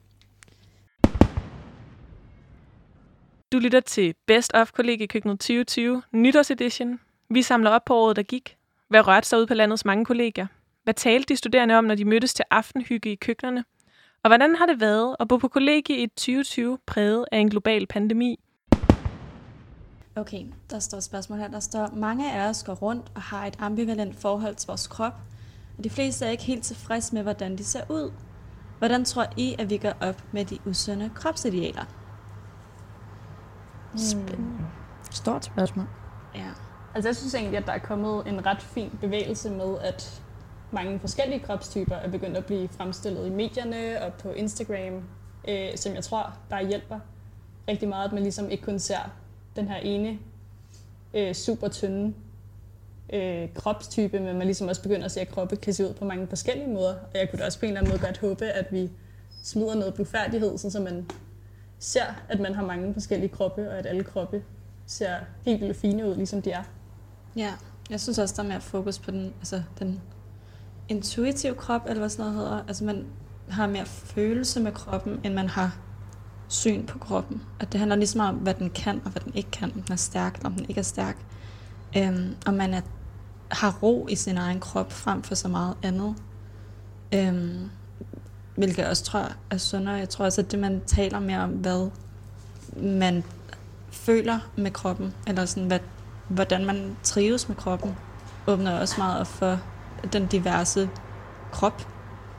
Du 3.52 3.58
lytter 3.58 3.80
til 3.80 4.14
Best 4.26 4.50
of 4.54 4.72
Kollegiekøkkenet 4.72 5.40
2020, 5.40 6.02
nytårsedition. 6.12 7.00
Vi 7.30 7.42
samler 7.42 7.70
op 7.70 7.84
på 7.84 7.94
året, 7.94 8.16
der 8.16 8.22
gik. 8.22 8.56
Hvad 8.88 9.06
rørte 9.06 9.28
sig 9.28 9.38
ud 9.38 9.46
på 9.46 9.54
landets 9.54 9.84
mange 9.84 10.04
kolleger? 10.04 10.46
Hvad 10.84 10.94
talte 10.94 11.28
de 11.28 11.36
studerende 11.36 11.74
om, 11.78 11.84
når 11.84 11.94
de 11.94 12.04
mødtes 12.04 12.34
til 12.34 12.44
aftenhygge 12.50 13.12
i 13.12 13.14
køkkenerne? 13.14 13.64
Og 14.22 14.28
hvordan 14.28 14.56
har 14.56 14.66
det 14.66 14.80
været 14.80 15.16
at 15.20 15.28
bo 15.28 15.36
på 15.36 15.48
kollegie 15.48 16.02
i 16.02 16.06
2020 16.06 16.78
præget 16.86 17.24
af 17.32 17.38
en 17.38 17.50
global 17.50 17.86
pandemi? 17.86 18.40
Okay, 20.16 20.44
der 20.70 20.78
står 20.78 20.98
et 20.98 21.04
spørgsmål 21.04 21.38
her. 21.38 21.48
Der 21.48 21.60
står, 21.60 21.90
mange 21.96 22.32
af 22.32 22.48
os 22.48 22.64
går 22.64 22.74
rundt 22.74 23.12
og 23.14 23.22
har 23.22 23.46
et 23.46 23.56
ambivalent 23.58 24.16
forhold 24.16 24.54
til 24.54 24.66
vores 24.66 24.86
krop, 24.86 25.14
og 25.78 25.84
de 25.84 25.90
fleste 25.90 26.26
er 26.26 26.30
ikke 26.30 26.42
helt 26.42 26.64
tilfredse 26.64 27.14
med, 27.14 27.22
hvordan 27.22 27.58
de 27.58 27.64
ser 27.64 27.90
ud. 27.90 28.12
Hvordan 28.78 29.04
tror 29.04 29.26
I, 29.36 29.56
at 29.58 29.70
vi 29.70 29.76
gør 29.76 29.92
op 30.00 30.22
med 30.32 30.44
de 30.44 30.58
usunde 30.66 31.10
kropsidealer? 31.14 31.84
Spændende. 33.96 34.66
Stort 35.10 35.44
spørgsmål. 35.44 35.86
Ja. 36.34 36.50
Altså 36.94 37.08
jeg 37.08 37.16
synes 37.16 37.34
egentlig, 37.34 37.58
at 37.58 37.66
der 37.66 37.72
er 37.72 37.78
kommet 37.78 38.26
en 38.26 38.46
ret 38.46 38.62
fin 38.62 38.98
bevægelse 39.00 39.50
med, 39.50 39.76
at 39.80 40.22
mange 40.70 41.00
forskellige 41.00 41.40
kropstyper 41.40 41.94
er 41.94 42.10
begyndt 42.10 42.36
at 42.36 42.46
blive 42.46 42.68
fremstillet 42.68 43.26
i 43.26 43.30
medierne 43.30 44.02
og 44.02 44.12
på 44.12 44.30
Instagram, 44.30 45.02
øh, 45.48 45.76
som 45.76 45.94
jeg 45.94 46.04
tror 46.04 46.34
bare 46.50 46.66
hjælper 46.66 46.98
rigtig 47.68 47.88
meget, 47.88 48.04
at 48.04 48.12
man 48.12 48.22
ligesom 48.22 48.50
ikke 48.50 48.64
kun 48.64 48.78
ser 48.78 49.12
den 49.56 49.68
her 49.68 49.76
ene 49.76 50.18
øh, 51.14 51.34
super 51.34 51.68
tynde 51.68 52.14
øh, 53.12 53.48
kropstype, 53.54 54.20
men 54.20 54.38
man 54.38 54.46
ligesom 54.46 54.68
også 54.68 54.82
begynder 54.82 55.04
at 55.04 55.12
se, 55.12 55.20
at 55.20 55.28
kroppe 55.28 55.56
kan 55.56 55.72
se 55.74 55.88
ud 55.88 55.94
på 55.94 56.04
mange 56.04 56.26
forskellige 56.26 56.68
måder. 56.68 56.94
Og 56.94 57.18
jeg 57.18 57.30
kunne 57.30 57.38
da 57.38 57.46
også 57.46 57.58
på 57.58 57.66
en 57.66 57.70
eller 57.70 57.80
anden 57.80 57.92
måde 57.92 58.06
godt 58.06 58.18
håbe, 58.18 58.44
at 58.44 58.72
vi 58.72 58.90
smider 59.42 59.74
noget 59.74 59.94
blufærdighed, 59.94 60.58
så 60.58 60.80
man 60.80 61.10
ser, 61.78 62.22
at 62.28 62.40
man 62.40 62.54
har 62.54 62.66
mange 62.66 62.92
forskellige 62.92 63.28
kroppe, 63.28 63.70
og 63.70 63.78
at 63.78 63.86
alle 63.86 64.04
kroppe 64.04 64.44
ser 64.86 65.14
helt 65.44 65.60
vildt 65.60 65.76
fine 65.76 66.08
ud, 66.08 66.14
ligesom 66.16 66.42
de 66.42 66.50
er. 66.50 66.62
Ja, 67.36 67.52
jeg 67.90 68.00
synes 68.00 68.18
også, 68.18 68.34
der 68.36 68.42
er 68.42 68.48
mere 68.48 68.60
fokus 68.60 68.98
på 68.98 69.10
den, 69.10 69.32
altså 69.38 69.62
den 69.78 70.00
intuitive 70.88 71.54
krop, 71.54 71.82
eller 71.86 71.98
hvad 71.98 72.08
sådan 72.08 72.32
noget 72.32 72.38
hedder. 72.38 72.64
Altså 72.68 72.84
man 72.84 73.06
har 73.48 73.66
mere 73.66 73.86
følelse 73.86 74.60
med 74.60 74.72
kroppen, 74.72 75.20
end 75.24 75.34
man 75.34 75.48
har 75.48 75.76
syn 76.48 76.86
på 76.86 76.98
kroppen. 76.98 77.42
At 77.60 77.72
det 77.72 77.78
handler 77.78 77.96
ligesom 77.96 78.20
om, 78.20 78.34
hvad 78.34 78.54
den 78.54 78.70
kan, 78.70 79.00
og 79.04 79.10
hvad 79.10 79.22
den 79.24 79.34
ikke 79.34 79.50
kan. 79.50 79.72
Om 79.74 79.82
den 79.82 79.92
er 79.92 79.96
stærk, 79.96 80.34
eller 80.36 80.46
om 80.46 80.54
den 80.54 80.66
ikke 80.68 80.78
er 80.78 80.82
stærk. 80.82 81.16
Øhm, 81.96 82.36
og 82.46 82.54
man 82.54 82.74
er, 82.74 82.80
har 83.50 83.78
ro 83.82 84.06
i 84.10 84.14
sin 84.14 84.36
egen 84.36 84.60
krop, 84.60 84.92
frem 84.92 85.22
for 85.22 85.34
så 85.34 85.48
meget 85.48 85.76
andet. 85.82 86.14
Øhm, 87.14 87.70
hvilket 88.56 88.78
jeg 88.78 88.88
også 88.88 89.04
tror 89.04 89.32
er 89.50 89.56
sundere. 89.56 89.94
Jeg 89.94 90.08
tror 90.08 90.24
også, 90.24 90.40
at 90.40 90.50
det, 90.50 90.58
man 90.58 90.82
taler 90.86 91.20
mere 91.20 91.40
om, 91.40 91.50
hvad 91.50 91.90
man 92.76 93.24
føler 93.90 94.38
med 94.56 94.70
kroppen, 94.70 95.14
eller 95.26 95.44
sådan, 95.44 95.66
hvad, 95.66 95.78
hvordan 96.28 96.66
man 96.66 96.96
trives 97.02 97.48
med 97.48 97.56
kroppen, 97.56 97.94
åbner 98.46 98.80
også 98.80 98.94
meget 98.98 99.20
op 99.20 99.26
for 99.26 99.58
den 100.12 100.26
diverse 100.26 100.88
krop, 101.52 101.86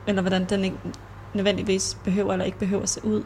eller 0.06 0.22
hvordan 0.22 0.44
den 0.44 0.64
ikke 0.64 0.76
nødvendigvis 1.34 1.98
behøver 2.04 2.32
eller 2.32 2.44
ikke 2.44 2.58
behøver 2.58 2.82
at 2.82 2.88
se 2.88 3.04
ud. 3.04 3.22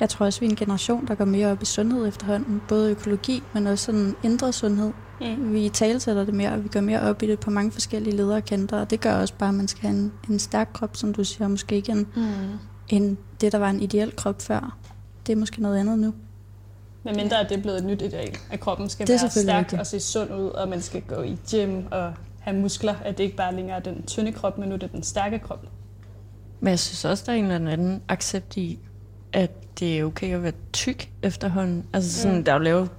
Jeg 0.00 0.08
tror 0.08 0.26
også, 0.26 0.40
vi 0.40 0.46
er 0.46 0.50
en 0.50 0.56
generation, 0.56 1.06
der 1.06 1.14
går 1.14 1.24
mere 1.24 1.48
op 1.50 1.62
i 1.62 1.64
sundhed 1.64 2.08
efterhånden. 2.08 2.62
Både 2.68 2.90
økologi, 2.90 3.42
men 3.54 3.66
også 3.66 3.84
sådan 3.84 4.16
indre 4.22 4.52
sundhed. 4.52 4.92
Mm. 5.20 5.52
Vi 5.52 5.68
talsætter 5.68 6.24
det 6.24 6.34
mere, 6.34 6.52
og 6.52 6.64
vi 6.64 6.68
går 6.68 6.80
mere 6.80 7.00
op 7.00 7.22
i 7.22 7.26
det 7.26 7.40
på 7.40 7.50
mange 7.50 7.72
forskellige 7.72 8.16
ledere 8.16 8.36
og 8.36 8.44
kanter. 8.44 8.80
Og 8.80 8.90
det 8.90 9.00
gør 9.00 9.14
også 9.14 9.34
bare, 9.34 9.48
at 9.48 9.54
man 9.54 9.68
skal 9.68 9.82
have 9.82 9.98
en, 9.98 10.12
en 10.30 10.38
stærk 10.38 10.70
krop, 10.72 10.96
som 10.96 11.14
du 11.14 11.24
siger. 11.24 11.48
Måske 11.48 11.76
ikke 11.76 11.92
en, 11.92 12.06
Mm. 12.16 12.22
en, 12.88 13.18
det, 13.40 13.52
der 13.52 13.58
var 13.58 13.70
en 13.70 13.80
ideel 13.80 14.16
krop 14.16 14.42
før. 14.42 14.76
Det 15.26 15.32
er 15.32 15.36
måske 15.36 15.62
noget 15.62 15.78
andet 15.78 15.98
nu. 15.98 16.14
Men 17.06 17.16
mindre 17.16 17.40
at 17.40 17.48
det 17.48 17.56
er 17.58 17.62
blevet 17.62 17.78
et 17.78 17.84
nyt 17.84 18.02
ideal, 18.02 18.36
at 18.50 18.60
kroppen 18.60 18.88
skal 18.88 19.06
Det 19.06 19.22
være 19.22 19.30
stærk 19.30 19.58
rigtigt. 19.64 19.80
og 19.80 19.86
se 19.86 20.00
sund 20.00 20.34
ud, 20.34 20.48
og 20.48 20.68
man 20.68 20.82
skal 20.82 21.02
gå 21.02 21.22
i 21.22 21.36
gym 21.50 21.82
og 21.90 22.12
have 22.40 22.56
muskler, 22.56 22.94
at 23.04 23.18
det 23.18 23.24
ikke 23.24 23.36
bare 23.36 23.54
længere 23.54 23.76
er 23.76 23.80
den 23.82 24.02
tynde 24.06 24.32
krop, 24.32 24.58
men 24.58 24.68
nu 24.68 24.74
er 24.74 24.78
det 24.78 24.92
den 24.92 25.02
stærke 25.02 25.38
krop. 25.38 25.66
Men 26.60 26.70
jeg 26.70 26.78
synes 26.78 27.04
også, 27.04 27.24
der 27.26 27.32
er 27.32 27.36
en 27.36 27.50
eller 27.50 27.70
anden 27.72 28.02
accept 28.08 28.56
i, 28.56 28.78
at 29.32 29.78
det 29.80 29.98
er 29.98 30.04
okay 30.04 30.34
at 30.34 30.42
være 30.42 30.52
tyk 30.72 31.08
efterhånden. 31.22 31.84
Altså 31.92 32.20
sådan, 32.22 32.36
Mm. 32.36 32.44
der 32.44 32.52
er 32.52 32.56
jo 32.56 32.62
lavet, 32.62 32.90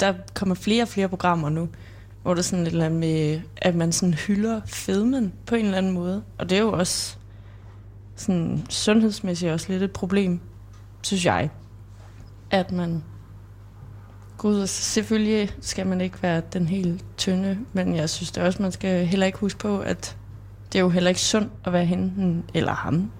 der 0.00 0.14
kommer 0.34 0.54
flere 0.54 0.82
og 0.82 0.88
flere 0.88 1.08
programmer 1.08 1.48
nu, 1.48 1.68
hvor 2.22 2.34
der 2.34 2.38
er 2.38 2.42
sådan 2.42 2.66
et 2.66 2.70
eller 2.72 2.84
andet 2.84 3.00
med, 3.00 3.40
at 3.56 3.74
man 3.74 3.92
sådan 3.92 4.14
hylder 4.14 4.60
fedmen 4.66 5.32
på 5.46 5.54
en 5.54 5.64
eller 5.64 5.78
anden 5.78 5.92
måde. 5.92 6.22
Og 6.38 6.50
det 6.50 6.58
er 6.58 6.62
jo 6.62 6.72
også 6.72 7.16
sådan 8.16 8.62
sundhedsmæssigt 8.68 9.52
også 9.52 9.66
lidt 9.72 9.82
et 9.82 9.90
problem, 9.92 10.40
synes 11.02 11.26
jeg. 11.26 11.50
At 12.50 12.72
man 12.72 13.02
Gud, 14.38 14.66
selvfølgelig 14.66 15.50
skal 15.60 15.86
man 15.86 16.00
ikke 16.00 16.22
være 16.22 16.42
den 16.52 16.68
helt 16.68 17.04
tynde, 17.16 17.58
men 17.72 17.96
jeg 17.96 18.10
synes 18.10 18.30
det 18.30 18.42
også, 18.42 18.62
man 18.62 18.72
skal 18.72 19.06
heller 19.06 19.26
ikke 19.26 19.38
huske 19.38 19.58
på, 19.58 19.78
at 19.78 20.16
det 20.72 20.78
er 20.78 20.82
jo 20.82 20.88
heller 20.88 21.08
ikke 21.08 21.20
sundt 21.20 21.52
at 21.64 21.72
være 21.72 21.84
hende 21.84 22.42
eller 22.54 22.72
ham, 22.72 23.10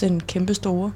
den 0.00 0.20
kæmpe 0.20 0.54
store. 0.54 0.92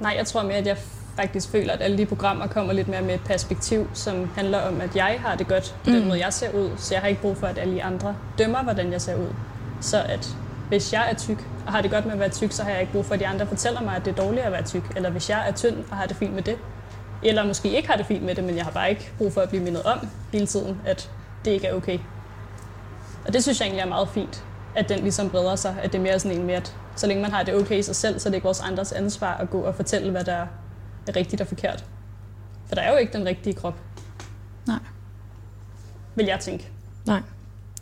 Nej, 0.00 0.14
jeg 0.18 0.26
tror 0.26 0.42
mere, 0.42 0.54
at 0.54 0.66
jeg 0.66 0.76
faktisk 1.16 1.48
føler, 1.48 1.72
at 1.72 1.82
alle 1.82 1.98
de 1.98 2.06
programmer 2.06 2.46
kommer 2.46 2.72
lidt 2.72 2.88
mere 2.88 3.02
med 3.02 3.14
et 3.14 3.20
perspektiv, 3.20 3.88
som 3.94 4.30
handler 4.34 4.60
om, 4.60 4.80
at 4.80 4.96
jeg 4.96 5.16
har 5.20 5.36
det 5.36 5.48
godt 5.48 5.76
på 5.84 5.90
mm. 5.90 5.96
den 5.96 6.08
måde, 6.08 6.24
jeg 6.24 6.32
ser 6.32 6.52
ud. 6.52 6.70
Så 6.76 6.94
jeg 6.94 7.00
har 7.00 7.08
ikke 7.08 7.20
brug 7.20 7.36
for, 7.36 7.46
at 7.46 7.58
alle 7.58 7.82
andre 7.82 8.16
dømmer, 8.38 8.62
hvordan 8.62 8.92
jeg 8.92 9.00
ser 9.00 9.16
ud. 9.16 9.34
Så 9.80 10.02
at 10.02 10.36
hvis 10.68 10.92
jeg 10.92 11.10
er 11.10 11.14
tyk 11.14 11.46
og 11.66 11.72
har 11.72 11.80
det 11.80 11.90
godt 11.90 12.04
med 12.04 12.12
at 12.12 12.20
være 12.20 12.28
tyk, 12.28 12.52
så 12.52 12.62
har 12.62 12.70
jeg 12.70 12.80
ikke 12.80 12.92
brug 12.92 13.04
for, 13.04 13.14
at 13.14 13.20
de 13.20 13.26
andre 13.26 13.46
fortæller 13.46 13.80
mig, 13.80 13.96
at 13.96 14.04
det 14.04 14.18
er 14.18 14.22
dårligt 14.22 14.46
at 14.46 14.52
være 14.52 14.62
tyk. 14.62 14.96
Eller 14.96 15.10
hvis 15.10 15.30
jeg 15.30 15.48
er 15.48 15.52
tynd 15.52 15.84
og 15.90 15.96
har 15.96 16.06
det 16.06 16.16
fint 16.16 16.34
med 16.34 16.42
det. 16.42 16.58
Eller 17.22 17.46
måske 17.46 17.76
ikke 17.76 17.88
har 17.88 17.96
det 17.96 18.06
fint 18.06 18.22
med 18.22 18.34
det, 18.34 18.44
men 18.44 18.56
jeg 18.56 18.64
har 18.64 18.70
bare 18.70 18.90
ikke 18.90 19.12
brug 19.18 19.32
for 19.32 19.40
at 19.40 19.48
blive 19.48 19.64
mindet 19.64 19.82
om 19.82 19.98
hele 20.32 20.46
tiden, 20.46 20.80
at 20.86 21.10
det 21.44 21.50
ikke 21.50 21.66
er 21.66 21.74
okay. 21.74 21.98
Og 23.26 23.32
det 23.32 23.42
synes 23.42 23.60
jeg 23.60 23.66
egentlig 23.66 23.82
er 23.82 23.88
meget 23.88 24.08
fint, 24.08 24.44
at 24.76 24.88
den 24.88 24.98
ligesom 24.98 25.30
breder 25.30 25.56
sig. 25.56 25.76
At 25.82 25.92
det 25.92 25.98
er 25.98 26.02
mere 26.02 26.18
sådan 26.18 26.38
en 26.38 26.46
med, 26.46 26.54
at 26.54 26.76
så 26.96 27.06
længe 27.06 27.22
man 27.22 27.32
har 27.32 27.42
det 27.42 27.54
okay 27.54 27.78
i 27.78 27.82
sig 27.82 27.96
selv, 27.96 28.18
så 28.18 28.28
er 28.28 28.30
det 28.30 28.36
ikke 28.36 28.44
vores 28.44 28.60
andres 28.60 28.92
ansvar 28.92 29.36
at 29.36 29.50
gå 29.50 29.60
og 29.60 29.74
fortælle, 29.74 30.10
hvad 30.10 30.24
der 30.24 30.46
er 31.06 31.16
rigtigt 31.16 31.42
og 31.42 31.48
forkert. 31.48 31.84
For 32.68 32.74
der 32.74 32.82
er 32.82 32.90
jo 32.90 32.96
ikke 32.96 33.12
den 33.12 33.26
rigtige 33.26 33.54
krop. 33.54 33.74
Nej. 34.66 34.78
Vil 36.14 36.26
jeg 36.26 36.40
tænke. 36.40 36.68
Nej, 37.06 37.22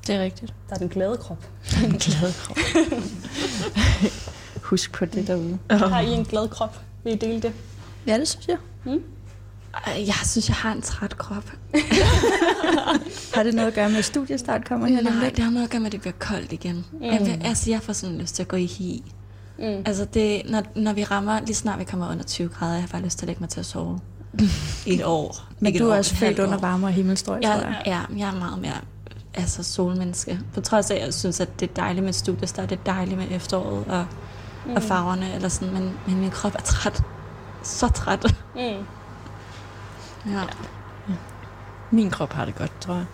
det 0.06 0.14
er 0.14 0.22
rigtigt. 0.22 0.54
Der 0.68 0.74
er 0.74 0.78
den 0.78 0.88
glade 0.88 1.16
krop. 1.16 1.48
Den 1.80 1.98
glade 1.98 2.32
krop. 2.42 2.56
Husk 4.70 4.92
på 4.92 5.04
det 5.04 5.26
derude. 5.26 5.58
Har 5.70 6.00
I 6.00 6.10
en 6.12 6.24
glad 6.24 6.48
krop? 6.48 6.80
Vil 7.04 7.12
I 7.12 7.16
dele 7.16 7.42
det? 7.42 7.52
Ja, 8.06 8.18
det 8.18 8.28
synes 8.28 8.48
jeg. 8.48 8.56
Mm? 8.84 9.02
Jeg 9.86 10.14
synes, 10.24 10.48
jeg 10.48 10.56
har 10.56 10.72
en 10.72 10.82
træt 10.82 11.16
krop. 11.18 11.44
Har 13.34 13.42
det 13.42 13.54
noget 13.54 13.68
at 13.68 13.74
gøre 13.74 13.88
med, 13.88 13.98
at 13.98 14.04
studiestart 14.04 14.68
kommer 14.68 14.86
her 14.86 15.02
Nej, 15.02 15.30
det 15.30 15.44
har 15.44 15.50
noget 15.50 15.64
at 15.64 15.70
gøre 15.70 15.80
med, 15.80 15.86
at 15.86 15.92
det 15.92 16.00
bliver 16.00 16.14
koldt 16.18 16.52
igen. 16.52 16.84
Mm. 16.92 17.02
Jeg, 17.02 17.40
altså, 17.44 17.70
jeg 17.70 17.82
får 17.82 17.92
sådan 17.92 18.18
lyst 18.18 18.34
til 18.34 18.42
at 18.42 18.48
gå 18.48 18.56
i 18.56 18.66
hi. 18.66 19.12
Mm. 19.58 19.64
Altså, 19.64 20.04
det, 20.04 20.42
når, 20.50 20.62
når 20.76 20.92
vi 20.92 21.04
rammer, 21.04 21.40
lige 21.40 21.54
snart 21.54 21.78
vi 21.78 21.84
kommer 21.84 22.10
under 22.10 22.24
20 22.24 22.48
grader, 22.48 22.72
jeg 22.72 22.82
har 22.82 22.88
bare 22.88 23.02
lyst 23.02 23.18
til 23.18 23.24
at 23.24 23.26
lægge 23.26 23.40
mig 23.40 23.48
til 23.48 23.60
at 23.60 23.66
sove. 23.66 24.00
I 24.86 24.94
et 24.94 25.04
år. 25.04 25.48
Men 25.58 25.78
du 25.78 25.88
er 25.88 25.96
også 25.96 26.14
født 26.14 26.38
under 26.38 26.56
år. 26.56 26.60
varme 26.60 26.86
og 26.86 26.92
himmelstrøg, 26.92 27.42
jeg, 27.42 27.60
tror 27.60 27.68
jeg. 27.68 27.82
Ja, 27.86 28.00
jeg 28.16 28.28
er 28.28 28.38
meget 28.38 28.58
mere 28.58 28.80
altså, 29.34 29.62
solmenneske. 29.62 30.40
På 30.54 30.60
trods 30.60 30.90
af, 30.90 30.94
at 30.96 31.02
jeg 31.02 31.14
synes, 31.14 31.40
at 31.40 31.60
det 31.60 31.70
er 31.70 31.74
dejligt 31.74 32.04
med 32.04 32.12
studiestart, 32.12 32.70
det 32.70 32.78
er 32.78 32.82
dejligt 32.92 33.18
med 33.18 33.26
efteråret 33.30 33.84
og, 33.86 34.06
mm. 34.64 34.70
Mm. 34.70 34.76
og 34.76 34.82
farverne, 34.82 35.34
eller 35.34 35.48
sådan, 35.48 35.74
men, 35.74 35.98
men 36.06 36.20
min 36.20 36.30
krop 36.30 36.54
er 36.54 36.62
træt. 36.62 37.02
Så 37.62 37.88
træt. 37.88 38.34
Mm. 38.54 38.60
Ja. 40.26 40.40
Min 41.90 42.10
krop 42.10 42.32
har 42.32 42.44
det 42.44 42.54
godt, 42.54 42.80
tror 42.80 42.94
jeg. 42.94 43.06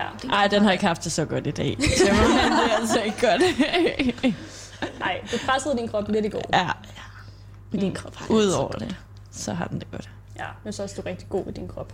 Ja. 0.00 0.28
Ej, 0.36 0.46
den 0.48 0.62
har 0.62 0.72
ikke 0.72 0.86
haft 0.86 1.04
det 1.04 1.12
så 1.12 1.24
godt 1.24 1.46
i 1.46 1.50
dag. 1.50 1.76
Så 1.98 2.12
må 2.12 2.22
det 2.22 2.72
er 2.72 2.76
altså 2.80 3.00
ikke 3.02 3.20
godt. 3.20 3.42
Nej, 4.98 5.20
du 5.32 5.36
pressede 5.46 5.76
din 5.76 5.88
krop 5.88 6.08
lidt 6.08 6.24
i 6.24 6.28
går. 6.28 6.42
Ja. 6.52 6.68
Men 7.70 7.80
din 7.80 7.94
krop 7.94 8.16
har 8.16 8.26
det 8.26 8.34
Udover 8.34 8.72
det, 8.72 8.96
så 9.30 9.54
har 9.54 9.66
den 9.66 9.78
det 9.78 9.90
godt. 9.90 10.10
Ja, 10.36 10.44
jeg 10.64 10.74
synes 10.74 10.80
også, 10.80 10.94
du 10.96 11.00
er 11.00 11.10
rigtig 11.10 11.28
god 11.28 11.44
ved 11.44 11.52
din 11.52 11.68
krop. 11.68 11.92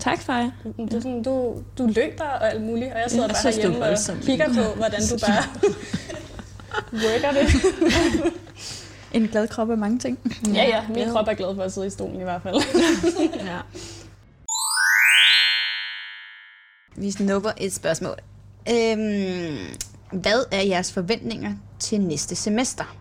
Tak, 0.00 0.22
Freja. 0.22 0.50
Du, 0.64 0.86
du, 0.86 1.00
sådan, 1.00 1.22
du, 1.22 1.62
du 1.78 1.86
løber 1.86 2.24
og 2.24 2.50
alt 2.52 2.62
muligt, 2.62 2.92
og 2.92 2.98
jeg 3.00 3.10
sidder 3.10 3.24
Jeg 3.24 3.30
bare 3.30 3.38
synes, 3.38 3.56
er 3.56 3.62
herhjemme 3.62 3.86
og 3.86 4.22
kigger 4.22 4.46
på, 4.48 4.76
hvordan 4.76 5.00
du 5.10 5.18
bare 5.18 5.44
worker 7.02 7.32
det. 7.32 8.32
En 9.12 9.28
glad 9.28 9.48
krop 9.48 9.70
af 9.70 9.78
mange 9.78 9.98
ting. 9.98 10.18
Ja, 10.54 10.64
ja, 10.64 10.84
min 10.88 11.10
krop 11.10 11.28
er 11.28 11.34
glad 11.34 11.54
for 11.54 11.62
at 11.62 11.72
sidde 11.72 11.86
i 11.86 11.90
stolen 11.90 12.20
i 12.20 12.22
hvert 12.22 12.42
fald. 12.42 12.56
ja. 13.50 13.58
Vi 16.96 17.10
snupper 17.10 17.50
et 17.56 17.72
spørgsmål. 17.72 18.16
Øhm, 18.70 19.56
hvad 20.12 20.44
er 20.52 20.62
jeres 20.62 20.92
forventninger 20.92 21.52
til 21.78 22.00
næste 22.00 22.36
semester? 22.36 22.96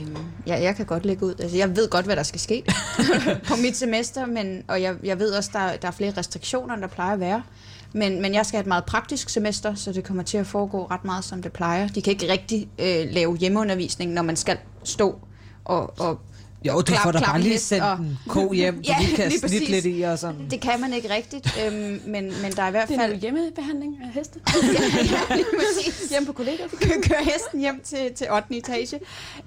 Øhm, 0.00 0.16
ja, 0.46 0.62
jeg 0.62 0.76
kan 0.76 0.86
godt 0.86 1.04
lægge 1.04 1.26
ud. 1.26 1.34
Altså, 1.40 1.56
jeg 1.56 1.76
ved 1.76 1.88
godt, 1.88 2.04
hvad 2.04 2.16
der 2.16 2.22
skal 2.22 2.40
ske 2.40 2.64
på 3.48 3.56
mit 3.56 3.76
semester, 3.76 4.26
men, 4.26 4.62
og 4.68 4.82
jeg, 4.82 4.94
jeg 5.02 5.18
ved 5.18 5.30
også, 5.30 5.50
der, 5.52 5.76
der 5.76 5.88
er 5.88 5.92
flere 5.92 6.12
restriktioner, 6.16 6.74
end 6.74 6.82
der 6.82 6.88
plejer 6.88 7.12
at 7.12 7.20
være. 7.20 7.42
Men, 7.92 8.22
men 8.22 8.34
jeg 8.34 8.46
skal 8.46 8.56
have 8.56 8.62
et 8.62 8.66
meget 8.66 8.84
praktisk 8.84 9.28
semester, 9.28 9.74
så 9.74 9.92
det 9.92 10.04
kommer 10.04 10.22
til 10.22 10.38
at 10.38 10.46
foregå 10.46 10.86
ret 10.90 11.04
meget, 11.04 11.24
som 11.24 11.42
det 11.42 11.52
plejer. 11.52 11.88
De 11.88 12.02
kan 12.02 12.10
ikke 12.10 12.32
rigtig 12.32 12.68
øh, 12.78 13.06
lave 13.10 13.36
hjemmeundervisning, 13.36 14.12
når 14.12 14.22
man 14.22 14.36
skal 14.36 14.58
stå 14.84 15.20
og, 15.64 16.00
og 16.00 16.20
Jo, 16.64 16.72
du 16.80 16.82
klap- 16.82 17.02
får 17.02 17.12
da 17.12 17.20
bare 17.20 17.40
lige 17.40 17.58
sendt 17.58 17.84
og- 17.84 17.98
en 17.98 18.18
ko 18.28 18.52
hjem, 18.52 18.74
du 18.74 18.92
lige 19.00 19.16
kan 19.16 19.28
lige 19.28 19.38
snitte 19.40 19.70
lidt 19.70 19.84
i 19.86 20.02
og 20.02 20.18
sådan. 20.18 20.50
Det 20.50 20.60
kan 20.60 20.80
man 20.80 20.92
ikke 20.92 21.14
rigtigt, 21.14 21.58
øhm, 21.66 22.00
men, 22.06 22.32
men 22.42 22.52
der 22.56 22.62
er 22.62 22.68
i 22.68 22.70
hvert 22.70 22.88
Det 22.88 22.94
er 22.96 23.00
fald... 23.00 23.20
hjemmebehandling 23.20 23.96
af 24.02 24.08
heste. 24.14 24.40
ja, 25.30 25.34
lige 25.36 25.46
præcis. 25.58 26.08
Hjem 26.10 26.26
på 26.26 26.32
kollegaer. 26.32 26.68
Køre 27.08 27.24
hesten 27.24 27.60
hjem 27.60 27.80
til, 27.84 27.98
til 28.16 28.26
8. 28.32 28.56
etage. 28.56 29.00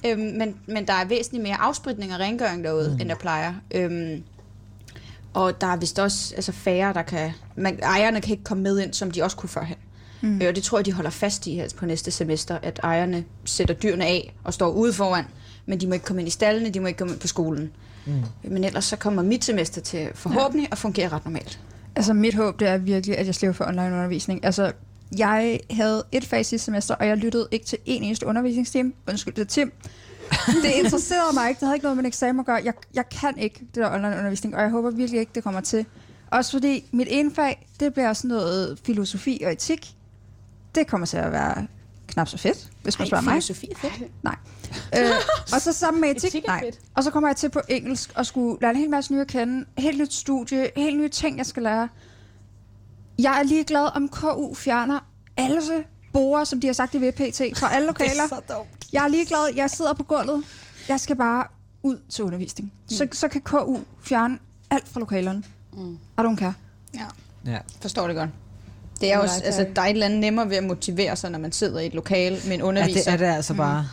Øhm, 0.06 0.20
men, 0.22 0.56
men 0.68 0.88
der 0.88 0.94
er 0.94 1.06
væsentligt 1.06 1.44
mere 1.44 1.56
afspritning 1.62 2.14
og 2.14 2.20
rengøring 2.20 2.64
derude, 2.64 2.90
mm. 2.94 3.02
end 3.02 3.10
der 3.10 3.16
plejer. 3.16 3.54
Øhm, 3.76 4.24
og 5.34 5.62
der 5.62 5.68
er 5.68 5.78
vist 5.78 6.00
også 6.00 6.34
altså, 6.36 6.52
færre, 6.52 6.94
der 6.94 7.02
kan... 7.02 7.32
Man, 7.58 7.80
ejerne 7.84 8.22
kan 8.22 8.32
ikke 8.32 8.44
komme 8.44 8.64
med 8.64 8.80
ind, 8.80 8.94
som 8.94 9.12
de 9.12 9.24
også 9.24 9.38
kunne 9.38 9.50
førhen. 9.50 9.76
Mm. 10.22 10.42
Øh, 10.42 10.48
og 10.48 10.56
det 10.56 10.64
tror 10.64 10.78
jeg, 10.78 10.86
de 10.86 10.92
holder 10.94 11.10
fast 11.10 11.48
i 11.48 11.56
her 11.56 11.68
på 11.78 11.86
næste 11.86 12.12
semester, 12.12 12.58
at 12.64 12.80
ejerne 12.84 13.24
sætter 13.46 13.74
dyrene 13.74 14.06
af 14.06 14.34
og 14.44 14.54
står 14.54 14.70
ude 14.70 14.94
foran, 14.94 15.26
men 15.66 15.80
de 15.80 15.88
må 15.88 15.94
ikke 15.94 16.06
komme 16.06 16.22
ind 16.22 16.28
i 16.28 16.32
stallene, 16.32 16.70
de 16.70 16.80
må 16.80 16.88
ikke 16.88 16.98
komme 16.98 17.14
ind 17.14 17.20
på 17.20 17.28
skolen. 17.28 17.72
Mm. 18.06 18.24
Men 18.44 18.64
ellers 18.64 18.86
så 18.86 18.96
kommer 18.96 19.24
mit 19.24 19.44
semester 19.44 19.82
til 19.82 20.10
forhåbentlig 20.14 20.68
at 20.72 20.78
fungere 20.78 21.10
ret 21.10 21.26
normalt. 21.26 21.60
Altså 21.96 22.14
mit 22.14 22.34
håb, 22.34 22.60
det 22.60 22.68
er 22.68 22.78
virkelig, 22.78 23.18
at 23.18 23.26
jeg 23.26 23.36
slipper 23.36 23.54
for 23.54 23.66
online 23.66 23.96
undervisning. 23.96 24.46
Altså, 24.46 24.72
jeg 25.18 25.60
havde 25.72 26.04
et 26.12 26.26
fag 26.26 26.46
sidste 26.46 26.66
semester, 26.66 26.96
og 26.96 27.08
jeg 27.08 27.18
lyttede 27.18 27.48
ikke 27.52 27.66
til 27.66 27.78
en 27.86 28.04
eneste 28.04 28.26
undervisningstime. 28.26 28.94
Undskyld, 29.08 29.34
det 29.34 29.42
er 29.42 29.46
Tim. 29.46 29.72
Det 30.64 30.72
interesserede 30.84 31.34
mig 31.34 31.50
ikke. 31.50 31.60
Det 31.60 31.68
havde 31.68 31.76
ikke 31.76 31.84
noget 31.84 31.98
med 31.98 32.04
en 32.04 32.08
eksamen 32.08 32.40
at 32.40 32.46
gøre. 32.46 32.62
Jeg, 32.64 32.74
jeg 32.94 33.10
kan 33.10 33.38
ikke 33.38 33.60
det 33.60 33.76
der 33.76 33.94
online 33.94 34.18
undervisning, 34.18 34.56
og 34.56 34.62
jeg 34.62 34.70
håber 34.70 34.92
virkelig 34.92 35.20
ikke, 35.20 35.32
det 35.36 35.44
kommer 35.44 35.62
til. 35.62 35.86
Også 36.32 36.52
fordi 36.52 36.86
mit 36.92 37.08
ene 37.12 37.32
fag, 37.36 37.68
det 37.80 37.94
bliver 37.94 38.14
sådan 38.14 38.28
noget 38.28 38.80
filosofi 38.86 39.42
og 39.46 39.52
etik. 39.52 39.96
Det 40.76 40.88
kommer 40.88 41.08
til 41.08 41.18
at 41.18 41.32
være 41.32 41.68
knap 42.16 42.28
så 42.28 42.38
fedt, 42.38 42.70
hvis 42.84 43.00
man 43.00 43.04
Ej, 43.06 43.08
spørger 43.10 43.22
mig. 43.24 43.32
filosofi 43.34 43.68
er 43.72 43.76
fedt. 43.78 44.24
Nej. 44.24 44.36
Øh, 44.98 45.10
og 45.54 45.62
så 45.62 45.74
sammen 45.74 46.02
med 46.02 46.10
etik, 46.16 46.28
Etik 46.28 46.44
er 46.44 46.48
nej. 46.48 46.60
fedt. 46.64 46.80
Og 46.96 47.04
så 47.04 47.12
kommer 47.12 47.30
jeg 47.30 47.36
til 47.36 47.50
på 47.50 47.62
engelsk 47.70 48.12
og 48.16 48.26
skulle 48.26 48.58
lære 48.62 48.72
en 48.72 48.78
hel 48.78 48.90
masse 48.90 49.14
nye 49.14 49.22
at 49.22 49.28
kende. 49.28 49.66
Helt 49.78 50.00
nyt 50.00 50.14
studie, 50.14 50.70
helt 50.78 50.98
nye 50.98 51.10
ting, 51.10 51.38
jeg 51.38 51.46
skal 51.46 51.64
lære. 51.64 51.90
Jeg 53.20 53.40
er 53.40 53.44
lige 53.44 53.64
glad 53.64 53.96
om 53.96 54.10
KU 54.10 54.54
fjerner 54.54 55.00
alle 55.38 55.62
borer, 56.14 56.44
som 56.44 56.62
de 56.62 56.68
har 56.68 56.74
sagt 56.74 56.96
i 56.96 56.98
VPT, 56.98 57.42
fra 57.60 57.74
alle 57.76 57.88
lokaler. 57.92 58.28
så 58.30 58.42
dumt. 58.50 58.68
Jeg 58.94 59.04
er 59.04 59.08
lige 59.08 59.26
glad, 59.26 59.54
jeg 59.56 59.70
sidder 59.70 59.94
på 59.94 60.04
gulvet. 60.04 60.44
Jeg 60.90 61.00
skal 61.00 61.16
bare 61.16 61.48
ud 61.84 61.98
til 62.10 62.24
undervisning. 62.24 62.74
Mm. 62.76 62.90
Så, 62.96 63.08
så 63.12 63.28
kan 63.28 63.42
KU 63.42 63.78
fjerne 64.02 64.40
alt 64.70 64.88
fra 64.88 65.00
lokalerne. 65.00 65.44
Mm. 65.74 65.94
I 65.94 65.98
don't 66.22 66.36
care. 66.36 66.54
Ja. 66.94 67.06
Ja. 67.46 67.58
Forstår 67.82 68.08
det 68.08 68.16
godt. 68.16 68.30
Det 69.02 69.12
er 69.12 69.16
Nej, 69.16 69.24
også, 69.24 69.42
altså, 69.44 69.66
der 69.76 69.82
er 69.82 69.86
et 69.86 69.90
eller 69.90 70.06
andet 70.06 70.20
nemmere 70.20 70.50
ved 70.50 70.58
at 70.58 70.64
motivere 70.64 71.16
sig, 71.16 71.32
når 71.32 71.40
man 71.40 71.52
sidder 71.52 71.80
i 71.80 71.86
et 71.86 71.94
lokale 71.94 72.38
med 72.46 72.54
en 72.56 72.62
underviser. 72.62 73.12
Ja, 73.12 73.18
det 73.18 73.24
er 73.24 73.30
det 73.30 73.36
altså 73.36 73.54
bare. 73.54 73.88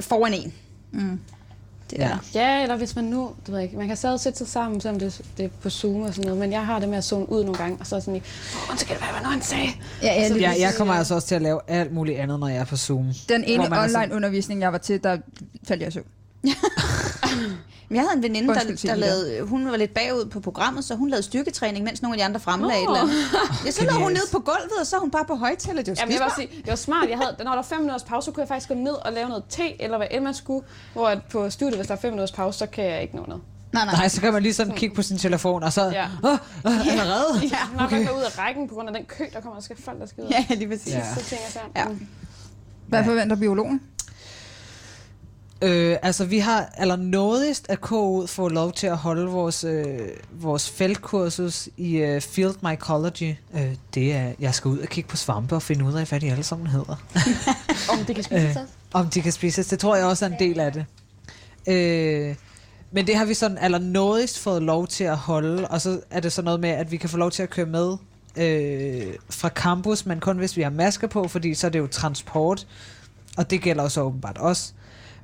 Foran 0.00 0.34
en. 0.34 0.52
Mm. 0.92 1.20
Det 1.90 1.98
Ja. 1.98 2.08
der. 2.08 2.18
Ja, 2.40 2.62
eller 2.62 2.76
hvis 2.76 2.96
man 2.96 3.04
nu, 3.04 3.30
det 3.40 3.48
ved 3.48 3.54
jeg 3.58 3.64
ikke, 3.64 3.76
man 3.76 3.86
kan 3.88 3.96
stadig 3.96 4.20
sætte 4.20 4.38
sig 4.38 4.48
sammen, 4.48 4.80
selvom 4.80 5.00
det, 5.00 5.20
det 5.36 5.44
er 5.44 5.48
på 5.62 5.70
Zoom 5.70 6.02
og 6.02 6.14
sådan 6.14 6.24
noget, 6.24 6.40
men 6.40 6.52
jeg 6.52 6.66
har 6.66 6.78
det 6.78 6.88
med 6.88 6.98
at 6.98 7.04
zone 7.04 7.28
ud 7.32 7.44
nogle 7.44 7.58
gange, 7.58 7.76
og 7.80 7.86
så 7.86 7.96
er 7.96 8.00
sådan 8.00 8.14
lige, 8.14 8.24
åh, 8.70 8.76
hvad 8.86 8.96
var 9.00 9.12
det 9.14 9.22
nu, 9.22 9.28
han 9.30 9.42
sagde? 9.42 9.68
Ja, 10.02 10.06
ja, 10.20 10.28
Så 10.28 10.34
Ja, 10.38 10.54
jeg 10.58 10.72
kommer 10.78 10.94
altså 10.94 11.14
også 11.14 11.28
til 11.28 11.34
at 11.34 11.42
lave 11.42 11.60
alt 11.68 11.92
muligt 11.92 12.18
andet, 12.18 12.40
når 12.40 12.48
jeg 12.48 12.56
er 12.58 12.64
på 12.64 12.76
Zoom. 12.76 13.06
Den 13.28 13.44
ene 13.44 13.56
Hvor 13.62 13.68
man 13.70 13.78
er 13.78 13.86
sådan- 13.88 14.02
online 14.02 14.14
undervisning, 14.14 14.60
jeg 14.60 14.72
var 14.72 14.78
til, 14.78 15.02
der 15.04 15.18
faldt 15.68 15.80
jeg 15.82 15.88
i 15.88 15.92
søvn. 15.92 16.06
Men 17.88 17.96
jeg 17.96 18.00
havde 18.02 18.16
en 18.16 18.22
veninde, 18.22 18.54
der, 18.54 18.60
der 18.86 18.94
lavede, 18.94 19.42
hun 19.42 19.70
var 19.70 19.76
lidt 19.76 19.94
bagud 19.94 20.24
på 20.24 20.40
programmet, 20.40 20.84
så 20.84 20.94
hun 20.94 21.08
lavede 21.08 21.22
styrketræning, 21.22 21.84
mens 21.84 22.02
nogle 22.02 22.14
af 22.14 22.18
de 22.18 22.24
andre 22.24 22.40
fremlagde 22.40 22.82
et 22.82 22.86
Nå. 22.88 22.94
eller 22.94 23.02
andet. 23.02 23.66
Ja, 23.66 23.70
så 23.70 23.84
lå 23.84 23.92
hun 23.92 24.12
nede 24.12 24.24
på 24.32 24.38
gulvet, 24.38 24.72
og 24.80 24.86
så 24.86 24.96
er 24.96 25.00
hun 25.00 25.10
bare 25.10 25.24
på 25.24 25.34
højtaler. 25.34 25.82
Det 25.82 25.88
var 25.88 25.96
Jamen, 26.00 26.14
jeg 26.14 26.20
vil 26.24 26.32
sige, 26.48 26.60
det 26.62 26.70
var 26.70 26.76
smart. 26.76 27.08
Jeg 27.08 27.18
havde, 27.18 27.34
når 27.38 27.44
der 27.44 27.54
var 27.54 27.62
fem 27.62 27.78
minutters 27.78 28.02
pause, 28.04 28.24
så 28.24 28.30
kunne 28.32 28.40
jeg 28.40 28.48
faktisk 28.48 28.68
gå 28.68 28.74
ned 28.74 28.92
og 28.92 29.12
lave 29.12 29.28
noget 29.28 29.44
te, 29.48 29.82
eller 29.82 29.96
hvad 29.96 30.06
end 30.10 30.24
man 30.24 30.34
skulle. 30.34 30.66
Hvor 30.92 31.08
at 31.08 31.18
på 31.32 31.50
studiet, 31.50 31.76
hvis 31.76 31.86
der 31.86 31.94
er 31.94 31.98
fem 32.00 32.12
minutters 32.12 32.32
pause, 32.32 32.58
så 32.58 32.66
kan 32.66 32.84
jeg 32.84 33.02
ikke 33.02 33.16
nå 33.16 33.24
noget. 33.28 33.42
Nej, 33.72 33.84
Nej, 33.84 34.08
så 34.08 34.20
kan 34.20 34.32
man 34.32 34.42
lige 34.42 34.54
sådan 34.54 34.74
kigge 34.74 34.94
på 34.94 35.02
sin 35.02 35.18
telefon, 35.18 35.62
og 35.62 35.72
så... 35.72 35.84
Ja. 35.84 36.06
Åh, 36.24 36.32
åh, 36.64 36.86
allerede? 36.88 37.40
Ja, 37.42 37.58
man 37.76 37.84
okay. 37.86 38.02
kan 38.02 38.12
ud 38.12 38.22
af 38.22 38.38
rækken 38.38 38.68
på 38.68 38.74
grund 38.74 38.88
af 38.88 38.94
den 38.94 39.04
kø, 39.04 39.24
der 39.32 39.40
kommer, 39.40 39.54
der 39.54 39.62
skal 39.62 39.76
folk, 39.82 40.00
der 40.00 40.06
skal 40.06 40.24
ud. 40.24 40.28
Ja, 40.28 40.54
lige 40.54 40.68
præcis. 40.68 40.92
Ja. 40.94 41.14
Så 41.14 41.24
tænker 41.24 41.44
jeg 41.44 41.52
så, 41.52 41.58
Ja. 41.76 41.88
mm. 41.88 42.06
Hvad 42.88 43.04
forventer 43.04 43.36
biologen? 43.36 43.80
Øh, 45.62 45.96
altså, 46.02 46.24
vi 46.24 46.38
har 46.38 46.70
allernådigst 46.74 47.66
at 47.68 47.80
KU 47.80 48.26
få 48.26 48.48
lov 48.48 48.72
til 48.72 48.86
at 48.86 48.96
holde 48.96 49.26
vores, 49.26 49.64
øh, 49.64 49.98
vores 50.32 50.70
feltkursus 50.70 51.68
i 51.76 51.96
øh, 51.96 52.20
Field 52.20 52.54
Mycology. 52.62 53.34
Øh, 53.54 53.74
det 53.94 54.12
er, 54.12 54.32
jeg 54.40 54.54
skal 54.54 54.68
ud 54.68 54.78
og 54.78 54.88
kigge 54.88 55.08
på 55.10 55.16
svampe 55.16 55.54
og 55.54 55.62
finde 55.62 55.84
ud 55.84 55.92
af, 55.92 56.06
hvad 56.08 56.20
de 56.20 56.30
alle 56.30 56.44
sammen 56.44 56.66
hedder. 56.66 56.96
Om 57.92 57.98
det 58.06 58.14
kan 58.14 58.24
spises 58.24 58.42
Øh, 58.44 58.48
også. 58.50 58.60
om 58.92 59.06
de 59.10 59.22
kan 59.22 59.32
spises. 59.32 59.66
Det 59.66 59.78
tror 59.78 59.96
jeg 59.96 60.06
også 60.06 60.24
er 60.24 60.28
en 60.30 60.38
del 60.38 60.60
af 60.60 60.72
det. 60.72 60.84
Øh, 61.66 62.34
men 62.92 63.06
det 63.06 63.16
har 63.16 63.24
vi 63.24 63.34
sådan 63.34 63.58
allernådigst 63.58 64.38
fået 64.38 64.62
lov 64.62 64.86
til 64.86 65.04
at 65.04 65.16
holde, 65.16 65.68
og 65.68 65.80
så 65.80 66.00
er 66.10 66.20
det 66.20 66.32
så 66.32 66.42
noget 66.42 66.60
med, 66.60 66.70
at 66.70 66.90
vi 66.92 66.96
kan 66.96 67.08
få 67.10 67.16
lov 67.16 67.30
til 67.30 67.42
at 67.42 67.50
køre 67.50 67.66
med 67.66 67.96
øh, 68.36 69.14
fra 69.30 69.48
campus, 69.48 70.06
men 70.06 70.20
kun 70.20 70.38
hvis 70.38 70.56
vi 70.56 70.62
har 70.62 70.70
masker 70.70 71.06
på, 71.06 71.28
fordi 71.28 71.54
så 71.54 71.66
er 71.66 71.70
det 71.70 71.78
jo 71.78 71.86
transport, 71.86 72.66
og 73.36 73.50
det 73.50 73.60
gælder 73.60 73.88
så 73.88 74.00
åbenbart 74.00 74.38
også. 74.38 74.72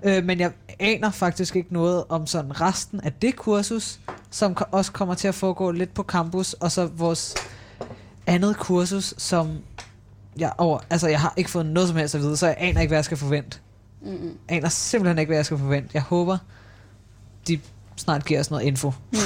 Øh, 0.03 0.25
men 0.25 0.41
jeg 0.41 0.53
aner 0.79 1.11
faktisk 1.11 1.57
ikke 1.57 1.73
noget 1.73 2.05
om 2.09 2.27
sådan 2.27 2.61
resten 2.61 3.01
af 3.01 3.13
det 3.13 3.37
kursus, 3.37 4.01
som 4.31 4.57
også 4.71 4.93
kommer 4.93 5.15
til 5.15 5.29
at 5.29 5.35
foregå 5.35 5.71
lidt 5.71 5.95
på 5.95 6.03
campus, 6.03 6.53
og 6.53 6.73
så 6.73 6.87
vores 6.87 7.35
andet 8.27 8.57
kursus, 8.57 9.15
som 9.19 9.59
jeg, 10.37 10.53
over, 10.59 10.79
altså 10.91 11.09
jeg 11.09 11.21
har 11.21 11.35
ikke 11.37 11.51
fået 11.51 11.67
noget 11.67 11.89
som 11.89 11.97
helst 11.97 12.15
at 12.15 12.21
vide, 12.21 12.37
så 12.37 12.47
jeg 12.47 12.57
aner 12.59 12.81
ikke, 12.81 12.91
hvad 12.91 12.99
jeg 12.99 13.05
skal 13.05 13.17
forvente. 13.17 13.59
Mm-mm. 14.03 14.39
Jeg 14.49 14.57
aner 14.57 14.69
simpelthen 14.69 15.19
ikke, 15.19 15.29
hvad 15.29 15.39
jeg 15.39 15.45
skal 15.45 15.59
forvente. 15.59 15.91
Jeg 15.95 16.03
håber, 16.03 16.39
de 17.49 17.61
snart 17.97 18.25
giver 18.25 18.41
os 18.41 18.51
noget 18.51 18.65
info. 18.65 18.93
Mm. 19.13 19.19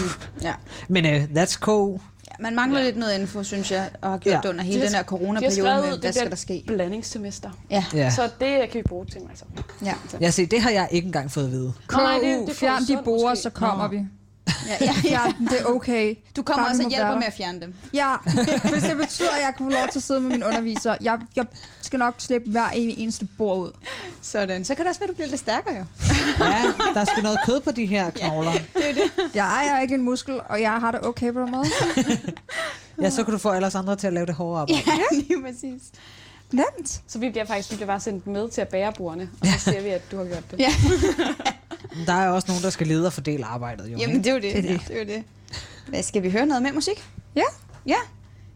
Ja. 0.43 0.55
Men 0.89 1.05
uh, 1.05 1.22
that's 1.22 1.59
cool. 1.59 2.01
Ja, 2.39 2.43
man 2.43 2.55
mangler 2.55 2.78
ja. 2.80 2.85
lidt 2.87 2.97
noget 2.97 3.18
info, 3.20 3.43
synes 3.43 3.70
jeg, 3.72 3.91
og 4.03 4.11
har 4.11 4.18
gjort 4.18 4.32
Ja. 4.32 4.37
ja. 4.37 4.41
det 4.43 4.49
under 4.49 4.64
hele 4.64 4.74
De 4.74 4.80
har- 4.80 4.87
den 4.87 4.95
her 4.95 5.03
de 5.03 5.07
coronaperiode 5.09 5.55
skrevet 5.55 5.82
med, 5.82 5.89
hvad 5.99 5.99
det 6.09 6.14
skal 6.14 6.30
der 6.30 6.37
ske? 6.37 6.64
blandingssemester. 6.66 7.51
Ja. 7.70 7.85
Ja. 7.95 8.11
Så 8.11 8.22
det 8.41 8.70
kan 8.70 8.78
vi 8.78 8.82
bruge 8.89 9.07
til, 9.07 9.20
altså. 9.30 9.45
Ja. 9.85 9.95
Jeg 10.20 10.35
ser, 10.35 10.47
det 10.47 10.61
har 10.61 10.70
jeg 10.70 10.89
ikke 10.91 11.07
engang 11.07 11.30
fået 11.30 11.45
at 11.45 11.51
vide. 11.51 11.72
Nå, 11.93 11.97
nej, 11.99 12.18
det- 12.22 12.47
det 12.47 12.49
får 12.49 12.55
fjern 12.55 12.85
du 12.85 12.93
de 12.93 12.99
borer, 13.05 13.35
så 13.35 13.51
kommer 13.51 13.82
Nå. 13.85 13.89
vi. 13.91 14.01
Ja, 14.68 14.76
ja, 14.80 14.95
ja. 15.05 15.20
Det 15.51 15.61
er 15.61 15.64
okay. 15.64 16.14
Du 16.36 16.42
kommer 16.42 16.62
Bare 16.64 16.72
også 16.72 16.82
og 16.82 16.88
hjælper 16.90 17.07
være. 17.09 17.18
med 17.18 17.26
at 17.26 17.32
fjerne 17.32 17.61
dem. 17.61 17.74
Ja, 17.95 18.14
hvis 18.70 18.82
det 18.82 18.97
betyder, 18.97 19.30
at 19.30 19.42
jeg 19.42 19.53
kan 19.57 19.66
få 19.66 19.70
lov 19.70 19.88
til 19.92 19.99
at 19.99 20.03
sidde 20.03 20.20
med 20.20 20.30
min 20.30 20.45
underviser. 20.45 20.97
Jeg, 21.01 21.18
jeg 21.36 21.47
skal 21.82 21.99
nok 21.99 22.14
slippe 22.18 22.51
hver 22.51 22.68
eneste 22.74 23.28
bord 23.38 23.59
ud. 23.59 23.72
Sådan. 24.22 24.64
Så 24.64 24.74
kan 24.74 24.84
det 24.84 24.88
også 24.90 25.01
være, 25.01 25.09
du 25.09 25.14
bliver 25.14 25.28
lidt 25.28 25.40
stærkere, 25.40 25.74
jo. 25.76 25.84
Ja, 26.45 26.62
der 26.95 27.05
skal 27.05 27.22
noget 27.22 27.38
kød 27.47 27.61
på 27.61 27.70
de 27.70 27.86
her 27.86 28.11
knogler. 28.20 28.53
Det 28.53 28.90
er 28.90 28.95
det. 28.95 29.34
Jeg 29.34 29.45
ejer 29.47 29.80
ikke 29.80 29.95
en 29.95 30.03
muskel, 30.03 30.40
og 30.49 30.61
jeg 30.61 30.72
har 30.72 30.90
det 30.90 31.05
okay 31.07 31.32
på 31.32 31.40
den 31.40 31.51
måde. 31.51 31.66
Ja, 33.03 33.11
så 33.11 33.24
kan 33.24 33.32
du 33.32 33.38
få 33.38 33.51
alle 33.51 33.66
os 33.66 33.74
andre 33.74 33.97
til 33.97 34.07
at 34.07 34.12
lave 34.12 34.26
det 34.26 34.34
hårde 34.34 34.61
arbejde. 34.61 34.82
Ja, 34.86 35.16
lige 35.16 35.42
præcis. 35.42 35.82
Nemt. 36.53 37.01
Så 37.07 37.18
vi 37.18 37.30
bliver 37.30 37.45
faktisk 37.45 37.70
vi 37.70 37.76
bliver 37.76 37.86
bare 37.86 38.01
sendt 38.01 38.26
med 38.26 38.49
til 38.51 38.61
at 38.61 38.68
bære 38.68 38.92
bordene, 38.92 39.30
og 39.40 39.47
så 39.47 39.59
ser 39.59 39.80
vi, 39.82 39.88
at 39.88 40.03
du 40.11 40.16
har 40.16 40.24
gjort 40.24 40.51
det. 40.51 40.59
Ja. 40.61 40.72
Der 42.07 42.12
er 42.12 42.28
også 42.28 42.49
nogen, 42.49 42.62
der 42.62 42.70
skal 42.70 42.86
lede 42.86 43.07
og 43.07 43.12
fordele 43.12 43.45
arbejdet. 43.45 43.92
Jo, 43.92 43.99
Jamen, 43.99 44.18
det 44.18 44.26
er 44.26 44.32
jo 44.32 44.40
det. 44.40 44.53
Det 44.55 44.59
er 44.70 44.78
det. 44.78 44.88
det. 44.88 45.01
er 45.01 45.05
det. 45.05 45.22
Hvad, 45.88 46.03
skal 46.03 46.22
vi 46.22 46.30
høre 46.30 46.47
noget 46.47 46.62
mere 46.62 46.72
musik? 46.72 47.05
Ja. 47.36 47.42
Ja. 47.86 47.97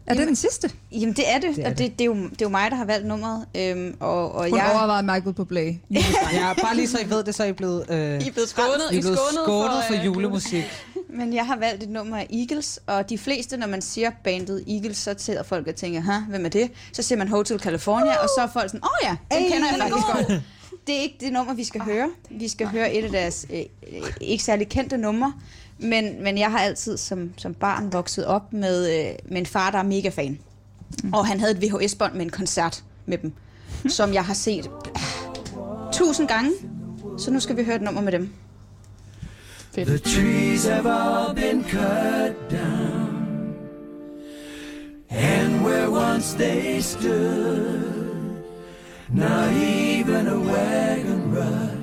Er 0.07 0.13
det 0.13 0.27
den 0.27 0.35
sidste? 0.35 0.71
Jamen, 0.91 1.13
det 1.13 1.29
er 1.31 1.39
det. 1.39 1.49
Det 1.49 1.55
Det 1.55 1.65
er 1.65 1.69
og 1.69 1.77
det, 1.77 1.91
det, 1.99 2.01
er 2.01 2.05
jo, 2.05 2.13
det 2.15 2.31
er 2.31 2.45
jo 2.45 2.49
mig, 2.49 2.71
der 2.71 2.77
har 2.77 2.85
valgt 2.85 3.07
nummeret. 3.07 3.45
Øhm, 3.55 3.97
og, 3.99 4.31
og 4.35 4.49
Hun 4.49 4.57
jeg... 4.57 4.71
overvejede 4.75 5.03
Michael 5.03 5.33
på 5.33 5.45
Play. 5.45 5.73
Ja, 6.33 6.53
bare 6.61 6.75
lige 6.75 6.87
så 6.87 6.99
I 6.99 7.09
ved 7.09 7.23
det, 7.23 7.35
så 7.35 7.43
er 7.43 7.47
I 7.47 7.51
blevet, 7.51 7.85
øh, 7.89 7.97
I 7.97 8.27
er 8.27 8.31
blevet 8.31 8.49
skånet. 8.49 8.91
I 8.91 8.97
er 8.97 9.01
blevet 9.01 9.17
skånet 9.17 9.45
for, 9.45 9.83
for, 9.87 9.99
øh, 9.99 10.05
julemusik. 10.05 10.63
men 11.19 11.33
jeg 11.33 11.45
har 11.45 11.57
valgt 11.57 11.83
et 11.83 11.89
nummer 11.89 12.17
af 12.17 12.27
Eagles, 12.33 12.79
og 12.87 13.09
de 13.09 13.17
fleste, 13.17 13.57
når 13.57 13.67
man 13.67 13.81
siger 13.81 14.11
bandet 14.23 14.63
Eagles, 14.67 14.97
så 14.97 15.15
sidder 15.17 15.43
folk 15.43 15.67
og 15.67 15.75
tænker, 15.75 16.01
Hæ, 16.01 16.11
hvem 16.29 16.45
er 16.45 16.49
det? 16.49 16.71
Så 16.93 17.03
siger 17.03 17.17
man 17.17 17.27
Hotel 17.27 17.59
California, 17.59 18.15
og 18.15 18.29
så 18.37 18.41
er 18.41 18.47
folk 18.47 18.69
sådan, 18.69 18.83
åh 18.83 18.89
oh 18.89 18.97
ja, 19.03 19.35
den 19.37 19.45
Ey, 19.45 19.51
kender 19.51 19.67
jeg 19.67 19.79
faktisk 19.79 20.05
god." 20.05 20.25
godt. 20.27 20.41
Det 20.89 20.97
er 20.97 21.01
ikke 21.01 21.17
det 21.19 21.33
nummer, 21.33 21.53
vi 21.53 21.63
skal 21.63 21.81
høre. 21.81 22.09
Vi 22.29 22.47
skal 22.47 22.67
høre 22.67 22.93
et 22.93 23.03
af 23.03 23.11
deres 23.11 23.47
øh, 23.53 23.59
øh, 23.93 24.11
ikke 24.21 24.43
særlig 24.43 24.69
kendte 24.69 24.97
numre, 24.97 25.33
men, 25.77 26.23
men 26.23 26.37
jeg 26.37 26.51
har 26.51 26.59
altid 26.59 26.97
som, 26.97 27.33
som 27.37 27.53
barn 27.53 27.93
vokset 27.93 28.25
op 28.25 28.53
med, 28.53 28.99
øh, 28.99 29.15
med 29.25 29.37
en 29.37 29.45
far, 29.45 29.71
der 29.71 29.77
er 29.77 29.83
mega 29.83 30.09
fan. 30.09 30.39
Mm. 31.03 31.13
Og 31.13 31.27
han 31.27 31.39
havde 31.39 31.51
et 31.51 31.61
VHS-bånd 31.61 32.13
med 32.13 32.21
en 32.21 32.29
koncert 32.29 32.83
med 33.05 33.17
dem, 33.17 33.33
som 33.87 34.13
jeg 34.13 34.25
har 34.25 34.33
set 34.33 34.65
øh, 34.65 35.01
tusind 35.93 36.27
gange. 36.27 36.51
Så 37.17 37.31
nu 37.31 37.39
skal 37.39 37.57
vi 37.57 37.63
høre 37.63 37.75
et 37.75 37.81
nummer 37.81 38.01
med 38.01 38.11
dem. 38.11 38.33
The 39.73 39.97
trees 39.97 40.65
have 40.65 40.91
all 40.91 41.35
been 41.35 41.63
cut 41.63 42.51
down, 42.51 43.55
and 45.09 45.65
where 45.65 45.89
once 45.89 46.37
they 46.37 46.81
stood, 46.81 47.98
not 49.11 49.51
even 49.53 50.27
a 50.27 50.39
wagon 50.39 51.33
rut 51.33 51.77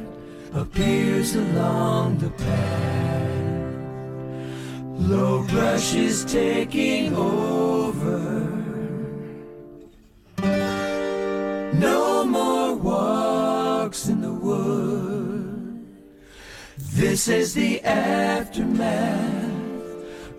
appears 0.55 1.35
along 1.35 2.19
the 2.19 2.31
path. 2.31 3.27
Low 4.99 5.43
brush 5.49 5.95
is 5.95 6.25
taking 6.25 7.17
over. 7.17 8.53
No 11.75 12.25
more 12.25 12.75
walks 12.75 14.09
in 14.09 14.21
the 14.21 14.33
woods. 14.33 15.83
This 16.95 17.29
is 17.29 17.55
the 17.55 17.83
aftermath 17.83 19.53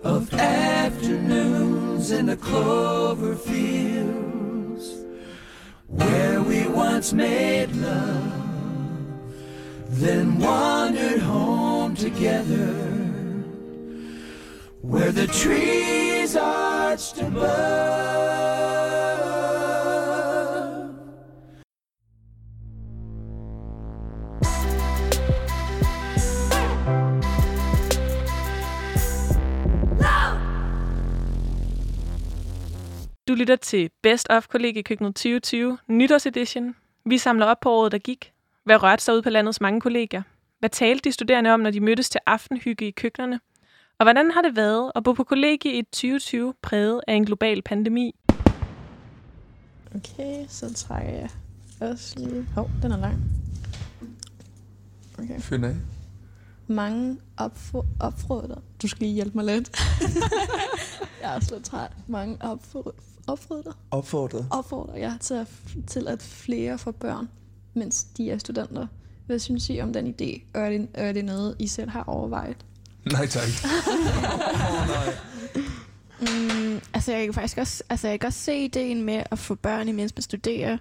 of 0.02 0.32
afternoons 0.32 2.10
in 2.10 2.26
the 2.26 2.36
clover 2.36 3.36
fields 3.36 4.37
where 5.88 6.42
we 6.42 6.66
once 6.68 7.12
made 7.12 7.74
love, 7.76 8.32
then 9.88 10.38
wandered 10.38 11.20
home 11.20 11.96
together 11.96 12.74
where 14.82 15.12
the 15.12 15.26
trees 15.26 16.36
arched 16.36 17.18
above. 17.18 18.77
Du 33.28 33.34
lytter 33.34 33.56
til 33.56 33.90
Best 34.02 34.26
of 34.30 34.46
Kollegiekøkkenet 34.48 35.14
2020, 35.14 35.78
nytårsedition. 35.88 36.74
Vi 37.04 37.18
samler 37.18 37.46
op 37.46 37.60
på 37.60 37.70
året, 37.70 37.92
der 37.92 37.98
gik. 37.98 38.32
Hvad 38.64 38.82
rørte 38.82 39.04
sig 39.04 39.14
ud 39.14 39.22
på 39.22 39.30
landets 39.30 39.60
mange 39.60 39.80
kollegier? 39.80 40.22
Hvad 40.58 40.70
talte 40.70 41.04
de 41.04 41.12
studerende 41.12 41.50
om, 41.50 41.60
når 41.60 41.70
de 41.70 41.80
mødtes 41.80 42.10
til 42.10 42.20
aftenhygge 42.26 42.88
i 42.88 42.90
køkkenerne? 42.90 43.40
Og 43.98 44.04
hvordan 44.04 44.30
har 44.30 44.42
det 44.42 44.56
været 44.56 44.92
at 44.94 45.04
bo 45.04 45.12
på 45.12 45.24
kollegie 45.24 45.78
i 45.78 45.82
2020 45.82 46.54
præget 46.62 47.00
af 47.08 47.14
en 47.14 47.24
global 47.24 47.62
pandemi? 47.62 48.14
Okay, 49.94 50.44
så 50.48 50.74
trækker 50.74 51.12
jeg 51.12 51.30
også 51.80 52.18
lige... 52.18 52.46
Hov, 52.54 52.64
oh, 52.64 52.82
den 52.82 52.92
er 52.92 52.98
lang. 52.98 53.22
Okay. 55.18 55.40
Fyr 55.40 55.56
den 55.56 55.64
af. 55.64 55.76
Mange 56.66 57.18
opfordrer... 58.00 58.62
Du 58.82 58.88
skal 58.88 59.00
lige 59.00 59.14
hjælpe 59.14 59.36
mig 59.36 59.44
lidt. 59.44 59.70
jeg 61.22 61.32
er 61.32 61.34
også 61.34 61.54
lidt 61.54 61.64
træt. 61.64 61.90
Mange 62.06 62.36
opfordrer... 62.40 62.92
Opfordrer? 63.28 63.72
Opfordret. 63.90 64.46
Opfordrer 64.50 64.96
jeg 64.96 65.16
til 65.20 65.34
at, 65.34 65.46
til 65.86 66.08
at 66.08 66.22
flere 66.22 66.78
får 66.78 66.90
børn, 66.90 67.28
mens 67.74 68.04
de 68.04 68.30
er 68.30 68.38
studenter. 68.38 68.86
Hvad 69.26 69.38
synes 69.38 69.70
I 69.70 69.80
om 69.80 69.92
den 69.92 70.06
idé? 70.06 70.40
Og 70.54 70.60
er 70.60 70.70
det, 70.70 70.88
er 70.94 71.12
det 71.12 71.24
noget, 71.24 71.56
I 71.58 71.66
selv 71.66 71.90
har 71.90 72.04
overvejet? 72.04 72.66
Nej 73.12 73.26
tak. 73.26 73.48
Mm, 76.20 76.80
altså, 76.94 77.12
jeg 77.12 77.24
kan 77.24 77.34
faktisk 77.34 77.58
også, 77.58 77.82
altså, 77.88 78.08
jeg 78.08 78.20
kan 78.20 78.26
også 78.26 78.38
se 78.38 78.64
ideen 78.64 79.02
med 79.02 79.22
at 79.30 79.38
få 79.38 79.54
børn, 79.54 79.88
imens 79.88 80.16
man 80.16 80.22
studerer. 80.22 80.78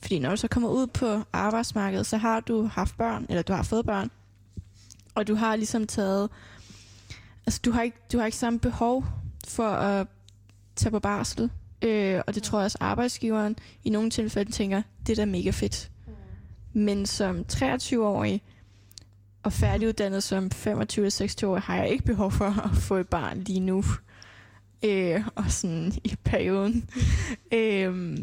Fordi 0.00 0.18
når 0.18 0.30
du 0.30 0.36
så 0.36 0.48
kommer 0.48 0.68
ud 0.68 0.86
på 0.86 1.22
arbejdsmarkedet, 1.32 2.06
så 2.06 2.16
har 2.16 2.40
du 2.40 2.66
haft 2.66 2.96
børn, 2.96 3.26
eller 3.28 3.42
du 3.42 3.52
har 3.52 3.62
fået 3.62 3.86
børn. 3.86 4.10
Og 5.14 5.28
du 5.28 5.34
har 5.34 5.56
ligesom 5.56 5.86
taget... 5.86 6.30
Altså, 7.46 7.60
du 7.64 7.70
har 7.70 7.82
ikke, 7.82 7.96
du 8.12 8.18
har 8.18 8.26
ikke 8.26 8.38
samme 8.38 8.58
behov 8.58 9.04
for 9.48 9.68
at 9.68 10.06
tage 10.76 10.90
på 10.90 11.00
barsel. 11.00 11.50
Øh, 11.82 12.20
og 12.26 12.34
det 12.34 12.42
tror 12.42 12.58
jeg 12.58 12.64
også 12.64 12.78
arbejdsgiveren 12.80 13.56
i 13.84 13.90
nogle 13.90 14.10
tilfælde 14.10 14.52
tænker, 14.52 14.82
det 15.06 15.12
er 15.12 15.16
da 15.16 15.24
mega 15.24 15.50
fedt. 15.50 15.90
Men 16.72 17.06
som 17.06 17.44
23-årig 17.52 18.42
og 19.42 19.52
færdiguddannet 19.52 20.22
som 20.22 20.50
25-26-årig 20.54 21.62
har 21.62 21.76
jeg 21.76 21.90
ikke 21.90 22.04
behov 22.04 22.32
for 22.32 22.70
at 22.70 22.76
få 22.76 22.96
et 22.96 23.08
barn 23.08 23.38
lige 23.38 23.60
nu. 23.60 23.84
Øh, 24.82 25.24
og 25.34 25.50
sådan 25.50 25.92
i 26.04 26.16
perioden. 26.24 26.88
øh, 27.52 28.18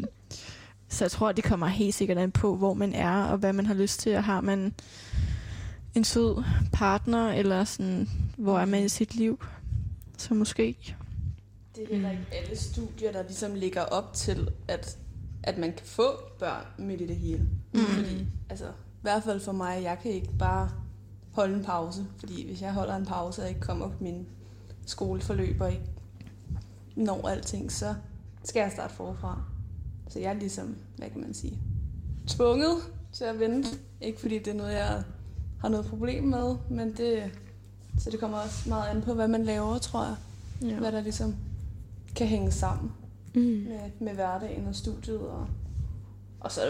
så 0.88 1.04
jeg 1.04 1.10
tror, 1.10 1.32
det 1.32 1.44
kommer 1.44 1.66
helt 1.66 1.94
sikkert 1.94 2.18
an 2.18 2.30
på, 2.30 2.56
hvor 2.56 2.74
man 2.74 2.94
er, 2.94 3.24
og 3.24 3.38
hvad 3.38 3.52
man 3.52 3.66
har 3.66 3.74
lyst 3.74 4.00
til. 4.00 4.16
Og 4.16 4.24
har 4.24 4.40
man 4.40 4.74
en 5.94 6.04
sød 6.04 6.44
partner, 6.72 7.32
eller 7.32 7.64
sådan, 7.64 8.08
hvor 8.36 8.58
er 8.58 8.64
man 8.64 8.84
i 8.84 8.88
sit 8.88 9.14
liv? 9.14 9.44
Så 10.18 10.34
måske. 10.34 10.96
Det 11.78 11.86
er 11.90 11.94
heller 11.94 12.10
ikke 12.10 12.26
alle 12.32 12.56
studier, 12.56 13.12
der 13.12 13.22
ligesom 13.22 13.54
ligger 13.54 13.82
op 13.82 14.12
til, 14.12 14.50
at, 14.68 14.98
at 15.42 15.58
man 15.58 15.72
kan 15.72 15.86
få 15.86 16.06
børn 16.38 16.64
midt 16.78 17.00
i 17.00 17.06
det 17.06 17.16
hele. 17.16 17.48
Mm. 17.72 17.80
Fordi, 17.80 18.26
altså, 18.48 18.66
i 18.68 19.02
hvert 19.02 19.22
fald 19.22 19.40
for 19.40 19.52
mig, 19.52 19.82
jeg 19.82 19.98
kan 20.02 20.10
ikke 20.10 20.32
bare 20.38 20.70
holde 21.32 21.54
en 21.54 21.64
pause. 21.64 22.06
Fordi 22.18 22.46
hvis 22.46 22.62
jeg 22.62 22.72
holder 22.72 22.96
en 22.96 23.06
pause 23.06 23.42
og 23.42 23.48
ikke 23.48 23.60
kommer 23.60 23.88
på 23.88 23.94
min 24.00 24.26
skoleforløb 24.86 25.60
og 25.60 25.70
ikke 25.70 25.84
når 26.96 27.28
alting, 27.28 27.72
så 27.72 27.94
skal 28.44 28.60
jeg 28.60 28.72
starte 28.72 28.94
forfra. 28.94 29.42
Så 30.08 30.18
jeg 30.18 30.30
er 30.30 30.38
ligesom, 30.38 30.76
hvad 30.96 31.10
kan 31.10 31.20
man 31.20 31.34
sige, 31.34 31.58
tvunget 32.26 32.76
til 33.12 33.24
at 33.24 33.38
vente. 33.40 33.68
Ikke 34.00 34.20
fordi 34.20 34.38
det 34.38 34.48
er 34.48 34.54
noget, 34.54 34.72
jeg 34.72 35.02
har 35.60 35.68
noget 35.68 35.86
problem 35.86 36.24
med, 36.24 36.56
men 36.70 36.96
det, 36.96 37.30
så 37.98 38.10
det 38.10 38.20
kommer 38.20 38.38
også 38.38 38.68
meget 38.68 38.88
an 38.88 39.02
på, 39.02 39.14
hvad 39.14 39.28
man 39.28 39.44
laver, 39.44 39.78
tror 39.78 40.04
jeg. 40.04 40.16
Ja. 40.62 40.78
Hvad 40.78 40.92
der 40.92 41.00
ligesom 41.00 41.34
kan 42.16 42.26
hænge 42.26 42.50
sammen 42.50 42.92
Mm. 43.34 43.40
med, 43.42 43.90
med 44.00 44.14
hverdagen 44.14 44.66
og 44.66 44.74
studiet. 44.74 45.20
Og, 45.20 45.46
og 46.40 46.52
så 46.52 46.60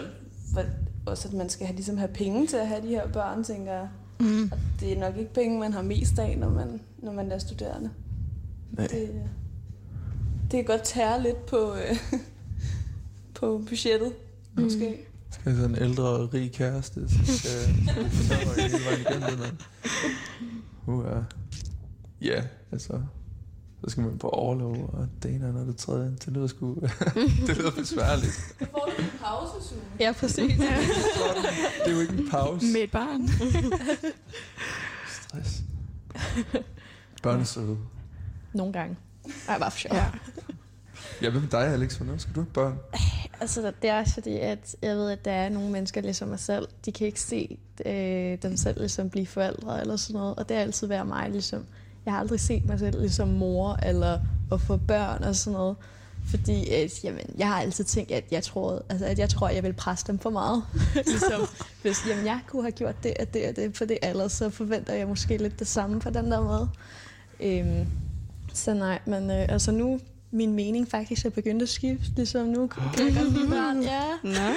hvad, 0.53 0.65
også, 1.07 1.29
at 1.29 1.35
man 1.35 1.49
skal 1.49 1.67
have, 1.67 1.77
ligesom 1.77 1.97
have 1.97 2.13
penge 2.15 2.47
til 2.47 2.57
at 2.57 2.69
have 2.69 2.83
de 2.83 2.89
her 2.89 3.09
børn, 3.09 3.45
tænker 3.45 3.73
jeg. 3.73 3.89
Mm. 4.21 4.43
Og 4.53 4.59
det 4.81 4.93
er 4.93 5.01
nok 5.01 5.17
ikke 5.17 5.35
penge, 5.35 5.61
man 5.61 5.73
har 5.73 5.83
mest 5.83 6.19
af, 6.19 6.39
når 6.39 6.51
man, 6.51 6.81
når 6.99 7.13
man 7.13 7.33
er 7.33 7.39
studerende. 7.39 7.91
Nej. 8.73 8.87
Det, 8.87 9.11
det 10.43 10.51
kan 10.51 10.65
godt 10.65 10.83
tære 10.83 11.23
lidt 11.23 11.47
på, 11.47 11.75
øh, 11.75 11.97
på 13.41 13.63
budgettet, 13.69 14.13
mm. 14.57 14.63
måske. 14.63 14.99
Skal 15.31 15.51
jeg 15.51 15.57
sådan 15.61 15.71
en 15.77 15.83
ældre 15.83 16.05
og 16.05 16.35
rig 16.35 16.53
kæreste, 16.53 17.09
så 17.09 17.39
skal 17.39 17.51
mig 18.47 18.55
hele 18.65 18.85
vejen 18.85 19.01
igennem 19.01 19.31
det, 19.31 19.39
mand. 19.39 19.57
Uh, 20.87 21.05
ja. 21.07 21.21
Ja, 22.35 22.43
altså. 22.73 23.01
Så 23.85 23.91
skal 23.91 24.03
man 24.03 24.19
på 24.19 24.29
overlov, 24.29 24.91
og 24.93 25.09
det 25.23 25.35
ene 25.35 25.61
og 25.61 25.67
det 25.67 25.77
tredje. 25.77 26.17
Det 26.25 26.33
lyder 26.33 26.47
sgu... 26.47 26.75
det 27.47 27.57
lyder 27.57 27.71
besværligt. 27.71 28.33
Så 28.33 28.67
får 28.71 28.93
du 28.97 29.03
en 29.03 29.11
pause, 29.21 29.69
Sune. 29.69 29.81
Ja, 30.01 30.13
præcis. 30.13 30.59
Det 31.85 31.87
er 31.87 31.93
jo 31.93 32.01
ikke 32.01 32.13
en 32.13 32.29
pause. 32.31 32.67
Med 32.73 32.81
et 32.81 32.91
barn. 32.91 33.29
Stress. 35.23 35.63
Børn 37.23 37.41
er 37.41 37.45
søde. 37.45 37.79
Nogle 38.53 38.73
gange. 38.73 38.97
Ej, 39.49 39.59
bare 39.59 39.71
for 39.71 39.79
sjov. 39.79 39.95
Ja. 39.97 40.07
Ja, 41.23 41.31
hvad 41.31 41.41
med 41.41 41.49
dig, 41.49 41.67
Alex? 41.67 41.97
Hvornår 41.97 42.17
skal 42.17 42.35
du 42.35 42.41
have 42.41 42.51
børn? 42.53 42.79
Altså, 43.41 43.73
det 43.83 43.91
er 43.91 43.99
også 43.99 44.15
fordi, 44.15 44.39
at 44.39 44.77
jeg 44.83 44.97
ved, 44.97 45.11
at 45.11 45.25
der 45.25 45.33
er 45.33 45.49
nogle 45.49 45.71
mennesker 45.71 46.01
ligesom 46.01 46.29
mig 46.29 46.41
selv, 46.41 46.69
de 46.85 46.93
kan 46.93 47.07
ikke 47.07 47.21
se 47.21 47.59
øh, 47.87 48.39
dem 48.43 48.57
selv 48.57 48.79
ligesom 48.79 49.11
blive 49.11 49.27
forældre 49.27 49.81
eller 49.81 49.97
sådan 49.97 50.21
noget, 50.21 50.35
og 50.35 50.49
det 50.49 50.57
har 50.57 50.65
altid 50.65 50.87
været 50.87 51.07
mig 51.07 51.31
ligesom. 51.31 51.67
Jeg 52.09 52.15
har 52.15 52.21
aldrig 52.21 52.41
set 52.41 52.65
mig 52.65 52.79
selv 52.79 53.01
ligesom 53.01 53.29
mor 53.29 53.79
eller 53.83 54.19
at 54.53 54.61
få 54.61 54.77
børn 54.77 55.25
og 55.25 55.37
sådan 55.37 55.53
noget. 55.53 55.77
Fordi 56.31 56.71
at, 56.71 57.05
jamen, 57.05 57.21
jeg 57.39 57.49
har 57.49 57.61
altid 57.61 57.85
tænkt, 57.85 58.11
at 58.11 58.25
jeg 58.31 58.43
tror, 58.43 58.83
altså, 58.89 59.07
at 59.07 59.19
jeg 59.19 59.29
tror, 59.29 59.49
at 59.49 59.55
jeg 59.55 59.63
vil 59.63 59.73
presse 59.73 60.07
dem 60.07 60.19
for 60.19 60.31
meget. 60.31 60.63
ligesom, 60.95 61.41
hvis 61.83 62.07
jamen, 62.09 62.25
jeg 62.25 62.41
kunne 62.47 62.63
have 62.63 62.73
gjort 62.73 63.03
det 63.03 63.15
og 63.21 63.35
det 63.35 63.49
og 63.49 63.57
det 63.57 63.73
på 63.73 63.85
det 63.85 63.99
alder, 64.03 64.29
så 64.29 64.51
forventer 64.51 64.95
jeg 64.95 65.09
måske 65.09 65.37
lidt 65.37 65.59
det 65.59 65.67
samme 65.67 66.01
på 66.01 66.11
den 66.11 66.31
der 66.31 66.41
måde. 66.41 66.69
Øhm, 67.41 67.87
så 68.55 68.75
nej, 68.75 68.99
men 69.07 69.31
øh, 69.31 69.47
altså 69.49 69.71
nu 69.71 70.01
min 70.31 70.53
mening 70.53 70.89
faktisk 70.89 71.27
er 71.27 71.31
begyndt 71.31 71.63
at 71.63 71.69
skifte. 71.69 72.13
Ligesom 72.17 72.47
nu 72.47 72.67
kan 72.95 73.07
jeg 73.07 73.15
godt 73.15 73.33
lide 73.33 73.49
børn, 73.49 73.83
ja. 73.83 74.03
Nå. 74.23 74.55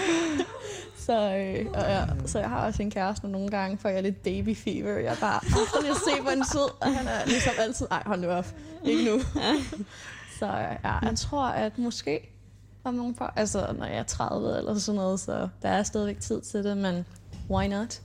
Så, 1.06 1.14
øh, 1.14 1.66
og 1.74 1.82
ja, 1.82 2.06
så 2.26 2.40
jeg 2.40 2.50
har 2.50 2.66
også 2.66 2.84
en 2.84 2.92
kæreste 2.92 3.28
nogle 3.28 3.50
gange, 3.50 3.78
for 3.78 3.90
jeg 3.90 3.98
er 3.98 4.02
lidt 4.02 4.24
baby 4.24 4.56
fever. 4.56 4.98
Jeg 4.98 5.12
er 5.12 5.20
bare, 5.20 5.36
aften 5.36 5.86
jeg 5.88 5.96
se, 5.96 6.22
hvor 6.22 6.32
en 6.32 6.46
sød, 6.46 6.82
og 6.82 6.96
han 6.96 7.08
er 7.08 7.26
ligesom 7.26 7.54
altid, 7.60 7.88
ej 7.92 8.04
hold 8.06 8.22
nu 8.22 8.28
op, 8.28 8.48
ikke 8.86 9.06
nu. 9.06 9.20
så 10.40 10.46
ja, 10.84 10.98
jeg 11.02 11.14
tror, 11.18 11.46
at 11.46 11.78
måske 11.78 12.30
om 12.84 12.94
nogle 12.94 13.14
par, 13.16 13.34
altså 13.36 13.76
når 13.78 13.86
jeg 13.86 13.98
er 13.98 14.04
30 14.04 14.58
eller 14.58 14.78
sådan 14.78 14.96
noget, 14.96 15.20
så 15.20 15.48
der 15.62 15.70
er 15.70 15.84
stadigvæk 15.84 16.20
tid 16.20 16.42
til 16.42 16.64
det, 16.64 16.78
men 16.78 17.06
why 17.50 17.66
not? 17.66 18.02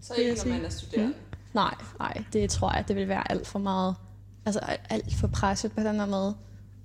Så 0.00 0.14
ikke, 0.14 0.30
jeg 0.30 0.38
når 0.44 0.52
man 0.52 0.64
er 0.64 0.68
studerende? 0.70 1.08
Mm. 1.08 1.38
Nej, 1.54 1.74
nej, 1.98 2.24
det 2.32 2.50
tror 2.50 2.76
jeg, 2.76 2.88
det 2.88 2.96
vil 2.96 3.08
være 3.08 3.30
alt 3.30 3.46
for 3.46 3.58
meget, 3.58 3.94
altså 4.46 4.60
alt 4.90 5.14
for 5.20 5.26
presset 5.26 5.72
på 5.72 5.80
den 5.80 5.96
her 5.96 6.06
måde. 6.06 6.34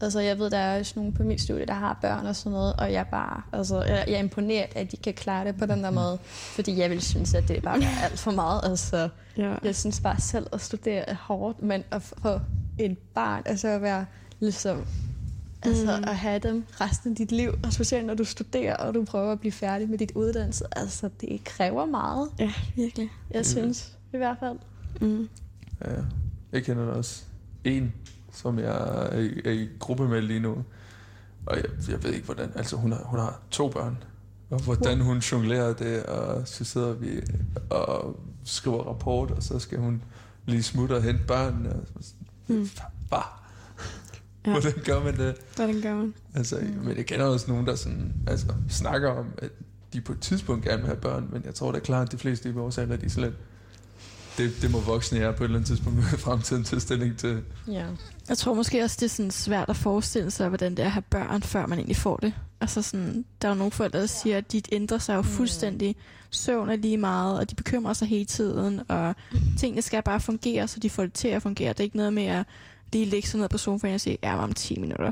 Altså 0.02 0.20
jeg 0.20 0.40
ved, 0.40 0.50
der 0.50 0.58
er 0.58 0.80
også 0.80 0.94
nogle 0.96 1.12
på 1.14 1.24
mit 1.24 1.42
studie, 1.42 1.66
der 1.66 1.74
har 1.74 1.98
børn 2.02 2.26
og 2.26 2.36
sådan 2.36 2.52
noget, 2.52 2.74
og 2.74 2.92
jeg 2.94 3.00
er 3.00 3.04
bare, 3.04 3.42
altså 3.54 3.82
jeg, 3.82 4.04
jeg 4.08 4.14
er 4.16 4.20
imponeret, 4.20 4.68
at 4.76 4.92
de 4.92 4.98
kan 4.98 5.14
klare 5.14 5.46
det 5.46 5.58
på 5.58 5.66
den 5.66 5.84
der 5.84 5.92
måde, 5.92 6.18
fordi 6.56 6.78
jeg 6.80 6.90
vil 6.90 7.02
synes, 7.02 7.34
at 7.34 7.48
det 7.48 7.58
er 7.58 7.62
bare 7.62 7.82
alt 8.04 8.20
for 8.20 8.32
meget. 8.32 8.62
Altså, 8.64 9.10
Ja. 9.38 9.56
jeg 9.64 9.76
synes 9.76 10.00
bare 10.00 10.20
selv 10.20 10.48
at 10.54 10.62
studere 10.62 11.10
er 11.10 11.16
hårdt, 11.16 11.62
men 11.64 11.84
at 11.92 12.02
få 12.02 12.40
et 12.80 12.98
barn, 12.98 13.44
altså 13.46 13.68
at 13.68 13.82
være 13.82 14.06
ligesom, 14.40 14.86
altså 15.64 15.98
Mm. 15.98 16.04
at 16.04 16.16
have 16.16 16.40
dem 16.40 16.66
resten 16.82 17.10
af 17.12 17.16
dit 17.16 17.32
liv, 17.32 17.52
og 17.64 17.74
specielt 17.74 18.06
når 18.06 18.14
du 18.14 18.24
studerer, 18.24 18.76
og 18.76 18.94
du 18.94 19.06
prøver 19.06 19.32
at 19.32 19.40
blive 19.40 19.52
færdig 19.52 19.90
med 19.90 19.98
dit 19.98 20.12
uddannelse, 20.16 20.64
altså 20.72 21.10
det 21.22 21.44
kræver 21.44 21.86
meget. 21.86 22.30
Ja, 22.40 22.52
virkelig. 22.76 23.10
Jeg 23.32 23.46
synes, 23.46 23.98
i 24.14 24.18
hvert 24.18 24.38
fald. 24.40 24.58
Mm. 25.02 25.30
Ja, 25.86 25.92
jeg 26.52 26.64
kender 26.64 26.86
da 26.86 26.92
også 26.92 27.24
en, 27.64 27.94
som 28.32 28.60
jeg 28.60 29.08
er 29.12 29.20
i, 29.20 29.42
er 29.46 29.52
i 29.52 29.70
gruppe 29.80 30.08
med 30.08 30.22
lige 30.22 30.40
nu. 30.40 30.64
Og 31.46 31.58
jeg, 31.58 31.66
jeg 31.90 32.04
ved 32.04 32.14
ikke, 32.14 32.26
hvordan... 32.26 32.52
Altså, 32.56 32.76
hun 32.76 32.92
har, 32.92 33.04
hun 33.06 33.20
har 33.20 33.40
to 33.52 33.70
børn. 33.70 34.04
Og 34.50 34.60
hvordan 34.60 35.02
hun 35.02 35.18
jonglerer 35.18 35.74
det, 35.74 36.04
og 36.04 36.48
så 36.48 36.64
sidder 36.64 36.94
vi 36.94 37.22
og 37.70 38.20
skriver 38.44 38.84
rapport, 38.84 39.32
og 39.32 39.44
så 39.44 39.60
skal 39.60 39.80
hun 39.80 40.04
lige 40.46 40.64
smutte 40.64 40.94
og 40.94 41.04
hente 41.04 41.24
børnene. 41.28 41.74
Og 41.74 42.04
Mm. 42.50 42.70
Bare. 43.10 43.24
Ja. 44.46 44.52
Hvordan 44.52 44.74
gør 44.86 45.04
man 45.04 45.18
det? 45.18 45.36
Hvordan 45.56 45.82
gør 45.82 45.96
man? 45.96 46.14
Altså, 46.36 46.60
men 46.84 46.98
jeg 46.98 47.06
kender 47.06 47.26
også 47.26 47.52
nogen, 47.52 47.68
der 47.68 47.76
sådan, 47.76 48.14
altså, 48.28 48.48
snakker 48.70 49.10
om, 49.10 49.26
at 49.38 49.50
de 49.94 50.02
på 50.02 50.12
et 50.12 50.20
tidspunkt 50.20 50.66
gerne 50.66 50.78
vil 50.78 50.88
have 50.88 51.00
børn, 51.00 51.30
men 51.32 51.42
jeg 51.46 51.56
tror 51.56 51.72
da 51.72 51.80
klart, 51.80 52.08
at 52.08 52.12
de 52.12 52.18
fleste 52.18 52.50
i 52.50 52.52
vores 52.52 52.78
alder, 52.78 52.96
de 52.96 53.10
slet, 53.10 53.34
det, 54.44 54.62
det 54.62 54.72
må 54.72 54.80
voksne 54.80 55.20
jer 55.20 55.32
på 55.32 55.44
et 55.44 55.48
eller 55.48 55.58
andet 55.58 55.68
tidspunkt 55.68 56.00
i 56.14 56.18
fremtiden 56.18 56.64
til 56.64 56.82
stilling 56.82 57.18
til. 57.18 57.42
Ja. 57.68 57.86
Jeg 58.30 58.38
tror 58.38 58.54
måske 58.54 58.84
også, 58.84 58.98
det 59.00 59.06
er 59.06 59.10
sådan 59.10 59.32
svært 59.32 59.70
at 59.70 59.76
forestille 59.76 60.32
sig, 60.32 60.48
hvordan 60.50 60.72
det 60.72 60.80
er 60.80 60.86
at 60.86 60.92
have 60.92 61.02
børn, 61.10 61.44
før 61.44 61.66
man 61.66 61.78
egentlig 61.78 61.98
får 61.98 62.18
det. 62.18 62.34
Altså 62.62 62.82
sådan, 62.82 63.26
der 63.42 63.48
er 63.48 63.52
jo 63.52 63.58
nogle 63.58 63.72
forældre, 63.72 64.00
der 64.00 64.06
siger, 64.06 64.38
at 64.38 64.52
de 64.52 64.62
ændrer 64.72 64.98
sig 64.98 65.16
jo 65.16 65.22
fuldstændig. 65.22 65.96
Søvn 66.30 66.70
er 66.70 66.76
lige 66.76 66.98
meget, 66.98 67.40
og 67.40 67.50
de 67.50 67.56
bekymrer 67.56 67.94
sig 67.94 68.08
hele 68.08 68.26
tiden, 68.26 68.82
og 68.88 69.16
tingene 69.58 69.82
skal 69.82 70.04
bare 70.04 70.20
fungere, 70.20 70.68
så 70.68 70.80
de 70.80 70.90
får 70.90 71.04
det 71.04 71.14
til 71.14 71.28
at 71.28 71.42
fungere. 71.42 71.70
Det 71.70 71.80
er 71.80 71.84
ikke 71.84 71.98
noget 71.98 72.14
med 72.14 72.26
at 72.26 72.46
lige 72.94 73.06
ligge 73.06 73.28
sådan 73.28 73.42
ned 73.42 73.50
på 73.50 73.58
sofaen 73.58 73.94
og 73.96 74.02
sige, 74.02 74.18
ja, 74.24 74.38
om 74.44 74.54
10 74.54 74.80
minutter. 74.80 75.12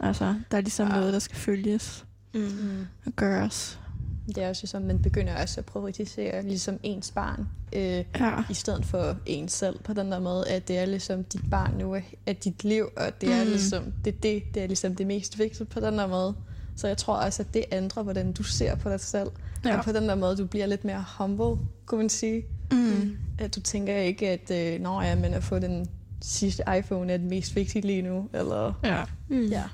altså, 0.00 0.34
der 0.50 0.56
er 0.56 0.60
ligesom 0.60 0.88
noget, 0.88 1.12
der 1.12 1.18
skal 1.18 1.36
følges 1.36 2.04
Mm. 2.34 2.86
og 3.06 3.12
gøres. 3.16 3.78
Det 4.26 4.38
er 4.38 4.48
også 4.48 4.62
ligesom, 4.62 4.82
man 4.82 4.98
begynder 5.02 5.42
også 5.42 5.60
at 5.60 5.64
prioritisere 5.66 6.42
ligesom 6.42 6.78
ens 6.82 7.10
barn, 7.10 7.48
øh, 7.72 8.04
ja. 8.20 8.42
i 8.50 8.54
stedet 8.54 8.84
for 8.84 9.16
ens 9.26 9.52
selv 9.52 9.78
på 9.78 9.92
den 9.92 10.12
der 10.12 10.18
måde, 10.20 10.48
at 10.48 10.68
det 10.68 10.78
er 10.78 10.86
ligesom 10.86 11.24
dit 11.24 11.50
barn 11.50 11.74
nu 11.78 11.92
er, 11.94 12.00
er 12.26 12.32
dit 12.32 12.64
liv, 12.64 12.88
og 12.96 13.20
det 13.20 13.32
er 13.32 13.44
Mm. 13.44 13.50
ligesom 13.50 13.84
det, 14.04 14.22
det, 14.22 14.42
det 14.54 14.62
er 14.62 14.66
ligesom 14.66 14.94
det 14.96 15.06
mest 15.06 15.38
vigtige 15.38 15.64
på 15.66 15.80
den 15.80 15.98
der 15.98 16.06
måde. 16.06 16.34
Så 16.76 16.86
jeg 16.88 16.96
tror 16.96 17.14
også, 17.16 17.42
at 17.42 17.54
det 17.54 17.64
ændrer, 17.72 18.02
hvordan 18.02 18.32
du 18.32 18.42
ser 18.42 18.74
på 18.74 18.88
dig 18.90 19.00
selv. 19.00 19.30
Ja. 19.64 19.78
Og 19.78 19.84
på 19.84 19.92
den 19.92 20.08
der 20.08 20.14
måde, 20.14 20.36
du 20.36 20.46
bliver 20.46 20.66
lidt 20.66 20.84
mere 20.84 21.04
humble, 21.18 21.64
kunne 21.86 21.98
man 21.98 22.08
sige. 22.08 22.42
Mm. 22.72 23.16
At 23.38 23.54
du 23.54 23.60
tænker 23.60 23.96
ikke, 23.96 24.28
at 24.30 24.50
øh, 24.74 24.80
Nå, 24.80 25.00
ja, 25.00 25.14
men 25.14 25.34
at 25.34 25.42
få 25.44 25.58
den 25.58 25.86
sidste 26.22 26.62
iPhone 26.78 27.12
er 27.12 27.16
det 27.16 27.26
mest 27.26 27.56
vigtige 27.56 27.86
lige 27.86 28.02
nu. 28.02 28.28
Eller, 28.34 28.72
Ja. 28.84 29.02
Mm. 29.28 29.46
ja 29.46 29.64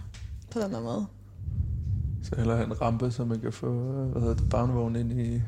på 0.50 0.60
den 0.60 0.72
der 0.72 0.80
måde. 0.80 1.06
Så 2.28 2.36
hellere 2.36 2.56
have 2.56 2.66
en 2.66 2.80
rampe, 2.80 3.10
så 3.10 3.24
man 3.24 3.40
kan 3.40 3.52
få 3.52 3.72
hvad 4.12 4.22
hedder 4.22 4.34
det, 4.36 4.48
barnevogn 4.50 4.96
ind 4.96 5.20
i... 5.20 5.34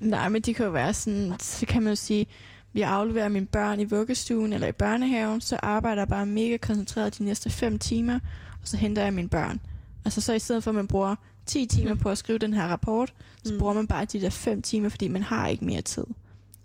Nej, 0.00 0.28
men 0.28 0.42
det 0.42 0.56
kan 0.56 0.64
jo 0.66 0.70
være 0.72 0.94
sådan, 0.94 1.32
så 1.40 1.66
kan 1.66 1.82
man 1.82 1.90
jo 1.92 1.96
sige, 1.96 2.26
vi 2.72 2.80
afleverer 2.80 3.28
mine 3.28 3.46
børn 3.46 3.80
i 3.80 3.84
vuggestuen 3.84 4.52
eller 4.52 4.66
i 4.66 4.72
børnehaven, 4.72 5.40
så 5.40 5.56
arbejder 5.62 6.02
jeg 6.02 6.08
bare 6.08 6.26
mega 6.26 6.56
koncentreret 6.56 7.18
de 7.18 7.24
næste 7.24 7.50
5 7.50 7.78
timer, 7.78 8.14
og 8.62 8.68
så 8.68 8.76
henter 8.76 9.02
jeg 9.02 9.12
mine 9.12 9.28
børn. 9.28 9.60
Altså 10.04 10.20
så 10.20 10.32
i 10.32 10.38
stedet 10.38 10.64
for, 10.64 10.70
at 10.70 10.74
man 10.74 10.86
bruger 10.86 11.14
10 11.46 11.66
timer 11.66 11.94
på 11.94 12.10
at 12.10 12.18
skrive 12.18 12.38
den 12.38 12.54
her 12.54 12.66
rapport, 12.66 13.12
så 13.44 13.52
Mm. 13.52 13.58
bruger 13.58 13.74
man 13.74 13.86
bare 13.86 14.04
de 14.04 14.20
der 14.20 14.30
5 14.30 14.62
timer, 14.62 14.88
fordi 14.88 15.08
man 15.08 15.22
har 15.22 15.48
ikke 15.48 15.64
mere 15.64 15.82
tid. 15.82 16.04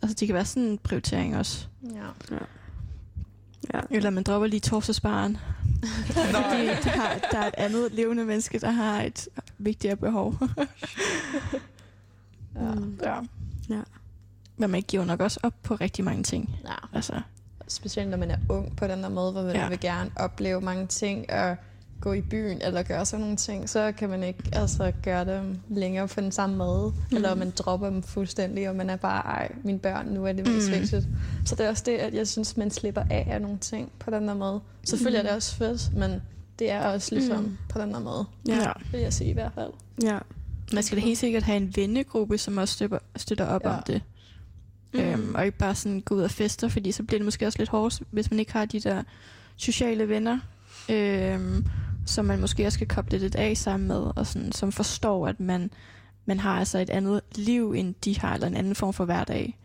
Altså 0.02 0.16
det 0.20 0.28
kan 0.28 0.36
være 0.36 0.46
sådan 0.46 0.64
en 0.64 0.78
prioritering 0.78 1.38
også. 1.38 1.68
Ja. 1.84 2.36
ja. 2.36 2.40
Ja. 3.74 3.80
Eller 3.92 4.10
man 4.10 4.24
dropper 4.24 4.48
lige 4.48 4.60
torsdagsbaren. 4.60 5.38
fordi 6.08 6.66
der, 6.66 6.90
har, 6.90 7.18
der 7.32 7.38
er 7.40 7.48
et 7.48 7.54
andet 7.58 7.92
levende 7.92 8.26
menneske, 8.26 8.60
der 8.60 8.70
har 8.72 9.02
et 9.02 9.28
vigtigere 9.58 9.96
behov. 9.96 10.36
Ja. 12.56 12.74
ja. 13.04 13.16
ja. 13.70 13.82
Men 14.58 14.70
man 14.70 14.82
giver 14.82 15.06
nok 15.06 15.20
også 15.22 15.40
op 15.44 15.54
på 15.64 15.76
rigtig 15.76 16.06
mange 16.06 16.24
ting. 16.24 16.56
Ja. 16.66 16.74
Altså, 16.94 17.22
Specielt 17.68 18.10
når 18.10 18.18
man 18.18 18.32
er 18.32 18.38
ung 18.50 18.76
på 18.76 18.88
den 18.88 19.04
der 19.04 19.10
måde, 19.10 19.32
hvor 19.32 19.42
man 19.44 19.56
Ja. 19.56 19.62
ja. 19.64 19.70
vil 19.70 19.80
gerne 19.80 20.12
opleve 20.16 20.62
mange 20.62 20.88
ting 20.88 21.30
og 21.32 21.56
gå 22.02 22.14
i 22.14 22.22
byen 22.22 22.62
eller 22.62 22.84
gøre 22.84 23.06
sådan 23.06 23.22
nogle 23.22 23.36
ting, 23.38 23.70
så 23.70 23.92
kan 23.98 24.10
man 24.10 24.24
ikke 24.24 24.40
altså, 24.54 24.92
gøre 25.04 25.26
dem 25.38 25.58
længere 25.70 26.08
på 26.08 26.22
den 26.22 26.32
samme 26.32 26.56
måde. 26.56 26.94
Mm. 27.12 27.16
Eller 27.16 27.36
man 27.36 27.52
dropper 27.58 27.90
dem 27.90 28.04
fuldstændig, 28.04 28.70
og 28.70 28.76
man 28.76 28.90
er 28.90 28.96
bare, 28.96 29.22
ej, 29.26 29.52
mine 29.64 29.80
børn, 29.80 30.08
nu 30.08 30.26
er 30.26 30.34
det 30.34 30.48
mest 30.48 30.68
Mm. 30.68 30.74
vigtigt. 30.80 31.08
Så 31.46 31.56
det 31.56 31.66
er 31.66 31.70
også 31.70 31.84
det, 31.86 31.92
at 31.98 32.14
jeg 32.14 32.28
synes, 32.28 32.58
man 32.58 32.72
slipper 32.72 33.02
af 33.10 33.28
af 33.32 33.42
nogle 33.42 33.58
ting 33.58 33.92
på 34.00 34.12
den 34.12 34.28
der 34.28 34.34
måde. 34.34 34.60
Selvfølgelig 34.84 35.22
Mm. 35.22 35.26
er 35.26 35.30
det 35.30 35.36
også 35.36 35.56
fedt, 35.56 35.94
men 35.98 36.22
det 36.60 36.72
er 36.72 36.82
også 36.86 37.16
ligesom 37.16 37.44
Mm. 37.44 37.58
på 37.70 37.80
den 37.82 37.94
der 37.94 38.00
måde. 38.00 38.26
Ja. 38.48 38.72
Vil 38.92 39.00
jeg 39.02 39.14
sige 39.14 39.30
i 39.30 39.34
hvert 39.34 39.52
fald. 39.56 39.72
Ja. 40.04 40.18
Man 40.74 40.84
skal 40.84 40.98
da 40.98 41.02
helt 41.04 41.18
sikkert 41.18 41.44
have 41.44 41.58
en 41.58 41.74
vennegruppe, 41.76 42.38
som 42.38 42.58
også 42.58 42.74
støtter, 42.74 43.00
støtter 43.16 43.46
op 43.46 43.62
ja. 43.66 43.70
Om 43.78 43.84
det. 43.88 44.02
Mm. 44.94 45.00
Øhm, 45.00 45.36
og 45.36 45.46
ikke 45.46 45.58
bare 45.58 45.76
sådan 45.76 46.02
gå 46.02 46.16
ud 46.16 46.22
og 46.22 46.32
fester, 46.32 46.68
fordi 46.68 46.92
så 46.92 47.04
bliver 47.04 47.20
det 47.20 47.26
måske 47.26 47.48
også 47.48 47.60
lidt 47.60 47.70
hårdt, 47.70 48.02
hvis 48.12 48.32
man 48.32 48.40
ikke 48.40 48.54
har 48.54 48.66
de 48.66 48.80
der 48.80 49.04
sociale 49.56 50.10
venner, 50.10 50.40
øhm, 50.90 51.66
som 52.08 52.26
man 52.26 52.42
måske 52.42 52.66
også 52.66 52.78
skal 52.78 52.88
koble 52.88 53.18
lidt 53.18 53.36
af 53.36 53.58
sammen 53.58 53.88
med, 53.88 54.12
og 54.16 54.28
sådan, 54.28 54.52
som 54.52 54.72
forstår, 54.72 55.28
at 55.28 55.40
man, 55.40 55.72
man 56.26 56.40
har 56.40 56.60
altså 56.60 56.78
et 56.78 56.90
andet 56.90 57.22
liv, 57.36 57.74
end 57.78 57.96
de 58.06 58.20
har, 58.20 58.34
eller 58.34 58.48
en 58.48 58.56
anden 58.56 58.76
form 58.76 58.94
for 58.94 59.06
hverdag. 59.06 59.58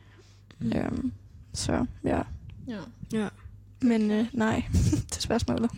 Mm. 0.58 0.72
Øhm, 0.76 1.12
så 1.52 1.86
ja. 2.04 2.22
Ja. 2.68 2.78
ja. 3.12 3.28
Men 3.82 4.10
øh, 4.10 4.26
nej, 4.32 4.62
til 5.12 5.22
spørgsmålet. 5.22 5.70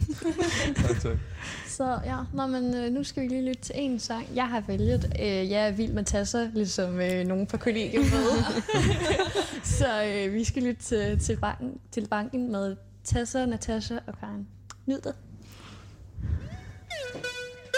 tak, 0.77 1.01
tak. 1.01 1.17
Så 1.69 1.99
ja, 2.05 2.17
Nå, 2.33 2.47
men, 2.47 2.75
øh, 2.75 2.93
nu 2.93 3.05
skal 3.05 3.23
vi 3.23 3.29
lige 3.29 3.49
lytte 3.49 3.63
til 3.63 3.75
en 3.79 3.99
sang. 3.99 4.27
Jeg 4.35 4.49
har 4.49 4.61
vælget 4.61 5.13
øh, 5.21 5.27
Jeg 5.27 5.69
er 5.69 5.71
vild 5.71 5.93
med 5.93 6.05
Tasser, 6.05 6.51
ligesom 6.55 7.01
øh, 7.01 7.27
nogen 7.27 7.49
fra 7.49 7.59
kollegiet 7.59 8.03
med. 8.13 8.45
så 9.79 10.05
øh, 10.05 10.35
vi 10.35 10.45
skal 10.45 10.63
lytte 10.63 10.83
til, 10.83 11.19
til, 11.19 11.37
banken, 11.37 11.79
til 11.93 12.09
banken 12.09 12.53
med 12.53 12.77
Tasser, 13.05 13.47
Natasha 13.47 13.99
og 14.07 14.19
Karen. 14.21 14.49
Nyd 14.87 15.01
det. 15.01 15.15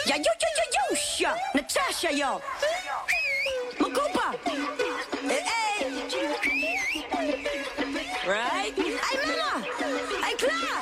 Jo, 0.08 0.14
jo, 0.22 0.96
ja. 1.20 1.34
Natasha, 1.54 2.10
jo. 2.12 2.40
Makupa. 3.80 4.34
Hey, 5.28 5.42
hey. 5.42 5.90
Right? 8.26 8.78
Ej, 8.78 9.18
mamma. 9.26 9.66
Er 10.22 10.30
I 10.30 10.36
klar? 10.38 10.78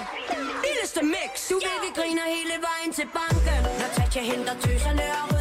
Vildeste 0.63 1.03
mix. 1.03 1.49
Du 1.49 1.55
ved, 1.55 1.81
vi 1.83 1.91
griner 2.01 2.23
hele 2.25 2.55
vejen 2.69 2.93
til 2.93 3.09
banken. 3.15 3.63
Natasha 3.79 4.21
henter 4.21 4.55
tøserne 4.61 5.03
og 5.23 5.34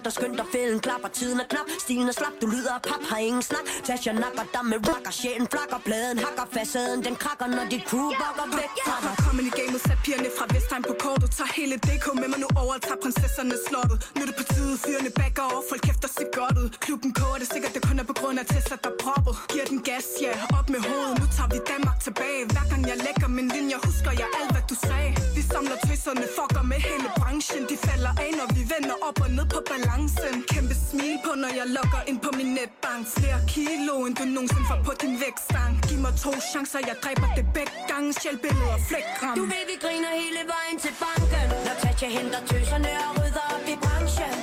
Skønt 0.00 0.12
og 0.12 0.18
skønt 0.18 0.40
og 0.40 0.48
fælden 0.54 0.80
klapper 0.86 1.08
Tiden 1.18 1.38
er 1.40 1.48
knap, 1.52 1.66
stilen 1.84 2.08
er 2.12 2.16
slap 2.20 2.34
Du 2.40 2.46
lyder 2.54 2.72
af 2.78 2.82
pap, 2.88 3.02
har 3.10 3.20
ingen 3.28 3.44
snak. 3.50 3.64
Tasha 3.86 4.12
nakker 4.24 4.44
dig 4.54 4.64
med 4.72 4.78
rocker 4.88 5.14
Sjælen 5.18 5.48
flakker, 5.52 5.78
bladen 5.86 6.18
hakker 6.24 6.46
Facaden 6.54 7.00
den 7.06 7.16
krakker, 7.24 7.48
når 7.56 7.64
dit 7.72 7.84
crew 7.90 8.08
bakker 8.22 8.46
væk. 8.58 8.72
Fra 8.86 8.96
dig 9.04 9.14
Kommen 9.24 9.44
i 9.50 9.52
gamet, 9.58 9.80
sat 9.86 9.98
pigerne 10.04 10.30
fra 10.36 10.44
Vestheim 10.54 10.82
på 10.90 10.94
kortet. 11.04 11.28
Tager 11.38 11.52
hele 11.58 11.74
DK 11.86 12.06
med 12.22 12.28
mig 12.32 12.40
nu 12.44 12.48
over 12.62 12.74
tager 12.88 13.00
prinsesserne 13.04 13.56
slottet. 13.66 13.96
Nu 14.14 14.20
er 14.24 14.28
det 14.30 14.36
på 14.40 14.46
tide, 14.52 14.74
fyrene 14.84 15.10
backer 15.20 15.44
over 15.50 15.62
Folk 15.70 15.82
kæfter 15.88 16.10
sig 16.16 16.26
godt 16.38 16.56
ud 16.62 16.68
Klubben 16.84 17.10
koger 17.18 17.38
det 17.42 17.48
sikkert, 17.52 17.72
det 17.76 17.82
kun 17.88 17.96
er 18.02 18.06
på 18.12 18.16
grund 18.20 18.36
af 18.42 18.46
Tesla, 18.52 18.76
der 18.84 18.92
proppet. 19.02 19.34
Giver 19.52 19.66
den 19.72 19.80
gas, 19.88 20.06
ja, 20.24 20.32
op 20.58 20.66
med 20.74 20.80
hovedet. 20.88 21.14
Nu 21.22 21.26
tager 21.36 21.50
vi 21.54 21.58
Danmark 21.72 21.98
tilbage. 22.06 22.40
Hver 22.52 22.64
gang 22.70 22.82
jeg 22.90 22.98
lægger 23.06 23.28
min 23.38 23.48
linje, 23.56 23.76
husker 23.86 24.12
jeg 24.22 24.28
alt, 24.38 24.50
hvad 24.54 24.64
du 24.70 24.76
sagde. 24.88 25.10
Vi 25.36 25.42
samler 25.52 25.76
tøserne, 25.86 26.26
fucker 26.36 26.64
med 26.72 26.78
hele 26.88 27.08
branchen. 27.18 27.62
De 27.70 27.76
falder 27.88 28.12
af, 28.24 28.30
når 28.40 28.48
vi 28.56 28.62
vender 28.74 28.96
op 29.08 29.18
og 29.24 29.30
ned 29.38 29.46
på 29.54 29.60
balancen 29.90 30.44
Kæmpe 30.48 30.74
smil 30.88 31.18
på, 31.24 31.32
når 31.42 31.52
jeg 31.60 31.66
logger 31.76 32.02
ind 32.10 32.18
på 32.26 32.30
min 32.38 32.50
netbank. 32.58 33.02
Flere 33.16 33.40
kilo, 33.54 33.94
end 34.06 34.14
du 34.20 34.24
nogensinde 34.24 34.66
får 34.70 34.80
på 34.88 34.92
din 35.02 35.14
vækstang 35.24 35.72
Giv 35.88 35.98
mig 36.06 36.14
to 36.24 36.32
chancer, 36.50 36.80
jeg 36.90 36.96
dræber 37.04 37.28
det 37.38 37.46
begge 37.56 37.76
gange. 37.90 38.08
Sjælbilleder, 38.20 38.78
flækram 38.88 39.34
Du 39.40 39.44
ved, 39.52 39.64
vi 39.70 39.76
griner 39.84 40.12
hele 40.22 40.42
vejen 40.54 40.76
til 40.84 40.94
banken. 41.02 41.46
Når 41.66 41.74
Tatja 41.82 42.08
henter 42.18 42.40
tøserne 42.50 42.90
og 43.06 43.10
rydder 43.18 43.46
op 43.54 43.66
i 43.74 43.76
branchen. 43.84 44.34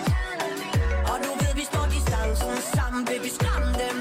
Og 1.11 1.17
du 1.25 1.31
ved, 1.41 1.53
vi 1.61 1.65
står 1.71 1.85
distancen 1.95 2.53
Sammen 2.75 3.01
vil 3.09 3.19
vi 3.25 3.31
skræmme 3.37 3.69
dem, 3.81 3.95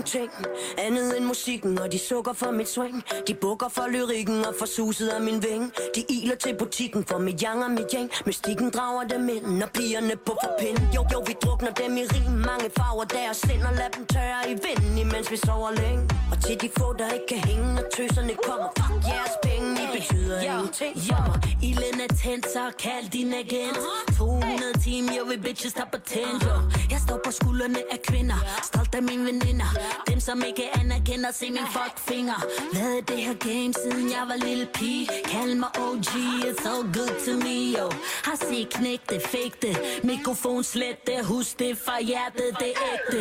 dem 0.00 0.20
ingenting 0.20 0.30
andet 0.78 1.16
end 1.16 1.24
musikken 1.24 1.78
Og 1.78 1.92
de 1.92 1.98
sukker 1.98 2.32
for 2.32 2.50
mit 2.50 2.68
swing. 2.68 3.04
De 3.28 3.34
bukker 3.34 3.68
for 3.68 3.86
lyrikken 3.88 4.44
og 4.44 4.54
for 4.58 4.66
suset 4.66 5.08
af 5.08 5.20
min 5.20 5.42
ving. 5.42 5.72
De 5.94 6.04
iler 6.08 6.36
til 6.36 6.56
butikken 6.58 7.04
for 7.04 7.18
mit 7.18 7.40
yang 7.40 7.64
og 7.64 7.70
mit 7.70 7.92
yang 7.94 8.10
Mystikken 8.26 8.70
drager 8.70 9.04
dem 9.08 9.28
ind 9.28 9.62
og 9.62 9.70
pigerne 9.70 10.16
på 10.26 10.32
for 10.42 10.52
pind. 10.60 10.78
Jo, 10.94 11.04
jo, 11.12 11.18
vi 11.26 11.34
drukner 11.44 11.70
dem 11.70 11.96
i 11.96 12.04
rim. 12.04 12.32
Mange 12.32 12.68
farver 12.76 13.04
deres 13.04 13.36
sind 13.36 13.62
og 13.62 13.74
lad 13.80 13.90
dem 13.96 14.06
tørre 14.06 14.42
i 14.52 14.54
vinden 14.64 14.98
Imens 14.98 15.30
vi 15.30 15.36
sover 15.36 15.70
længe. 15.70 16.02
Og 16.32 16.36
til 16.44 16.60
de 16.62 16.68
få, 16.78 16.92
der 16.98 17.08
ikke 17.16 17.26
kan 17.28 17.38
hænge 17.50 17.74
Når 17.74 17.86
tøserne 17.96 18.34
kommer, 18.46 18.68
fuck 18.78 19.02
jeres 19.12 19.36
penge 19.46 19.68
I 19.84 19.86
betyder 19.98 20.40
ingenting 20.40 20.92
Ja, 21.10 21.20
ilden 21.68 22.00
er 22.06 22.12
tændt, 22.22 22.46
så 22.54 22.64
kald 22.78 23.06
din 23.10 23.32
agent. 23.42 23.78
200 24.18 24.72
team, 24.84 25.04
jo 25.16 25.22
vi 25.30 25.36
bitches 25.46 25.72
der 25.72 25.86
på 25.92 25.98
tænd, 26.12 26.36
jo 26.46 26.54
Jeg 26.92 27.00
står 27.06 27.18
på 27.24 27.30
skuldrene 27.30 27.80
af 27.94 27.98
kvinder. 28.08 28.38
Stolt 28.62 28.94
af 28.94 29.02
mine 29.02 29.24
veninder 29.24 29.70
dem 30.08 30.20
som 30.20 30.42
ikke 30.48 30.64
anerkender, 30.80 31.30
se 31.32 31.50
min 31.50 31.68
fuckfinger. 31.76 32.40
Været 32.72 33.08
det 33.08 33.18
her 33.26 33.34
game, 33.34 33.72
siden 33.82 34.10
jeg 34.10 34.24
var 34.28 34.36
lille 34.46 34.66
pige? 34.74 35.08
Kald 35.24 35.54
mig 35.54 35.72
OG, 35.78 36.12
it's 36.48 36.64
all 36.72 36.84
good 36.98 37.14
to 37.26 37.32
me, 37.46 37.56
yo. 37.78 37.86
Har 38.24 38.36
set 38.36 38.68
knæk 38.70 39.00
det, 39.10 39.22
fake 39.22 39.56
det 39.62 39.76
Mikrofon 40.04 40.64
slet 40.64 41.06
det, 41.06 41.24
husk 41.24 41.58
det 41.58 41.78
fra 41.84 41.96
hjertet, 42.00 42.50
det 42.60 42.70
er 42.76 42.82
ægte. 42.92 43.20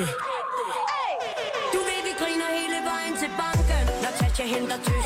Du 1.73 1.79
ved, 1.87 1.99
vi 2.07 2.13
griner 2.21 2.49
hele 2.59 2.79
vejen 2.91 3.13
til 3.21 3.31
banken. 3.41 3.83
Når 4.03 4.11
Tasha 4.19 4.43
henter 4.43 4.77
tø 4.85 4.98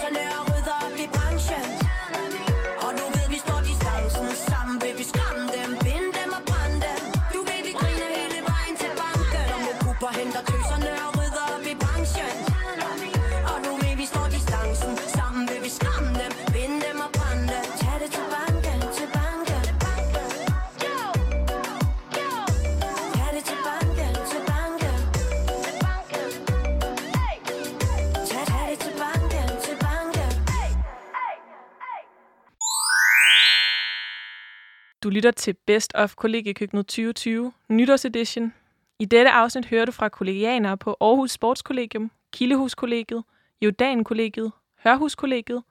lytter 35.14 35.32
til 35.32 35.56
Best 35.68 35.92
of 35.96 36.16
Kollegiekøkkenet 36.16 36.86
2020, 36.88 37.52
nytårsedition. 37.70 38.54
I 39.00 39.06
dette 39.06 39.32
afsnit 39.32 39.66
hører 39.66 39.86
du 39.86 39.92
fra 39.92 40.10
kollegianere 40.10 40.78
på 40.78 40.98
Aarhus 41.02 41.32
Sportskollegium, 41.32 42.12
Kildehuskollegiet, 42.34 43.24
Jordankollegiet, 43.62 44.52
Hørhuskollegiet, 44.84 45.64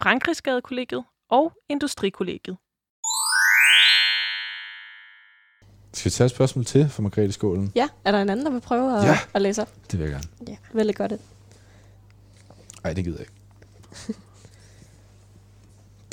Frankrigsgadekollegiet 0.00 1.04
og 1.28 1.52
Industrikollegiet. 1.68 2.56
Skal 5.92 6.10
vi 6.10 6.10
tage 6.10 6.24
et 6.26 6.30
spørgsmål 6.30 6.64
til 6.64 6.88
fra 6.88 7.02
Margrethe 7.02 7.32
Skålen? 7.32 7.72
Ja, 7.74 7.88
er 8.04 8.12
der 8.12 8.22
en 8.22 8.30
anden, 8.30 8.46
der 8.46 8.52
vil 8.52 8.60
prøve 8.60 8.98
at, 8.98 9.04
Ja. 9.04 9.18
at 9.34 9.42
læse 9.42 9.62
op? 9.62 9.68
Det 9.90 9.98
vil 9.98 10.04
jeg 10.10 10.12
gerne. 10.12 10.28
Ja, 10.48 10.56
vældig 10.72 10.96
godt. 10.96 11.12
Nej, 12.84 12.92
det 12.92 13.04
gider 13.04 13.18
jeg 13.18 13.26
ikke. 13.26 14.20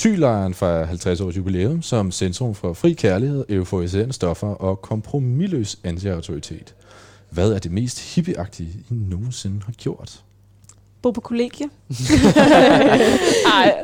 Tylejren 0.04 0.54
fra 0.54 0.84
50 0.84 1.22
års 1.22 1.38
jubilæum 1.38 1.82
som 1.82 2.12
centrum 2.12 2.56
for 2.56 2.74
fri 2.74 2.94
kærlighed, 2.94 3.46
euforiserende 3.50 4.14
stoffer 4.14 4.48
og 4.48 4.82
kompromilløs 4.82 5.80
anti-autoritet. 5.84 6.76
Hvad 7.30 7.52
er 7.52 7.60
det 7.60 7.72
mest 7.72 8.16
hippieagtige, 8.16 8.70
I 8.70 8.94
nogensinde 8.94 9.62
har 9.66 9.72
gjort? 9.72 10.24
Bo 11.02 11.12
på 11.12 11.22
kollegie. 11.22 11.70
Ej. 13.56 13.76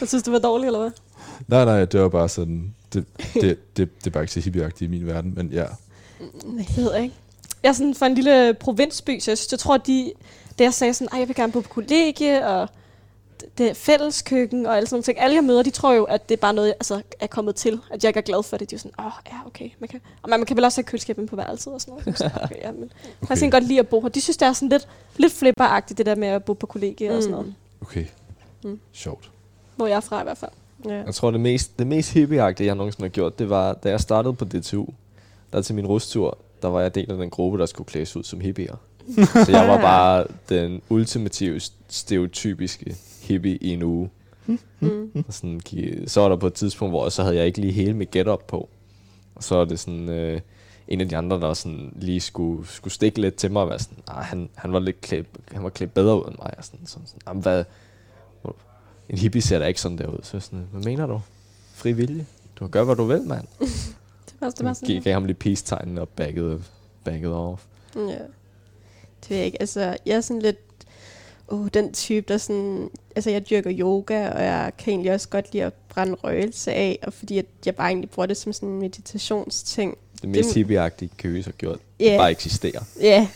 Jeg 0.00 0.08
synes, 0.08 0.22
det 0.22 0.32
var 0.32 0.38
dårligt, 0.38 0.66
eller 0.66 0.80
hvad? 0.80 0.90
Nej, 1.48 1.64
nej, 1.64 1.84
det 1.84 2.00
var 2.00 2.08
bare 2.08 2.28
sådan... 2.28 2.74
Det, 2.92 3.04
det, 3.34 3.76
det, 3.76 3.98
det 3.98 4.06
er 4.06 4.10
bare 4.10 4.22
ikke 4.22 4.32
så 4.32 4.40
hippieagtigt 4.40 4.88
i 4.88 4.90
min 4.90 5.06
verden, 5.06 5.32
men 5.36 5.48
ja. 5.48 5.66
Det 6.58 6.76
ved 6.76 6.92
jeg 6.94 7.02
ikke. 7.02 7.14
Jeg 7.62 7.68
er 7.68 7.72
sådan 7.72 7.94
fra 7.94 8.06
en 8.06 8.14
lille 8.14 8.54
provinsby, 8.60 9.18
så 9.20 9.30
jeg, 9.30 9.38
synes, 9.38 9.52
jeg 9.52 9.58
tror, 9.58 9.74
at 9.74 9.86
de, 9.86 10.12
da 10.58 10.64
jeg 10.64 10.74
sagde 10.74 10.94
sådan, 10.94 11.08
at 11.12 11.18
jeg 11.20 11.28
vil 11.28 11.36
gerne 11.36 11.52
bo 11.52 11.60
på 11.60 11.68
kollegie, 11.68 12.46
og 12.46 12.68
det- 13.58 13.70
er 13.70 13.74
fælleskøkken 13.74 14.66
og 14.66 14.76
alle 14.76 14.86
sådan 14.86 14.94
nogle 14.96 15.02
ting. 15.04 15.20
Alle 15.20 15.34
jeg 15.36 15.44
møder, 15.44 15.62
de 15.62 15.70
tror 15.70 15.92
jo, 15.94 16.04
at 16.04 16.28
det 16.28 16.34
er 16.36 16.40
bare 16.40 16.52
noget, 16.54 16.68
jeg 16.68 16.74
altså, 16.74 17.02
er 17.20 17.26
kommet 17.26 17.54
til. 17.56 17.80
At 17.90 18.04
jeg 18.04 18.08
ikke 18.10 18.18
er 18.18 18.22
glad 18.22 18.42
for 18.42 18.56
det. 18.56 18.70
De 18.70 18.74
er 18.74 18.78
jo 18.78 18.80
sådan, 18.80 18.92
åh, 18.98 19.06
oh, 19.06 19.12
ja, 19.32 19.36
okay. 19.46 19.70
Man 19.78 19.88
kan, 19.88 20.00
og 20.22 20.30
man, 20.30 20.40
man 20.40 20.46
kan 20.46 20.56
vel 20.56 20.64
også 20.64 20.78
have 20.80 20.84
køleskabet 20.84 21.28
på 21.28 21.36
værelset 21.36 21.72
og 21.72 21.80
sådan 21.80 21.94
noget. 21.94 22.18
Så, 22.18 22.30
okay, 22.44 22.56
ja, 22.62 22.72
men 22.72 22.90
okay. 23.22 23.30
jeg 23.30 23.38
kan 23.38 23.50
godt 23.50 23.64
lide 23.64 23.78
at 23.78 23.88
bo 23.88 24.00
her. 24.00 24.08
De 24.08 24.20
synes, 24.20 24.36
det 24.36 24.46
er 24.46 24.52
sådan 24.52 24.68
lidt, 24.68 24.88
lidt 25.16 25.32
flipperagtigt, 25.32 25.98
det 25.98 26.06
der 26.06 26.14
med 26.14 26.28
at 26.28 26.44
bo 26.44 26.52
på 26.52 26.66
kollegie 26.66 27.10
og 27.16 27.22
sådan 27.22 27.36
noget. 27.36 27.54
Okay. 27.80 28.04
Mm. 28.64 28.80
Sjovt. 28.92 29.30
Hvor 29.76 29.86
jeg 29.86 29.96
er 29.96 30.00
fra 30.00 30.20
i 30.20 30.24
hvert 30.24 30.38
fald. 30.38 30.50
Ja. 30.84 30.94
Jeg 31.04 31.14
tror, 31.14 31.30
det 31.30 31.40
mest, 31.40 31.78
det 31.78 31.86
mest 31.86 32.10
hippieagtige, 32.12 32.66
jeg 32.66 32.74
nogensinde 32.74 33.04
har 33.04 33.08
gjort, 33.08 33.38
det 33.38 33.50
var, 33.50 33.72
da 33.72 33.90
jeg 33.90 34.00
startede 34.00 34.34
på 34.34 34.44
DTU, 34.44 34.86
der 35.52 35.62
til 35.62 35.74
min 35.74 35.86
rustur, 35.86 36.38
der 36.62 36.68
var 36.68 36.80
jeg 36.80 36.94
del 36.94 37.10
af 37.10 37.16
den 37.18 37.30
gruppe, 37.30 37.58
der 37.58 37.66
skulle 37.66 37.86
klædes 37.86 38.16
ud 38.16 38.22
som 38.24 38.40
hippier. 38.40 38.76
Så 39.46 39.50
jeg 39.52 39.68
var 39.68 39.80
bare 39.80 40.24
den 40.48 40.82
ultimative, 40.88 41.60
stereotypiske 41.88 42.96
hippie 43.22 43.56
i 43.56 43.68
en 43.68 43.82
uge. 43.82 44.10
Mm. 44.80 45.24
Og 45.28 45.34
sådan, 45.34 45.60
så 46.06 46.20
var 46.20 46.28
der 46.28 46.36
på 46.36 46.46
et 46.46 46.54
tidspunkt, 46.54 46.92
hvor 46.92 47.08
så 47.08 47.22
havde 47.22 47.36
jeg 47.36 47.46
ikke 47.46 47.60
lige 47.60 47.72
hele 47.72 47.94
mit 47.94 48.10
get-up 48.10 48.44
på. 48.46 48.68
Og 49.34 49.42
så 49.44 49.56
er 49.56 49.64
det 49.64 49.78
sådan, 49.78 50.08
øh, 50.08 50.40
en 50.88 51.00
af 51.00 51.08
de 51.08 51.16
andre, 51.16 51.40
der 51.40 51.54
sådan 51.54 51.92
lige 51.96 52.20
skulle, 52.20 52.66
skulle 52.68 52.94
stikke 52.94 53.20
lidt 53.20 53.34
til 53.34 53.52
mig, 53.52 53.62
og 53.62 53.68
være 53.68 53.78
sådan, 53.78 53.98
"Ah, 54.08 54.24
han, 54.24 54.48
han 54.54 54.72
var 54.72 54.78
lidt 54.78 55.00
klædt, 55.00 55.26
han 55.52 55.62
var 55.62 55.68
klædt 55.68 55.94
bedre 55.94 56.16
ud 56.16 56.28
end 56.28 56.38
mig. 56.38 56.54
Og 56.58 56.64
sådan, 56.64 56.86
sådan, 56.86 57.06
sådan, 57.06 57.20
"Jamen, 57.28 57.42
hvad, 57.42 57.64
en 59.08 59.18
hippie 59.18 59.42
ser 59.42 59.58
da 59.58 59.66
ikke 59.66 59.80
sådan 59.80 59.98
der 59.98 60.06
ud. 60.06 60.18
Så 60.22 60.40
sådan, 60.40 60.66
hvad 60.72 60.82
mener 60.82 61.06
du? 61.06 61.20
Fri 61.74 61.92
vilje? 61.92 62.26
Du 62.56 62.64
kan 62.64 62.70
gøre, 62.70 62.84
hvad 62.84 62.96
du 62.96 63.04
vil, 63.04 63.22
mand. 63.22 63.46
Det 64.26 64.34
var, 64.40 64.50
det 64.50 64.64
var 64.64 64.72
sådan, 64.72 64.88
Gav, 64.94 65.02
gav 65.02 65.12
ham 65.12 65.24
lige 65.24 65.34
peace-tegnen 65.34 65.98
og 65.98 66.08
backede, 66.08 66.62
backede 67.04 67.34
off. 67.36 67.64
Ja. 67.96 68.00
Det 69.20 69.30
ved 69.30 69.36
jeg 69.36 69.46
ikke. 69.46 69.60
Altså, 69.60 69.96
jeg 70.06 70.16
er 70.16 70.20
sådan 70.20 70.42
lidt... 70.42 70.56
Oh, 71.48 71.68
den 71.74 71.92
type, 71.92 72.24
der 72.28 72.38
sådan... 72.38 72.90
Altså, 73.16 73.30
jeg 73.30 73.50
dyrker 73.50 73.72
yoga, 73.78 74.28
og 74.30 74.42
jeg 74.42 74.72
kan 74.78 74.90
egentlig 74.92 75.12
også 75.12 75.28
godt 75.28 75.52
lide 75.52 75.64
at 75.64 75.72
brænde 75.88 76.14
røgelse 76.14 76.72
af, 76.72 76.98
og 77.02 77.12
fordi 77.12 77.38
at 77.38 77.46
jeg 77.66 77.76
bare 77.76 77.88
egentlig 77.88 78.10
bruger 78.10 78.26
det 78.26 78.36
som 78.36 78.52
sådan 78.52 78.68
en 78.68 78.78
meditationsting. 78.78 79.98
Det 80.22 80.28
mest 80.28 80.54
hippieagtige 80.54 81.10
Køs 81.18 81.44
har 81.44 81.52
gjort, 81.52 81.78
yeah. 82.02 82.18
bare 82.18 82.30
eksisterer. 82.30 82.80
Ja, 83.00 83.28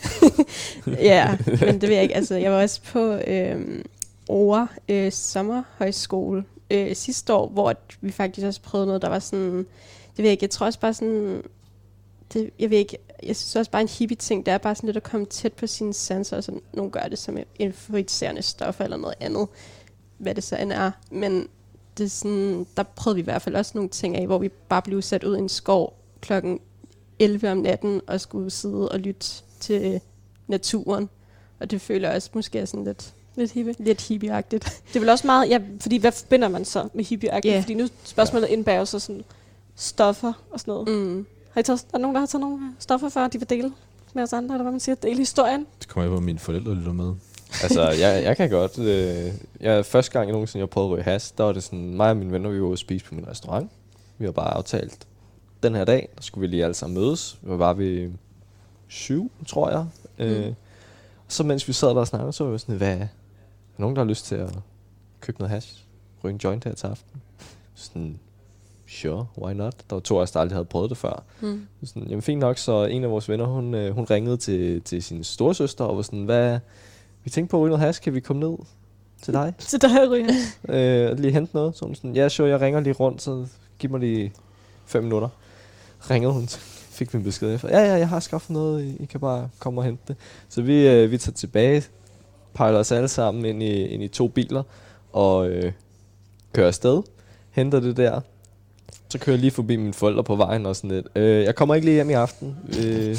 ja, 1.11 1.37
men 1.45 1.81
det 1.81 1.89
ved 1.89 1.93
jeg 1.93 2.03
ikke. 2.03 2.15
Altså, 2.15 2.35
jeg 2.35 2.51
var 2.51 2.61
også 2.61 2.81
på 2.81 3.13
øh, 3.13 3.83
Ore 4.27 4.67
øh, 4.89 5.11
Sommerhøjskole 5.11 6.43
øh, 6.69 6.95
sidste 6.95 7.33
år, 7.33 7.47
hvor 7.47 7.73
vi 8.01 8.11
faktisk 8.11 8.47
også 8.47 8.61
prøvede 8.61 8.87
noget, 8.87 9.01
der 9.01 9.09
var 9.09 9.19
sådan... 9.19 9.57
Det 10.17 10.23
ved 10.23 10.25
jeg 10.25 10.31
ikke, 10.31 10.43
jeg 10.43 10.49
tror 10.49 10.65
også 10.65 10.79
bare 10.79 10.93
sådan... 10.93 11.41
Det, 12.33 12.49
jeg 12.59 12.69
ved 12.69 12.77
ikke, 12.77 12.97
jeg 13.23 13.35
synes 13.35 13.55
også 13.55 13.71
bare 13.71 13.81
en 13.81 13.87
hippie 13.87 14.17
ting, 14.17 14.45
det 14.45 14.51
er 14.51 14.57
bare 14.57 14.75
sådan 14.75 14.87
lidt 14.87 14.97
at 14.97 15.03
komme 15.03 15.25
tæt 15.25 15.53
på 15.53 15.67
sine 15.67 15.93
sanser, 15.93 16.37
og 16.37 16.43
sådan, 16.43 16.61
nogle 16.73 16.91
gør 16.91 17.01
det 17.01 17.19
som 17.19 17.37
influencerende 17.59 18.41
stof 18.41 18.81
eller 18.81 18.97
noget 18.97 19.15
andet, 19.19 19.47
hvad 20.17 20.35
det 20.35 20.43
så 20.43 20.55
end 20.55 20.71
er. 20.71 20.91
Men 21.11 21.47
det 21.97 22.03
er 22.03 22.09
sådan, 22.09 22.67
der 22.77 22.83
prøvede 22.83 23.15
vi 23.15 23.21
i 23.21 23.23
hvert 23.23 23.41
fald 23.41 23.55
også 23.55 23.71
nogle 23.75 23.89
ting 23.89 24.15
af, 24.17 24.25
hvor 24.25 24.37
vi 24.37 24.49
bare 24.49 24.81
blev 24.81 25.01
sat 25.01 25.23
ud 25.23 25.35
i 25.35 25.39
en 25.39 25.49
skov 25.49 25.93
klokken 26.21 26.59
11 27.19 27.51
om 27.51 27.57
natten 27.57 28.01
og 28.07 28.21
skulle 28.21 28.49
sidde 28.49 28.89
og 28.89 28.99
lytte 28.99 29.27
til 29.59 30.01
naturen. 30.47 31.09
Og 31.59 31.71
det 31.71 31.81
føler 31.81 32.07
jeg 32.07 32.15
også 32.15 32.29
måske 32.33 32.59
er 32.59 32.65
sådan 32.65 32.83
lidt, 32.83 33.13
Lidt 33.35 33.51
hippie. 33.51 33.75
lidt 33.79 34.01
hippieagtigt. 34.07 34.63
Det 34.87 34.95
er 34.95 34.99
vel 34.99 35.09
også 35.09 35.27
meget, 35.27 35.49
ja, 35.49 35.59
fordi 35.79 35.97
hvad 35.97 36.11
forbinder 36.11 36.47
man 36.47 36.65
så 36.65 36.87
med 36.93 37.03
hippieagtigt? 37.03 37.53
Ja. 37.53 37.59
Fordi 37.61 37.73
nu 37.73 37.87
spørgsmålet 38.03 38.47
indbærer 38.47 38.85
så 38.85 38.99
sådan 38.99 39.23
stoffer 39.75 40.33
og 40.51 40.59
sådan 40.59 40.71
noget. 40.71 40.87
Mm. 40.87 41.25
Har 41.55 41.59
I 41.61 41.63
taget, 41.63 41.81
er 41.81 41.87
der 41.91 41.97
nogen, 41.97 42.15
der 42.15 42.19
har 42.19 42.27
taget 42.27 42.41
nogle 42.41 42.59
stoffer 42.79 43.09
før, 43.09 43.27
de 43.27 43.37
vil 43.37 43.49
dele 43.49 43.71
med 44.13 44.23
os 44.23 44.33
andre, 44.33 44.55
eller 44.55 44.63
hvad 44.63 44.71
man 44.71 44.79
siger, 44.79 44.95
dele 44.95 45.17
historien? 45.17 45.65
Det 45.79 45.87
kommer 45.87 46.03
jeg 46.03 46.11
på, 46.11 46.17
at 46.17 46.23
mine 46.23 46.39
forældre 46.39 46.75
lytter 46.75 46.93
med. 46.93 47.13
Altså, 47.63 47.89
jeg, 47.89 48.23
jeg 48.23 48.37
kan 48.37 48.49
godt. 48.49 48.79
Øh, 48.79 49.33
jeg, 49.59 49.85
første 49.85 50.11
gang 50.11 50.25
jeg 50.25 50.31
nogensinde 50.31 50.61
jeg 50.61 50.69
prøvede 50.69 50.91
at 50.91 50.93
ryge 50.93 51.03
hash, 51.03 51.33
der 51.37 51.43
var 51.43 51.51
det 51.51 51.63
sådan, 51.63 51.95
mig 51.95 52.09
og 52.09 52.17
mine 52.17 52.31
venner, 52.31 52.49
vi 52.49 52.59
var 52.59 52.65
ude 52.65 52.73
at 52.73 52.79
spise 52.79 53.05
på 53.05 53.15
min 53.15 53.27
restaurant. 53.27 53.71
Vi 54.17 54.25
har 54.25 54.31
bare 54.31 54.53
aftalt, 54.53 55.07
den 55.63 55.75
her 55.75 55.85
dag, 55.85 56.09
der 56.15 56.21
skulle 56.21 56.41
vi 56.41 56.47
lige 56.47 56.63
alle 56.63 56.73
sammen 56.73 57.01
mødes. 57.01 57.39
Vi 57.41 57.49
var 57.49 57.57
bare 57.57 57.77
ved 57.77 58.11
syv, 58.87 59.31
tror 59.47 59.69
jeg. 59.69 59.85
Mm. 60.17 60.23
Øh, 60.25 60.53
så 61.27 61.43
mens 61.43 61.67
vi 61.67 61.73
sad 61.73 61.89
der 61.89 61.95
og 61.95 62.07
snakkede, 62.07 62.33
så 62.33 62.43
var 62.43 62.51
vi 62.51 62.57
sådan, 62.57 62.75
hvad 62.75 62.97
er 62.97 63.07
nogen, 63.77 63.95
der 63.95 64.01
har 64.01 64.09
lyst 64.09 64.25
til 64.25 64.35
at 64.35 64.49
købe 65.21 65.39
noget 65.39 65.51
hash? 65.51 65.83
Ryge 66.23 66.33
en 66.33 66.39
joint 66.43 66.63
her 66.63 66.73
til 66.73 66.87
aften? 66.87 67.21
Sådan, 67.75 68.19
sure, 68.87 69.27
why 69.37 69.53
not? 69.53 69.75
Der 69.89 69.95
var 69.95 69.99
to 70.01 70.17
af 70.17 70.21
os, 70.21 70.31
der 70.31 70.39
aldrig 70.39 70.55
havde 70.55 70.65
prøvet 70.65 70.89
det 70.89 70.97
før. 70.97 71.23
Mm. 71.41 71.67
Så 71.81 71.85
Sådan, 71.85 72.07
jamen 72.07 72.21
fint 72.21 72.39
nok, 72.39 72.57
så 72.57 72.85
en 72.85 73.03
af 73.03 73.09
vores 73.09 73.29
venner, 73.29 73.45
hun, 73.45 73.73
øh, 73.73 73.95
hun 73.95 74.05
ringede 74.09 74.37
til, 74.37 74.81
til 74.81 75.03
sin 75.03 75.23
storesøster 75.23 75.85
og 75.85 75.95
var 75.95 76.01
sådan, 76.01 76.23
hvad, 76.23 76.59
vi 77.23 77.29
tænkte 77.29 77.51
på 77.51 77.57
at 77.57 77.61
ryge 77.61 77.69
noget 77.69 77.85
hash, 77.85 78.01
kan 78.01 78.13
vi 78.13 78.19
komme 78.19 78.39
ned 78.39 78.57
til 79.21 79.33
dig? 79.33 79.53
Til 79.59 79.81
dig, 79.81 80.11
ryge 80.11 80.29
øh, 80.69 81.11
og 81.11 81.17
lige 81.17 81.31
hente 81.31 81.55
noget. 81.55 81.77
Så 81.77 81.85
hun 81.85 81.95
sådan, 81.95 82.15
ja, 82.15 82.29
sure, 82.29 82.49
jeg 82.49 82.61
ringer 82.61 82.79
lige 82.79 82.93
rundt, 82.93 83.21
så 83.21 83.45
giv 83.79 83.91
mig 83.91 83.99
lige 83.99 84.33
fem 84.85 85.03
minutter. 85.03 85.29
Ringede 86.09 86.33
hun, 86.33 86.47
fik 86.89 87.13
vi 87.13 87.17
en 87.17 87.23
besked 87.23 87.55
efter. 87.55 87.69
Ja, 87.69 87.79
ja, 87.79 87.93
jeg 87.93 88.09
har 88.09 88.19
skaffet 88.19 88.49
noget, 88.49 88.83
I, 88.83 89.03
I 89.03 89.05
kan 89.05 89.19
bare 89.19 89.49
komme 89.59 89.81
og 89.81 89.85
hente 89.85 90.03
det. 90.07 90.15
Så 90.49 90.61
vi, 90.61 90.87
øh, 90.87 91.11
vi 91.11 91.17
tager 91.17 91.33
tilbage, 91.33 91.83
pejler 92.53 92.79
os 92.79 92.91
alle 92.91 93.07
sammen 93.07 93.45
ind 93.45 93.63
i, 93.63 93.85
ind 93.85 94.03
i 94.03 94.07
to 94.07 94.27
biler, 94.27 94.63
og 95.13 95.49
øh, 95.49 95.71
kører 96.53 96.67
afsted, 96.67 97.03
henter 97.51 97.79
det 97.79 97.97
der. 97.97 98.21
Så 99.15 99.19
kører 99.19 99.35
jeg 99.35 99.41
lige 99.41 99.51
forbi 99.51 99.75
mine 99.75 99.93
forældre 99.93 100.23
på 100.23 100.35
vejen 100.35 100.65
og 100.65 100.75
sådan 100.75 100.91
lidt. 100.91 101.07
Øh, 101.15 101.43
jeg 101.43 101.55
kommer 101.55 101.75
ikke 101.75 101.85
lige 101.85 101.95
hjem 101.95 102.09
i 102.09 102.13
aften. 102.13 102.57
Øh, 102.79 103.17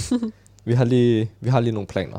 vi, 0.65 0.73
har 0.73 0.85
lige, 0.85 1.31
vi 1.41 1.51
har 1.51 1.61
lige 1.61 1.73
nogle 1.73 1.87
planer. 1.87 2.19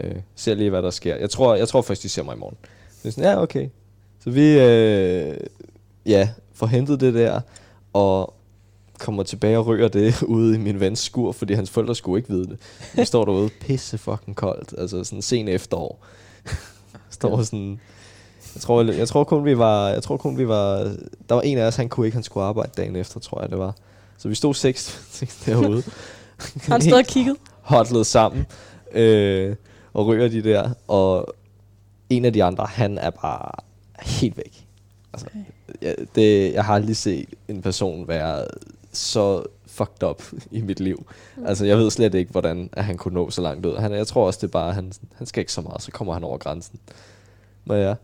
Øh, 0.00 0.14
ser 0.34 0.54
lige, 0.54 0.70
hvad 0.70 0.82
der 0.82 0.90
sker. 0.90 1.16
Jeg 1.16 1.30
tror, 1.30 1.54
jeg 1.54 1.68
tror 1.68 1.82
først, 1.82 2.02
de 2.02 2.08
ser 2.08 2.22
mig 2.22 2.36
i 2.36 2.38
morgen. 2.38 2.56
Så 3.02 3.08
er 3.08 3.12
sådan, 3.12 3.30
ja, 3.30 3.42
okay. 3.42 3.68
Så 4.24 4.30
vi 4.30 4.58
øh, 4.58 5.36
ja, 6.06 6.28
får 6.54 6.66
hentet 6.66 7.00
det 7.00 7.14
der, 7.14 7.40
og 7.92 8.34
kommer 8.98 9.22
tilbage 9.22 9.58
og 9.58 9.66
ryger 9.66 9.88
det 9.88 10.22
ude 10.36 10.54
i 10.54 10.58
min 10.58 10.80
vens 10.80 10.98
skur, 10.98 11.32
fordi 11.32 11.54
hans 11.54 11.70
forældre 11.70 11.94
skulle 11.94 12.18
ikke 12.18 12.30
vide 12.30 12.46
det. 12.46 12.58
Vi 12.94 13.04
står 13.04 13.24
derude 13.24 13.50
pisse 13.60 13.98
fucking 13.98 14.36
koldt, 14.36 14.74
altså 14.78 15.04
sådan 15.04 15.22
sen 15.22 15.48
efterår. 15.48 16.06
står 17.10 17.42
sådan, 17.42 17.80
jeg 18.54 18.62
tror, 18.62 18.82
jeg 18.82 19.08
tror 19.08 19.24
kun 19.24 19.44
vi 19.44 19.58
var, 19.58 19.88
jeg 19.88 20.02
tror 20.02 20.16
kun 20.16 20.38
vi 20.38 20.48
var, 20.48 20.76
der 21.28 21.34
var 21.34 21.40
en 21.40 21.58
af 21.58 21.66
os, 21.66 21.76
han 21.76 21.88
kunne 21.88 22.06
ikke, 22.06 22.16
han 22.16 22.22
skulle 22.22 22.44
arbejde 22.44 22.70
dagen 22.76 22.96
efter, 22.96 23.20
tror 23.20 23.40
jeg 23.40 23.50
det 23.50 23.58
var. 23.58 23.74
Så 24.18 24.28
vi 24.28 24.34
stod 24.34 24.54
seks, 24.54 25.06
seks 25.10 25.36
derude. 25.46 25.82
Han 26.62 26.80
stået 26.80 26.94
og 26.94 27.04
kigget? 27.04 27.36
Hotlet 27.60 28.06
sammen, 28.06 28.46
øh, 28.92 29.56
og 29.92 30.06
ryger 30.06 30.28
de 30.28 30.42
der, 30.42 30.70
og 30.88 31.34
en 32.10 32.24
af 32.24 32.32
de 32.32 32.44
andre, 32.44 32.66
han 32.66 32.98
er 32.98 33.10
bare 33.10 33.50
helt 34.00 34.36
væk. 34.36 34.66
Altså, 35.12 35.26
jeg, 35.82 35.96
det, 36.14 36.52
jeg 36.52 36.64
har 36.64 36.74
aldrig 36.74 36.96
set 36.96 37.28
en 37.48 37.62
person 37.62 38.08
være 38.08 38.46
så 38.92 39.42
fucked 39.66 40.02
up 40.02 40.22
i 40.50 40.60
mit 40.60 40.80
liv. 40.80 41.06
Mm. 41.36 41.46
Altså, 41.46 41.66
jeg 41.66 41.78
ved 41.78 41.90
slet 41.90 42.14
ikke, 42.14 42.32
hvordan 42.32 42.70
at 42.72 42.84
han 42.84 42.96
kunne 42.96 43.14
nå 43.14 43.30
så 43.30 43.40
langt 43.42 43.66
ud. 43.66 43.76
Han, 43.76 43.92
jeg 43.92 44.06
tror 44.06 44.26
også, 44.26 44.38
det 44.42 44.46
er 44.46 44.52
bare, 44.52 44.72
han, 44.72 44.92
han 45.14 45.26
skal 45.26 45.40
ikke 45.40 45.52
så 45.52 45.60
meget, 45.60 45.82
så 45.82 45.90
kommer 45.90 46.12
han 46.12 46.24
over 46.24 46.38
grænsen. 46.38 46.78
Men 47.64 47.76
ja, 47.76 47.94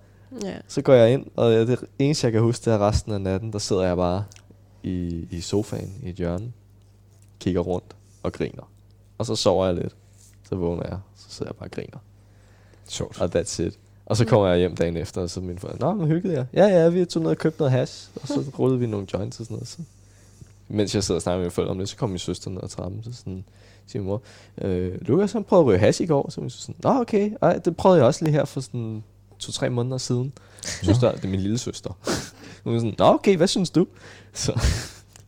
Ja. 0.44 0.56
så 0.68 0.82
går 0.82 0.92
jeg 0.92 1.12
ind, 1.12 1.26
og 1.36 1.50
det 1.52 1.84
eneste, 1.98 2.24
jeg 2.24 2.32
kan 2.32 2.40
huske, 2.42 2.64
det 2.64 2.74
er 2.74 2.78
resten 2.78 3.12
af 3.12 3.20
natten, 3.20 3.52
der 3.52 3.58
sidder 3.58 3.82
jeg 3.82 3.96
bare 3.96 4.24
i, 4.82 5.26
i 5.30 5.40
sofaen 5.40 5.94
i 6.02 6.08
et 6.08 6.14
hjørne, 6.16 6.52
kigger 7.40 7.60
rundt 7.60 7.96
og 8.22 8.32
griner. 8.32 8.70
Og 9.18 9.26
så 9.26 9.36
sover 9.36 9.66
jeg 9.66 9.74
lidt. 9.74 9.96
Så 10.48 10.56
vågner 10.56 10.82
jeg, 10.88 10.98
så 11.16 11.24
sidder 11.28 11.50
jeg 11.50 11.56
bare 11.56 11.66
og 11.66 11.70
griner. 11.70 11.98
Sjovt. 12.88 13.20
Og 13.20 13.30
that's 13.36 13.62
it. 13.62 13.78
Og 14.06 14.16
så 14.16 14.24
kommer 14.24 14.48
jeg 14.48 14.58
hjem 14.58 14.76
dagen 14.76 14.96
efter, 14.96 15.20
og 15.22 15.30
så 15.30 15.40
min 15.40 15.58
forældre, 15.58 15.88
Nå, 15.88 15.94
men 15.94 16.06
hyggede 16.06 16.34
jeg. 16.34 16.46
Ja, 16.52 16.66
ja, 16.66 16.88
vi 16.88 17.04
tog 17.04 17.22
ned 17.22 17.30
og 17.30 17.38
købte 17.38 17.58
noget 17.58 17.72
hash, 17.72 18.10
og 18.22 18.28
så 18.28 18.44
rullede 18.58 18.80
vi 18.80 18.86
nogle 18.86 19.06
joints 19.14 19.40
og 19.40 19.46
sådan 19.46 19.54
noget. 19.54 19.68
Så. 19.68 19.78
Mens 20.68 20.94
jeg 20.94 21.04
sidder 21.04 21.18
og 21.18 21.22
snakker 21.22 21.38
med 21.38 21.44
mine 21.44 21.50
forældre 21.50 21.70
om 21.70 21.78
det, 21.78 21.88
så 21.88 21.96
kom 21.96 22.10
min 22.10 22.18
søster 22.18 22.50
ned 22.50 22.62
ad 22.62 22.68
trappen, 22.68 23.02
så 23.02 23.12
sådan, 23.12 23.44
siger 23.86 24.02
min 24.02 24.08
mor, 24.08 24.22
øh, 24.58 24.98
Lukas 25.00 25.32
han 25.32 25.44
prøvede 25.44 25.64
at 25.64 25.66
ryge 25.66 25.78
hash 25.78 26.02
i 26.02 26.06
går, 26.06 26.30
så 26.30 26.40
min 26.40 26.50
søster 26.50 26.72
sådan, 26.72 26.94
Nå, 26.94 27.00
okay, 27.00 27.32
Ej, 27.42 27.58
det 27.58 27.76
prøvede 27.76 27.98
jeg 27.98 28.06
også 28.06 28.24
lige 28.24 28.34
her 28.34 28.44
for 28.44 28.60
sådan 28.60 29.04
to-tre 29.38 29.70
måneder 29.70 29.98
siden. 29.98 30.22
Min 30.22 30.32
søster, 30.82 31.12
det 31.12 31.24
er 31.24 31.28
min 31.28 31.40
lille 31.40 31.58
søster. 31.58 31.90
Hun 32.64 32.72
var 32.72 32.78
sådan, 32.78 32.94
Nå, 32.98 33.04
okay, 33.04 33.36
hvad 33.36 33.46
synes 33.46 33.70
du? 33.70 33.86
Så, 34.32 34.52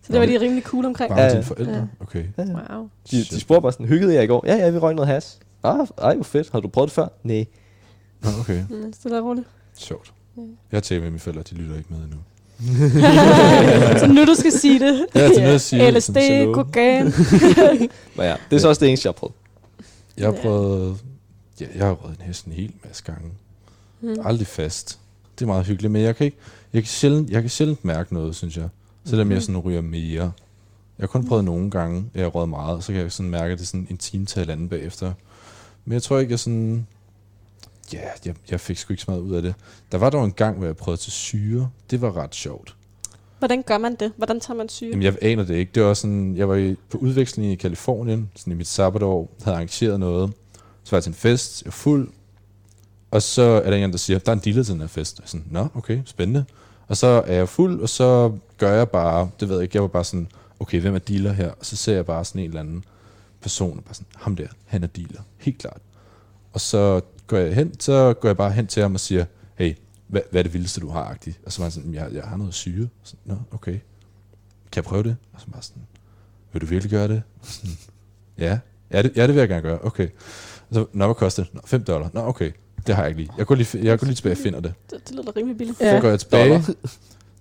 Så 0.03 0.13
det 0.13 0.21
var 0.21 0.27
de 0.27 0.41
rimelig 0.41 0.65
cool 0.65 0.85
omkring. 0.85 1.11
Bare 1.11 1.31
dine 1.31 1.43
forældre? 1.43 1.89
Okay. 2.01 2.25
Wow. 2.39 2.89
De, 3.11 3.25
de 3.25 3.41
spurgte 3.41 3.63
bare 3.63 3.73
sådan, 3.73 3.87
hyggede 3.87 4.15
jeg 4.15 4.25
i 4.25 4.27
går? 4.27 4.45
Ja, 4.47 4.57
ja, 4.57 4.71
vi 4.71 4.79
røg 4.79 4.95
noget 4.95 5.09
hash. 5.09 5.37
Ah, 5.63 5.87
ej, 5.99 6.15
hvor 6.15 6.25
fedt. 6.25 6.51
Har 6.53 6.61
du 6.61 6.69
prøvet 6.69 6.89
det 6.89 6.95
før? 6.95 7.09
Nej. 7.23 7.47
Nå, 8.23 8.29
okay. 8.41 8.65
Mm, 8.71 8.93
stille 8.93 9.19
og 9.19 9.25
roligt. 9.25 9.47
Sjovt. 9.77 10.13
Jeg 10.73 10.83
talt 10.83 11.03
med 11.03 11.11
mine 11.11 11.21
forældre, 11.21 11.43
de 11.43 11.55
lytter 11.55 11.77
ikke 11.77 11.89
med 11.91 11.99
endnu. 11.99 12.19
så 14.01 14.07
nu 14.07 14.25
du 14.25 14.35
skal 14.35 14.53
sige 14.53 14.79
det. 14.81 15.07
Ja, 15.15 15.29
til 15.29 15.43
nu 15.43 15.49
at 15.49 15.61
sige 15.61 15.87
det, 15.87 15.95
LSD, 15.95 16.17
kokain. 16.55 17.05
Men 17.05 18.25
ja, 18.27 18.37
det 18.51 18.57
er 18.57 18.61
så 18.61 18.69
også 18.69 18.81
det 18.81 18.89
eneste, 18.89 19.07
jeg 19.07 19.11
har 19.11 19.19
prøvet. 19.19 19.35
Jeg 20.17 20.27
har 20.27 20.33
prøvet... 20.43 20.97
Ja, 21.61 21.67
jeg 21.77 21.87
har 21.87 21.93
røget 21.93 22.19
en 22.19 22.27
hest 22.27 22.45
en 22.45 22.53
hel 22.53 22.73
masse 22.85 23.03
gange. 23.05 23.31
Mm. 24.01 24.09
Mm. 24.09 24.17
Aldrig 24.27 24.47
fast. 24.47 24.99
Det 25.39 25.45
er 25.45 25.47
meget 25.47 25.67
hyggeligt, 25.67 25.93
men 25.93 26.03
jeg 26.03 26.17
kan, 26.17 26.25
ikke, 26.25 26.37
jeg 26.73 26.83
kan, 26.83 26.89
sjældent, 26.89 27.31
jeg 27.31 27.41
kan 27.43 27.51
sjældent 27.51 27.85
mærke 27.85 28.15
noget, 28.15 28.37
synes 28.37 28.57
jeg. 28.57 28.69
Så 29.05 29.17
det 29.17 29.21
er 29.21 29.25
mere 29.25 29.35
Mhm. 29.37 29.41
sådan, 29.43 29.59
ryger 29.59 29.81
mere. 29.81 30.23
Jeg 30.99 31.03
har 31.03 31.07
kun 31.07 31.29
prøvet 31.29 31.45
nogle 31.45 31.71
gange, 31.71 32.05
jeg 32.15 32.23
har 32.23 32.29
røget 32.29 32.49
meget, 32.49 32.85
så 32.85 32.93
kan 32.93 33.03
jeg 33.03 33.13
sådan 33.13 33.31
mærke, 33.31 33.53
at 33.53 33.59
det 33.59 33.65
er 33.65 33.67
sådan 33.67 33.87
en 33.91 33.99
time 33.99 34.27
til 34.27 34.39
halvanden 34.39 34.69
bagefter. 34.69 35.13
Men 35.85 35.93
jeg 35.93 36.03
tror 36.03 36.19
ikke, 36.19 36.31
jeg 36.31 36.39
sådan... 36.39 36.87
Ja, 37.93 38.01
jeg, 38.25 38.35
jeg 38.51 38.61
fik 38.61 38.77
sgu 38.79 38.93
ikke 38.93 39.03
så 39.03 39.11
meget 39.11 39.21
ud 39.23 39.35
af 39.35 39.43
det. 39.43 39.55
Der 39.93 39.99
var 39.99 40.11
dog 40.11 40.25
en 40.25 40.33
gang, 40.33 40.57
hvor 40.59 40.67
jeg 40.67 40.77
prøvede 40.77 41.01
til 41.01 41.13
syre. 41.13 41.71
Det 41.91 42.01
var 42.01 42.17
ret 42.17 42.35
sjovt. 42.35 42.75
Hvordan 43.39 43.63
gør 43.63 43.79
man 43.79 43.95
det? 43.95 44.13
Hvordan 44.17 44.41
tager 44.41 44.57
man 44.59 44.69
syge? 44.69 44.91
Jamen, 44.91 45.03
jeg 45.03 45.17
aner 45.23 45.45
det 45.45 45.55
ikke. 45.55 45.73
Det 45.75 45.83
var 45.83 45.95
sådan, 45.95 46.37
jeg 46.37 46.49
var 46.49 46.55
i, 46.55 46.77
på 46.91 46.99
udveksling 46.99 47.53
i 47.53 47.55
Kalifornien, 47.55 48.31
sådan 48.37 48.53
i 48.53 48.57
mit 48.57 48.67
sabbatår, 48.67 49.31
havde 49.45 49.55
arrangeret 49.57 50.01
noget. 50.01 50.33
Så 50.85 50.91
var 50.91 50.97
jeg 50.99 51.03
til 51.03 51.11
en 51.11 51.15
fest, 51.15 51.63
jeg 51.63 51.67
var 51.67 51.73
fuld, 51.73 52.09
og 53.11 53.23
så 53.23 53.43
er 53.43 53.71
der 53.71 53.77
en, 53.77 53.91
der 53.91 53.99
siger, 53.99 54.19
der 54.19 54.33
er 54.33 54.37
en 54.37 54.43
dealer 54.45 54.63
til 54.63 54.73
den 54.73 54.81
her 54.81 54.89
fest. 54.89 55.19
Jeg 55.19 55.25
er 55.25 55.29
sådan, 55.29 55.47
nå, 55.51 55.69
okay, 55.75 56.01
spændende. 56.05 56.45
Og 56.89 56.97
så 56.97 57.07
er 57.07 57.35
jeg 57.35 57.49
fuld, 57.49 57.81
og 57.81 57.89
så 57.89 58.33
gør 58.59 58.73
jeg 58.73 58.89
bare, 58.89 59.31
det 59.41 59.49
ved 59.49 59.57
jeg 59.57 59.63
ikke, 59.63 59.77
jeg 59.77 59.83
var 59.83 59.89
bare 59.89 60.05
sådan, 60.05 60.29
okay, 60.61 60.81
hvem 60.81 60.95
er 60.95 60.99
dealer 60.99 61.33
her? 61.33 61.51
Og 61.51 61.67
så 61.67 61.77
ser 61.77 61.95
jeg 61.95 62.07
bare 62.07 62.25
sådan 62.25 62.41
en 62.41 62.49
eller 62.49 62.61
anden 62.61 62.85
person, 63.41 63.79
og 63.79 63.85
bare 63.85 63.95
sådan, 63.95 64.07
ham 64.17 64.37
der, 64.37 64.47
han 64.67 64.83
er 64.83 64.87
dealer, 64.87 65.21
helt 65.37 65.59
klart. 65.59 65.81
Og 66.53 66.61
så 66.61 67.01
går 67.27 67.37
jeg 67.37 67.55
hen, 67.55 67.81
så 67.81 68.15
går 68.21 68.29
jeg 68.29 68.37
bare 68.37 68.53
hen 68.53 68.67
til 68.67 68.83
ham 68.83 68.95
og 68.95 69.01
siger, 69.01 69.25
hey, 69.55 69.75
hvad, 70.07 70.21
hvad 70.31 70.41
er 70.41 70.43
det 70.43 70.53
vildeste, 70.53 70.81
du 70.81 70.89
har, 70.89 71.05
agtigt? 71.05 71.41
Og 71.47 71.53
så 71.53 71.59
var 71.59 71.65
han 71.65 71.73
sådan, 71.73 71.95
jeg, 71.95 72.09
jeg 72.13 72.23
har 72.23 72.37
noget 72.37 72.55
syre. 72.55 72.89
Så, 73.03 73.15
Nå, 73.25 73.35
okay. 73.51 73.79
Kan 74.73 74.83
jeg 74.83 74.85
prøve 74.85 75.03
det? 75.03 75.17
Og 75.33 75.41
så 75.41 75.47
bare 75.53 75.63
sådan, 75.63 75.83
vil 76.53 76.63
du 76.63 76.67
virkelig 76.67 76.91
gøre 76.91 77.09
det? 77.09 77.23
Sådan, 77.43 77.77
ja. 78.39 78.59
Ja 78.91 79.03
det, 79.03 79.17
ja, 79.17 79.23
det 79.23 79.35
vil 79.35 79.41
jeg 79.41 79.49
gerne 79.49 79.63
gøre. 79.63 79.85
Okay. 79.85 80.09
Og 80.69 80.75
så, 80.75 80.87
nå, 80.93 81.05
hvad 81.05 81.15
koster 81.15 81.45
det? 81.45 81.55
Nå, 81.55 81.61
5 81.65 81.85
dollar. 81.85 82.11
Nå, 82.13 82.21
okay. 82.21 82.53
Det 82.87 82.95
har 82.95 83.03
jeg 83.03 83.11
ikke 83.11 83.21
lige. 83.21 83.33
Jeg 83.39 83.47
går 83.47 83.55
lige, 83.55 83.79
jeg 83.83 83.99
går 83.99 84.05
lige 84.07 84.15
tilbage 84.17 84.33
og 84.35 84.39
finder 84.39 84.61
det. 84.61 84.73
Det, 84.91 85.09
det 85.09 85.17
lyder 85.17 85.37
rimelig 85.37 85.59
billigt. 85.59 85.79
Så 85.79 85.99
går 86.01 86.09
jeg 86.09 86.21
tilbage. 86.21 86.65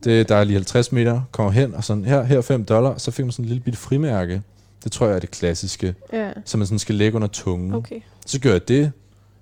Det, 0.03 0.29
der 0.29 0.35
er 0.35 0.43
lige 0.43 0.55
50 0.55 0.91
meter. 0.91 1.21
Kommer 1.31 1.51
hen 1.51 1.73
og 1.73 1.83
sådan, 1.83 2.05
her, 2.05 2.23
her 2.23 2.41
5 2.41 2.65
dollar. 2.65 2.97
Så 2.97 3.11
fik 3.11 3.25
man 3.25 3.31
sådan 3.31 3.45
en 3.45 3.49
lille 3.49 3.63
bitte 3.63 3.79
frimærke. 3.79 4.41
Det 4.83 4.91
tror 4.91 5.05
jeg 5.05 5.15
er 5.15 5.19
det 5.19 5.31
klassiske. 5.31 5.95
Ja. 6.13 6.31
Som 6.45 6.57
man 6.59 6.67
sådan 6.67 6.79
skal 6.79 6.95
lægge 6.95 7.15
under 7.15 7.27
tungen. 7.27 7.73
Okay. 7.73 7.99
Så 8.25 8.39
gør 8.39 8.51
jeg 8.51 8.67
det. 8.67 8.91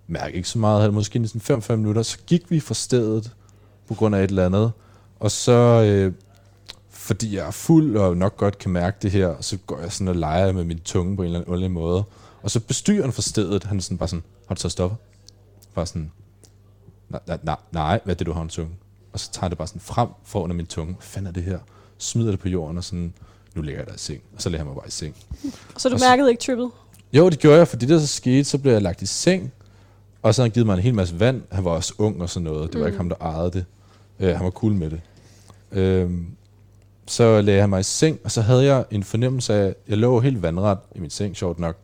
Mærker 0.07 0.35
ikke 0.35 0.49
så 0.49 0.59
meget. 0.59 0.81
Havde 0.81 0.91
måske 0.91 1.19
i 1.19 1.27
sådan 1.27 1.57
5-5 1.59 1.76
minutter. 1.76 2.01
Så 2.01 2.17
gik 2.27 2.51
vi 2.51 2.59
fra 2.59 2.73
stedet 2.73 3.31
på 3.88 3.93
grund 3.93 4.15
af 4.15 4.23
et 4.23 4.30
eller 4.30 4.45
andet. 4.45 4.72
Og 5.19 5.31
så, 5.31 5.84
øh, 5.85 6.13
fordi 6.89 7.35
jeg 7.35 7.47
er 7.47 7.51
fuld 7.51 7.97
og 7.97 8.17
nok 8.17 8.38
godt 8.38 8.57
kan 8.57 8.72
mærke 8.72 8.97
det 9.01 9.11
her, 9.11 9.35
så 9.41 9.57
går 9.57 9.80
jeg 9.80 9.91
sådan 9.91 10.07
og 10.07 10.15
leger 10.15 10.51
med 10.51 10.63
min 10.63 10.80
tunge 10.80 11.15
på 11.15 11.22
en 11.22 11.26
eller 11.26 11.39
anden 11.39 11.51
underlig 11.51 11.72
måde. 11.72 12.03
Og 12.41 12.51
så 12.51 12.59
bestyreren 12.59 13.11
for 13.11 13.22
stedet, 13.22 13.63
han 13.63 13.77
er 13.77 13.81
sådan 13.81 13.97
bare 13.97 14.07
sådan, 14.09 14.23
har 14.47 14.55
du 14.55 14.61
taget 14.61 14.72
stoffer? 14.72 14.95
Bare 15.76 15.85
sådan, 15.85 16.11
nej, 17.10 17.22
nej, 17.27 17.38
nej, 17.43 17.56
nej, 17.72 17.99
hvad 18.03 18.15
er 18.15 18.18
det, 18.18 18.27
du 18.27 18.31
har 18.34 18.41
en 18.41 18.49
tunge? 18.49 18.72
Og 19.14 19.19
så 19.19 19.31
tager 19.31 19.49
det 19.49 19.57
bare 19.57 19.68
sådan 19.68 19.81
frem 19.81 20.10
for 20.23 20.41
under 20.41 20.56
min 20.56 20.65
tunge. 20.65 20.93
Hvad 20.93 21.02
fanden 21.03 21.27
er 21.27 21.31
det 21.31 21.43
her? 21.43 21.60
Smider 21.97 22.31
det 22.31 22.39
på 22.39 22.49
jorden 22.49 22.77
og 22.77 22.84
sådan, 22.84 23.14
nu 23.56 23.61
ligger 23.61 23.80
jeg 23.81 23.88
der 23.88 23.93
i 23.93 23.97
seng. 23.97 24.22
Og 24.35 24.41
så 24.41 24.49
lægger 24.49 24.60
jeg 24.65 24.68
mig 24.68 24.76
bare 24.76 24.88
i 24.88 24.91
seng. 24.91 25.15
Så 25.77 25.89
du 25.89 25.93
Og 25.93 25.99
så- 25.99 26.06
mærkede 26.10 26.30
ikke 26.30 26.41
trippet? 26.43 26.69
Jo, 27.14 27.30
det 27.30 27.39
gjorde 27.39 27.57
jeg, 27.57 27.68
fordi 27.68 27.85
det 27.85 27.93
der 27.93 27.99
så 27.99 28.07
skete, 28.07 28.43
så 28.43 28.57
blev 28.57 28.72
jeg 28.73 28.81
lagt 28.81 29.02
i 29.02 29.06
seng, 29.06 29.52
og 30.22 30.35
så 30.35 30.41
havde 30.41 30.49
han 30.49 30.53
givet 30.53 30.65
mig 30.65 30.73
en 30.73 30.80
hel 30.80 30.93
masse 30.93 31.19
vand. 31.19 31.41
Han 31.52 31.65
var 31.65 31.72
også 31.72 31.93
ung 31.97 32.22
og 32.22 32.30
sådan 32.30 32.43
noget. 32.43 32.73
Det 32.73 32.80
var 32.80 32.85
mm. 32.85 32.88
ikke 32.88 32.97
ham, 32.97 33.10
der 33.10 33.15
ejede 33.22 33.52
det. 33.52 33.65
Uh, 34.19 34.26
han 34.27 34.43
var 34.45 34.52
cool 34.52 34.73
med 34.73 34.89
det. 34.89 35.02
Øhm, 35.72 36.27
så 37.07 37.41
lagde 37.41 37.60
jeg 37.60 37.69
mig 37.69 37.80
i 37.80 37.84
seng, 37.84 38.19
og 38.23 38.31
så 38.31 38.41
havde 38.41 38.64
jeg 38.65 38.85
en 38.91 39.03
fornemmelse 39.03 39.53
af, 39.53 39.65
at 39.68 39.76
jeg 39.88 39.97
lå 39.97 40.19
helt 40.19 40.41
vandret 40.41 40.77
i 40.95 40.99
min 40.99 41.10
seng, 41.10 41.35
sjovt 41.35 41.60
nok. 41.60 41.77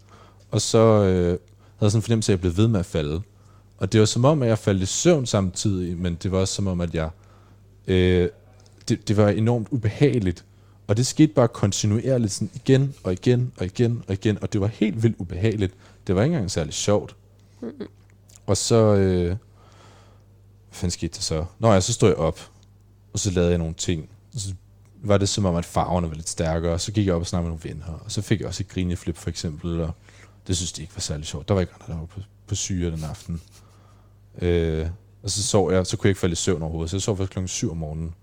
Og 0.51 0.61
så 0.61 0.77
øh, 0.77 1.25
havde 1.25 1.39
jeg 1.81 1.91
sådan 1.91 1.97
en 1.97 2.01
fornemmelse 2.01 2.31
af, 2.31 2.33
at 2.35 2.37
jeg 2.37 2.41
blev 2.41 2.57
ved 2.63 2.67
med 2.67 2.79
at 2.79 2.85
falde. 2.85 3.21
Og 3.81 3.91
det 3.91 3.99
var 3.99 4.05
som 4.05 4.25
om, 4.25 4.41
at 4.41 4.49
jeg 4.49 4.57
faldt 4.57 4.83
i 4.83 4.85
søvn 4.85 5.25
samtidig, 5.25 5.97
men 5.97 6.15
det 6.15 6.31
var 6.31 6.37
også 6.37 6.53
som 6.53 6.67
om, 6.67 6.81
at 6.81 6.95
jeg... 6.95 7.09
Øh, 7.87 8.29
det, 8.89 9.07
det 9.07 9.17
var 9.17 9.29
enormt 9.29 9.67
ubehageligt. 9.71 10.45
Og 10.87 10.97
det 10.97 11.07
skete 11.07 11.33
bare 11.33 11.47
kontinuerligt 11.47 12.33
sådan 12.33 12.49
igen 12.55 12.93
og 13.03 13.13
igen 13.13 13.51
og 13.57 13.65
igen 13.65 14.03
og 14.07 14.13
igen. 14.13 14.37
Og 14.41 14.53
det 14.53 14.61
var 14.61 14.67
helt 14.67 15.03
vildt 15.03 15.15
ubehageligt. 15.19 15.73
Det 16.07 16.15
var 16.15 16.23
ikke 16.23 16.33
engang 16.33 16.51
særlig 16.51 16.73
sjovt. 16.73 17.15
Mm-hmm. 17.61 17.87
Og 18.47 18.57
så... 18.57 18.75
Øh, 18.75 19.25
hvad 19.25 19.37
fanden 20.71 20.91
skete 20.91 21.15
der 21.15 21.21
så? 21.21 21.45
Nå 21.59 21.73
ja, 21.73 21.81
så 21.81 21.93
stod 21.93 22.09
jeg 22.09 22.17
op. 22.17 22.49
Og 23.13 23.19
så 23.19 23.31
lavede 23.31 23.49
jeg 23.49 23.57
nogle 23.57 23.73
ting. 23.73 24.09
Og 24.33 24.39
så 24.39 24.53
var 25.03 25.17
det 25.17 25.29
som 25.29 25.45
om, 25.45 25.55
at 25.55 25.65
farverne 25.65 26.09
var 26.09 26.15
lidt 26.15 26.29
stærkere. 26.29 26.73
Og 26.73 26.81
så 26.81 26.91
gik 26.91 27.05
jeg 27.05 27.15
op 27.15 27.21
og 27.21 27.27
snakkede 27.27 27.51
med 27.51 27.59
nogle 27.59 27.75
venner. 27.75 27.99
Og 28.05 28.11
så 28.11 28.21
fik 28.21 28.39
jeg 28.39 28.47
også 28.47 28.63
et 28.63 28.69
grineflip 28.69 29.17
for 29.17 29.29
eksempel. 29.29 29.81
Og 29.81 29.91
det 30.47 30.57
synes 30.57 30.71
de 30.71 30.81
ikke 30.81 30.95
var 30.95 31.01
særlig 31.01 31.25
sjovt. 31.25 31.47
Der 31.47 31.53
var 31.53 31.61
ikke 31.61 31.73
andre, 31.73 31.93
der 31.93 31.99
var 31.99 32.05
på, 32.05 32.19
på 32.47 32.55
syre 32.55 32.91
den 32.91 33.03
aften. 33.03 33.41
Øh, 34.41 34.87
og 35.23 35.29
så 35.29 35.43
sov 35.43 35.71
jeg, 35.71 35.85
så 35.85 35.97
kunne 35.97 36.07
jeg 36.07 36.11
ikke 36.11 36.19
falde 36.19 36.33
i 36.33 36.35
søvn 36.35 36.61
overhovedet. 36.61 36.89
Så 36.89 36.97
jeg 36.97 37.01
sov 37.01 37.17
først 37.17 37.31
klokken 37.31 37.47
7 37.47 37.71
om 37.71 37.77
morgenen. 37.77 38.15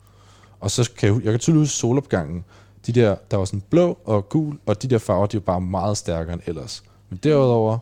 Og 0.60 0.70
så 0.70 0.90
kan 0.98 1.14
jeg, 1.14 1.24
jeg 1.24 1.32
kan 1.32 1.40
tydeligt 1.40 1.60
huske 1.60 1.76
solopgangen. 1.76 2.44
De 2.86 2.92
der, 2.92 3.16
der 3.30 3.36
var 3.36 3.44
sådan 3.44 3.62
blå 3.70 3.98
og 4.04 4.28
gul, 4.28 4.58
og 4.66 4.82
de 4.82 4.88
der 4.88 4.98
farver, 4.98 5.26
de 5.26 5.36
var 5.36 5.40
bare 5.40 5.60
meget 5.60 5.96
stærkere 5.96 6.34
end 6.34 6.42
ellers. 6.46 6.82
Men 7.10 7.20
derudover, 7.22 7.78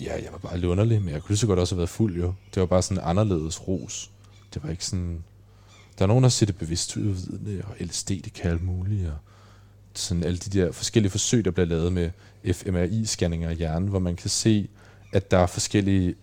ja, 0.00 0.12
jeg 0.14 0.28
var 0.32 0.38
bare 0.38 0.54
lidt 0.56 0.70
underlig, 0.70 1.02
men 1.02 1.14
jeg 1.14 1.22
kunne 1.22 1.30
lige 1.30 1.38
så 1.38 1.46
godt 1.46 1.58
også 1.58 1.74
have 1.74 1.78
været 1.78 1.88
fuld 1.88 2.16
jo. 2.16 2.34
Det 2.54 2.60
var 2.60 2.66
bare 2.66 2.82
sådan 2.82 3.02
en 3.02 3.08
anderledes 3.08 3.68
ros. 3.68 4.10
Det 4.54 4.62
var 4.64 4.70
ikke 4.70 4.84
sådan... 4.86 5.24
Der 5.98 6.04
er 6.04 6.06
nogen, 6.06 6.22
der 6.22 6.30
siger 6.30 6.46
det 6.46 6.56
bevidst 6.56 6.96
udvidende, 6.96 7.62
og 7.66 7.76
LSD, 7.80 8.08
det 8.08 8.32
kan 8.32 8.50
alt 8.50 8.64
muligt, 8.64 9.06
og 9.06 9.16
sådan 9.94 10.24
alle 10.24 10.38
de 10.38 10.58
der 10.58 10.72
forskellige 10.72 11.10
forsøg, 11.10 11.44
der 11.44 11.50
bliver 11.50 11.66
lavet 11.66 11.92
med 11.92 12.10
fMRI-scanninger 12.46 13.48
af 13.48 13.56
hjernen, 13.56 13.88
hvor 13.88 13.98
man 13.98 14.16
kan 14.16 14.30
se, 14.30 14.68
at 15.14 15.30
der 15.30 15.38
er 15.38 15.46
forskellige 15.46 16.14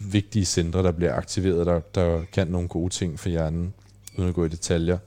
vigtige 0.00 0.44
centre, 0.44 0.82
der 0.82 0.92
bliver 0.92 1.14
aktiveret, 1.14 1.66
der, 1.66 1.80
der 1.80 2.22
kan 2.32 2.48
nogle 2.48 2.68
gode 2.68 2.92
ting 2.92 3.20
for 3.20 3.28
hjernen, 3.28 3.74
uden 4.18 4.28
at 4.28 4.34
gå 4.34 4.44
i 4.44 4.48
detaljer. 4.48 4.98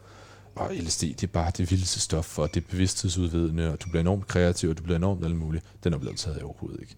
Og 0.55 0.71
LSD, 0.73 1.01
det 1.01 1.23
er 1.23 1.27
bare 1.27 1.51
det 1.57 1.71
vildeste 1.71 1.99
stof, 1.99 2.25
for 2.25 2.47
det 2.47 2.63
er 2.63 2.67
bevidsthedsudvidende, 2.69 3.71
og 3.71 3.81
du 3.81 3.89
bliver 3.89 4.01
enormt 4.01 4.27
kreativ, 4.27 4.69
og 4.69 4.77
du 4.77 4.83
bliver 4.83 4.97
enormt 4.97 5.25
alt 5.25 5.35
muligt. 5.35 5.65
Den 5.83 5.93
oplevelse 5.93 6.27
havde 6.27 6.37
jeg 6.37 6.45
overhovedet 6.45 6.81
ikke. 6.81 6.95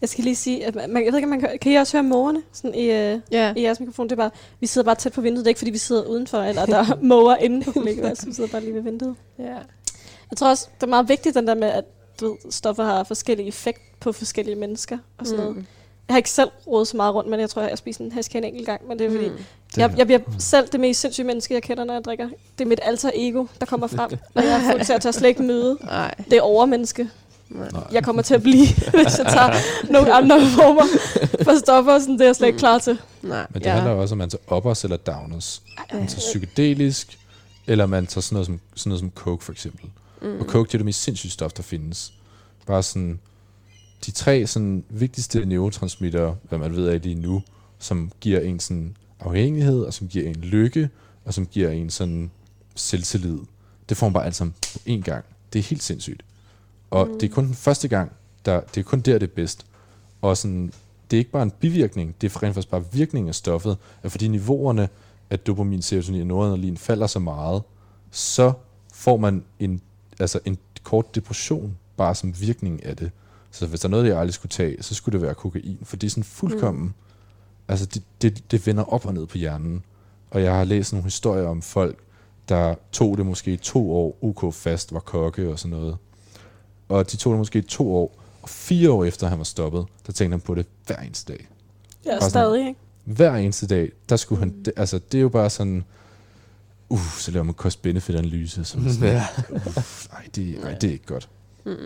Jeg 0.00 0.08
skal 0.08 0.24
lige 0.24 0.36
sige, 0.36 0.66
at 0.66 0.74
man, 0.74 1.04
jeg 1.04 1.12
ved 1.12 1.18
ikke, 1.18 1.26
om 1.26 1.30
man 1.30 1.40
kan, 1.40 1.58
kan 1.60 1.72
I 1.72 1.74
også 1.74 1.96
høre 1.96 2.02
mågerne 2.02 2.42
sådan 2.52 2.74
i, 2.74 2.84
uh, 2.84 3.20
ja. 3.32 3.54
i 3.56 3.62
jeres 3.62 3.80
mikrofon? 3.80 4.06
Det 4.06 4.12
er 4.12 4.16
bare, 4.16 4.30
vi 4.60 4.66
sidder 4.66 4.84
bare 4.84 4.94
tæt 4.94 5.12
på 5.12 5.20
vinduet. 5.20 5.44
Det 5.44 5.46
er 5.46 5.50
ikke, 5.50 5.58
fordi 5.58 5.70
vi 5.70 5.78
sidder 5.78 6.04
udenfor, 6.04 6.38
eller 6.38 6.66
der 6.66 6.78
er 6.78 7.02
måger 7.12 7.36
inde 7.36 7.64
på 7.64 7.72
kollegeværelset. 7.72 8.28
Vi 8.28 8.32
sidder 8.32 8.50
bare 8.50 8.60
lige 8.60 8.74
ved 8.74 8.82
vinduet. 8.82 9.16
Ja. 9.38 9.56
Jeg 10.30 10.36
tror 10.36 10.48
også, 10.48 10.68
det 10.74 10.82
er 10.82 10.90
meget 10.90 11.08
vigtigt, 11.08 11.34
den 11.34 11.46
der 11.46 11.54
med, 11.54 11.68
at 11.68 11.84
du 12.20 12.28
ved, 12.28 12.52
stoffer 12.52 12.84
har 12.84 13.04
forskellige 13.04 13.48
effekt 13.48 13.87
på 14.00 14.12
forskellige 14.12 14.56
mennesker 14.56 14.98
og 15.18 15.26
sådan 15.26 15.44
Mm. 15.44 15.50
noget. 15.50 15.66
Jeg 16.08 16.14
har 16.14 16.16
ikke 16.18 16.30
selv 16.30 16.48
rådet 16.66 16.88
så 16.88 16.96
meget 16.96 17.14
rundt, 17.14 17.30
men 17.30 17.40
jeg 17.40 17.50
tror, 17.50 17.62
jeg 17.62 17.68
har 17.70 17.76
spist 17.76 18.00
en 18.00 18.12
hash 18.12 18.36
en 18.36 18.44
enkelt 18.44 18.66
gang. 18.66 18.88
Men 18.88 18.98
det 18.98 19.06
er 19.06 19.10
fordi, 19.10 19.28
Mm. 19.28 19.34
mm. 19.34 19.40
jeg, 19.76 19.94
jeg 19.96 20.06
bliver 20.06 20.20
selv 20.38 20.68
det 20.68 20.80
mest 20.80 21.00
sindssyge 21.00 21.26
menneske, 21.26 21.54
jeg 21.54 21.62
kender, 21.62 21.84
når 21.84 21.94
jeg 21.94 22.04
drikker. 22.04 22.28
Det 22.58 22.64
er 22.64 22.68
mit 22.68 22.80
alter 22.82 23.10
ego, 23.14 23.46
der 23.60 23.66
kommer 23.66 23.86
frem, 23.86 24.10
når 24.34 24.42
jeg 24.42 24.52
er 24.64 24.72
fuld 24.72 24.84
til 24.84 24.92
at 24.92 25.00
tage 25.00 25.12
slet 25.12 25.28
ikke 25.28 25.42
møde. 25.42 25.78
Nej. 25.84 26.14
Det 26.30 26.32
er 26.32 26.42
overmenneske. 26.42 27.08
Nej. 27.48 27.68
Jeg 27.92 28.04
kommer 28.04 28.22
til 28.22 28.34
at 28.34 28.42
blive, 28.42 28.66
hvis 28.94 29.18
jeg 29.18 29.26
tager 29.32 29.52
nogle 29.92 30.12
andre 30.14 30.40
former 30.40 30.82
for 31.44 31.58
stoffer, 31.58 31.98
sådan 31.98 32.14
det 32.14 32.20
er 32.20 32.24
jeg 32.26 32.36
slet 32.36 32.46
ikke 32.46 32.58
klar 32.58 32.78
til. 32.78 32.98
Nej. 33.22 33.46
Men 33.50 33.60
det 33.62 33.66
ja. 33.66 33.72
handler 33.74 33.92
jo 33.92 34.00
også 34.00 34.14
om, 34.14 34.18
man 34.18 34.30
tager 34.30 34.56
uppers 34.56 34.84
eller 34.84 34.96
downers. 34.96 35.62
Man 35.92 36.06
tager 36.06 36.18
psykedelisk, 36.18 37.18
eller 37.66 37.86
man 37.86 38.06
tager 38.06 38.20
sådan 38.22 38.34
noget 38.34 38.46
som, 38.46 38.60
sådan 38.74 38.90
noget 38.90 39.00
som 39.00 39.10
coke 39.14 39.44
for 39.44 39.52
eksempel. 39.52 39.86
Mm. 40.22 40.28
Mm. 40.28 40.40
Og 40.40 40.46
coke 40.46 40.66
det 40.68 40.74
er 40.74 40.78
det 40.78 40.84
mest 40.84 41.02
sindssyge 41.02 41.30
stof, 41.30 41.52
der 41.52 41.62
findes. 41.62 42.12
Bare 42.66 42.82
sådan, 42.82 43.18
de 44.06 44.10
tre 44.10 44.46
sådan, 44.46 44.84
vigtigste 44.88 45.46
neurotransmitter, 45.46 46.34
hvad 46.48 46.58
man 46.58 46.76
ved 46.76 46.88
af 46.88 47.02
lige 47.02 47.14
nu, 47.14 47.42
som 47.78 48.12
giver 48.20 48.40
en 48.40 48.60
sådan 48.60 48.96
afhængighed, 49.20 49.82
og 49.82 49.94
som 49.94 50.08
giver 50.08 50.28
en 50.28 50.34
lykke, 50.34 50.90
og 51.24 51.34
som 51.34 51.46
giver 51.46 51.70
en 51.70 51.90
sådan 51.90 52.30
selvtillid. 52.74 53.38
Det 53.88 53.96
får 53.96 54.06
man 54.06 54.12
bare 54.12 54.24
alt 54.24 54.34
sammen 54.34 54.54
på 54.72 54.78
én 54.88 55.00
gang. 55.00 55.24
Det 55.52 55.58
er 55.58 55.62
helt 55.62 55.82
sindssygt. 55.82 56.24
Og 56.90 57.06
Mm. 57.06 57.12
mm. 57.12 57.18
det 57.18 57.30
er 57.30 57.34
kun 57.34 57.46
den 57.46 57.54
første 57.54 57.88
gang, 57.88 58.12
der, 58.44 58.60
det 58.60 58.80
er 58.80 58.84
kun 58.84 59.00
der, 59.00 59.18
det 59.18 59.30
er 59.30 59.34
bedst. 59.34 59.66
Og 60.20 60.36
sådan, 60.36 60.72
det 61.10 61.16
er 61.16 61.18
ikke 61.18 61.30
bare 61.30 61.42
en 61.42 61.50
bivirkning, 61.50 62.14
det 62.20 62.34
er 62.34 62.42
rent 62.42 62.54
faktisk 62.54 62.70
bare 62.70 62.84
virkningen 62.92 63.28
af 63.28 63.34
stoffet, 63.34 63.76
at 64.02 64.10
fordi 64.10 64.28
niveauerne 64.28 64.88
af 65.30 65.38
dopamin, 65.38 65.82
serotonin 65.82 66.20
og 66.20 66.26
noradrenalin 66.26 66.76
falder 66.76 67.06
så 67.06 67.18
meget, 67.18 67.62
så 68.10 68.52
får 68.92 69.16
man 69.16 69.44
en, 69.60 69.80
altså 70.20 70.40
en 70.44 70.58
kort 70.82 71.14
depression, 71.14 71.76
bare 71.96 72.14
som 72.14 72.40
virkning 72.40 72.84
af 72.84 72.96
det. 72.96 73.10
Så 73.50 73.66
hvis 73.66 73.80
der 73.80 73.88
er 73.88 73.90
noget, 73.90 74.06
jeg 74.08 74.18
aldrig 74.18 74.34
skulle 74.34 74.50
tage, 74.50 74.82
så 74.82 74.94
skulle 74.94 75.12
det 75.18 75.26
være 75.26 75.34
kokain, 75.34 75.78
for 75.82 75.96
det 75.96 76.06
er 76.06 76.10
sådan 76.10 76.24
fuldkommen, 76.24 76.84
mm. 76.84 76.92
altså 77.68 77.86
det, 77.86 78.02
det, 78.22 78.50
det 78.50 78.66
vender 78.66 78.84
op 78.84 79.06
og 79.06 79.14
ned 79.14 79.26
på 79.26 79.38
hjernen. 79.38 79.82
Og 80.30 80.42
jeg 80.42 80.54
har 80.54 80.64
læst 80.64 80.92
nogle 80.92 81.04
historier 81.04 81.46
om 81.46 81.62
folk, 81.62 81.98
der 82.48 82.74
tog 82.92 83.16
det 83.18 83.26
måske 83.26 83.52
i 83.52 83.56
to 83.56 83.92
år, 83.92 84.18
UK 84.20 84.54
fast, 84.54 84.92
var 84.92 85.00
kokke 85.00 85.50
og 85.50 85.58
sådan 85.58 85.76
noget. 85.76 85.96
Og 86.88 87.12
de 87.12 87.16
tog 87.16 87.32
det 87.32 87.38
måske 87.38 87.58
i 87.58 87.62
to 87.62 87.94
år, 87.94 88.18
og 88.42 88.48
fire 88.48 88.90
år 88.90 89.04
efter 89.04 89.28
han 89.28 89.38
var 89.38 89.44
stoppet, 89.44 89.86
der 90.06 90.12
tænkte 90.12 90.32
han 90.34 90.40
på 90.40 90.54
det 90.54 90.66
hver 90.86 90.96
eneste 90.96 91.32
dag. 91.32 91.48
Ja, 92.04 92.10
Bare 92.10 92.20
sådan, 92.20 92.30
stadig, 92.30 92.68
ikke? 92.68 92.80
Hver 93.04 93.34
eneste 93.36 93.66
dag, 93.66 93.92
der 94.08 94.16
skulle 94.16 94.38
han, 94.38 94.64
det, 94.64 94.72
altså 94.76 95.00
det 95.12 95.18
er 95.18 95.22
jo 95.22 95.28
bare 95.28 95.50
sådan, 95.50 95.84
uh, 96.88 97.12
så 97.18 97.30
laver 97.30 97.44
man 97.44 97.54
cost-benefit-analyse, 97.54 98.64
som 98.64 98.88
sådan, 98.88 99.08
Ja. 99.14 99.26
uh, 99.50 99.76
ej, 100.12 100.28
det, 100.34 100.64
ej, 100.64 100.74
det 100.74 100.88
er 100.88 100.92
ikke 100.92 101.06
godt. 101.06 101.28
Mm. 101.64 101.76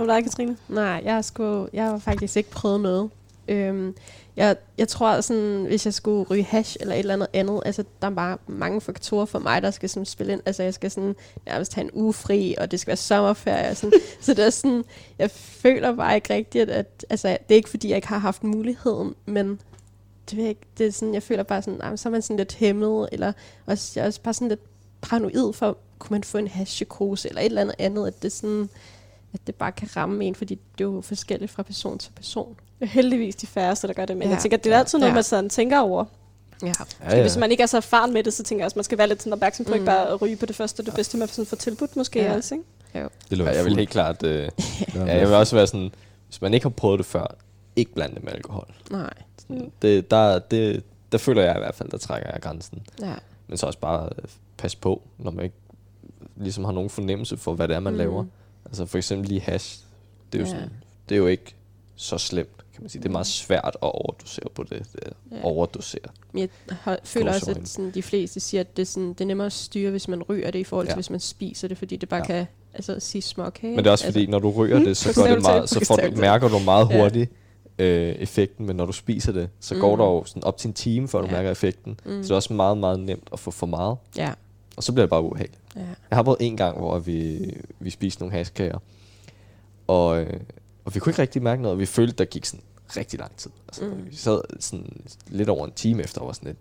Hvad 0.00 0.06
med 0.06 0.14
dig, 0.14 0.24
Katrine? 0.24 0.56
Nej, 0.68 1.02
jeg 1.04 1.14
har, 1.14 1.22
sgu, 1.22 1.68
jeg 1.72 1.84
har 1.84 1.98
faktisk 1.98 2.36
ikke 2.36 2.50
prøvet 2.50 2.80
noget. 2.80 3.10
Øhm, 3.48 3.94
jeg, 4.36 4.56
jeg 4.78 4.88
tror, 4.88 5.20
sådan, 5.20 5.64
hvis 5.64 5.86
jeg 5.86 5.94
skulle 5.94 6.26
ryge 6.30 6.42
hash 6.42 6.76
eller 6.80 6.94
et 6.94 6.98
eller 6.98 7.14
andet 7.14 7.28
andet, 7.32 7.62
altså, 7.64 7.84
der 8.02 8.08
er 8.08 8.14
bare 8.14 8.38
mange 8.46 8.80
faktorer 8.80 9.24
for 9.24 9.38
mig, 9.38 9.62
der 9.62 9.70
skal 9.70 9.88
sådan, 9.88 10.06
spille 10.06 10.32
ind. 10.32 10.40
Altså, 10.46 10.62
jeg 10.62 10.74
skal 10.74 10.90
sådan, 10.90 11.16
nærmest 11.46 11.74
have 11.74 11.84
en 11.84 11.90
uge 11.92 12.12
fri, 12.12 12.54
og 12.58 12.70
det 12.70 12.80
skal 12.80 12.86
være 12.86 12.96
sommerferie. 12.96 13.70
Og 13.70 13.76
sådan. 13.76 14.00
så 14.20 14.34
det 14.34 14.44
er 14.44 14.50
sådan, 14.50 14.84
jeg 15.18 15.30
føler 15.30 15.96
bare 15.96 16.14
ikke 16.14 16.34
rigtigt, 16.34 16.70
at, 16.70 17.06
altså, 17.10 17.28
det 17.28 17.54
er 17.54 17.56
ikke, 17.56 17.70
fordi 17.70 17.88
jeg 17.88 17.96
ikke 17.96 18.08
har 18.08 18.18
haft 18.18 18.44
muligheden, 18.44 19.14
men 19.26 19.60
det, 20.30 20.36
ved 20.36 20.44
jeg 20.44 20.48
ikke, 20.48 20.66
det 20.78 20.86
er 20.86 20.92
sådan, 20.92 21.14
jeg 21.14 21.22
føler 21.22 21.42
bare 21.42 21.62
sådan, 21.62 21.78
nej, 21.78 21.88
men 21.88 21.96
så 21.96 22.08
er 22.08 22.10
man 22.10 22.22
sådan 22.22 22.36
lidt 22.36 22.54
hæmmet, 22.54 23.08
eller 23.12 23.32
også, 23.66 23.92
jeg 23.96 24.02
er 24.02 24.06
også 24.06 24.22
bare 24.22 24.34
sådan 24.34 24.48
lidt 24.48 24.60
paranoid 25.00 25.52
for, 25.52 25.78
kunne 25.98 26.14
man 26.14 26.24
få 26.24 26.38
en 26.38 26.48
hashpsykose, 26.48 27.28
eller 27.28 27.40
et 27.40 27.46
eller 27.46 27.60
andet 27.60 27.74
andet, 27.78 28.06
at 28.06 28.22
det 28.22 28.32
sådan, 28.32 28.68
at 29.34 29.40
det 29.46 29.54
bare 29.54 29.72
kan 29.72 29.88
ramme 29.96 30.24
en, 30.24 30.34
fordi 30.34 30.54
det 30.54 30.84
er 30.84 30.88
jo 30.88 31.00
forskelligt 31.00 31.50
fra 31.50 31.62
person 31.62 31.98
til 31.98 32.12
person. 32.16 32.56
Det 32.80 32.86
er 32.86 32.90
heldigvis 32.90 33.36
de 33.36 33.46
færreste, 33.46 33.86
der 33.88 33.92
gør 33.92 34.04
det, 34.04 34.16
men 34.16 34.28
Ja. 34.28 34.34
jeg 34.34 34.42
tænker, 34.42 34.56
det 34.58 34.72
er 34.72 34.78
altid 34.78 34.98
noget, 34.98 35.10
Ja. 35.10 35.14
man 35.14 35.22
sådan 35.24 35.50
tænker 35.50 35.80
over. 35.80 36.04
Ja. 36.62 36.72
Ja, 37.04 37.16
ja. 37.16 37.20
Hvis 37.20 37.36
man 37.36 37.50
ikke 37.50 37.62
er 37.62 37.66
så 37.66 37.76
erfaren 37.76 38.12
med 38.12 38.22
det, 38.24 38.32
så 38.32 38.42
tænker 38.42 38.60
jeg 38.62 38.66
også, 38.66 38.78
man 38.78 38.84
skal 38.84 38.98
være 38.98 39.08
lidt 39.08 39.22
sådan 39.22 39.32
opmærksom 39.32 39.64
på, 39.64 39.68
mm. 39.68 39.74
Ikke 39.74 39.86
bare 39.86 40.08
at 40.08 40.22
ryge 40.22 40.36
på 40.36 40.46
det 40.46 40.56
første 40.56 40.80
og 40.80 40.86
det 40.86 40.94
bedste, 40.94 41.16
man 41.18 41.28
sådan 41.28 41.46
får 41.46 41.56
tilbudt 41.56 41.96
måske 41.96 42.22
Ja. 42.22 42.36
også, 42.36 42.54
ikke? 42.54 42.64
Jo. 42.94 43.08
Ja, 43.44 43.50
jeg 43.56 43.64
vil 43.64 43.76
helt 43.76 43.90
klart... 43.90 44.22
Øh, 44.22 44.48
Ja. 44.94 45.04
jeg 45.04 45.26
vil 45.28 45.36
også 45.36 45.56
være 45.56 45.66
sådan, 45.66 45.90
hvis 46.28 46.42
man 46.42 46.54
ikke 46.54 46.64
har 46.64 46.70
prøvet 46.70 46.98
det 46.98 47.06
før, 47.06 47.34
ikke 47.76 47.94
blande 47.94 48.14
det 48.14 48.24
med 48.24 48.32
alkohol. 48.32 48.66
Nej. 48.90 49.12
Sådan, 49.38 49.72
det, 49.82 50.10
der, 50.10 50.38
det, 50.38 50.82
der 51.12 51.18
føler 51.18 51.42
jeg 51.42 51.56
i 51.56 51.58
hvert 51.58 51.74
fald, 51.74 51.88
der 51.88 51.98
trækker 51.98 52.30
jeg 52.32 52.40
grænsen. 52.40 52.82
Ja. 53.00 53.14
Men 53.48 53.58
så 53.58 53.66
også 53.66 53.78
bare 53.78 54.04
øh, 54.18 54.24
passe 54.56 54.76
på, 54.78 55.02
når 55.18 55.30
man 55.30 55.44
ikke 55.44 55.56
ligesom 56.36 56.64
har 56.64 56.72
nogen 56.72 56.90
fornemmelse 56.90 57.36
for, 57.36 57.54
hvad 57.54 57.68
det 57.68 57.76
er, 57.76 57.80
man 57.80 57.92
mm. 57.92 57.98
laver. 57.98 58.24
Altså 58.70 58.86
for 58.86 58.98
eksempel 58.98 59.28
lige 59.28 59.40
hash. 59.40 59.78
Det 60.32 60.38
er 60.38 60.42
jo, 60.42 60.46
Ja. 60.48 60.54
sådan, 60.54 60.70
det 61.08 61.14
er 61.14 61.18
jo 61.18 61.26
ikke 61.26 61.54
så 61.96 62.18
slemt, 62.18 62.56
kan 62.74 62.82
man 62.82 62.88
sige. 62.90 63.02
Det 63.02 63.08
er 63.08 63.12
meget 63.12 63.26
svært 63.26 63.64
at 63.82 63.92
overdosere 63.92 64.48
på 64.54 64.62
det. 64.62 64.70
det 64.92 65.00
er 65.02 65.36
Ja. 65.36 65.44
overdosere. 65.44 66.00
Jeg 66.34 66.48
har, 66.68 66.98
føler 67.04 67.34
også, 67.34 67.50
at 67.50 67.68
sådan, 67.68 67.90
de 67.94 68.02
fleste 68.02 68.40
siger, 68.40 68.60
at 68.60 68.76
det 68.76 68.82
er, 68.82 68.86
sådan, 68.86 69.08
det 69.08 69.20
er 69.20 69.24
nemmere 69.24 69.46
at 69.46 69.52
styre, 69.52 69.90
hvis 69.90 70.08
man 70.08 70.22
ryger 70.22 70.50
det, 70.50 70.58
i 70.58 70.64
forhold 70.64 70.86
til, 70.86 70.90
Ja. 70.90 70.94
hvis 70.96 71.10
man 71.10 71.20
spiser 71.20 71.68
det, 71.68 71.78
fordi 71.78 71.96
det 71.96 72.08
bare 72.08 72.20
ja. 72.20 72.26
kan 72.26 72.46
altså, 72.74 73.00
sige 73.00 73.22
småkage. 73.22 73.70
Men 73.70 73.78
det 73.78 73.86
er 73.86 73.90
også 73.90 74.04
fordi, 74.04 74.26
når 74.26 74.38
du 74.38 74.50
ryger 74.50 74.78
Mm, 74.78 74.84
det, 74.84 74.96
så, 74.96 75.14
går 75.22 75.26
det 75.26 75.42
meget, 75.42 75.68
så 75.68 75.84
får 75.84 75.96
du, 75.96 76.16
mærker 76.16 76.48
du 76.48 76.58
meget 76.58 76.88
Ja. 76.90 77.00
hurtigt 77.02 77.30
øh, 77.78 78.08
effekten, 78.14 78.66
men 78.66 78.76
når 78.76 78.86
du 78.86 78.92
spiser 78.92 79.32
det, 79.32 79.48
så 79.60 79.74
går 79.74 79.94
Mm. 79.94 79.98
der 79.98 80.04
jo 80.06 80.24
sådan 80.24 80.44
op 80.44 80.56
til 80.56 80.68
en 80.68 80.74
time, 80.74 81.08
før 81.08 81.20
du 81.20 81.26
Ja. 81.26 81.32
mærker 81.32 81.50
effekten. 81.50 82.00
Mm. 82.04 82.10
Så 82.10 82.18
det 82.22 82.30
er 82.30 82.34
også 82.34 82.52
meget, 82.52 82.78
meget 82.78 83.00
nemt 83.00 83.28
at 83.32 83.38
få 83.38 83.50
for 83.50 83.66
meget. 83.66 83.96
Ja. 84.16 84.32
Og 84.80 84.84
så 84.84 84.92
bliver 84.92 85.02
det 85.06 85.10
bare 85.10 85.22
ubehageligt. 85.22 85.60
Ja. 85.76 85.80
Jeg 85.80 86.16
har 86.16 86.22
prøvet 86.22 86.38
en 86.40 86.56
gang, 86.56 86.78
hvor 86.78 86.98
vi, 86.98 87.38
vi 87.80 87.90
spiste 87.90 88.22
nogle 88.22 88.36
haskager, 88.36 88.78
og, 89.86 90.20
øh, 90.20 90.40
og 90.84 90.94
vi 90.94 91.00
kunne 91.00 91.10
ikke 91.10 91.22
rigtig 91.22 91.42
mærke 91.42 91.62
noget, 91.62 91.72
og 91.72 91.78
vi 91.80 91.86
følte, 91.86 92.14
der 92.14 92.24
gik 92.24 92.44
sådan 92.44 92.64
rigtig 92.96 93.18
lang 93.18 93.36
tid. 93.36 93.50
Altså, 93.68 93.84
Mm. 93.84 94.06
Vi 94.10 94.16
sad 94.16 94.40
sådan 94.60 95.02
lidt 95.26 95.48
over 95.48 95.66
en 95.66 95.72
time 95.72 96.02
efter, 96.02 96.20
og 96.20 96.26
var 96.26 96.32
sådan 96.32 96.46
lidt, 96.46 96.58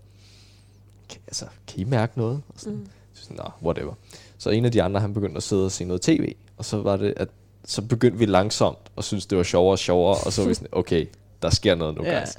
kan, 1.09 1.21
altså, 1.27 1.45
kan 1.67 1.79
I 1.79 1.83
mærke 1.83 2.17
noget? 2.17 2.41
Og 2.49 2.53
sådan, 2.59 2.77
Mm. 2.77 2.87
så 3.13 3.23
sådan, 3.23 3.37
Nå, 3.37 3.51
whatever. 3.67 3.93
Så 4.37 4.49
en 4.49 4.65
af 4.65 4.71
de 4.71 4.83
andre, 4.83 4.99
han 4.99 5.13
begyndte 5.13 5.37
at 5.37 5.43
sidde 5.43 5.65
og 5.65 5.71
se 5.71 5.85
noget 5.85 6.01
tv, 6.01 6.35
og 6.57 6.65
så 6.65 6.81
var 6.81 6.97
det, 6.97 7.13
at 7.17 7.29
så 7.65 7.81
begyndte 7.81 8.17
vi 8.19 8.25
langsomt 8.25 8.77
og 8.95 9.03
synes 9.03 9.25
det 9.25 9.37
var 9.37 9.43
sjovere 9.43 9.73
og 9.73 9.79
sjovere, 9.79 10.17
og 10.25 10.33
så 10.33 10.41
var 10.41 10.47
vi 10.47 10.53
sådan, 10.53 10.67
okay, 10.71 11.07
der 11.41 11.49
sker 11.49 11.75
noget 11.75 11.95
nu, 11.95 12.03
Ja. 12.05 12.19
guys. 12.19 12.29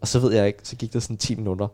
Og 0.00 0.08
så 0.08 0.18
ved 0.18 0.32
jeg 0.32 0.46
ikke, 0.46 0.58
så 0.62 0.76
gik 0.76 0.92
der 0.92 1.00
sådan 1.00 1.16
10 1.16 1.34
minutter, 1.34 1.68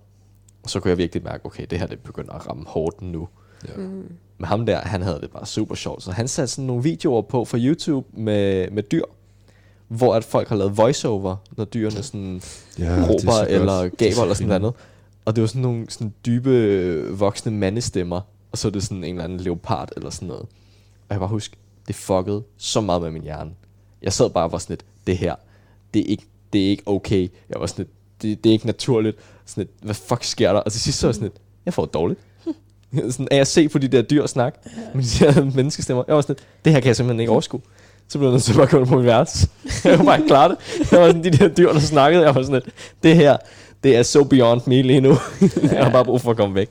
så 0.67 0.81
kunne 0.81 0.89
jeg 0.89 0.99
virkelig 0.99 1.25
mærke, 1.25 1.47
okay, 1.47 1.67
det 1.71 1.79
her 1.79 1.87
det 1.87 2.01
begynder 2.01 2.33
at 2.33 2.49
ramme 2.49 2.65
hårdt 2.67 3.03
nu. 3.03 3.29
Ja. 3.69 3.77
Mm. 3.77 4.13
Men 4.39 4.47
ham 4.47 4.67
der, 4.67 4.81
han 4.81 5.03
havde 5.03 5.21
det 5.21 5.31
bare 5.31 5.47
super 5.47 5.75
sjovt. 5.75 6.03
Så 6.03 6.11
han 6.11 6.29
satte 6.29 6.53
sådan 6.55 6.67
nogle 6.67 6.83
videoer 6.83 7.23
på 7.23 7.45
fra 7.45 7.59
YouTube 7.59 8.07
med, 8.13 8.71
med 8.71 8.83
dyr, 8.83 9.05
hvor 9.89 10.15
at 10.15 10.25
folk 10.25 10.49
har 10.49 10.57
lavet 10.57 10.77
voiceover, 10.77 11.37
når 11.57 11.65
dyrene 11.65 12.03
sådan 12.03 12.43
Ja, 12.79 12.85
er 12.85 13.09
råber 13.09 13.33
så 13.33 13.47
eller 13.49 13.73
er 13.73 13.89
gaber 13.89 14.15
så 14.15 14.23
eller 14.23 14.35
sådan 14.35 14.61
noget. 14.61 14.77
Og 15.25 15.37
det 15.37 15.43
var 15.43 15.49
sådan 15.49 15.63
nogle 15.63 15.87
sådan 15.89 16.15
dybe, 16.27 17.17
voksne 17.19 17.53
mandestemmer, 17.53 18.21
og 18.53 18.59
så 18.59 18.69
er 18.69 18.73
det 18.73 18.83
sådan 18.83 19.05
en 19.05 19.15
eller 19.15 19.25
anden 19.25 19.41
leopard 19.41 19.89
eller 19.97 20.11
sådan 20.11 20.29
noget. 20.29 20.43
Og 20.43 21.11
jeg 21.11 21.19
bare 21.19 21.29
huske, 21.29 21.57
det 21.89 21.95
fuckede 21.95 22.43
så 22.57 22.81
meget 22.81 23.03
med 23.03 23.11
min 23.11 23.23
hjerne. 23.23 23.51
Jeg 24.03 24.13
sad 24.13 24.31
bare 24.31 24.45
og 24.45 24.53
var 24.53 24.59
sådan 24.59 24.73
lidt, 24.73 24.85
det 25.07 25.17
her, 25.19 25.35
det 25.95 26.01
er 26.03 26.07
ikke, 26.07 26.27
det 26.53 26.65
er 26.67 26.71
ikke 26.71 26.83
okay. 26.87 27.29
Jeg 27.49 27.61
var 27.61 27.67
sådan 27.67 27.85
lidt, 27.85 27.97
det, 28.23 28.45
det 28.45 28.51
er 28.51 28.53
ikke 28.55 28.67
naturligt. 28.67 29.17
Sådan 29.47 29.61
lidt, 29.65 29.71
hvad 29.83 29.95
fuck 29.95 30.25
sker 30.25 30.53
der? 30.53 30.61
Og 30.61 30.73
til 30.73 30.81
sidst 30.81 30.99
så 30.99 31.07
var 31.07 31.09
jeg 31.11 31.15
sådan 31.15 31.25
lidt, 31.29 31.37
jeg 31.67 31.75
får 31.75 31.85
det 31.85 31.95
dårligt. 31.95 32.21
sådan 33.11 33.29
af 33.31 33.37
at 33.37 33.47
se 33.47 33.69
på 33.69 33.79
de 33.79 33.89
der 33.89 34.03
dyr 34.03 34.27
snak, 34.27 34.55
med 34.95 35.03
de 35.05 35.25
der 35.41 35.45
menneskestemmer. 35.57 36.05
Jeg 36.07 36.15
var 36.17 36.21
sådan 36.21 36.37
lidt, 36.39 36.47
det 36.65 36.73
her 36.73 36.81
kan 36.81 36.87
jeg 36.89 36.97
simpelthen 36.97 37.21
ikke 37.21 37.33
overskue. 37.33 37.61
Så 38.09 38.19
blev 38.19 38.29
jeg 38.29 38.33
nødt 38.33 38.43
til 38.43 38.53
bare 38.55 38.63
at 38.63 38.69
komme 38.69 38.87
på 38.87 38.97
min 38.97 39.05
værelse. 39.05 39.49
jeg 39.85 39.97
kunne 39.97 40.07
bare 40.07 40.17
ikke 40.19 40.29
klare 40.29 40.49
det. 40.49 40.57
Jeg 40.93 41.01
var 41.01 41.07
sådan, 41.07 41.25
de 41.25 41.31
der 41.31 41.49
dyr, 41.49 41.73
der 41.73 41.81
snakkede, 41.81 42.25
jeg 42.25 42.35
var 42.35 42.43
sådan 42.43 42.63
lidt, 42.65 42.75
det 43.03 43.17
her, 43.17 43.37
det 43.85 43.97
er 43.97 44.03
so 44.03 44.25
beyond 44.25 44.61
me 44.67 44.83
lige 44.83 45.01
nu. 45.01 45.17
jeg 45.63 45.85
har 45.85 45.91
bare 45.93 46.05
brug 46.05 46.21
for 46.21 46.31
at 46.31 46.37
komme 46.37 46.55
væk. 46.55 46.71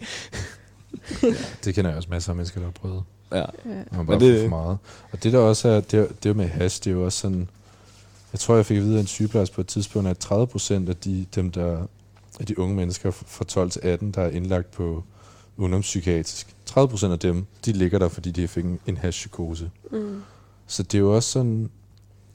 Det 1.65 1.75
kender 1.75 1.89
jeg 1.89 1.97
også 1.97 2.09
masser 2.11 2.29
af 2.29 2.35
mennesker, 2.35 2.59
der 2.59 2.67
har 2.67 2.71
prøvet. 2.71 3.03
Ja. 3.33 3.43
Man 3.65 3.85
Men 3.97 4.05
bare 4.07 4.19
det- 4.19 4.33
det, 4.33 4.41
for 4.41 4.49
meget. 4.49 4.77
Og 5.11 5.23
det 5.23 5.33
der 5.33 5.39
også 5.39 5.67
er, 5.69 5.79
det, 5.81 5.99
er- 5.99 6.07
det 6.23 6.29
er 6.29 6.33
med 6.33 6.47
hash, 6.47 6.83
det 6.83 6.87
er 6.87 6.91
jo 6.95 7.05
også 7.05 7.19
sådan, 7.19 7.49
jeg 8.33 8.39
tror, 8.39 8.55
jeg 8.55 8.65
fik 8.65 8.77
at 8.77 8.83
vide 8.83 8.95
af 8.95 9.01
en 9.01 9.07
sygeplejerske 9.07 9.55
på 9.55 9.61
et 9.61 9.67
tidspunkt, 9.67 10.09
at 10.09 10.17
30 10.17 10.47
procent 10.47 10.89
af 10.89 10.95
de, 10.95 11.25
dem, 11.35 11.51
der, 11.51 11.87
af 12.39 12.45
de 12.45 12.59
unge 12.59 12.75
mennesker 12.75 13.11
fra 13.11 13.45
12 13.45 13.69
til 13.69 13.81
18, 13.83 14.11
der 14.11 14.21
er 14.21 14.29
indlagt 14.29 14.71
på 14.71 15.03
ungdomspsykiatrisk, 15.57 16.55
30 16.65 16.89
procent 16.89 17.13
af 17.13 17.19
dem, 17.19 17.45
de 17.65 17.71
ligger 17.71 17.99
der, 17.99 18.07
fordi 18.07 18.31
de 18.31 18.47
fik 18.47 18.65
en, 18.65 18.79
en 18.87 18.97
hash-psykose. 18.97 19.71
Mm. 19.91 20.21
Så 20.67 20.83
det 20.83 20.95
er 20.95 20.99
jo 20.99 21.15
også 21.15 21.29
sådan, 21.29 21.69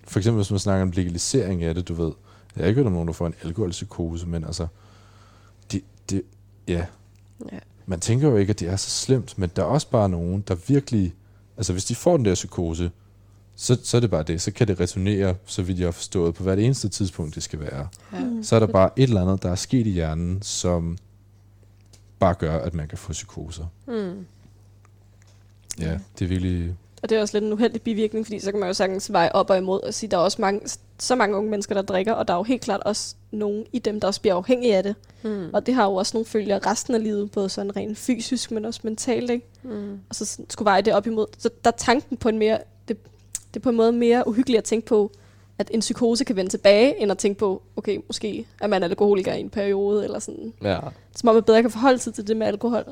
for 0.05 0.19
eksempel 0.19 0.39
hvis 0.39 0.51
man 0.51 0.61
snakker 0.61 0.83
om 0.83 0.91
legalisering 0.91 1.65
af 1.65 1.75
det, 1.75 1.89
du 1.89 1.95
ved, 1.95 2.13
jeg 2.57 2.65
har 2.65 2.69
ikke 2.69 2.79
hørt 2.79 2.87
om 2.87 2.93
nogen, 2.93 3.09
der 3.09 3.15
får 3.15 3.27
en 3.27 3.35
alkoholpsykose, 3.43 4.27
men 4.27 4.45
altså, 4.45 4.67
det, 5.73 5.83
det, 6.11 6.23
ja. 6.69 6.87
Ja. 7.53 7.59
Man 7.87 8.01
tænker 8.01 8.29
jo 8.29 8.37
ikke, 8.37 8.51
at 8.51 8.61
det 8.61 8.69
er 8.69 8.77
så 8.77 8.91
slemt, 8.91 9.39
men 9.39 9.51
der 9.57 9.63
er 9.63 9.67
også 9.67 9.91
bare 9.91 10.09
nogen, 10.09 10.45
der 10.49 10.55
virkelig, 10.55 11.15
altså 11.57 11.73
hvis 11.73 11.85
de 11.85 11.95
får 11.95 12.17
den 12.17 12.27
der 12.27 12.35
psykose, 12.35 12.91
så, 13.57 13.79
så 13.83 13.97
er 13.97 14.01
det 14.01 14.11
bare 14.11 14.23
det. 14.23 14.43
Så 14.43 14.51
kan 14.51 14.69
det 14.69 14.81
returnere, 14.81 15.35
så 15.47 15.63
vidt 15.63 15.79
jeg 15.79 15.87
har 15.87 15.93
forstået, 15.93 16.35
på 16.35 16.43
hvert 16.43 16.59
eneste 16.59 16.89
tidspunkt, 16.89 17.35
det 17.35 17.43
skal 17.43 17.61
være. 17.61 17.89
Ja. 18.13 18.19
Så 18.43 18.57
er 18.57 18.61
der 18.61 18.67
bare 18.67 18.91
et 18.97 19.03
eller 19.03 19.23
andet, 19.23 19.43
der 19.43 19.51
er 19.51 19.55
sket 19.55 19.87
i 19.87 19.91
hjernen, 19.91 20.43
som 20.43 20.99
bare 22.19 22.35
gør, 22.35 22.59
at 22.59 22.75
man 22.75 22.89
kan 22.89 22.99
få 22.99 23.13
psykoser. 23.13 23.67
Mm. 23.87 24.27
Ja, 25.81 25.99
det 26.19 26.25
er 26.25 26.29
virkelig... 26.29 26.75
Og 27.03 27.09
det 27.09 27.19
er 27.19 27.21
også 27.21 27.37
lidt 27.37 27.45
en 27.45 27.53
uheldig 27.53 27.83
bivirkning, 27.83 28.27
fordi 28.27 28.39
så 28.39 28.51
kan 28.51 28.61
man 28.61 28.69
jo 28.69 28.75
sagtens 28.75 29.13
veje 29.13 29.33
op 29.33 29.51
og 29.51 29.59
imod 29.59 29.83
og 29.83 29.95
sige, 29.95 30.09
at 30.09 30.11
der 30.11 30.17
er 30.17 30.21
også 30.21 30.41
mange, 30.41 30.61
så 30.99 31.15
mange 31.15 31.37
unge 31.37 31.51
mennesker, 31.51 31.75
der 31.75 31.83
drikker, 31.83 32.13
og 32.13 32.29
der 32.29 32.35
er 32.35 32.39
jo 32.39 32.43
helt 32.43 32.63
klart 32.63 32.81
også 32.83 33.15
nogen 33.31 33.65
i 33.73 33.79
dem, 33.79 34.01
der 34.01 34.09
også 34.09 34.21
bliver 34.21 34.35
afhængige 34.35 34.77
af 34.77 34.83
det. 34.83 34.95
Mm. 35.25 35.51
Og 35.53 35.67
det 35.67 35.75
har 35.75 35.85
jo 35.85 35.95
også 35.95 36.17
nogle 36.17 36.27
følger 36.27 36.67
resten 36.67 36.95
af 36.95 37.03
livet, 37.03 37.31
både 37.31 37.49
sådan 37.49 37.77
rent 37.77 37.99
fysisk, 37.99 38.51
men 38.51 38.65
også 38.65 38.81
mentalt, 38.83 39.31
ikke? 39.31 39.47
Mm. 39.63 40.01
Og 40.09 40.15
så 40.15 40.41
skulle 40.49 40.67
veje 40.67 40.83
det 40.83 40.95
op 40.95 41.07
imod. 41.07 41.27
Så 41.39 41.51
der 41.65 41.71
er 41.71 41.77
tanken 41.77 42.17
på 42.17 42.29
en 42.29 42.39
mere, 42.39 42.59
det, 42.89 42.97
det 43.57 43.61
er 43.61 43.63
på 43.63 43.71
en 43.71 43.77
måde 43.77 43.93
mere 43.93 44.29
uhyggeligt 44.29 44.59
at 44.59 44.65
tænke 44.65 44.87
på, 44.87 45.11
at 45.59 45.71
en 45.75 45.81
psykose 45.81 46.25
kan 46.25 46.37
vende 46.37 46.51
tilbage, 46.51 47.03
end 47.03 47.11
at 47.11 47.19
tænke 47.19 47.39
på, 47.39 47.63
okay, 47.77 48.01
måske 48.07 48.47
er 48.61 48.67
man 48.67 48.83
alkoholiker 48.83 49.33
i 49.33 49.41
en 49.41 49.51
periode, 49.51 50.05
eller 50.05 50.19
sådan. 50.19 50.53
Ja. 50.63 50.79
Som 51.17 51.29
om 51.29 51.35
man 51.35 51.45
bedre 51.45 51.63
kan 51.63 51.71
forholde 51.71 51.99
sig 51.99 52.15
til 52.15 52.29
det 52.29 52.37
med 52.37 52.47
alkohol. 52.47 52.85